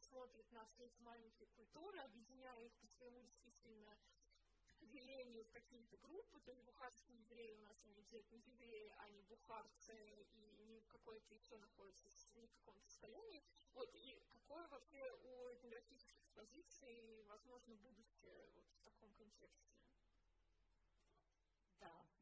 смотрит 0.00 0.50
на 0.52 0.64
все 0.66 0.86
эти 0.86 1.00
маленькие 1.00 1.48
культуры, 1.48 1.98
объединяя 2.00 2.64
их 2.64 2.74
по 2.76 2.86
своему 2.86 3.22
действительно 3.22 3.98
делению 4.80 5.44
в 5.44 5.50
какие-то 5.50 5.96
группы, 5.98 6.40
то 6.40 6.50
есть 6.52 6.62
бухарские 6.64 7.18
евреи 7.18 7.54
у 7.54 7.60
нас 7.62 7.76
они 7.84 7.98
обязательно 7.98 8.38
евреи, 8.46 8.94
а 8.98 9.08
не 9.10 9.22
бухарцы, 9.22 10.26
и 10.32 10.64
не 10.64 10.80
в 10.80 10.86
какой-то 10.88 11.34
еще 11.34 11.56
находятся, 11.56 12.08
не 12.34 12.46
в 12.46 12.52
каком-то 12.52 12.84
состоянии. 12.86 13.42
Вот, 13.74 13.90
и 13.94 14.22
какое 14.32 14.66
вообще 14.68 15.02
у 15.22 15.52
этнографических 15.52 16.16
экспозиций, 16.20 17.24
возможно, 17.24 17.74
будущее 17.76 18.48
вот 18.54 18.64
в 18.64 18.82
таком 18.84 19.12
контексте? 19.14 19.76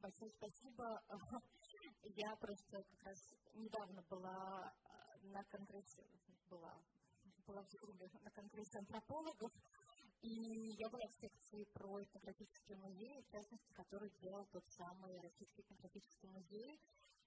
Большое 0.04 0.30
спасибо. 0.32 1.00
Я 2.04 2.36
просто 2.36 2.76
как 2.76 3.04
раз 3.04 3.18
недавно 3.54 4.02
была 4.10 4.68
э, 4.68 5.26
на 5.32 5.42
конгрессе, 5.44 6.04
была, 6.50 6.76
была 7.46 7.62
в 7.62 7.70
Зуме 7.72 8.10
на 8.22 8.30
конгрессе 8.32 8.80
антропологов, 8.80 9.50
и 10.20 10.76
я 10.76 10.90
была 10.90 11.06
в 11.08 11.14
секции 11.14 11.64
про 11.72 12.02
этнографический 12.02 12.76
музей, 12.76 13.22
в 13.22 13.30
частности, 13.32 13.72
который 13.72 14.10
делал 14.20 14.44
тот 14.52 14.64
самый 14.76 15.18
Российский 15.22 15.62
этнографический 15.62 16.28
музей. 16.28 16.78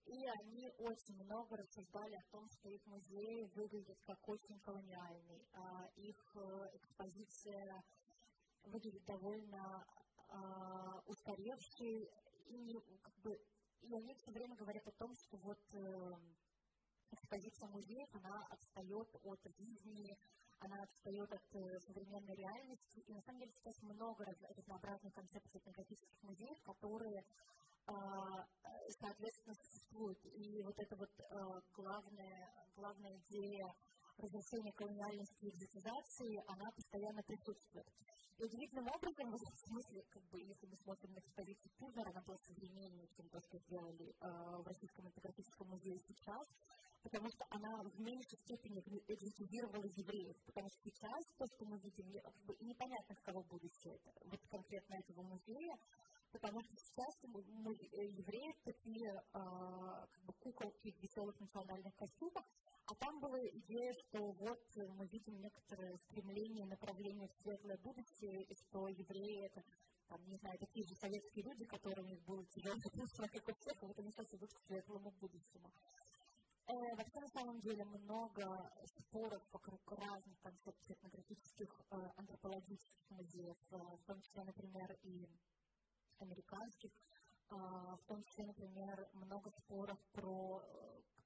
И 0.05 0.27
они 0.39 0.69
очень 0.77 1.15
много 1.23 1.57
рассуждали 1.57 2.13
о 2.13 2.31
том, 2.31 2.47
что 2.47 2.69
их 2.69 2.85
музей 2.85 3.43
выглядит 3.55 3.97
как 4.05 4.19
очень 4.29 4.59
колониальный, 4.59 5.41
а 5.53 5.87
их 5.95 6.35
э, 6.35 6.77
экспозиция 6.77 7.83
выглядит 8.65 9.03
довольно 9.05 9.83
э, 10.29 10.35
устаревший, 11.07 12.07
и, 12.47 12.99
как 13.01 13.15
бы, 13.21 13.31
и 13.81 13.95
они 13.95 14.13
все 14.15 14.31
время 14.31 14.55
говорят 14.55 14.87
о 14.87 14.91
том, 14.91 15.13
что 15.13 15.37
вот 15.37 15.59
э, 15.73 15.79
экспозиция 17.11 17.69
музеев, 17.69 18.09
она 18.13 18.47
отстает 18.49 19.07
от 19.23 19.39
жизни, 19.57 20.17
она 20.59 20.81
отстает 20.81 21.31
от 21.31 21.55
э, 21.55 21.79
современной 21.79 22.35
реальности. 22.35 22.99
И 23.07 23.13
на 23.13 23.21
самом 23.21 23.39
деле 23.39 23.51
сейчас 23.51 23.81
много 23.81 24.25
раз, 24.25 24.35
разнообразных 24.57 25.13
концепций 25.13 25.59
этнографических 25.59 26.23
музеев, 26.23 26.61
которые 26.63 27.19
э, 27.19 27.93
соответственно 28.99 29.55
существуют. 29.55 30.19
И 30.25 30.61
вот 30.63 30.75
эта 30.77 30.95
вот 30.95 31.13
э, 31.19 31.23
главная, 31.73 32.71
главная 32.75 33.15
идея 33.17 33.75
разрушения 34.17 34.71
колониальности 34.73 35.45
и 35.45 35.49
экзотизации, 35.49 36.43
она 36.47 36.71
постоянно 36.71 37.21
присутствует. 37.23 37.87
И 38.37 38.43
удивительным 38.43 38.87
образом, 38.87 39.31
в 39.33 39.59
смысле, 39.67 40.03
как 40.09 40.23
бы, 40.29 40.41
если 40.41 40.67
мы 40.67 40.75
смотрим 40.77 41.13
на 41.13 41.19
экспозицию 41.19 41.71
Пузера, 41.77 42.09
она 42.09 42.21
была 42.21 42.37
современнее, 42.37 43.07
чем 43.15 43.29
то, 43.29 43.39
что 43.41 43.57
сделали 43.57 44.09
э, 44.09 44.27
в 44.61 44.67
Российском 44.67 45.09
этнографическом 45.09 45.67
музее 45.69 45.97
сейчас, 45.99 46.47
потому 47.01 47.29
что 47.29 47.45
она 47.49 47.83
в 47.83 47.99
меньшей 47.99 48.37
степени 48.37 48.79
экзотизировала 49.07 49.85
евреев, 49.85 50.37
потому 50.45 50.69
что 50.69 50.79
сейчас 50.81 51.23
то, 51.37 51.45
что 51.47 51.65
мы 51.65 51.79
видим, 51.79 52.11
как 52.21 52.35
бы, 52.45 52.55
непонятно, 52.61 53.15
в 53.15 53.21
кого 53.21 53.43
будущее 53.43 53.95
это, 53.95 54.11
вот 54.25 54.39
конкретно 54.49 54.95
этого 54.95 55.21
музея, 55.23 55.77
потому 56.31 56.61
что 56.61 56.75
сейчас 56.75 57.13
э, 57.23 58.05
евреи 58.05 58.53
такие 58.63 59.09
э, 59.09 59.17
как 59.33 60.25
бы 60.25 60.33
куколки 60.33 60.91
в 60.91 61.01
веселых 61.01 61.39
национальных 61.39 61.95
костюмах, 61.95 62.45
а 62.87 62.95
там 62.95 63.19
была 63.19 63.39
идея, 63.47 63.93
что 63.93 64.31
вот 64.31 64.75
мы 64.97 65.05
видим 65.07 65.41
некоторое 65.41 65.97
стремление, 65.97 66.65
направление 66.65 67.27
в 67.27 67.33
светлое 67.33 67.77
будущее, 67.77 68.43
и 68.43 68.55
что 68.55 68.87
евреи 68.87 69.45
это, 69.45 69.61
там, 70.07 70.25
не 70.27 70.37
знаю, 70.37 70.57
такие 70.57 70.85
же 70.87 70.95
советские 70.95 71.43
люди, 71.45 71.65
которые 71.65 72.05
у 72.05 72.07
них 72.07 72.21
было 72.23 72.45
тяжелое 72.45 72.79
чувство, 72.95 73.27
как 73.27 73.47
у 73.49 73.53
всех, 73.55 73.81
вот 73.81 73.99
они 73.99 74.11
сейчас 74.11 74.33
идут 74.33 74.53
к 74.53 74.59
светлому 74.67 75.11
будущему. 75.19 75.69
Э, 76.69 76.95
вообще, 76.95 77.19
на 77.19 77.29
самом 77.29 77.59
деле, 77.59 77.83
много 77.83 78.71
споров 78.85 79.43
вокруг 79.51 79.81
разных 79.91 80.39
концепций 80.39 80.95
этнографических, 80.95 81.81
э, 81.91 81.95
антропологических 82.15 83.09
музеев, 83.09 83.57
э, 83.71 83.77
в 83.77 84.03
том 84.05 84.21
числе, 84.21 84.43
например, 84.45 84.97
и 85.03 85.27
американских, 86.19 86.91
э, 87.49 87.55
в 87.55 88.03
том 88.07 88.23
числе, 88.23 88.45
например, 88.45 89.09
много 89.13 89.49
споров 89.51 89.99
про 90.13 90.61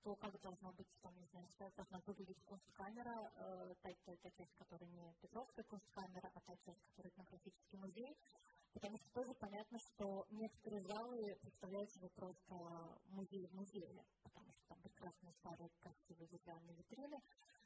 то, 0.04 0.16
как 0.16 0.40
должна 0.42 0.72
быть, 0.72 0.88
там, 1.02 1.14
не 1.20 1.26
знаю, 1.28 1.48
как 1.58 1.76
должна 1.76 2.00
выглядеть 2.06 2.42
кунсткамера, 2.44 3.32
э, 3.36 3.76
та, 3.82 3.90
та, 4.06 4.16
та 4.16 4.32
часть, 4.32 4.56
которая 4.56 4.90
не 4.90 5.14
Петровская 5.22 5.66
кунсткамера, 5.66 6.32
а 6.34 6.40
та 6.42 6.56
часть, 6.58 6.84
которая 6.90 7.12
этнографический 7.12 7.78
музей, 7.78 8.18
потому 8.74 8.98
что 8.98 9.10
тоже 9.12 9.34
понятно, 9.36 9.78
что 9.80 10.26
некоторые 10.32 10.82
залы 10.84 11.36
представляют 11.42 11.92
себе 11.92 12.10
просто 12.16 12.56
музей 13.10 13.46
в 13.48 13.54
музее, 13.54 14.04
потому 14.24 14.52
что 14.52 14.68
там 14.70 14.82
прекрасные 14.82 15.34
старые 15.34 15.70
красивые 15.80 16.28
деревянные 16.28 16.76
витрины, 16.76 17.18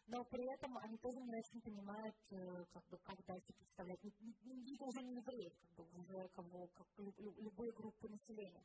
но 0.07 0.23
при 0.25 0.45
этом 0.53 0.77
они 0.77 0.97
тоже 0.97 1.19
не 1.19 1.33
очень 1.33 1.61
понимают, 1.61 2.15
э, 2.31 2.65
как 2.73 2.85
бы, 2.89 2.97
как 2.99 3.17
дальше 3.25 3.53
представлять. 3.53 4.03
Не, 4.03 4.11
не, 4.43 4.55
не, 4.61 4.77
уже 4.79 5.01
не 5.01 5.15
евреев, 5.15 5.53
как 5.61 5.71
бы, 5.75 6.01
уже 6.01 6.27
кого, 6.29 6.67
как 6.67 6.87
любые 6.97 7.71
группы 7.71 8.09
населения. 8.09 8.63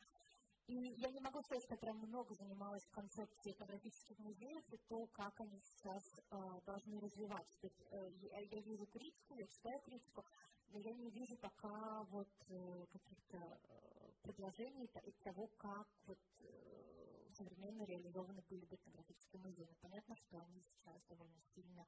И 0.71 0.95
я 0.99 1.11
не 1.11 1.19
могу 1.19 1.41
сказать, 1.41 1.65
что 1.65 1.75
я 1.75 1.79
прям 1.79 1.97
много 1.99 2.33
занималась 2.37 2.87
концепцией 2.93 3.55
этнографических 3.55 4.17
музеев 4.21 4.63
и 4.71 4.77
то, 4.77 5.09
как 5.09 5.41
они 5.41 5.59
сейчас 5.59 6.05
э, 6.31 6.61
должны 6.65 7.01
развиваться. 7.01 7.59
То 7.59 7.67
есть, 7.67 7.83
э, 7.91 8.13
я, 8.31 8.39
я 8.39 8.61
вижу 8.61 8.87
критику, 8.87 9.35
я 9.35 9.49
читаю 9.49 9.81
критику, 9.81 10.25
но 10.69 10.79
я 10.79 10.93
не 10.93 11.11
вижу 11.11 11.37
пока 11.39 12.05
вот 12.05 12.29
э, 12.47 12.87
каких-то 12.93 13.39
э, 13.39 14.13
предложений 14.23 14.89
и 15.07 15.11
того, 15.25 15.49
как 15.59 15.89
вот 16.07 16.21
э, 16.39 17.27
современно 17.33 17.83
реализованы 17.83 18.41
были 18.49 18.65
бы 18.67 18.77
этнографические 18.77 19.43
музеи. 19.43 19.67
Но 19.69 19.75
понятно, 19.81 20.15
что 20.15 20.39
они 20.39 20.61
сейчас 20.61 21.03
довольно 21.09 21.41
сильно 21.53 21.85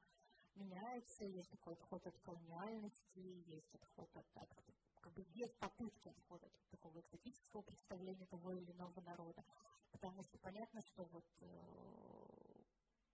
меняются, 0.55 1.23
есть 1.23 1.51
такой 1.51 1.75
отход 1.75 2.05
от 2.05 2.19
колониальности, 2.19 3.19
есть 3.47 3.73
отход 3.75 4.09
от, 4.13 4.25
от 4.35 4.49
как 5.03 5.13
бы 5.13 5.23
есть 5.35 5.57
попытки 5.59 6.07
отхода 6.07 6.47
от 6.47 6.69
такого 6.69 6.99
экзотического 6.99 7.61
представления 7.61 8.25
того 8.27 8.53
или 8.53 8.71
иного 8.71 9.01
народа. 9.01 9.43
Потому 9.91 10.23
что 10.23 10.37
понятно, 10.39 10.81
что 10.81 11.03
вот 11.03 11.25
э, 11.41 11.47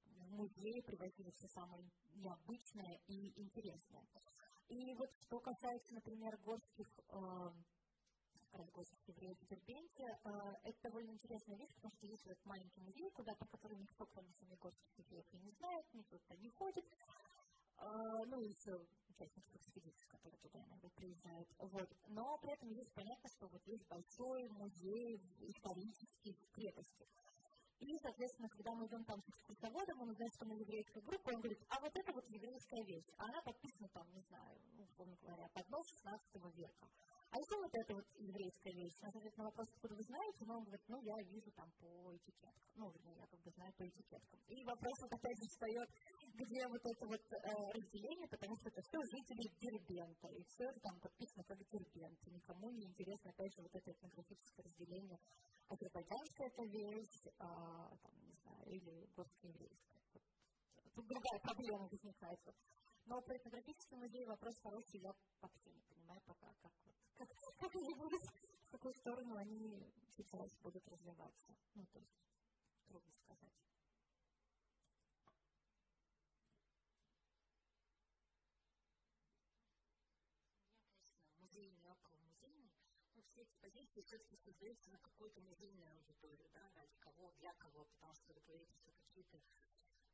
в 0.05 0.31
музее 0.31 0.83
привозили 0.83 1.31
все 1.31 1.47
самое 1.47 1.83
необычное 2.15 3.01
и 3.07 3.41
интересное. 3.41 4.05
И 4.69 4.93
вот 4.93 5.09
что 5.25 5.39
касается, 5.39 5.95
например, 5.95 6.37
горских 6.45 6.87
э, 7.09 7.17
горских 8.73 9.07
евреев 9.07 9.37
в 9.39 9.47
Дербенте, 9.47 10.03
э, 10.03 10.29
это 10.63 10.79
довольно 10.83 11.11
интересная 11.11 11.57
вещь, 11.57 11.73
потому 11.75 11.91
что 11.95 12.05
есть 12.05 12.25
этот 12.25 12.45
маленький 12.45 12.81
музей 12.81 13.09
куда-то, 13.11 13.45
который 13.47 13.77
никто, 13.77 14.05
кроме 14.05 14.31
самих 14.33 14.59
горских 14.59 14.97
евреев, 14.97 15.25
и 15.33 15.37
не 15.39 15.51
знает, 15.51 15.85
никто 15.93 16.17
туда 16.19 16.35
не 16.37 16.49
ходит. 16.49 16.85
Э, 17.81 18.25
ну, 18.25 18.41
из 18.41 18.57
участников 19.07 19.55
экспедиции, 19.55 20.07
которые 20.07 20.37
туда 20.39 20.59
иногда 20.63 20.89
приезжают. 20.89 21.47
Вот. 21.59 21.89
Но 22.07 22.37
при 22.39 22.53
этом 22.53 22.71
здесь 22.71 22.89
понятно, 22.93 23.29
что 23.29 23.47
вот 23.47 23.61
есть 23.67 23.85
большой 23.87 24.47
музей 24.49 25.21
исторический 25.39 26.33
в 26.33 26.51
крепости. 26.51 27.07
И, 27.79 27.97
соответственно, 27.99 28.49
когда 28.49 28.75
мы 28.75 28.87
идем 28.87 29.05
там 29.05 29.21
с 29.21 29.29
экскурсоводом, 29.29 30.01
он 30.01 30.09
узнает, 30.09 30.33
что 30.33 30.45
мы 30.45 30.55
еврейская 30.55 30.99
группа, 30.99 31.29
он 31.29 31.39
говорит, 31.39 31.59
а 31.69 31.79
вот 31.79 31.95
это 31.95 32.11
вот 32.11 32.29
еврейская 32.29 32.83
вещь. 32.83 33.07
А 33.17 33.23
она 33.23 33.41
подписана 33.41 33.87
там, 33.89 34.05
не 34.11 34.21
знаю, 34.21 34.59
условно 34.77 35.15
говоря, 35.21 35.47
под 35.53 35.69
нос 35.69 35.87
16 35.87 36.35
века. 36.55 36.89
А 37.29 37.37
еще 37.37 37.55
вот 37.61 37.69
эта 37.69 37.93
вот 37.93 38.07
еврейская 38.17 38.73
вещь, 38.73 38.97
на 39.01 39.09
ответ 39.09 39.37
на 39.37 39.43
вопрос, 39.45 39.67
откуда 39.69 39.93
вы 39.93 40.01
знаете, 40.01 40.41
но 40.49 40.57
он 40.57 40.63
говорит, 40.65 40.81
ну, 40.89 40.97
я 40.97 41.15
вижу 41.29 41.51
там 41.53 41.69
по 41.77 42.09
этикеткам. 42.17 42.73
Ну, 42.73 42.89
вернее, 42.89 43.17
я 43.21 43.27
как 43.27 43.39
бы 43.45 43.51
знаю 43.51 43.71
по 43.77 43.85
этикеткам. 43.85 44.39
И 44.49 44.65
вопрос 44.65 44.95
вот 44.97 45.13
опять 45.13 45.37
же 45.37 45.45
встает, 45.45 45.89
где 46.33 46.61
вот 46.65 46.81
это 46.89 47.05
вот 47.05 47.21
э, 47.21 47.37
разделение, 47.69 48.27
потому 48.33 48.55
что 48.57 48.69
это 48.73 48.81
все 48.81 48.97
жители 49.13 49.45
Дербента, 49.61 50.27
и 50.27 50.41
все 50.41 50.65
там 50.81 50.99
подписано 50.99 51.43
как 51.45 51.59
Дербент. 51.69 52.17
И 52.25 52.31
никому 52.33 52.71
не 52.71 52.85
интересно, 52.89 53.29
опять 53.29 53.53
же, 53.53 53.61
вот 53.61 53.75
это 53.77 53.91
этнографическое 53.91 54.65
разделение. 54.65 55.19
Азербайджанская 55.69 56.47
это 56.49 56.63
вещь, 56.65 57.19
а, 57.37 57.93
там, 58.01 58.13
не 58.25 58.33
знаю, 58.41 58.63
или 58.73 59.05
горско-еврейская. 59.13 60.01
Вот. 60.13 60.23
Тут 60.95 61.05
другая 61.05 61.39
проблема 61.45 61.85
возникает. 61.93 62.41
Но 63.09 63.23
про 63.23 63.35
этнографический 63.37 63.97
музей 63.97 64.23
вопрос 64.23 64.59
хороший, 64.59 64.99
я 64.99 65.15
вообще 65.41 65.71
не 65.71 65.81
понимаю 65.81 66.21
пока, 66.27 66.53
как 66.61 66.71
вот 66.85 66.95
как, 67.15 67.27
как 67.57 67.75
они 67.75 67.95
будут, 67.95 68.21
в 68.21 68.69
какую 68.69 68.93
сторону 68.93 69.35
они 69.35 69.91
сейчас 70.15 70.55
будут 70.57 70.87
развиваться. 70.87 71.55
Ну, 71.73 71.87
то 71.87 71.97
есть, 71.97 72.21
трудно 72.85 73.11
сказать. 73.15 73.51
музей 81.37 81.71
не 81.71 81.89
около 81.89 82.15
музейный, 82.17 82.71
ну, 83.15 83.23
все 83.23 83.41
экспозиции 83.41 84.03
все-таки 84.03 84.37
создаются 84.37 84.87
на 84.91 84.99
какую-то 84.99 85.41
музейную 85.41 85.91
аудиторию, 85.93 86.47
да, 86.53 86.71
ради 86.75 86.95
кого, 86.99 87.31
для 87.39 87.53
кого, 87.53 87.85
потому 87.85 88.13
что 88.13 88.33
вы 88.35 88.41
говорите, 88.41 88.77
что 88.77 88.91
какие-то 88.91 89.41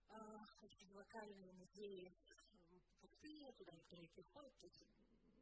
э, 0.09 0.45
локальные 0.93 1.51
музеи 1.53 2.15
пустые, 3.25 3.51
туда 3.53 3.71
никто 3.73 3.95
не 3.95 4.07
приходит, 4.07 4.55
то 4.59 4.65
есть 4.67 4.83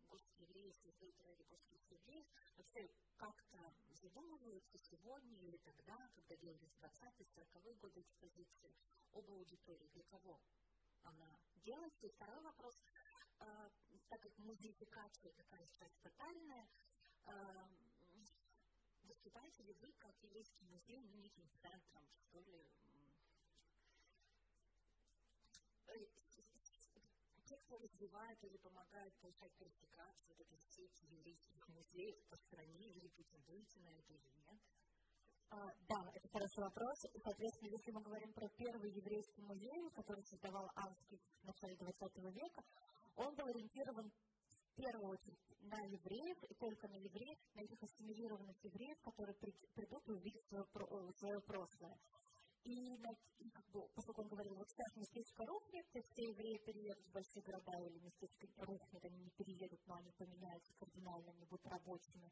русские 0.10 0.48
евреи 0.48 0.72
создают 0.72 1.20
ради 1.22 1.44
русских 1.44 1.80
евреев, 1.92 2.26
вообще 2.58 2.90
как-то 3.18 3.74
задумываются 3.92 4.78
сегодня 4.80 5.38
или 5.40 5.58
тогда, 5.58 6.10
когда 6.16 6.36
делались 6.38 6.74
20-е, 6.82 7.26
40-е 7.26 7.76
годы 7.76 8.02
экспозиции, 8.02 8.76
об 9.12 9.30
аудитории, 9.30 9.88
для 9.94 10.04
кого 10.06 10.40
она 11.04 11.40
делается. 11.58 12.08
И 12.08 12.10
второй 12.10 12.42
вопрос, 12.42 12.82
э, 13.40 13.70
так 14.10 14.22
как 14.22 14.38
музеификация 14.40 15.34
такая 15.34 15.68
сейчас 15.68 15.96
тотальная, 15.98 16.68
э, 17.26 17.68
выступаете 19.04 19.64
ли 19.64 19.74
вы 19.74 19.92
как 20.00 20.16
еврейский 20.24 20.64
музей 20.66 21.02
ну, 21.02 21.16
неким 21.18 21.48
центром, 21.52 22.08
что 22.16 22.40
ли, 22.40 22.66
кто 27.66 27.78
развивает 27.78 28.44
или 28.44 28.58
помогает 28.58 29.14
повышать 29.20 29.54
квалификацию 29.56 30.36
вот 30.38 30.40
этой 30.40 30.60
сети 30.60 31.06
еврейских 31.06 31.68
музеев 31.70 32.18
по 32.30 32.38
стране, 32.38 32.92
или 32.92 33.08
претендуете 33.08 33.80
на 33.80 33.90
это 33.90 34.14
или 34.14 34.30
нет? 34.38 34.60
А, 35.50 35.58
да, 35.88 36.12
это 36.14 36.28
хороший 36.30 36.64
вопрос. 36.64 36.98
Соответственно, 37.24 37.70
если 37.70 37.92
мы 37.92 38.02
говорим 38.02 38.34
про 38.34 38.50
первый 38.58 38.92
еврейский 38.92 39.42
музей, 39.44 39.90
который 39.94 40.24
создавал 40.24 40.68
Авский 40.76 41.20
в 41.42 41.46
начале 41.46 41.76
20 41.78 42.18
века, 42.34 42.64
он 43.16 43.36
был 43.36 43.46
ориентирован 43.46 44.10
в 44.10 44.76
первую 44.76 45.12
очередь 45.12 45.40
на 45.62 45.80
евреев, 45.86 46.44
и 46.50 46.54
только 46.56 46.88
на 46.88 46.96
евреев, 46.96 47.38
на 47.54 47.62
этих 47.62 47.84
ассимилированных 47.84 48.58
евреев, 48.64 49.00
которые 49.02 49.36
придут 49.76 50.10
и 50.10 50.12
увидят 50.12 50.44
свое, 50.48 50.66
свое 51.20 51.40
прошлое. 51.42 51.98
И, 52.64 52.96
бы, 52.98 53.88
поскольку 53.96 54.22
он 54.22 54.30
говорил, 54.30 54.56
вот 54.56 54.70
сейчас 54.70 54.96
местечко 54.96 55.46
рухнет, 55.46 55.86
то 55.92 56.02
все 56.02 56.24
евреи 56.30 56.58
переедут 56.66 57.06
в 57.06 57.12
большие 57.12 57.44
города, 57.44 57.74
или 57.80 58.00
местечко 58.00 58.48
рухнет, 58.66 59.04
они 59.04 59.20
не 59.20 59.30
переедут, 59.32 59.82
но 59.86 59.96
они 59.96 60.12
поменяются 60.12 60.76
кардинально, 60.78 61.32
они 61.32 61.46
будут 61.46 61.66
рабочими 61.68 62.32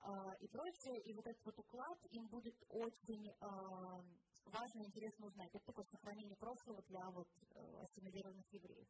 а, 0.00 0.34
и 0.40 0.48
прочее. 0.48 0.98
И 1.04 1.14
вот 1.14 1.26
этот 1.26 1.44
вот 1.44 1.58
уклад 1.58 1.98
им 2.10 2.26
будет 2.26 2.56
очень 2.70 3.30
а, 3.40 4.02
важно 4.46 4.82
и 4.82 4.86
интересно 4.86 5.26
узнать. 5.26 5.54
Это 5.54 5.64
такое 5.64 5.84
сохранение 5.84 6.36
прошлого 6.36 6.82
для 6.82 7.10
вот 7.10 7.28
а, 7.54 7.82
ассимилированных 7.82 8.52
евреев. 8.52 8.88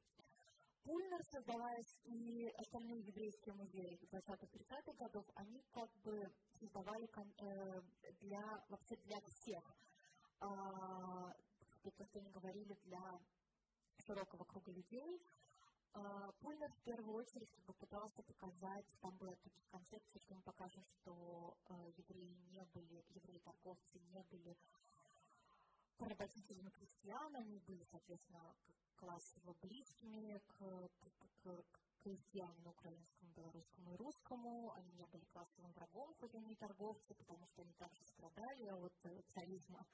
Пульнер, 0.85 1.23
создаваясь 1.31 2.01
и 2.05 2.49
остальные 2.59 3.07
еврейские 3.07 3.55
музеи 3.55 4.01
20-30-х 4.11 4.93
годов, 4.99 5.25
они 5.37 5.63
как 5.71 5.89
бы 6.03 6.19
создавали 6.59 7.07
э, 7.07 7.81
для, 8.21 8.43
вообще 8.69 8.97
для 9.05 9.21
всех 9.21 9.63
как 10.43 12.17
они 12.17 12.31
говорили, 12.31 12.75
для 12.85 13.21
широкого 13.99 14.45
круга 14.45 14.73
людей. 14.73 15.21
Пульнер 16.41 16.73
в 16.73 16.83
первую 16.85 17.17
очередь 17.17 17.51
как 17.51 17.65
бы 17.67 17.75
пытался 17.75 18.23
показать, 18.23 18.87
там 19.01 19.17
была 19.19 19.35
такая 19.35 19.65
концепция, 19.71 20.21
что 20.21 20.35
мы 20.35 20.43
покажем, 20.43 20.85
что 20.87 21.57
евреи 21.97 22.35
не 22.51 22.65
были, 22.73 23.05
евреи-торговцы 23.11 23.99
не 23.99 24.23
были 24.23 24.57
порабощителями 25.99 26.71
крестьян, 26.71 27.37
они 27.37 27.59
были, 27.61 27.85
соответственно, 27.85 28.55
классово 28.97 29.55
близкими 29.61 30.39
к, 30.49 30.89
к, 30.99 31.29
к, 31.43 31.65
крестьянину 32.03 32.71
украинскому, 32.71 33.33
белорусскому 33.37 33.93
и 33.93 33.97
русскому, 33.97 34.73
они 34.73 34.93
не 34.93 35.07
были 35.07 35.25
классовым 35.27 35.73
врагом, 35.73 36.13
хоть 36.19 36.35
они 36.35 36.53
и 36.53 36.57
торговцы, 36.57 37.15
потому 37.15 37.47
что 37.47 37.63
они 37.63 37.73
также 37.75 38.05
страдали 38.05 38.69
от 38.71 38.93
царизма 39.29 39.87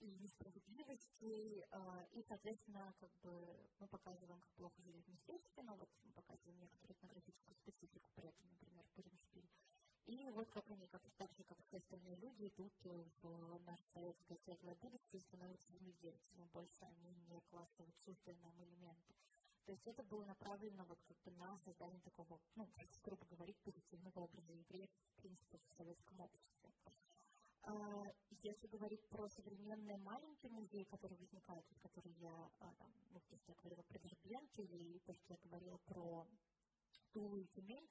и 0.00 0.10
несправедливости, 0.16 1.66
и, 2.12 2.22
соответственно, 2.22 2.94
как 2.98 3.10
бы 3.22 3.30
мы 3.78 3.88
показываем, 3.88 4.40
как 4.40 4.50
плохо 4.52 4.82
жили 4.82 5.00
в 5.00 5.08
местечке, 5.08 5.62
но 5.62 5.76
вот 5.76 5.88
мы 6.04 6.12
показываем 6.12 6.58
некоторую 6.60 6.96
этнографическую 6.96 7.54
специфику 7.56 8.10
при 8.14 8.28
этом, 8.28 8.48
например, 8.50 8.84
в 8.84 8.96
Буримшпиле. 8.96 9.48
И 10.06 10.30
вот 10.30 10.50
как 10.50 10.70
они, 10.70 10.86
как, 10.88 11.02
так 11.16 11.32
же, 11.32 11.44
как 11.44 11.58
все 11.62 11.78
остальные 11.78 12.16
люди, 12.16 12.48
идут 12.48 12.74
в 13.22 13.58
наше 13.64 13.86
советское 13.94 14.36
светлое 14.36 14.74
будущее 14.74 15.18
и 15.18 15.24
становятся 15.24 15.72
земледельцами. 15.72 16.44
Больше 16.52 16.84
они 16.84 17.14
не 17.28 17.40
классово 17.48 17.90
чуждые 18.04 18.36
нам 18.42 18.62
элементы. 18.62 19.14
То 19.64 19.72
есть 19.72 19.86
это 19.86 20.02
было 20.02 20.26
направлено 20.26 20.84
вот 20.84 20.98
как 21.04 21.16
бы 21.22 21.30
на 21.30 21.56
создание 21.60 22.02
такого, 22.02 22.38
ну, 22.54 22.68
грубо 23.02 23.24
говоря, 23.30 23.54
позитивного 23.62 24.20
образа 24.20 24.52
евреев, 24.52 24.90
в 24.90 25.16
принципе, 25.16 25.58
в 25.58 25.76
советском 25.78 26.20
обществе. 26.20 26.70
А, 27.66 27.72
если 28.42 28.66
говорить 28.66 29.08
про 29.08 29.26
современные 29.28 29.96
маленькие 29.98 30.50
музеи, 30.52 30.84
которые 30.84 31.18
возникают, 31.18 31.66
которые 31.80 32.14
я, 32.16 32.50
а, 32.58 32.74
там, 32.74 32.92
ну, 33.10 33.20
то 33.20 33.34
есть 33.34 33.48
я 33.48 33.54
говорила 33.54 33.82
про 33.82 33.98
Дербент 33.98 34.58
или 34.58 34.98
то, 34.98 35.14
что 35.14 35.32
я 35.32 35.38
говорила 35.44 35.78
про 35.86 36.26
Тулу 37.12 37.38
и 37.38 37.46
Тюмень, 37.46 37.88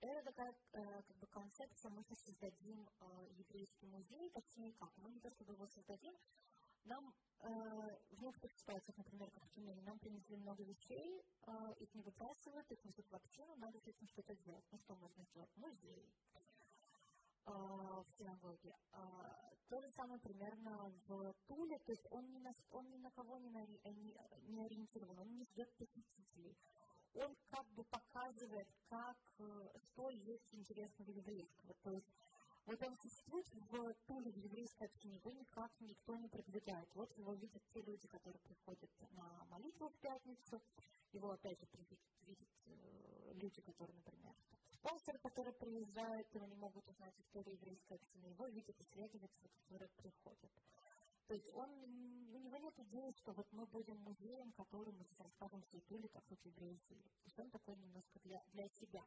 это 0.00 0.22
такая 0.26 0.52
э, 0.52 1.02
как 1.02 1.16
бы 1.16 1.26
концепция, 1.28 1.90
мы 1.90 2.04
создадим 2.04 2.86
еврейский 3.30 3.86
музей, 3.86 4.30
точнее 4.30 4.74
как, 4.74 4.94
мы 4.98 5.10
не 5.10 5.20
то 5.20 5.30
чтобы 5.30 5.54
его 5.54 5.66
создадим, 5.66 6.14
нам 6.84 7.14
в 7.40 8.22
некоторых 8.22 8.54
ситуациях, 8.54 8.96
например, 8.96 9.30
как 9.30 9.44
в 9.44 9.50
Тюмени, 9.52 9.80
нам 9.80 9.98
принесли 9.98 10.36
много 10.36 10.62
вещей, 10.62 11.24
их 11.78 11.94
не 11.94 12.02
выбрасывают, 12.02 12.70
их 12.70 12.84
несут 12.84 13.10
в 13.10 13.14
общину, 13.14 13.56
надо 13.56 13.80
с 13.80 13.86
этим 13.86 14.06
что-то 14.06 14.36
делать. 14.36 14.64
Ну 14.70 14.78
что 14.78 14.94
можно 14.94 15.24
сделать? 15.24 15.50
Музей 15.56 16.12
в 17.46 18.06
синагоге. 18.18 18.74
То 19.68 19.80
же 19.80 19.88
самое 19.90 20.20
примерно 20.20 20.92
в 21.06 21.34
Туле, 21.48 21.78
то 21.80 21.92
есть 21.92 22.06
он 22.10 22.30
ни 22.30 22.38
на, 22.38 22.52
он 22.70 22.88
ни 22.90 22.98
на 22.98 23.10
кого 23.10 23.38
не, 23.38 23.48
не, 23.50 24.16
не 24.48 24.64
ориентирован, 24.64 25.18
он 25.18 25.36
не 25.36 25.44
ждет 25.44 25.72
посетителей. 25.76 26.56
Он 27.14 27.34
как 27.50 27.66
бы 27.74 27.82
показывает, 27.84 28.68
как, 28.88 29.16
что 29.78 30.10
есть 30.10 30.52
интересного 30.52 31.10
еврейского. 31.10 31.74
То 31.82 31.90
есть 31.90 32.06
вот 32.66 32.82
он 32.82 32.96
существует 32.98 33.46
в 33.70 33.94
Туле, 34.06 34.32
в 34.32 34.36
еврейской 34.36 34.84
общине, 34.84 35.16
его 35.16 35.30
никак 35.30 35.70
никто 35.80 36.16
не 36.16 36.28
продвигает. 36.28 36.88
Вот 36.94 37.16
его 37.16 37.32
видят 37.34 37.62
те 37.72 37.80
люди, 37.82 38.08
которые 38.08 38.40
приходят 38.40 38.90
на 39.12 39.44
молитву 39.50 39.88
в 39.88 39.94
пятницу, 39.98 40.60
его 41.12 41.30
опять 41.30 41.60
же 41.60 41.66
видят 42.26 42.48
э, 42.66 43.32
люди, 43.34 43.60
которые, 43.62 43.94
например, 43.94 44.34
спонсоры, 44.86 45.18
которые 45.18 45.52
приезжают, 45.54 46.28
и 46.34 46.38
они 46.38 46.54
могут 46.56 46.88
узнать 46.88 47.14
историю 47.18 47.54
еврейской 47.54 47.94
общины, 47.94 48.26
его 48.26 48.46
видят 48.46 48.80
исследователи, 48.80 49.48
которые 49.48 49.88
приходят. 49.96 50.50
То 51.26 51.34
есть 51.34 51.50
он, 51.54 51.68
у 52.32 52.38
него 52.38 52.56
нет 52.58 52.78
идеи, 52.78 53.10
что 53.16 53.32
вот 53.32 53.52
мы 53.52 53.66
будем 53.66 53.96
музеем, 53.98 54.52
который 54.52 54.92
мы 54.92 55.04
сейчас 55.04 55.32
всей 55.64 55.80
Туле, 55.80 56.08
как 56.08 56.22
вот 56.30 56.38
евреи. 56.44 56.78
То 56.88 56.94
есть 57.24 57.38
он 57.38 57.50
такой 57.50 57.76
немножко 57.76 58.20
для, 58.20 58.40
для 58.52 58.68
себя. 58.68 59.04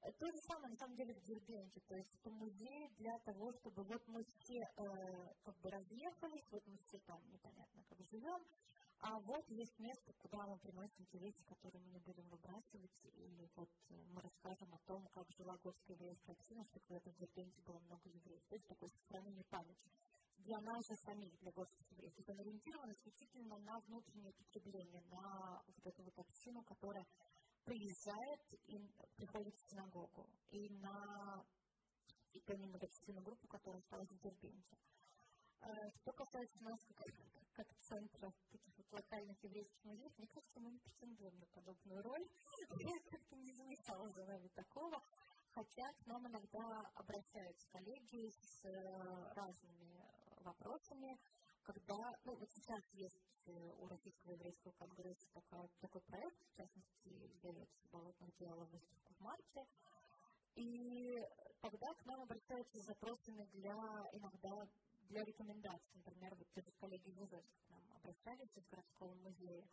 Э, 0.00 0.12
то 0.12 0.28
же 0.28 0.38
самое, 0.38 0.70
на 0.70 0.76
самом 0.76 0.96
деле, 0.96 1.14
в 1.14 1.22
Дербенте. 1.22 1.80
То 1.86 1.94
есть 1.94 2.12
это 2.16 2.30
музей 2.30 2.88
для 2.98 3.16
того, 3.20 3.52
чтобы 3.52 3.84
вот 3.84 4.02
мы 4.08 4.24
все 4.24 4.68
э, 4.76 5.34
как 5.44 5.56
бы 5.60 5.70
разъехались, 5.70 6.50
вот 6.50 6.66
мы 6.66 6.78
все 6.78 6.98
там 7.06 7.20
непонятно 7.30 7.84
как 7.88 8.02
живем, 8.10 8.42
А 9.00 9.18
вот 9.20 9.48
есть 9.48 9.78
место, 9.78 10.12
куда 10.14 10.46
мы 10.46 10.58
приносим 10.58 11.04
те 11.06 11.18
вещи, 11.18 11.44
которые 11.44 11.80
мы 11.82 11.90
не 11.90 12.00
будем 12.00 12.28
выбрасывать, 12.28 12.90
или 13.04 13.48
вот 13.54 13.68
э, 13.90 13.94
мы 14.12 14.22
расскажем 14.22 14.72
о 14.74 14.78
том, 14.86 15.06
как 15.08 15.30
жила 15.32 15.56
горская 15.62 15.96
еврейская 15.96 16.32
община, 16.32 16.64
что 16.64 16.80
когда-то 16.80 17.10
Дербенте 17.12 17.60
было 17.62 17.78
много 17.80 18.08
евреев. 18.08 18.42
То 18.48 18.54
есть 18.54 18.66
такое 18.66 18.88
сохранение 18.88 19.44
памяти 19.44 19.90
для 20.38 20.60
нас 20.60 20.86
же 20.86 20.96
самих, 20.96 21.36
для 21.38 21.52
горских 21.52 21.90
евреев. 21.92 22.14
То 22.14 22.20
есть 22.20 22.30
он 22.30 22.40
ориентирован 22.40 22.90
исключительно 22.92 23.58
на 23.58 23.78
внутреннее 23.80 24.32
потребление, 24.32 25.02
на 25.10 25.62
вот 25.66 25.86
эту 25.86 26.02
вот 26.02 26.18
общину, 26.18 26.62
которая 26.62 27.06
приезжает 27.64 28.40
и 28.66 28.78
приходит 29.16 29.54
в 29.54 29.70
синагогу, 29.70 30.28
и 30.50 30.68
на 30.70 31.44
и 32.32 32.40
ту 32.40 32.56
многочисленную 32.56 33.24
группу, 33.24 33.48
которая 33.48 33.80
осталась 33.80 34.10
в 34.10 34.18
Дербенте. 34.20 34.76
Э, 35.60 35.90
что 36.00 36.12
касается 36.12 36.62
нас 36.62 36.78
как, 36.94 37.08
как 37.56 37.74
центра 37.80 38.32
таких 38.50 38.76
вот 38.76 38.92
локальных 38.92 39.42
еврейских 39.42 39.82
музеев, 39.84 40.12
мне 40.18 40.28
кажется, 40.28 40.60
мы 40.60 40.70
не 40.70 40.78
претендуем 40.78 41.38
на 41.38 41.46
подобную 41.46 42.02
роль. 42.02 42.28
Я 42.78 43.00
как-то 43.10 43.36
не 43.36 43.52
замечала 43.52 44.10
за 44.10 44.24
нами 44.26 44.48
такого. 44.48 45.02
Хотя 45.54 45.90
к 45.94 46.06
нам 46.06 46.26
иногда 46.28 46.82
обращаются 46.94 47.66
коллеги 47.70 48.28
с 48.28 48.64
э, 48.66 49.32
разными 49.34 50.04
вопросами, 50.40 51.18
когда, 51.62 51.96
ну, 52.24 52.36
вот 52.36 52.50
сейчас 52.50 52.92
есть 52.92 53.46
э, 53.46 53.52
у 53.52 53.88
Российского 53.88 54.32
еврейского 54.32 54.72
конгресса 54.72 55.26
такой, 55.32 55.68
такой 55.80 56.02
проект, 56.02 56.38
в 56.52 56.56
частности, 56.56 57.08
является 57.42 57.88
болотных 57.90 58.36
дела 58.36 58.66
выставку 58.66 59.14
в 59.14 59.20
марте, 59.20 59.64
и 60.56 61.26
тогда 61.62 61.94
к 61.94 62.04
нам 62.04 62.20
обращаются 62.20 62.78
с 62.78 62.84
запросами 62.84 63.44
для 63.52 63.74
иногда 64.12 64.68
для 65.08 65.24
рекомендаций. 65.24 65.92
Например, 65.94 66.34
вот 66.34 66.48
те 66.52 66.62
коллеги 66.78 67.08
из 67.08 67.18
Ижевска 67.18 67.58
к 67.66 67.70
нам 67.70 67.92
обращались 67.96 68.56
из 68.56 68.66
городского 68.66 69.14
музея. 69.14 69.66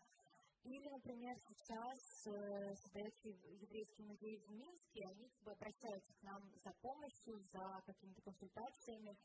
Или, 0.63 0.89
например, 0.89 1.37
сейчас 1.39 2.27
э, 2.27 2.75
создается 2.75 3.27
еврейский 3.27 4.03
музей 4.03 4.37
в 4.37 4.49
Минске, 4.51 5.05
они 5.05 5.27
как 5.27 5.43
бы 5.43 5.51
обращаются 5.51 6.13
к 6.13 6.23
нам 6.23 6.41
за 6.63 6.71
помощью, 6.81 7.37
за 7.51 7.81
какими-то 7.85 8.21
консультациями, 8.21 9.17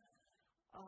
э, 0.72 0.78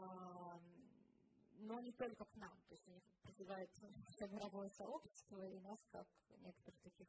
но 1.60 1.78
не 1.80 1.92
только 1.92 2.24
к 2.24 2.34
нам. 2.36 2.60
То 2.68 2.74
есть 2.74 2.88
они 2.88 3.00
призывают 3.22 3.70
все 4.08 4.26
мировое 4.26 4.68
сообщество 4.70 5.46
и 5.46 5.60
нас 5.60 5.78
как 5.92 6.08
некоторых 6.38 6.80
таких, 6.80 7.08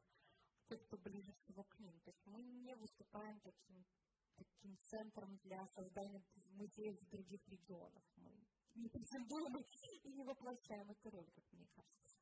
кто 0.67 0.97
ближе 0.97 1.33
всего 1.33 1.63
к 1.63 1.79
ним. 1.79 1.99
То 2.01 2.11
есть 2.11 2.25
мы 2.27 2.43
не 2.43 2.75
выступаем 2.75 3.39
таким 3.39 3.83
таким 4.43 4.77
центром 4.81 5.37
для 5.43 5.67
создания 5.67 6.23
музеев 6.51 6.99
в 6.99 7.09
других 7.09 7.47
регионах. 7.47 8.03
Мы 8.15 8.31
не 8.75 8.89
претендуем 8.89 9.55
и 9.57 10.09
не 10.09 10.23
воплощаем 10.23 10.89
эту 10.89 11.09
роль, 11.09 11.29
как 11.31 11.43
мне 11.51 11.67
кажется. 11.67 12.19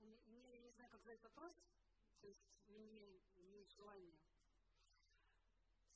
Мне, 0.00 0.50
я 0.50 0.60
не 0.60 0.70
знаю, 0.70 0.90
как 0.90 1.00
задать 1.02 1.22
вопрос, 1.22 1.54
то 2.20 2.26
есть 2.26 2.42
мне 2.66 3.20
не 3.36 3.64
желание 3.64 4.18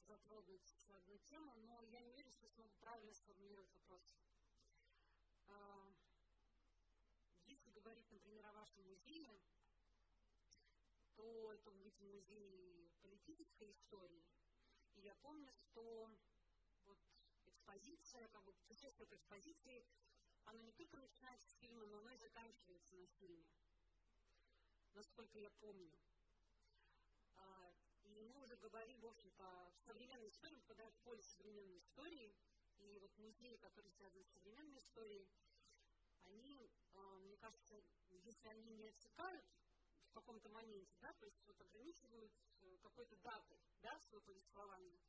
затронуть 0.07 0.87
одну 0.91 1.19
тему, 1.19 1.55
но 1.67 1.83
я 1.83 2.01
не 2.01 2.11
уверена, 2.11 2.33
что 2.33 2.49
смогу 2.49 2.75
правильно 2.81 3.13
сформулировать 3.13 3.73
вопрос. 3.75 4.03
А, 5.47 5.93
если 7.45 7.71
говорить, 7.71 8.11
например, 8.11 8.45
о 8.47 8.53
вашем 8.53 8.85
музее, 8.85 9.41
то 11.17 11.53
это 11.53 11.71
будет 11.71 11.99
музей 12.01 12.93
политической 13.03 13.71
истории. 13.71 14.25
И 14.95 15.01
я 15.01 15.15
помню, 15.17 15.53
что 15.53 16.11
вот 16.85 16.99
экспозиция, 17.47 18.29
как 18.29 18.45
бы 18.45 18.53
путешествие 18.53 19.07
к 19.07 19.13
экспозиции, 19.13 19.87
оно 20.45 20.61
не 20.63 20.73
только 20.73 20.97
начинается 20.97 21.49
с 21.49 21.55
фильма, 21.55 21.87
но 21.87 21.99
оно 21.99 22.11
и 22.11 22.17
заканчивается 22.19 22.95
на 22.97 23.07
фильме. 23.19 23.47
Насколько 24.95 25.39
я 25.39 25.51
помню. 25.51 25.93
А, 28.17 28.19
мы 28.19 28.43
уже 28.43 28.57
говорим, 28.57 28.99
в 29.01 29.07
общем-то, 29.07 29.73
в 29.77 29.81
современной 29.85 30.29
истории, 30.29 30.57
попадают 30.57 30.95
в 30.95 31.01
поле 31.01 31.23
современной 31.23 31.79
истории. 31.79 32.35
И 32.79 32.99
вот 32.99 33.17
музеи, 33.19 33.57
которые 33.57 33.91
связаны 33.93 34.25
с 34.25 34.33
современной 34.33 34.81
историей, 34.81 35.29
они, 36.25 36.71
э, 36.93 36.99
мне 37.25 37.37
кажется, 37.37 37.83
если 38.11 38.49
они 38.49 38.71
не 38.71 38.89
отсекают 38.89 39.45
в 40.09 40.13
каком-то 40.13 40.49
моменте, 40.49 40.97
да, 41.01 41.13
то 41.15 41.27
есть 41.27 41.43
вот 41.47 41.61
ограничивают 41.61 42.33
э, 42.61 42.79
какой-то 42.83 43.17
датой, 43.17 43.61
да, 43.83 43.99
свое 44.01 44.23
повествование, 44.23 45.01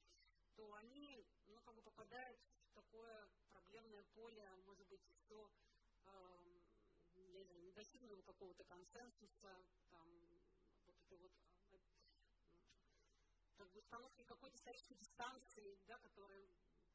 то 0.55 0.73
они, 0.75 1.25
ну, 1.47 1.61
как 1.61 1.75
бы 1.75 1.81
попадают 1.81 2.39
в 2.69 2.73
такое 2.73 3.29
проблемное 3.51 4.03
поле, 4.15 4.49
может 4.65 4.87
быть, 4.87 5.03
что 5.03 5.51
э, 6.05 6.61
не 7.13 7.43
знаю, 7.43 7.61
недостигнутого 7.63 8.21
какого-то 8.21 8.63
консенсуса, 8.65 9.65
там, 9.89 10.09
вот 10.85 10.95
это 10.99 11.17
вот 11.17 11.31
как 13.57 13.69
бы 13.71 13.79
установки 13.79 14.23
какой-то 14.23 14.55
исторической 14.55 14.95
дистанции, 14.95 15.79
да, 15.87 15.97
которая 15.97 16.47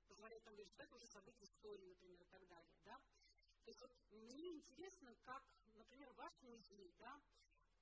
позволяет 0.07 0.43
там 0.45 0.55
это 0.55 0.95
уже 0.95 1.07
событие 1.07 1.45
истории, 1.45 1.87
например, 1.87 2.21
и 2.23 2.27
так 2.27 2.47
далее, 2.47 2.79
да. 2.85 2.99
То 3.65 3.71
есть 3.71 3.81
вот 3.81 3.93
мне 4.11 4.51
интересно, 4.51 5.15
как, 5.23 5.45
например, 5.75 6.13
ваш 6.15 6.43
музей, 6.43 6.95
да, 6.99 7.21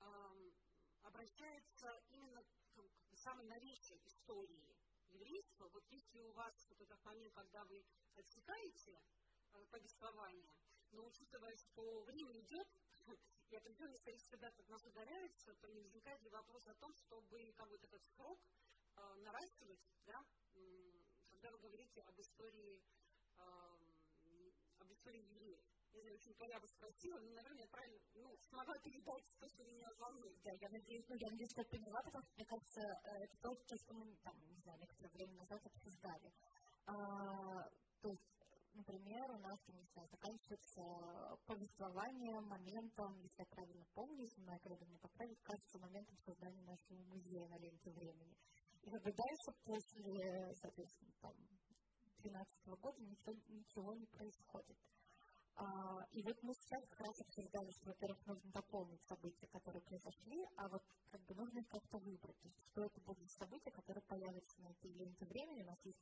эм, 0.01 0.55
обращается 1.03 2.03
именно 2.09 2.43
к, 2.43 2.89
к 3.11 3.17
самой 3.17 3.47
новейшей 3.47 4.01
истории 4.07 4.77
еврейства. 5.09 5.69
Вот 5.69 5.85
если 5.91 6.21
у 6.21 6.33
вас 6.33 6.67
вот 6.69 6.81
этот 6.81 7.03
момент, 7.05 7.33
когда 7.35 7.65
вы 7.65 7.85
отсекаете 8.15 9.01
э, 9.53 9.65
повествование, 9.71 10.55
но 10.93 11.05
учитывая, 11.07 11.57
что 11.57 12.03
время 12.03 12.39
идет, 12.41 12.69
и 13.51 13.57
определенная 13.57 13.97
историческая 13.97 14.37
дата 14.37 14.63
от 14.63 14.69
нас 14.69 14.85
удаляется, 14.85 15.55
то 15.55 15.69
не 15.69 15.81
возникает 15.81 16.21
ли 16.23 16.31
вопрос 16.31 16.67
о 16.69 16.75
том, 16.75 16.95
чтобы 16.95 17.53
как 17.57 17.69
бы 17.69 17.77
этот 17.77 18.05
срок 18.07 18.41
наращивать, 19.25 19.81
да, 20.07 20.25
когда 21.31 21.51
вы 21.53 21.59
говорите 21.59 22.03
об 22.03 22.21
истории, 22.21 22.83
э, 23.37 23.43
об 24.79 24.93
истории 24.93 25.23
евреев. 25.23 25.61
Не 25.93 26.01
знаю, 26.03 26.15
очень 26.15 26.37
я 26.49 26.61
бы 26.61 26.69
спросила, 26.69 27.19
но, 27.19 27.31
наверное, 27.31 27.63
я 27.63 27.69
правильно 27.69 27.99
ну, 28.15 28.37
смогла 28.49 28.75
передать 28.79 29.25
то, 29.39 29.49
что 29.49 29.65
меня 29.65 29.89
волнует. 29.99 30.41
Да, 30.45 30.51
я 30.61 30.69
надеюсь, 30.69 31.05
ну, 31.09 31.17
я 31.17 31.31
надеюсь, 31.31 31.51
что 31.51 31.63
я 31.63 31.69
поняла, 31.69 32.03
потому 32.03 32.23
что, 32.25 32.35
мне 32.37 32.47
кажется, 32.47 32.81
э, 32.81 33.25
это 33.25 33.37
то, 33.39 33.77
что 33.77 33.95
мы, 33.95 34.17
там, 34.23 34.35
не 34.49 34.61
знаю, 34.61 34.79
некоторое 34.79 35.11
время 35.11 35.35
назад 35.35 35.67
обсуждали. 35.67 36.33
А, 36.87 36.95
то 38.01 38.09
есть, 38.09 38.41
например, 38.75 39.31
у 39.31 39.39
нас, 39.39 39.59
не 39.69 39.85
знаю, 39.87 40.09
заканчивается 40.09 40.83
повествование 41.47 42.41
моментом, 42.41 43.21
если 43.23 43.41
я 43.41 43.47
правильно 43.47 43.85
помню, 43.95 44.23
если 44.23 44.43
моя 44.43 44.59
коллега 44.59 44.85
меня 44.85 44.99
поправит, 44.99 45.41
кажется, 45.43 45.79
моментом 45.79 46.17
создания 46.19 46.63
нашего 46.63 46.99
музея 47.09 47.49
на 47.49 47.59
ленте 47.59 47.91
времени. 47.91 48.37
И 48.83 48.91
как 48.91 49.03
бы 49.03 49.13
дальше, 49.13 49.53
после, 49.65 50.55
соответственно, 50.55 51.13
там, 51.21 51.35
2012 52.23 52.67
года 52.81 53.01
ничего, 53.03 53.33
ничего 53.49 53.95
не 53.95 54.07
происходит. 54.07 54.79
А, 55.57 56.07
и 56.13 56.23
вот 56.23 56.43
мы 56.43 56.55
сейчас 56.55 56.83
как 56.89 57.01
раз 57.01 57.21
обсуждали, 57.21 57.71
что, 57.73 57.91
во-первых, 57.91 58.27
нужно 58.27 58.51
дополнить 58.51 59.03
события, 59.05 59.47
которые 59.49 59.83
произошли, 59.83 60.47
а 60.57 60.69
вот 60.69 60.83
как 61.11 61.21
бы 61.27 61.35
нужно 61.35 61.63
как-то 61.65 61.99
выбрать. 61.99 62.39
То 62.41 62.49
есть, 62.49 62.61
что 62.71 62.85
это 62.85 63.01
будут 63.03 63.31
события, 63.31 63.71
которые 63.71 64.03
появятся 64.05 64.61
на 64.63 64.69
этой 64.69 64.91
ленте 64.93 65.27
времени. 65.27 65.63
У 65.63 65.67
нас 65.67 65.85
есть, 65.85 66.01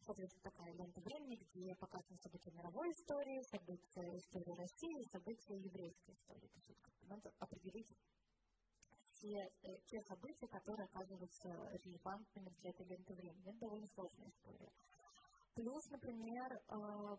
соответственно, 0.00 0.42
такая 0.42 0.72
лента 0.74 1.00
времени, 1.00 1.36
где 1.36 1.74
показаны 1.74 2.16
события 2.18 2.52
мировой 2.52 2.90
истории, 2.92 3.42
события 3.50 4.16
истории 4.18 4.54
России, 4.54 5.10
события 5.10 5.56
еврейской 5.56 6.12
истории. 6.12 6.46
То 6.46 6.58
есть, 6.58 6.80
надо 7.02 7.32
определить 7.38 7.90
все 9.24 9.40
э, 9.62 9.76
те 9.86 10.00
события, 10.02 10.46
которые 10.48 10.84
оказываются 10.84 11.48
релевантными 11.82 12.50
для 12.60 12.70
этой 12.70 12.86
ленты 12.86 13.14
времени. 13.14 13.48
Это 13.48 13.60
довольно 13.60 13.86
сложная 13.86 14.28
история. 14.28 14.70
Плюс, 15.54 15.82
например, 15.90 16.52
э, 16.52 16.76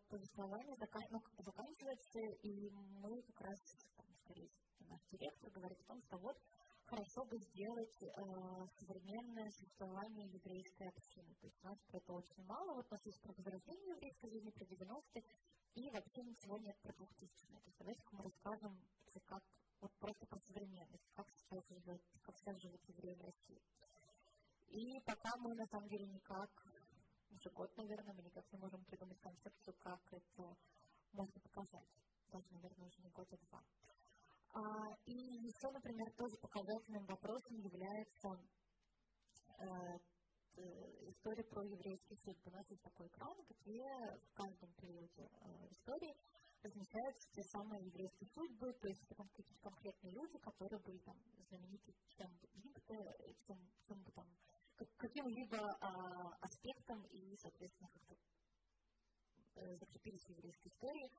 повествование 0.10 0.76
закан... 0.76 1.02
ну, 1.10 1.20
заканчивается, 1.40 2.20
и 2.44 2.70
мы 2.70 3.22
как 3.24 3.42
раз, 3.42 3.60
там, 3.98 4.06
скорее 4.24 4.50
наш 4.88 5.02
директор 5.10 5.50
говорит 5.50 5.80
о 5.82 5.88
том, 5.88 6.02
что 6.04 6.18
вот 6.18 6.38
хорошо 6.86 7.26
бы 7.26 7.38
сделать 7.40 8.04
э, 8.04 8.08
современное 8.78 9.50
существование 9.50 10.28
еврейской 10.30 10.88
общины. 10.88 11.34
То 11.42 11.48
есть 11.48 11.58
у 11.64 11.68
нас 11.68 11.80
про 11.88 11.98
это 11.98 12.14
очень 12.14 12.44
мало. 12.46 12.76
Вот 12.76 12.86
у 12.86 12.94
нас 12.94 13.06
есть 13.06 13.22
про 13.22 13.34
возрождение 13.34 13.96
еврейской 13.96 14.30
жизни, 14.30 14.52
про 14.52 14.66
90-е, 14.66 15.24
и 15.74 15.90
вообще 15.90 16.22
ничего 16.22 16.58
нет 16.60 16.78
про 16.84 16.94
2000 16.94 17.48
То 17.48 17.66
есть 17.66 17.78
давайте 17.80 18.02
мы 18.12 18.24
расскажем, 18.24 18.78
как 19.26 19.44
вот 19.82 19.92
просто 20.00 20.26
про 20.28 20.40
современность, 20.40 21.10
как 21.14 21.28
сейчас 21.30 21.68
живет, 21.68 22.02
как 22.22 22.38
сейчас 22.38 22.62
живут 22.62 22.82
евреи 22.88 23.16
в 23.16 23.22
России. 23.22 23.62
И 24.68 25.00
пока 25.06 25.32
мы 25.38 25.54
на 25.56 25.66
самом 25.66 25.88
деле 25.90 26.08
никак, 26.08 26.50
уже 27.30 27.50
год, 27.52 27.76
наверное, 27.78 28.14
мы 28.14 28.24
никак 28.24 28.52
не 28.52 28.60
можем 28.60 28.84
придумать 28.86 29.20
концепцию, 29.20 29.76
как 29.80 30.02
это 30.12 30.56
можно 31.14 31.40
показать. 31.42 31.90
Даже, 32.32 32.46
наверное, 32.52 32.88
уже 32.88 33.02
не 33.02 33.10
год, 33.12 33.28
а 33.32 33.38
два. 33.38 33.64
А, 34.54 34.62
и 35.06 35.14
еще, 35.14 35.70
например, 35.72 36.12
тоже 36.16 36.38
показательным 36.38 37.06
вопросом 37.06 37.58
является 37.58 38.30
э, 39.60 40.00
история 41.10 41.44
про 41.44 41.64
еврейский 41.64 42.16
суд. 42.16 42.38
У 42.46 42.50
нас 42.52 42.70
есть 42.70 42.84
такой 42.84 43.08
экран, 43.08 43.36
где 43.50 43.84
в 44.24 44.34
каждом 44.34 44.72
периоде 44.74 45.30
э, 45.30 45.68
истории 45.72 46.16
размещаются 46.66 47.32
те 47.32 47.44
самые 47.44 47.86
еврейские 47.86 48.28
судьбы, 48.30 48.74
то 48.74 48.88
есть 48.88 49.04
это 49.04 49.16
какие-то 49.16 49.54
конкретные 49.62 50.14
люди, 50.14 50.38
которые 50.40 50.80
были 50.82 50.98
там 51.00 51.18
знамениты 51.48 51.94
чем-либо, 52.18 52.82
чем, 53.46 53.58
чем 53.88 54.02
бы 54.04 54.12
там, 54.12 54.28
каким-либо 54.98 55.58
а, 55.80 56.36
аспектом 56.42 57.04
и, 57.12 57.36
соответственно, 57.38 57.90
как-то 57.90 58.16
э, 59.56 59.76
закрепились 59.78 60.26
в 60.26 60.30
еврейской 60.30 60.68
истории. 60.68 61.10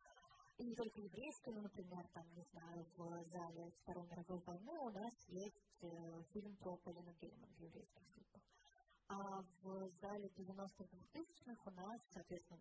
И 0.58 0.64
не 0.64 0.74
только 0.74 1.00
еврейской, 1.00 1.52
но, 1.54 1.60
например, 1.62 2.06
там, 2.14 2.26
не 2.34 2.42
знаю, 2.42 2.86
в 2.96 3.24
зале 3.24 3.70
Второй 3.82 4.06
мировой 4.08 4.40
войны 4.40 4.78
у 4.80 4.90
нас 4.90 5.14
есть 5.28 5.82
э, 5.82 6.22
фильм 6.32 6.56
про 6.56 6.76
Полину 6.78 7.12
Гейман 7.20 7.50
в 7.54 7.60
еврейских 7.60 8.06
судьбах. 8.08 8.55
А 9.08 9.44
в 9.62 9.88
зале 10.00 10.28
90-х 10.36 10.84
2000-х 11.14 11.70
у 11.70 11.70
нас, 11.70 12.00
соответственно, 12.12 12.60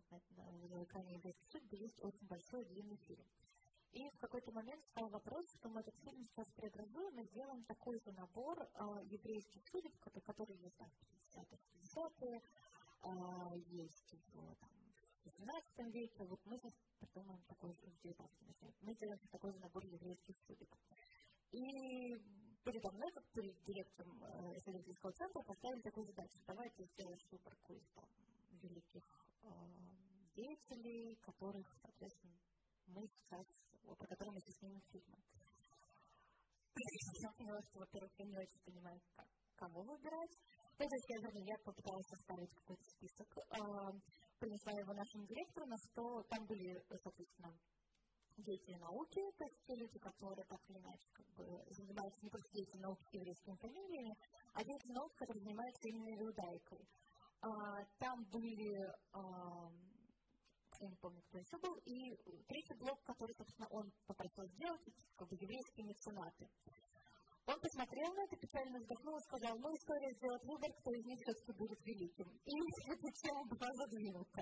на 0.70 0.84
экране 0.84 1.16
еврейской 1.16 1.48
судьбы 1.48 1.76
есть 1.76 2.04
очень 2.04 2.28
большой 2.28 2.66
длинный 2.66 2.98
фильм. 2.98 3.26
И 3.94 4.10
в 4.10 4.18
какой-то 4.20 4.52
момент 4.52 4.84
стал 4.84 5.08
вопрос, 5.10 5.50
что 5.54 5.70
мы 5.70 5.80
этот 5.80 5.96
фильм 6.04 6.22
сейчас 6.24 6.48
преобразуем 6.52 7.20
и 7.20 7.24
сделаем 7.24 7.64
такой 7.64 8.00
же 8.00 8.12
набор 8.12 8.60
э, 8.62 9.02
еврейских 9.06 9.66
судеб, 9.68 9.94
которые 10.26 10.60
есть 10.60 10.76
там, 10.76 10.90
в 10.90 11.34
50-е, 11.34 12.42
э, 13.04 13.60
есть 13.70 14.16
в, 14.34 14.56
там, 14.56 14.70
в 15.24 15.26
18 15.26 15.94
веке. 15.94 16.26
Вот 16.26 16.40
мы 16.46 16.58
сейчас 16.58 16.74
придумаем 17.00 17.42
такой 17.48 17.74
же 17.74 17.88
в 17.88 18.02
19 18.02 18.42
веке. 18.42 18.74
Мы 18.82 18.94
сделаем 18.94 19.20
такой 19.32 19.54
же 19.54 19.60
набор 19.60 19.86
еврейских 19.86 20.38
судеб. 20.42 20.70
И 21.52 22.18
передо 22.66 22.90
мной, 22.98 23.12
как 23.14 23.26
перед 23.32 23.56
директором 23.64 24.18
э, 24.26 24.58
исследовательского 24.58 25.14
центра, 25.14 25.42
поставили 25.44 25.82
такую 25.82 26.06
задачу. 26.06 26.38
Давайте 26.48 26.84
сделать 26.84 27.24
выборку 27.32 27.74
из 27.74 27.86
там, 27.94 28.10
великих 28.64 29.06
э, 29.44 29.50
деятелей, 30.34 31.16
которых, 31.22 31.66
соответственно, 31.82 32.38
мы 32.88 33.02
сейчас, 33.06 33.46
по 33.86 34.06
которым 34.08 34.34
мы 34.34 34.42
сейчас 34.42 34.58
снимем 34.58 34.82
фильмы. 34.90 35.18
Я 36.76 37.32
поняла, 37.38 37.62
что, 37.70 37.80
во-первых, 37.80 38.12
я 38.18 38.26
не 38.26 38.38
очень 38.38 38.62
понимаю, 38.66 39.00
как, 39.16 39.28
кого 39.56 39.84
выбирать. 39.84 40.36
То 40.76 40.84
есть 40.84 41.08
я, 41.08 41.18
я 41.22 41.58
попыталась 41.64 42.08
составить 42.10 42.54
какой-то 42.56 42.84
список, 42.98 43.30
э, 43.38 43.44
принесла 44.40 44.74
его 44.74 44.94
нашему 44.94 45.24
директору, 45.28 45.66
на 45.68 45.78
что 45.78 46.24
там 46.34 46.46
были, 46.48 46.82
соответственно, 46.90 47.54
деятели 48.44 48.76
науки, 48.78 49.22
то 49.38 49.44
есть 49.44 49.60
те 49.66 49.76
люди, 49.76 50.00
которые 50.00 50.46
так 50.46 50.60
или 50.70 50.78
иначе 50.78 51.08
как 51.14 51.26
бы, 51.36 51.46
занимаются 51.70 52.24
не 52.24 52.30
просто 52.30 52.50
деятельной 52.52 52.84
науки 52.84 53.04
с 53.04 53.14
еврейскими 53.14 53.56
фамилиями, 53.56 54.18
а 54.54 54.64
деятели 54.64 54.94
науки, 54.94 55.16
которые 55.16 55.42
занимаются 55.42 55.88
именно 55.88 56.12
иудаикой. 56.20 56.88
А, 57.42 57.50
там 58.00 58.24
были, 58.32 58.74
а, 59.14 59.70
я 60.82 60.88
не 60.90 60.96
помню, 60.98 61.22
кто 61.28 61.38
еще 61.38 61.58
был, 61.62 61.76
и 61.86 62.16
третий 62.48 62.76
блок, 62.80 63.02
который, 63.04 63.34
собственно, 63.36 63.68
он 63.72 63.92
попросил 64.08 64.46
сделать, 64.58 64.82
как 65.16 65.28
бы 65.30 65.36
еврейские 65.36 65.86
меценаты. 65.86 66.50
Он 67.48 67.60
посмотрел 67.62 68.10
на 68.14 68.24
это, 68.26 68.36
печально 68.38 68.80
вздохнул 68.80 69.18
и 69.18 69.22
сказал, 69.22 69.54
ну, 69.60 69.70
история 69.70 70.12
сделать 70.18 70.44
выбор, 70.46 70.72
кто 70.82 70.90
из 70.92 71.06
них 71.06 71.20
все-таки 71.22 71.54
будет 71.54 71.80
великим. 71.86 72.28
И 72.42 72.56
эта 72.90 73.08
тема 73.22 73.44
была 73.46 73.70
задвинута. 73.72 74.42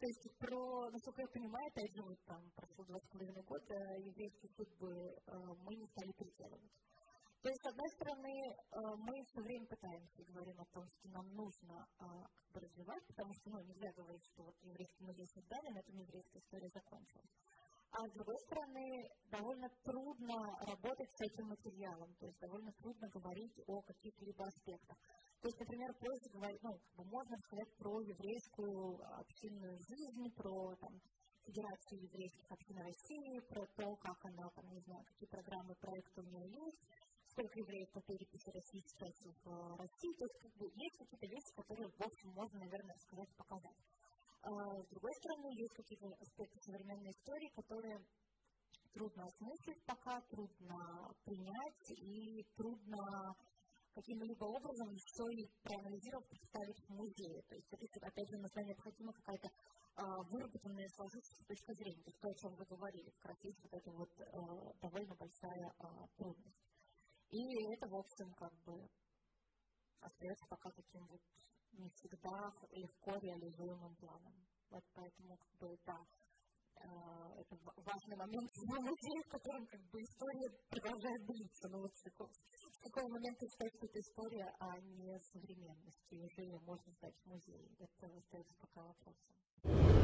То 0.00 0.06
есть 0.06 0.38
про, 0.38 0.88
насколько 0.90 1.20
я 1.20 1.28
понимаю, 1.28 1.66
опять 1.68 1.94
же, 1.94 2.02
вот 2.02 2.18
там 2.24 2.40
прошло 2.56 2.84
два 2.84 2.98
с 2.98 3.06
половиной 3.08 3.42
года, 3.42 3.74
еврейские 3.98 4.50
судьбы 4.56 4.96
э, 4.96 5.36
мы 5.60 5.74
не 5.76 5.86
стали 5.88 6.12
переделывать. 6.12 6.72
То 7.42 7.48
есть, 7.50 7.60
с 7.60 7.66
одной 7.66 7.88
стороны, 7.90 8.32
э, 8.32 8.80
мы 8.96 9.22
все 9.24 9.40
время 9.42 9.66
пытаемся 9.66 10.24
говорим 10.32 10.58
о 10.58 10.64
том, 10.72 10.88
что 10.88 11.08
нам 11.08 11.26
нужно 11.34 11.86
э, 12.00 12.04
как 12.32 12.48
бы 12.54 12.60
развивать, 12.60 13.06
потому 13.08 13.34
что 13.34 13.50
ну, 13.50 13.60
нельзя 13.60 13.92
говорить, 13.92 14.24
что 14.32 14.44
вот 14.44 14.56
еврейский 14.62 15.04
музей 15.04 15.26
создали, 15.26 15.68
на 15.68 15.78
этом 15.80 15.94
еврейская 15.98 16.38
история 16.38 16.70
закончилась. 16.70 17.36
А 17.92 18.06
с 18.06 18.12
другой 18.12 18.38
стороны, 18.46 19.10
довольно 19.30 19.68
трудно 19.82 20.36
работать 20.62 21.10
с 21.10 21.20
этим 21.26 21.48
материалом, 21.48 22.14
то 22.20 22.26
есть 22.26 22.38
довольно 22.38 22.72
трудно 22.78 23.08
говорить 23.08 23.58
о 23.66 23.82
каких-либо 23.82 24.44
аспектах. 24.46 24.96
То 25.40 25.48
есть, 25.48 25.58
например, 25.58 25.90
просто 25.98 26.30
говорить, 26.30 26.62
ну, 26.62 26.78
можно 27.04 27.36
сказать 27.38 27.76
про 27.78 28.00
еврейскую 28.00 28.94
общинную 29.18 29.76
жизнь, 29.90 30.30
про 30.36 30.76
там, 30.76 31.00
Федерацию 31.42 32.02
еврейских 32.06 32.52
общин 32.52 32.78
России, 32.78 33.40
про 33.48 33.66
то, 33.74 33.96
как 33.96 34.18
она, 34.24 34.46
там, 34.54 34.70
не 34.70 34.80
знаю, 34.86 35.02
какие 35.10 35.28
программы, 35.28 35.74
проекты 35.74 36.20
у 36.20 36.30
нее 36.30 36.46
есть, 36.46 36.82
сколько 37.26 37.58
евреев 37.58 37.90
по 37.90 38.00
переписи 38.02 38.50
России 38.54 38.82
сейчас 38.86 39.14
в 39.42 39.76
России. 39.76 40.12
То 40.14 40.24
есть, 40.30 40.38
как 40.38 40.52
бы, 40.60 40.66
есть 40.70 40.96
какие-то 40.98 41.26
вещи, 41.26 41.50
которые, 41.56 41.88
в 41.90 42.02
общем, 42.06 42.28
можно, 42.38 42.58
наверное, 42.60 42.94
рассказать, 42.94 43.30
показать. 43.34 43.80
А, 44.42 44.48
с 44.48 44.88
другой 44.88 45.12
стороны, 45.14 45.46
есть 45.52 45.74
какие-то 45.74 46.08
аспекты 46.18 46.58
современной 46.60 47.10
истории, 47.10 47.50
которые 47.54 47.98
трудно 48.92 49.24
осмыслить 49.24 49.84
пока, 49.84 50.20
трудно 50.30 51.12
принять 51.24 51.90
и 51.90 52.42
трудно 52.56 53.34
каким-либо 53.92 54.44
образом 54.44 54.88
еще 54.90 55.24
и 55.34 55.50
проанализировав, 55.62 56.26
представить 56.28 56.80
в 56.86 56.90
музее. 56.90 57.42
То 57.48 57.54
есть, 57.54 57.68
это, 57.70 58.06
опять 58.06 58.28
же, 58.30 58.38
нас 58.38 58.54
необходима 58.54 59.12
какая-то 59.12 59.48
а, 59.96 60.22
выработанная 60.30 60.88
сложившаяся 60.88 61.44
точка 61.44 61.74
зрения. 61.74 62.02
То 62.02 62.08
есть 62.08 62.20
то, 62.20 62.28
о 62.28 62.34
чем 62.40 62.54
вы 62.54 62.64
говорили, 62.64 63.10
как 63.10 63.26
раз 63.26 63.44
есть 63.44 63.60
вот 63.62 63.74
эта 63.74 63.90
вот 63.90 64.12
а, 64.20 64.72
довольно 64.80 65.14
большая 65.16 65.74
а, 65.78 66.06
трудность. 66.16 66.64
И 67.30 67.40
это, 67.74 67.86
в 67.88 67.96
общем, 67.96 68.32
как 68.34 68.54
бы 68.64 68.88
остается 70.00 70.46
пока 70.48 70.70
таким 70.70 71.06
вот 71.06 71.20
не 71.72 71.88
всегда 71.90 72.52
легко 72.72 73.12
реализуемым 73.18 73.94
планом. 73.96 74.34
Вот 74.70 74.84
поэтому, 74.94 75.36
как 75.36 75.58
бы, 75.58 75.76
да, 75.86 75.98
это 77.36 77.56
важный 77.76 78.16
момент 78.16 78.50
в 78.54 78.80
музее, 78.80 79.22
в 79.26 79.28
котором 79.28 79.66
как 79.66 79.80
бы 79.90 80.00
история 80.00 80.50
продолжает 80.70 81.26
длиться. 81.26 81.68
Но 81.68 81.78
вот 81.80 81.92
с 81.94 82.78
какого 82.80 83.08
момента 83.08 83.46
считается 83.46 83.86
эта 83.86 83.98
история, 84.00 84.54
а 84.60 84.78
не 84.80 85.18
современность, 85.32 86.06
и 86.10 86.18
уже 86.18 86.58
можно 86.64 86.92
сдать 86.92 87.16
в 87.22 87.26
музей. 87.26 87.76
Это 87.78 88.06
остается 88.16 88.54
пока 88.60 88.82
вопросом. 88.82 89.99